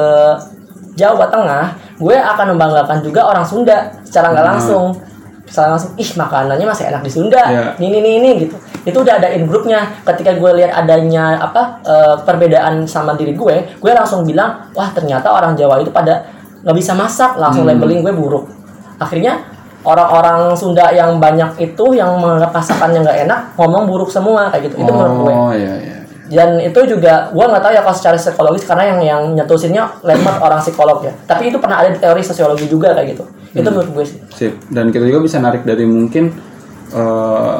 Jawa 0.96 1.28
Tengah 1.28 1.76
gue 2.00 2.16
akan 2.16 2.56
membanggakan 2.56 3.04
juga 3.04 3.28
orang 3.28 3.44
Sunda 3.44 3.92
secara 4.08 4.32
nggak 4.32 4.48
langsung. 4.56 4.96
Secara 5.44 5.76
langsung 5.76 5.92
ih 6.00 6.12
makanannya 6.16 6.64
masih 6.64 6.86
enak 6.96 7.02
di 7.04 7.12
Sunda. 7.12 7.44
Ya. 7.44 7.64
ini 7.84 8.00
ini 8.00 8.12
ini 8.24 8.30
gitu. 8.48 8.56
Itu 8.88 9.04
udah 9.04 9.20
ada 9.20 9.28
in 9.36 9.52
groupnya. 9.52 10.00
Ketika 10.08 10.32
gue 10.40 10.52
lihat 10.64 10.72
adanya 10.72 11.44
apa 11.44 11.84
eh, 11.84 12.16
perbedaan 12.24 12.88
sama 12.88 13.20
diri 13.20 13.36
gue 13.36 13.84
gue 13.84 13.92
langsung 13.92 14.24
bilang 14.24 14.72
wah 14.72 14.96
ternyata 14.96 15.28
orang 15.28 15.60
Jawa 15.60 15.84
itu 15.84 15.92
pada 15.92 16.24
nggak 16.64 16.76
bisa 16.80 16.96
masak. 16.96 17.36
Langsung 17.36 17.68
labeling 17.68 18.00
gue 18.00 18.16
buruk. 18.16 18.48
Akhirnya 18.96 19.53
orang-orang 19.84 20.56
Sunda 20.56 20.90
yang 20.96 21.20
banyak 21.20 21.60
itu 21.60 21.86
yang 21.96 22.16
menganggap 22.20 22.52
masakannya 22.56 23.04
nggak 23.04 23.20
enak 23.28 23.40
ngomong 23.60 23.84
buruk 23.88 24.10
semua 24.10 24.48
kayak 24.50 24.72
gitu 24.72 24.76
itu 24.80 24.92
menurut 24.92 25.16
gue 25.28 25.34
Oh 25.34 25.52
iya 25.52 25.74
iya. 25.80 25.98
dan 26.32 26.56
itu 26.58 26.80
juga 26.88 27.30
gue 27.30 27.46
nggak 27.46 27.62
tahu 27.62 27.74
ya 27.76 27.82
kalau 27.84 27.96
secara 27.96 28.16
psikologis 28.16 28.64
karena 28.64 28.84
yang 28.96 29.00
yang 29.04 29.22
nyetusinnya 29.36 29.84
lemot 30.02 30.40
orang 30.40 30.64
psikolog 30.64 31.04
ya 31.04 31.14
tapi 31.28 31.52
itu 31.52 31.60
pernah 31.60 31.84
ada 31.84 31.92
di 31.92 32.00
teori 32.00 32.24
sosiologi 32.24 32.66
juga 32.72 32.96
kayak 32.96 33.08
gitu 33.12 33.24
itu 33.54 33.70
menurut 33.70 33.90
gue 33.94 34.06
sih 34.08 34.18
Sip. 34.34 34.54
Dan 34.74 34.90
kita 34.90 35.06
juga 35.06 35.22
bisa 35.22 35.38
narik 35.38 35.62
dari 35.62 35.86
mungkin 35.86 36.34
eh, 36.90 37.58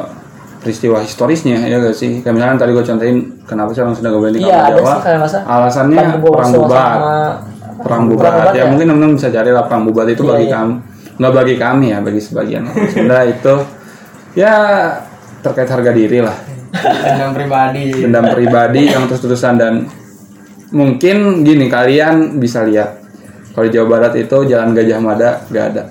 peristiwa 0.64 0.96
historisnya 1.04 1.68
ya 1.68 1.76
gak 1.76 1.92
sih? 1.92 2.24
Kayak 2.24 2.34
misalnya 2.40 2.56
tadi 2.56 2.72
gue 2.72 2.84
contohin 2.88 3.16
kenapa 3.44 3.70
sih 3.76 3.80
orang 3.84 3.92
Sunda 3.92 4.08
gak 4.08 4.22
Iya, 4.32 4.40
sama 4.40 4.64
ada 4.64 4.72
Jawa? 4.80 4.88
sih 5.28 5.40
Alasannya 5.44 5.96
Perang 6.24 6.52
bubat. 6.56 6.96
Perang 7.84 8.04
bubat. 8.08 8.32
Ya, 8.56 8.64
ya? 8.64 8.64
mungkin 8.72 8.86
teman-teman 8.88 9.14
bisa 9.20 9.28
cari 9.28 9.50
lah 9.52 9.68
perang 9.68 9.84
bubat 9.84 10.08
itu 10.08 10.24
Iya, 10.24 10.30
bagi 10.32 10.46
iya. 10.48 10.56
kami. 10.56 10.74
Nggak 11.14 11.32
bagi 11.32 11.54
kami 11.54 11.86
ya, 11.94 11.98
bagi 12.02 12.18
sebagian 12.18 12.66
orang 12.66 12.90
Sunda 12.90 13.18
itu 13.34 13.54
ya 14.34 14.54
terkait 15.40 15.70
harga 15.70 15.90
diri 15.94 16.18
lah. 16.18 16.34
dendam 16.74 17.30
pribadi 17.30 17.84
Dendam 18.02 18.26
pribadi 18.34 18.90
yang 18.90 19.06
terus-terusan 19.06 19.54
dan 19.54 19.86
mungkin 20.74 21.46
gini 21.46 21.70
kalian 21.70 22.42
bisa 22.42 22.66
lihat 22.66 22.98
kalau 23.54 23.70
di 23.70 23.72
Jawa 23.78 23.86
Barat 23.86 24.12
itu 24.18 24.36
Jalan 24.42 24.74
Gajah 24.74 24.98
Mada 24.98 25.30
gak 25.46 25.64
ada. 25.70 25.82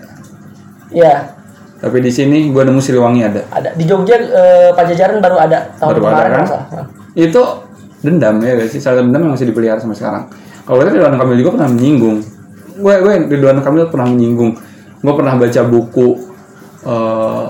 Iya 0.92 1.32
Tapi 1.80 2.00
di 2.04 2.12
sini 2.12 2.52
gue 2.52 2.64
nemu 2.64 2.80
Siliwangi 2.84 3.22
ada. 3.24 3.42
ada 3.48 3.72
di 3.76 3.84
Jogja 3.88 4.16
eh, 4.20 4.72
Pajajaran 4.76 5.24
baru 5.24 5.36
ada 5.40 5.72
tahun 5.80 5.90
Baru 5.96 6.04
ada 6.04 6.12
kemarin 6.12 6.28
kan? 6.28 6.40
nggak 6.44 6.48
salah. 6.52 6.86
Itu 7.16 7.42
dendam 8.04 8.36
ya 8.44 8.54
guys, 8.60 8.76
salah 8.76 9.00
dendam 9.00 9.22
yang 9.24 9.34
masih 9.36 9.48
dipelihara 9.48 9.80
sampai 9.80 9.96
sekarang. 9.96 10.24
Kalau 10.64 10.78
kita 10.80 10.90
Ridwan 10.96 11.16
Kamil 11.16 11.36
juga 11.40 11.52
pernah 11.60 11.70
menyinggung. 11.72 12.18
Gue 12.76 12.94
gue 13.00 13.14
Ridwan 13.32 13.60
Kamil 13.64 13.88
pernah 13.88 14.08
menyinggung. 14.12 14.52
Gue 15.04 15.14
pernah 15.14 15.36
baca 15.36 15.62
buku 15.68 16.08
eh, 16.88 17.43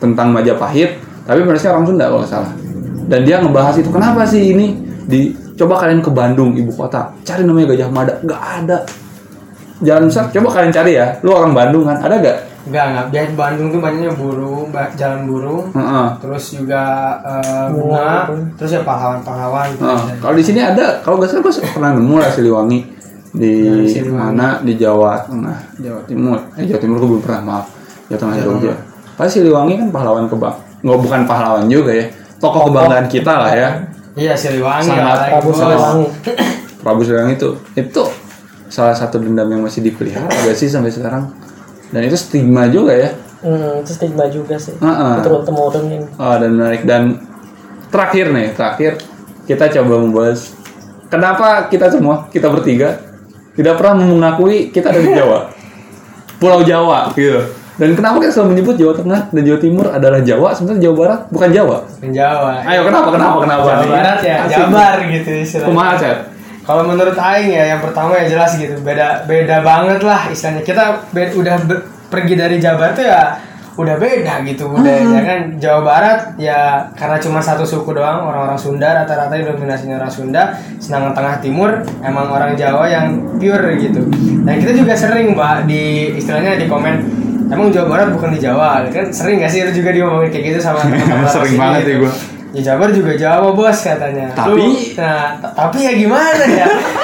tentang 0.00 0.32
Majapahit, 0.32 0.90
tapi 1.28 1.44
penulisnya 1.44 1.76
orang 1.76 1.86
Sunda 1.86 2.08
kalau 2.08 2.24
salah. 2.24 2.52
Dan 3.04 3.28
dia 3.28 3.36
ngebahas 3.44 3.76
itu 3.76 3.92
kenapa 3.92 4.24
sih 4.24 4.56
ini 4.56 4.80
di 5.04 5.36
coba 5.54 5.84
kalian 5.84 6.00
ke 6.02 6.10
Bandung 6.10 6.56
ibu 6.56 6.72
kota 6.74 7.14
cari 7.22 7.46
namanya 7.46 7.76
Gajah 7.76 7.88
Mada 7.92 8.14
nggak 8.24 8.42
ada 8.64 8.76
jalan 9.84 10.10
besar 10.10 10.32
coba 10.32 10.48
kalian 10.50 10.72
cari 10.74 10.92
ya 10.98 11.06
lu 11.22 11.30
orang 11.30 11.52
Bandung 11.54 11.84
kan 11.86 12.00
ada 12.02 12.16
gak 12.18 12.38
Enggak, 12.64 12.84
enggak. 12.88 13.06
Biar 13.12 13.26
Bandung 13.36 13.68
tuh 13.76 13.80
banyaknya 13.84 14.16
burung, 14.16 14.72
jalan 14.96 15.28
burung. 15.28 15.68
Heeh. 15.76 16.06
Terus 16.16 16.44
juga 16.56 16.82
eh, 17.20 17.68
Bunga 17.68 17.76
bunga, 17.76 18.08
gitu. 18.08 18.34
terus 18.56 18.70
ya 18.72 18.80
pahlawan-pahlawan. 18.80 19.66
gitu. 19.76 19.84
Nah, 19.84 20.00
kalau 20.16 20.32
di 20.32 20.44
sini 20.48 20.60
ada, 20.64 20.96
kalau 21.04 21.20
nggak 21.20 21.28
salah 21.28 21.42
gue 21.44 21.52
pernah 21.60 21.90
nemu 21.92 22.16
lah 22.16 22.30
Siliwangi 22.32 22.80
di 23.34 23.52
Nah, 24.06 24.30
mana 24.30 24.48
di 24.62 24.78
Jawa 24.78 25.26
Tengah, 25.26 25.58
Jawa 25.76 26.00
Timur. 26.06 26.38
Eh 26.54 26.64
Jawa 26.64 26.80
Timur 26.80 26.96
gue 27.02 27.08
belum 27.10 27.22
pernah 27.22 27.40
maaf. 27.42 27.66
Jawa 28.06 28.18
Tengah 28.20 28.34
Jawa 28.38 28.46
Jogja. 28.54 28.74
Pasti 29.14 29.32
Siliwangi 29.38 29.74
kan 29.76 29.88
pahlawan 29.90 30.26
kebang, 30.26 30.54
nggak 30.82 30.98
bukan 30.98 31.20
pahlawan 31.24 31.66
juga 31.66 31.94
ya, 31.94 32.06
tokoh 32.38 32.66
kebanggaan 32.66 33.06
kita 33.06 33.30
lah 33.30 33.50
ya. 33.50 33.68
Iya, 34.14 34.34
Siliwangi. 34.34 34.90
Sangat 34.90 35.18
Prabu. 35.30 35.50
Siliwangi 35.50 36.06
Prabu 36.82 37.00
Siliwangi 37.02 37.34
itu, 37.34 37.50
itu 37.74 38.02
salah 38.66 38.94
satu 38.94 39.18
dendam 39.18 39.46
yang 39.46 39.62
masih 39.62 39.82
dipelihara 39.82 40.26
gak 40.26 40.54
sih 40.54 40.66
sampai 40.66 40.90
sekarang? 40.90 41.30
Dan 41.90 42.02
itu 42.02 42.18
stigma 42.18 42.66
juga 42.66 42.90
ya. 42.90 43.10
hmm, 43.46 43.86
itu 43.86 43.92
stigma 43.92 44.26
juga 44.26 44.58
sih 44.58 44.74
Heeh. 44.74 45.14
turun 45.22 45.46
temurun 45.46 45.84
ini 45.86 46.06
Oh, 46.18 46.34
dan 46.34 46.50
menarik 46.50 46.82
dan 46.82 47.22
terakhir 47.86 48.34
nih, 48.34 48.50
terakhir 48.50 48.98
kita 49.46 49.70
coba 49.78 49.94
membahas 50.02 50.58
kenapa 51.06 51.70
kita 51.70 51.86
semua, 51.86 52.26
kita 52.34 52.50
bertiga 52.50 52.98
tidak 53.54 53.74
pernah 53.78 53.94
mengakui 54.02 54.68
kita 54.74 54.90
dari 54.90 55.14
Jawa. 55.14 55.50
Pulau 56.42 56.60
Jawa 56.66 57.14
gitu. 57.14 57.40
Dan 57.74 57.98
kenapa 57.98 58.22
kita 58.22 58.30
selalu 58.30 58.54
menyebut 58.54 58.74
Jawa 58.78 58.94
Tengah 58.94 59.20
dan 59.34 59.42
Jawa 59.42 59.58
Timur 59.58 59.86
adalah 59.90 60.20
Jawa, 60.22 60.54
sementara 60.54 60.78
Jawa 60.78 60.94
Barat 60.94 61.20
bukan 61.26 61.48
Jawa? 61.50 61.76
Yang 61.98 62.12
Jawa. 62.22 62.50
Ayo 62.62 62.80
kenapa 62.86 63.08
kenapa 63.10 63.36
kenapa? 63.42 63.66
Jawa? 63.66 63.90
Barat 63.90 64.18
ya, 64.22 64.36
Asik. 64.46 64.54
Jabar 64.54 64.96
gitu 65.10 65.30
istilahnya. 65.42 65.66
Kumaha, 65.66 65.92
Cet? 65.98 66.18
Kalau 66.64 66.82
menurut 66.86 67.16
Aing 67.18 67.50
ya, 67.50 67.64
yang 67.76 67.80
pertama 67.82 68.16
ya 68.16 68.24
jelas 68.30 68.54
gitu, 68.56 68.78
beda 68.80 69.26
beda 69.26 69.56
banget 69.66 70.00
lah 70.06 70.30
istilahnya. 70.30 70.62
Kita 70.62 71.02
udah 71.12 71.56
be- 71.66 71.82
pergi 72.08 72.34
dari 72.38 72.56
Jabar 72.62 72.94
tuh 72.94 73.04
ya 73.04 73.36
udah 73.74 73.98
beda 73.98 74.44
gitu 74.44 74.70
budayanya 74.70 75.20
kan 75.20 75.40
Jawa 75.58 75.80
Barat 75.82 76.20
ya 76.36 76.86
karena 76.94 77.18
cuma 77.18 77.38
satu 77.38 77.62
suku 77.62 77.90
doang 77.90 78.22
orang-orang 78.22 78.54
Sunda 78.54 78.94
rata-rata 78.94 79.34
dominasinya 79.34 79.98
orang 79.98 80.08
Sunda 80.08 80.42
sedangkan 80.78 81.10
Tengah 81.10 81.36
Timur 81.38 81.70
emang 81.98 82.30
orang 82.30 82.54
Jawa 82.54 82.86
yang 82.86 83.06
pure 83.34 83.74
gitu 83.76 84.06
dan 84.42 84.54
kita 84.56 84.72
juga 84.72 84.94
sering 84.94 85.34
mbak 85.34 85.66
di 85.66 85.82
istilahnya 86.14 86.54
di 86.54 86.66
komen 86.66 86.94
emang 87.46 87.68
Jawa 87.68 87.86
Barat 87.88 88.08
bukan 88.10 88.30
di 88.30 88.40
Jawa 88.40 88.86
kan 88.88 89.10
sering 89.10 89.42
gak 89.42 89.50
sih 89.50 89.66
lu 89.66 89.70
juga 89.70 89.90
diomongin 89.90 90.30
kayak 90.30 90.44
gitu 90.48 90.58
sama 90.62 90.78
teman-teman 90.84 91.26
Sering 91.26 91.56
banget 91.56 91.80
gitu. 91.82 91.90
ya 91.90 91.98
gua. 92.00 92.12
Ya 92.54 92.62
Jabar 92.62 92.86
juga 92.94 93.18
Jawa 93.18 93.50
bos 93.50 93.78
katanya. 93.82 94.30
Tapi- 94.30 94.54
Lu- 94.54 94.94
nah 94.94 95.34
tapi 95.42 95.78
ya 95.82 95.92
gimana 95.92 96.44
ya? 96.46 96.70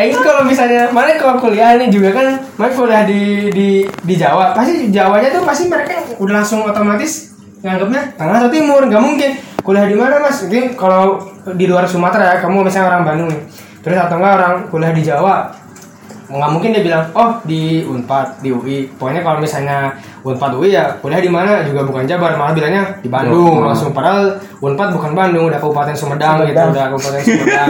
Kayaknya 0.00 0.20
kalau 0.24 0.42
misalnya 0.48 0.82
mana 0.96 1.12
kalau 1.20 1.36
kuliah 1.36 1.76
nih 1.76 1.92
juga 1.92 2.08
kan, 2.16 2.40
mana 2.56 2.72
kuliah 2.72 3.04
di 3.04 3.52
di 3.52 3.68
di 3.84 4.14
Jawa, 4.16 4.56
pasti 4.56 4.88
Jawanya 4.88 5.28
tuh 5.28 5.44
pasti 5.44 5.68
mereka 5.68 6.00
udah 6.16 6.40
langsung 6.40 6.64
otomatis 6.64 7.36
nganggapnya 7.60 8.16
tengah 8.16 8.40
atau 8.40 8.48
timur, 8.48 8.80
nggak 8.88 8.96
mungkin. 8.96 9.36
Kuliah 9.60 9.84
di 9.84 10.00
mana 10.00 10.16
mas? 10.24 10.40
Mungkin 10.40 10.72
kalau 10.72 11.20
di 11.52 11.68
luar 11.68 11.84
Sumatera 11.84 12.32
ya, 12.32 12.36
kamu 12.40 12.64
misalnya 12.64 12.96
orang 12.96 13.04
Bandung 13.04 13.28
nih, 13.28 13.44
terus 13.84 14.00
atau 14.00 14.16
enggak 14.16 14.32
orang 14.40 14.54
kuliah 14.72 14.92
di 14.96 15.02
Jawa, 15.04 15.52
nggak 16.30 16.50
mungkin 16.54 16.70
dia 16.70 16.82
bilang 16.86 17.04
oh 17.10 17.42
di 17.42 17.82
Unpad 17.82 18.38
di 18.38 18.54
UI. 18.54 18.86
Pokoknya 18.94 19.26
kalau 19.26 19.42
misalnya 19.42 19.98
Unpad 20.22 20.54
UI 20.54 20.70
ya 20.78 20.94
kuliah 21.02 21.18
di 21.18 21.26
mana? 21.26 21.66
Juga 21.66 21.82
bukan 21.82 22.06
Jabar 22.06 22.38
malah 22.38 22.54
bilangnya 22.54 22.94
di 23.02 23.10
Bandung. 23.10 23.66
Langsung 23.66 23.90
padahal 23.90 24.38
Unpad 24.62 24.94
bukan 24.94 25.12
Bandung 25.18 25.50
udah 25.50 25.58
Kabupaten 25.58 25.96
Sumedang, 25.98 26.46
gitu 26.46 26.54
Sumedang. 26.54 26.70
udah 26.70 26.84
Kabupaten 26.94 27.22
Sumedang. 27.26 27.68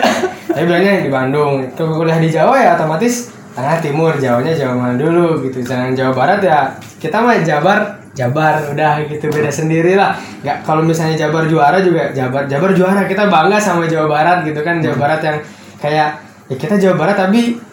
Tapi 0.56 0.64
bilangnya 0.64 0.92
di 1.04 1.10
Bandung. 1.12 1.52
Itu 1.68 1.84
kuliah 1.84 2.18
di 2.18 2.32
Jawa 2.32 2.56
ya 2.56 2.70
otomatis 2.80 3.28
tengah 3.52 3.76
timur 3.82 4.14
Jawanya 4.16 4.56
Jawa 4.56 4.74
mana 4.74 4.94
dulu 4.96 5.44
gitu. 5.44 5.60
Jangan 5.60 5.92
Jawa 5.92 6.12
Barat 6.16 6.40
ya 6.40 6.58
kita 6.96 7.20
mah 7.20 7.36
Jabar 7.44 7.78
Jabar 8.16 8.66
udah 8.72 9.04
gitu 9.04 9.28
beda 9.28 9.52
sendiri 9.52 10.00
lah. 10.00 10.16
Nggak 10.40 10.64
kalau 10.64 10.80
misalnya 10.80 11.28
Jabar 11.28 11.44
juara 11.44 11.78
juga 11.84 12.08
Jabar 12.16 12.48
Jabar 12.48 12.72
juara 12.72 13.04
kita 13.04 13.28
bangga 13.28 13.60
sama 13.60 13.84
Jawa 13.84 14.08
Barat 14.08 14.48
gitu 14.48 14.64
kan. 14.64 14.80
Jawa 14.80 14.96
Barat 14.96 15.20
yang 15.20 15.36
kayak 15.78 16.08
ya 16.48 16.56
kita 16.56 16.80
Jawa 16.80 16.96
Barat 16.96 17.16
tapi 17.20 17.67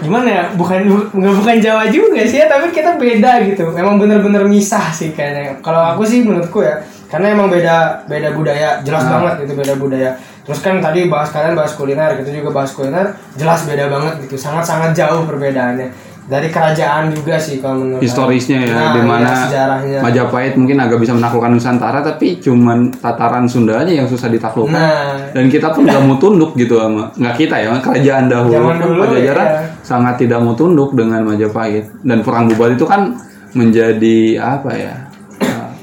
gimana 0.00 0.28
ya? 0.28 0.44
Bukan 0.54 0.78
bu- 0.88 1.08
nggak 1.14 1.34
bukan 1.38 1.56
Jawa 1.60 1.84
juga 1.88 2.22
sih 2.24 2.38
ya 2.40 2.46
tapi 2.46 2.70
kita 2.70 2.96
beda 2.96 3.44
gitu. 3.46 3.68
Memang 3.70 3.98
bener-bener 3.98 4.42
misah 4.44 4.88
sih 4.90 5.12
kayaknya. 5.12 5.58
Kalau 5.60 5.94
aku 5.94 6.02
sih 6.02 6.24
menurutku 6.24 6.62
ya 6.62 6.80
karena 7.08 7.32
emang 7.32 7.48
beda 7.48 8.04
beda 8.04 8.32
budaya 8.32 8.80
jelas 8.84 9.04
banget 9.04 9.44
gitu 9.46 9.52
beda 9.56 9.74
budaya. 9.76 10.10
Terus 10.48 10.64
kan 10.64 10.80
tadi 10.80 11.12
bahas 11.12 11.28
kalian 11.28 11.52
bahas 11.52 11.76
kuliner 11.76 12.16
gitu 12.24 12.40
juga 12.40 12.64
bahas 12.64 12.72
kuliner 12.72 13.12
jelas 13.36 13.68
beda 13.68 13.92
banget 13.92 14.14
gitu. 14.24 14.40
Sangat-sangat 14.40 14.96
jauh 14.96 15.28
perbedaannya 15.28 16.07
dari 16.28 16.52
kerajaan 16.52 17.08
juga 17.16 17.40
sih 17.40 17.56
kalau 17.56 17.80
menurut 17.80 18.04
historisnya 18.04 18.68
ya 18.68 18.76
Nah, 18.78 18.92
di 18.94 19.02
mana 19.02 19.24
iya, 19.24 19.36
sejarahnya. 19.48 19.98
Majapahit 20.04 20.54
mungkin 20.60 20.76
agak 20.76 21.00
bisa 21.00 21.16
menaklukkan 21.16 21.56
Nusantara 21.56 22.04
tapi 22.04 22.36
cuman 22.36 22.92
tataran 23.00 23.48
Sunda 23.48 23.80
aja 23.80 23.88
yang 23.88 24.04
susah 24.04 24.28
ditaklukkan. 24.28 24.76
Nah. 24.76 25.32
Dan 25.32 25.48
kita 25.48 25.72
pun 25.72 25.88
nggak 25.88 26.04
mau 26.04 26.20
tunduk 26.20 26.52
gitu 26.54 26.76
sama 26.76 27.08
nggak 27.16 27.34
kita 27.34 27.56
ya 27.64 27.80
kerajaan 27.80 28.24
dahulu. 28.28 28.52
Zaman 28.52 28.76
dulu, 28.76 29.00
Pajajaran 29.08 29.48
iya. 29.48 29.60
sangat 29.80 30.14
tidak 30.20 30.38
mau 30.44 30.52
tunduk 30.52 30.92
dengan 30.92 31.24
Majapahit. 31.24 31.88
Dan 32.04 32.20
perang 32.20 32.52
Bubat 32.52 32.76
itu 32.76 32.84
kan 32.84 33.16
menjadi 33.56 34.36
apa 34.36 34.70
ya 34.76 35.07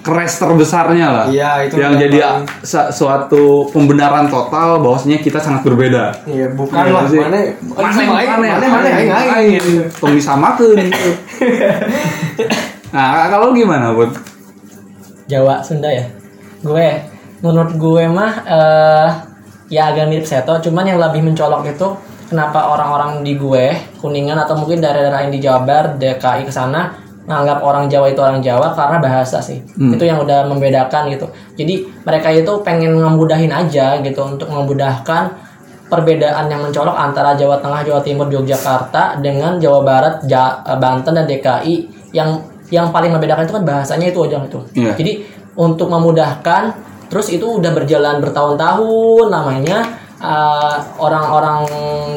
keres 0.05 0.37
terbesarnya 0.37 1.07
lah 1.09 1.25
Iya, 1.25 1.65
itu 1.65 1.75
yang 1.75 1.97
yang 1.97 2.01
jadi 2.05 2.17
paling- 2.21 2.93
suatu 2.93 3.43
pembenaran 3.69 4.29
total 4.29 4.77
bahwasanya 4.77 5.17
kita 5.17 5.41
sangat 5.41 5.65
berbeda 5.65 6.13
iya 6.25 6.45
bukan 6.47 6.77
Iya 6.77 6.93
lah 6.93 7.05
sih. 7.09 7.17
mana 7.17 7.39
mana 7.73 8.01
mana 8.05 8.45
mana 8.53 8.65
mana 8.69 8.89
aing 8.93 9.09
aing 9.09 9.51
gitu. 9.57 9.81
tong 9.97 10.13
disamakeun 10.13 10.77
gitu. 10.79 11.09
nah 12.93 13.27
kalau 13.27 13.51
gimana 13.51 13.91
buat 13.91 14.13
Jawa 15.25 15.59
Sunda 15.59 15.89
ya 15.89 16.05
gue 16.61 16.87
menurut 17.41 17.73
gue 17.75 18.03
mah 18.05 18.33
eh 18.45 19.09
ya 19.67 19.89
agak 19.89 20.05
mirip 20.05 20.23
Seto 20.23 20.61
cuman 20.61 20.85
yang 20.85 21.01
lebih 21.01 21.21
mencolok 21.21 21.65
itu 21.67 21.87
kenapa 22.25 22.69
orang-orang 22.69 23.21
di 23.21 23.33
gue 23.35 23.73
kuningan 23.97 24.37
atau 24.39 24.53
mungkin 24.55 24.77
daerah-daerah 24.77 25.25
lain 25.25 25.33
di 25.33 25.41
Jawa 25.41 25.61
Barat 25.61 25.97
DKI 25.97 26.45
ke 26.45 26.53
sana 26.53 26.93
nganggap 27.25 27.59
orang 27.65 27.89
Jawa 27.89 28.13
itu 28.13 28.21
orang 28.21 28.39
Jawa 28.41 28.73
karena 28.77 28.97
bahasa 29.01 29.41
sih. 29.41 29.57
Itu 29.97 30.05
yang 30.05 30.21
udah 30.21 30.45
membedakan 30.45 31.09
gitu. 31.09 31.25
Jadi 31.57 31.85
mereka 32.05 32.29
itu 32.29 32.51
pengen 32.61 33.01
ngemudahin 33.01 33.49
aja 33.49 33.97
gitu 34.01 34.21
untuk 34.21 34.49
memudahkan 34.49 35.33
perbedaan 35.89 36.49
yang 36.49 36.61
mencolok 36.65 36.93
antara 36.93 37.37
Jawa 37.37 37.61
Tengah, 37.61 37.81
Jawa 37.85 38.01
Timur, 38.01 38.29
Yogyakarta 38.29 39.21
dengan 39.21 39.57
Jawa 39.61 39.81
Barat, 39.85 40.15
Ja- 40.25 40.61
Banten 40.77 41.13
dan 41.13 41.25
DKI 41.29 41.75
yang 42.13 42.41
yang 42.73 42.89
paling 42.89 43.13
membedakan 43.13 43.45
itu 43.45 43.53
kan 43.53 43.65
bahasanya 43.65 44.09
itu 44.09 44.19
aja 44.25 44.41
gitu. 44.45 44.59
Iya. 44.73 44.97
Jadi 44.97 45.21
untuk 45.57 45.89
memudahkan 45.89 46.73
terus 47.09 47.29
itu 47.29 47.45
udah 47.45 47.69
berjalan 47.73 48.17
bertahun-tahun 48.17 49.29
namanya 49.29 50.04
uh, 50.25 50.75
orang-orang 50.97 51.69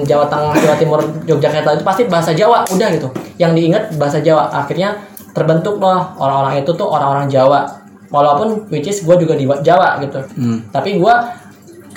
Jawa 0.08 0.24
Tengah, 0.26 0.56
Jawa 0.56 0.76
Timur, 0.80 1.00
Yogyakarta 1.28 1.76
itu 1.76 1.84
pasti 1.84 2.02
bahasa 2.08 2.32
Jawa 2.32 2.64
udah 2.64 2.88
gitu. 2.96 3.08
Yang 3.36 3.52
diingat 3.60 3.82
bahasa 4.00 4.18
Jawa. 4.24 4.48
Akhirnya 4.48 4.96
terbentuk 5.36 5.76
loh 5.76 6.16
orang-orang 6.16 6.64
itu 6.64 6.72
tuh 6.72 6.88
orang-orang 6.88 7.28
Jawa. 7.28 7.68
Walaupun 8.08 8.72
which 8.72 8.88
is 8.88 9.04
gue 9.04 9.16
juga 9.20 9.36
di 9.36 9.44
Jawa 9.44 10.00
gitu. 10.00 10.24
Tapi 10.72 10.96
gue 10.96 11.14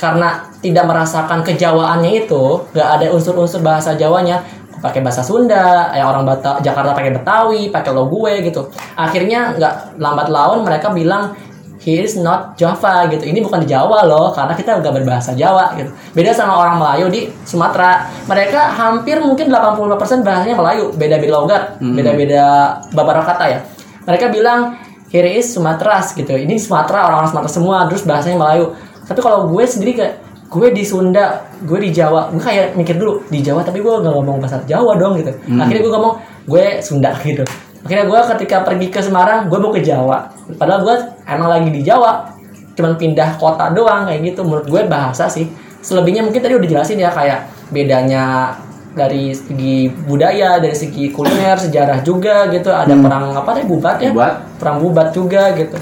karena 0.02 0.50
tidak 0.66 0.90
merasakan 0.90 1.46
kejawaannya 1.46 2.26
itu 2.26 2.66
nggak 2.74 2.90
ada 2.98 3.06
unsur-unsur 3.14 3.62
bahasa 3.62 3.94
Jawanya 3.94 4.42
pakai 4.82 5.06
bahasa 5.06 5.22
Sunda 5.22 5.94
ya 5.94 6.10
orang 6.10 6.26
Bata, 6.26 6.58
Jakarta 6.58 6.98
pakai 6.98 7.14
Betawi 7.14 7.70
pakai 7.70 7.94
lo 7.94 8.10
gue 8.10 8.42
gitu 8.42 8.66
akhirnya 8.98 9.54
nggak 9.54 10.02
lambat 10.02 10.28
laun 10.34 10.66
mereka 10.66 10.90
bilang 10.90 11.38
he 11.82 11.98
is 12.06 12.14
not 12.14 12.54
Java 12.56 13.10
gitu. 13.10 13.26
Ini 13.26 13.42
bukan 13.42 13.66
di 13.66 13.74
Jawa 13.74 14.06
loh 14.06 14.30
karena 14.32 14.54
kita 14.54 14.78
nggak 14.80 14.94
berbahasa 15.02 15.34
Jawa 15.34 15.74
gitu. 15.82 15.90
Beda 16.14 16.32
sama 16.32 16.62
orang 16.62 16.78
Melayu 16.78 17.06
di 17.10 17.22
Sumatera. 17.44 18.06
Mereka 18.30 18.78
hampir 18.78 19.18
mungkin 19.18 19.50
85% 19.50 20.22
bahasanya 20.22 20.56
Melayu. 20.56 20.94
Beda-beda 20.94 21.34
logat 21.34 21.64
beda-beda 21.82 22.78
beberapa 22.94 23.26
kata 23.26 23.46
ya. 23.50 23.60
Mereka 24.06 24.30
bilang 24.30 24.78
here 25.10 25.26
is 25.26 25.50
Sumatras 25.50 26.14
gitu. 26.14 26.38
Ini 26.38 26.62
Sumatera 26.62 27.10
orang-orang 27.10 27.34
Sumatera 27.34 27.52
semua 27.52 27.78
terus 27.90 28.06
bahasanya 28.06 28.38
Melayu. 28.38 28.78
Tapi 29.10 29.20
kalau 29.20 29.50
gue 29.50 29.66
sendiri 29.66 29.98
kayak 29.98 30.14
gue 30.52 30.68
di 30.70 30.84
Sunda 30.86 31.48
gue 31.64 31.80
di 31.80 31.96
Jawa 31.96 32.28
gue 32.28 32.44
kayak 32.44 32.76
mikir 32.76 33.00
dulu 33.00 33.24
di 33.32 33.40
Jawa 33.40 33.64
tapi 33.64 33.80
gue 33.80 33.88
nggak 33.90 34.14
ngomong 34.14 34.38
bahasa 34.38 34.62
Jawa 34.70 34.94
dong 35.02 35.18
gitu. 35.18 35.34
Akhirnya 35.58 35.82
gue 35.82 35.94
ngomong 35.98 36.14
gue 36.46 36.66
Sunda 36.86 37.18
gitu 37.26 37.42
akhirnya 37.82 38.06
gue 38.06 38.20
ketika 38.38 38.62
pergi 38.62 38.88
ke 38.94 39.02
Semarang 39.02 39.50
gue 39.50 39.58
mau 39.58 39.74
ke 39.74 39.82
Jawa. 39.82 40.30
Padahal 40.56 40.82
gue 40.86 40.96
emang 41.26 41.50
lagi 41.50 41.70
di 41.74 41.82
Jawa 41.82 42.30
cuman 42.72 42.96
pindah 42.96 43.36
kota 43.42 43.74
doang 43.74 44.08
kayak 44.08 44.22
gitu. 44.34 44.42
Menurut 44.46 44.68
gue 44.70 44.82
bahasa 44.86 45.28
sih. 45.28 45.50
Selebihnya 45.82 46.22
mungkin 46.22 46.46
tadi 46.46 46.54
udah 46.54 46.70
jelasin 46.70 47.02
ya 47.02 47.10
kayak 47.10 47.50
bedanya 47.74 48.54
dari 48.92 49.34
segi 49.34 49.90
budaya 49.90 50.60
dari 50.62 50.78
segi 50.78 51.10
kuliner 51.10 51.58
sejarah 51.58 52.06
juga 52.06 52.48
gitu. 52.54 52.70
Ada 52.70 52.94
perang 52.98 53.34
apa 53.34 53.50
deh 53.58 53.66
bubat 53.66 53.98
ya? 53.98 54.14
Bubat. 54.14 54.34
perang 54.62 54.78
bubat 54.78 55.10
juga 55.10 55.58
gitu. 55.58 55.78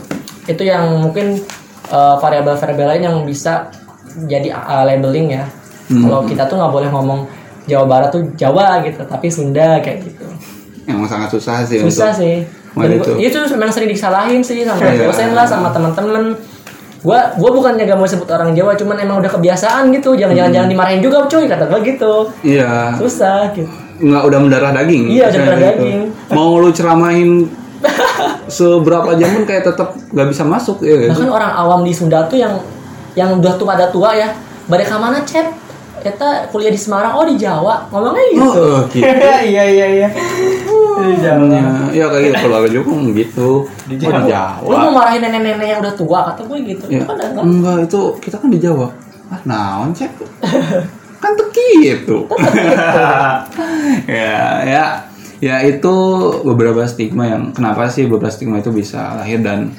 Itu 0.47 0.63
yang 0.63 1.03
mungkin 1.03 1.43
uh, 1.91 2.15
variabel-variabel 2.23 2.95
lain 2.95 3.03
yang 3.11 3.17
bisa 3.27 3.67
jadi 4.23 4.55
uh, 4.55 4.87
labeling 4.87 5.35
ya. 5.35 5.45
Kalau 5.89 6.21
kita 6.23 6.45
tuh 6.45 6.61
nggak 6.61 6.73
boleh 6.73 6.89
ngomong 6.93 7.19
Jawa 7.69 7.85
Barat 7.85 8.09
tuh 8.09 8.23
Jawa 8.33 8.81
gitu 8.81 9.05
tapi 9.05 9.29
Sunda 9.29 9.77
kayak 9.77 10.01
gitu 10.01 10.25
emang 10.89 11.05
sangat 11.05 11.29
susah 11.29 11.61
sih 11.63 11.79
susah 11.79 12.09
untuk 12.09 12.19
sih 12.19 12.35
Dan 12.69 12.89
itu. 12.95 13.11
itu 13.17 13.37
memang 13.53 13.73
sering 13.73 13.89
disalahin 13.89 14.41
sih 14.41 14.61
sama 14.61 14.77
Iya. 14.81 15.09
dosen 15.09 15.33
lah 15.33 15.45
sama 15.45 15.69
teman-teman 15.69 16.33
gua 16.99 17.31
gua 17.35 17.49
bukannya 17.49 17.83
gak 17.83 17.97
mau 17.97 18.05
sebut 18.05 18.29
orang 18.29 18.51
Jawa 18.53 18.75
cuman 18.75 18.99
emang 18.99 19.17
udah 19.19 19.31
kebiasaan 19.31 19.89
gitu. 19.89 20.13
Jangan 20.13 20.35
jangan 20.35 20.51
jangan 20.51 20.69
dimarahin 20.69 21.01
juga 21.01 21.23
cuy 21.25 21.47
kata 21.47 21.65
gua 21.65 21.79
gitu. 21.81 22.13
Iya. 22.43 22.93
Susah 22.99 23.49
gitu. 23.55 23.67
Nggak 23.99 24.23
udah 24.27 24.39
mendarah 24.39 24.71
daging. 24.75 25.03
Iya, 25.11 25.25
udah 25.27 25.39
mendarah 25.39 25.59
gitu. 25.59 25.69
daging. 25.81 25.99
mau 26.29 26.51
lu 26.59 26.69
ceramahin 26.69 27.29
seberapa 28.51 29.15
jam 29.15 29.29
pun 29.33 29.43
kayak 29.47 29.63
tetap 29.65 29.95
nggak 30.11 30.27
bisa 30.29 30.43
masuk 30.43 30.83
ya 30.83 30.95
guys 30.99 31.15
bahkan 31.15 31.31
orang 31.31 31.51
awam 31.55 31.81
di 31.87 31.93
Sunda 31.95 32.27
tuh 32.27 32.35
yang 32.35 32.59
yang 33.15 33.39
udah 33.39 33.55
tua 33.55 33.75
pada 33.75 33.87
tua 33.87 34.11
ya 34.15 34.29
ke 34.67 34.95
mana 34.99 35.23
cep 35.23 35.47
kita 35.99 36.49
kuliah 36.49 36.71
di 36.71 36.79
Semarang 36.79 37.13
oh 37.15 37.25
di 37.27 37.35
Jawa. 37.35 37.85
Ngomongnya 37.91 38.23
gitu. 38.33 38.47
Oh, 38.47 38.79
gitu. 38.89 39.05
iya 39.51 39.63
iya 39.67 39.87
iya 39.87 40.07
Di 40.99 41.15
Jawa. 41.19 41.45
ya, 41.47 41.63
ya 41.93 42.05
kayak 42.09 42.23
gitu. 42.25 42.35
Keluarga 42.47 42.69
juga 42.71 42.91
gitu. 43.13 43.49
Di 43.87 43.95
Jawa. 43.99 44.11
di 44.11 44.19
lu 44.19 44.27
Jawa 44.31 44.77
mau 44.89 44.91
marahin 44.97 45.21
nenek-nenek 45.23 45.67
yang 45.67 45.79
udah 45.83 45.93
tua 45.95 46.19
kata 46.31 46.41
gue 46.47 46.57
gitu. 46.65 46.85
Ya. 46.89 46.99
Itu 47.01 47.05
kan 47.05 47.17
enggak 47.19 47.43
enggak 47.45 47.77
itu 47.85 47.99
kita 48.19 48.35
kan 48.39 48.49
di 48.49 48.59
Jawa. 48.59 48.87
Ah 49.29 49.41
naon 49.45 49.93
cek? 49.93 50.11
Kan 51.19 51.35
teki 51.35 51.99
itu 51.99 52.17
ya 54.07 54.63
ya. 54.63 54.85
Ya 55.39 55.55
itu 55.67 55.95
beberapa 56.47 56.83
stigma 56.87 57.27
yang 57.27 57.51
kenapa 57.51 57.91
sih 57.91 58.07
beberapa 58.07 58.31
stigma 58.31 58.63
itu 58.63 58.71
bisa 58.71 59.19
lahir 59.19 59.43
dan 59.43 59.71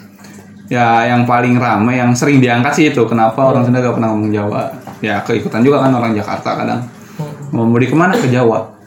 ya 0.70 1.02
yang 1.10 1.26
paling 1.26 1.59
ramai 1.59 1.98
yang 1.98 2.14
sering 2.14 2.38
diangkat 2.38 2.72
sih 2.72 2.86
itu 2.94 3.02
kenapa 3.10 3.42
orang 3.51 3.66
Sunda 3.66 3.82
gak 3.82 3.98
pernah 3.98 4.14
ngomong 4.14 4.30
Jawa 4.30 4.70
ya 5.01 5.20
keikutan 5.24 5.64
juga 5.64 5.85
kan 5.85 5.93
orang 5.97 6.12
Jakarta 6.16 6.60
kadang. 6.60 6.81
Mau 7.51 7.66
mudik 7.66 7.90
ke 7.93 7.97
mana? 7.98 8.14
Ke 8.14 8.31
Jawa. 8.31 8.81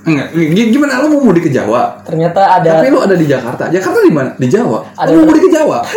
Enggak 0.00 0.32
gimana? 0.72 1.04
Lu 1.04 1.12
mau 1.16 1.30
mudik 1.30 1.48
ke 1.48 1.50
Jawa? 1.52 2.00
Ternyata 2.04 2.60
ada 2.60 2.80
tapi 2.80 2.88
lu 2.88 3.00
ada 3.00 3.16
di 3.16 3.26
Jakarta. 3.28 3.68
Jakarta 3.68 3.98
di 4.00 4.12
mana? 4.12 4.30
Di 4.36 4.48
Jawa. 4.48 4.84
Ada- 4.96 5.12
lu 5.12 5.24
mau 5.24 5.26
mudik 5.32 5.48
ke 5.48 5.50
Jawa? 5.52 5.78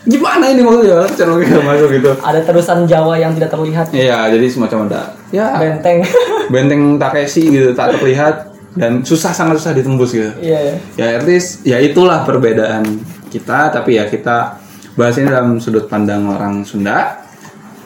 Gimana 0.00 0.48
ini 0.48 0.64
maksudnya? 0.64 1.04
Cara 1.12 1.36
kita 1.44 1.60
masuk 1.60 1.88
gitu. 1.92 2.10
ada 2.24 2.40
terusan 2.40 2.88
Jawa 2.88 3.20
yang 3.20 3.36
tidak 3.36 3.52
terlihat. 3.52 3.92
Iya, 3.92 4.32
jadi 4.32 4.46
semacam 4.48 4.88
ada. 4.88 5.12
Ya. 5.28 5.60
Benteng. 5.60 6.00
Benteng 6.52 6.96
Takeshi 6.96 7.52
gitu 7.52 7.76
tak 7.76 8.00
terlihat. 8.00 8.48
Dan 8.70 9.02
susah 9.02 9.34
sangat 9.34 9.58
susah 9.60 9.74
ditembus 9.74 10.14
gitu. 10.14 10.30
iya. 10.40 10.78
Ya 10.94 11.18
at 11.18 11.26
least 11.26 11.66
ya 11.68 11.76
itulah 11.82 12.24
perbedaan 12.24 12.86
kita. 13.28 13.68
Tapi 13.74 14.00
ya 14.00 14.08
kita 14.08 14.56
bahas 14.96 15.18
ini 15.20 15.28
dalam 15.28 15.60
sudut 15.60 15.84
pandang 15.84 16.24
orang 16.32 16.64
Sunda. 16.64 17.28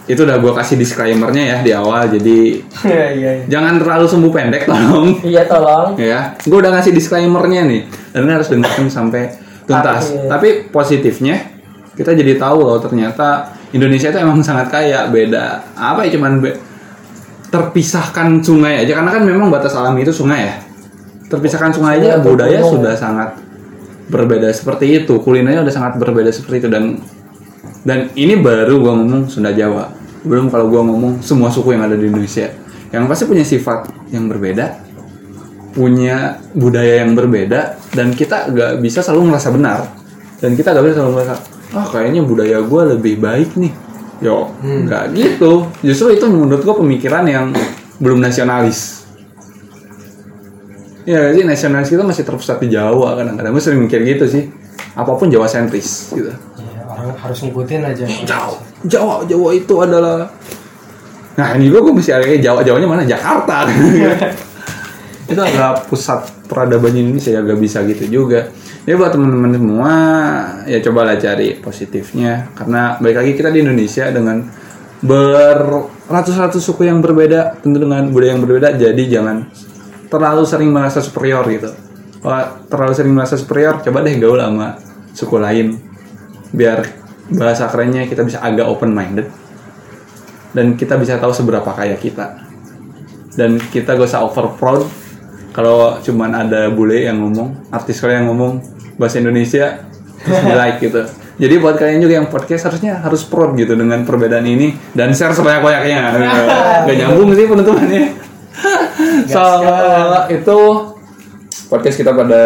Itu 0.05 0.29
udah 0.29 0.37
gue 0.37 0.53
kasih 0.53 0.77
disclaimernya 0.77 1.43
ya 1.43 1.57
di 1.65 1.73
awal 1.73 2.13
jadi 2.13 2.61
iya 2.85 3.07
iya 3.17 3.31
iya. 3.41 3.45
jangan 3.49 3.81
terlalu 3.81 4.05
sumbu 4.05 4.29
pendek 4.29 4.69
tolong 4.69 5.17
iya 5.25 5.49
tolong 5.49 5.97
ya. 5.97 6.37
Gue 6.45 6.61
udah 6.61 6.77
ngasih 6.77 6.93
disclaimernya 6.93 7.65
nih 7.65 7.83
dan 8.13 8.29
ini 8.29 8.33
harus 8.37 8.49
dengerin 8.53 8.93
sampai 8.93 9.33
tuntas. 9.65 10.13
Akhir. 10.13 10.29
Tapi 10.29 10.49
positifnya 10.69 11.37
kita 11.95 12.13
jadi 12.13 12.37
tahu 12.37 12.59
loh 12.69 12.79
ternyata 12.83 13.55
Indonesia 13.73 14.11
itu 14.11 14.19
emang 14.19 14.43
sangat 14.45 14.69
kaya 14.69 15.09
beda 15.09 15.63
apa 15.79 16.05
ya 16.05 16.19
cuman 16.19 16.43
be- 16.43 16.59
terpisahkan 17.55 18.43
sungai 18.43 18.83
aja 18.83 18.99
karena 18.99 19.11
kan 19.15 19.23
memang 19.23 19.47
batas 19.47 19.79
alami 19.79 20.03
itu 20.03 20.11
sungai 20.11 20.43
ya 20.43 20.55
terpisahkan 21.31 21.71
sungai 21.71 22.03
aja 22.03 22.19
budaya 22.19 22.59
sudah 22.61 22.99
sangat 22.99 23.39
berbeda 24.11 24.51
seperti 24.51 25.07
itu 25.07 25.23
kulinernya 25.23 25.63
udah 25.63 25.75
sangat 25.75 26.03
berbeda 26.03 26.35
seperti 26.35 26.67
itu 26.67 26.69
dan 26.69 26.99
dan 27.87 28.11
ini 28.19 28.35
baru 28.41 28.81
gua 28.81 28.99
ngomong 28.99 29.31
Sunda 29.31 29.55
Jawa 29.55 29.93
belum 30.25 30.49
kalau 30.49 30.67
gua 30.73 30.83
ngomong 30.83 31.21
semua 31.21 31.53
suku 31.53 31.77
yang 31.77 31.85
ada 31.85 31.95
di 31.95 32.09
Indonesia 32.09 32.65
yang 32.95 33.11
pasti 33.11 33.27
punya 33.27 33.43
sifat 33.43 33.91
yang 34.15 34.31
berbeda, 34.31 34.79
punya 35.75 36.39
budaya 36.55 37.03
yang 37.03 37.19
berbeda, 37.19 37.75
dan 37.91 38.15
kita 38.15 38.55
nggak 38.55 38.79
bisa 38.79 39.03
selalu 39.03 39.35
merasa 39.35 39.51
benar. 39.51 39.91
Dan 40.39 40.55
kita 40.55 40.71
nggak 40.71 40.85
bisa 40.87 40.97
selalu 41.03 41.13
merasa, 41.19 41.35
ah 41.75 41.87
kayaknya 41.91 42.23
budaya 42.23 42.63
gue 42.63 42.83
lebih 42.95 43.19
baik 43.19 43.59
nih. 43.59 43.75
Yo, 44.23 44.55
nggak 44.63 45.11
gitu. 45.19 45.67
Justru 45.83 46.15
itu 46.15 46.31
menurut 46.31 46.63
gue 46.63 46.77
pemikiran 46.79 47.27
yang 47.27 47.51
belum 47.99 48.23
nasionalis. 48.23 49.03
Ya 51.03 51.35
sih 51.35 51.43
nasionalis 51.43 51.91
kita 51.91 52.07
masih 52.07 52.23
terpusat 52.23 52.63
di 52.63 52.71
Jawa 52.71 53.19
kadang-kadang 53.19 53.51
gue 53.51 53.61
sering 53.61 53.83
mikir 53.83 54.07
gitu 54.07 54.31
sih. 54.31 54.55
Apa 54.95 55.19
pun 55.19 55.27
Jawa 55.27 55.51
sentris 55.51 56.15
gitu. 56.15 56.31
Ya, 57.05 57.13
harus 57.21 57.39
ngikutin 57.45 57.85
aja. 57.85 58.05
Jawa, 58.25 58.57
Jawa, 58.89 59.15
Jawa 59.29 59.49
itu 59.53 59.75
adalah 59.77 60.25
Nah 61.37 61.53
ini 61.59 61.69
juga 61.69 61.85
gue 61.85 61.95
mesti 62.01 62.11
ada 62.17 62.25
Jawa, 62.25 62.65
Jawanya 62.65 62.89
mana? 62.89 63.05
Jakarta. 63.05 63.69
Itu 65.31 65.41
adalah 65.41 65.85
pusat 65.85 66.25
peradaban 66.49 66.97
Indonesia 66.97 67.29
ya 67.35 67.45
gak 67.45 67.61
bisa 67.61 67.85
gitu 67.85 68.09
juga. 68.09 68.49
Ya 68.89 68.97
buat 68.97 69.13
teman-teman 69.13 69.53
semua 69.53 69.95
ya 70.65 70.79
cobalah 70.81 71.21
cari 71.21 71.61
positifnya. 71.61 72.49
Karena 72.57 72.97
balik 73.03 73.21
lagi 73.21 73.33
kita 73.37 73.53
di 73.53 73.61
Indonesia 73.61 74.09
dengan 74.09 74.41
beratus-ratus 75.05 76.65
suku 76.65 76.89
yang 76.89 77.05
berbeda 77.05 77.61
Tentu 77.61 77.77
dengan 77.77 78.09
budaya 78.09 78.33
yang 78.33 78.41
berbeda 78.41 78.73
Jadi 78.73 79.05
jangan 79.13 79.45
terlalu 80.09 80.49
sering 80.49 80.71
merasa 80.73 81.05
superior 81.05 81.45
gitu. 81.53 81.69
Kalau 82.25 82.65
terlalu 82.73 82.93
sering 82.97 83.13
merasa 83.13 83.37
superior 83.37 83.85
coba 83.85 84.01
deh 84.01 84.17
gaul 84.17 84.41
sama 84.41 84.79
suku 85.13 85.37
lain 85.37 85.94
Biar 86.55 86.87
bahasa 87.35 87.67
kerennya 87.67 88.07
kita 88.07 88.23
bisa 88.23 88.39
agak 88.39 88.71
open 88.71 88.95
minded 88.95 89.27
dan 90.55 90.79
kita 90.79 90.95
bisa 90.95 91.19
tahu 91.19 91.35
seberapa 91.35 91.67
kaya 91.75 91.99
kita. 91.99 92.47
Dan 93.35 93.59
kita 93.59 93.99
gak 93.99 94.07
usah 94.07 94.23
over 94.23 94.55
proud. 94.55 94.87
Kalau 95.51 95.99
cuman 96.03 96.47
ada 96.47 96.71
bule 96.71 97.07
yang 97.07 97.19
ngomong 97.19 97.71
artis 97.75 97.99
kalian 97.99 98.23
yang 98.23 98.35
ngomong 98.35 98.63
bahasa 98.99 99.19
Indonesia 99.19 99.83
terus 100.23 100.41
di 100.47 100.55
like 100.55 100.79
gitu. 100.79 101.03
Jadi 101.35 101.55
buat 101.59 101.75
kalian 101.75 101.99
juga 101.99 102.15
yang 102.23 102.31
podcast 102.31 102.71
harusnya 102.71 103.03
harus 103.03 103.27
proud 103.27 103.59
gitu 103.59 103.75
dengan 103.75 104.07
perbedaan 104.07 104.47
ini. 104.47 104.71
Dan 104.95 105.11
share 105.11 105.35
sebanyak-banyaknya 105.35 105.99
gak 106.87 106.97
nyambung 107.03 107.35
sih 107.35 107.47
penutupannya. 107.51 108.05
So 109.27 109.43
itu 110.31 110.59
podcast 111.67 111.97
kita 111.99 112.15
pada 112.15 112.43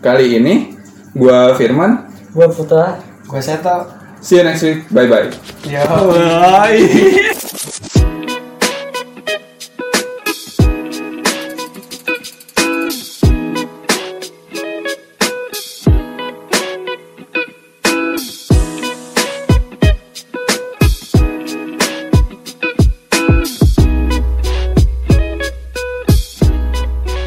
kali 0.00 0.40
ini. 0.40 0.72
Gua 1.12 1.52
Firman. 1.56 2.08
Gua 2.32 2.48
Putra. 2.48 3.15
Gue 3.26 3.42
Seto. 3.42 3.86
see 4.20 4.36
you 4.38 4.44
next 4.44 4.62
week 4.62 4.88
bye 4.90 5.06
bye 5.06 5.30
Yo. 5.66 5.82
bye 6.10 7.34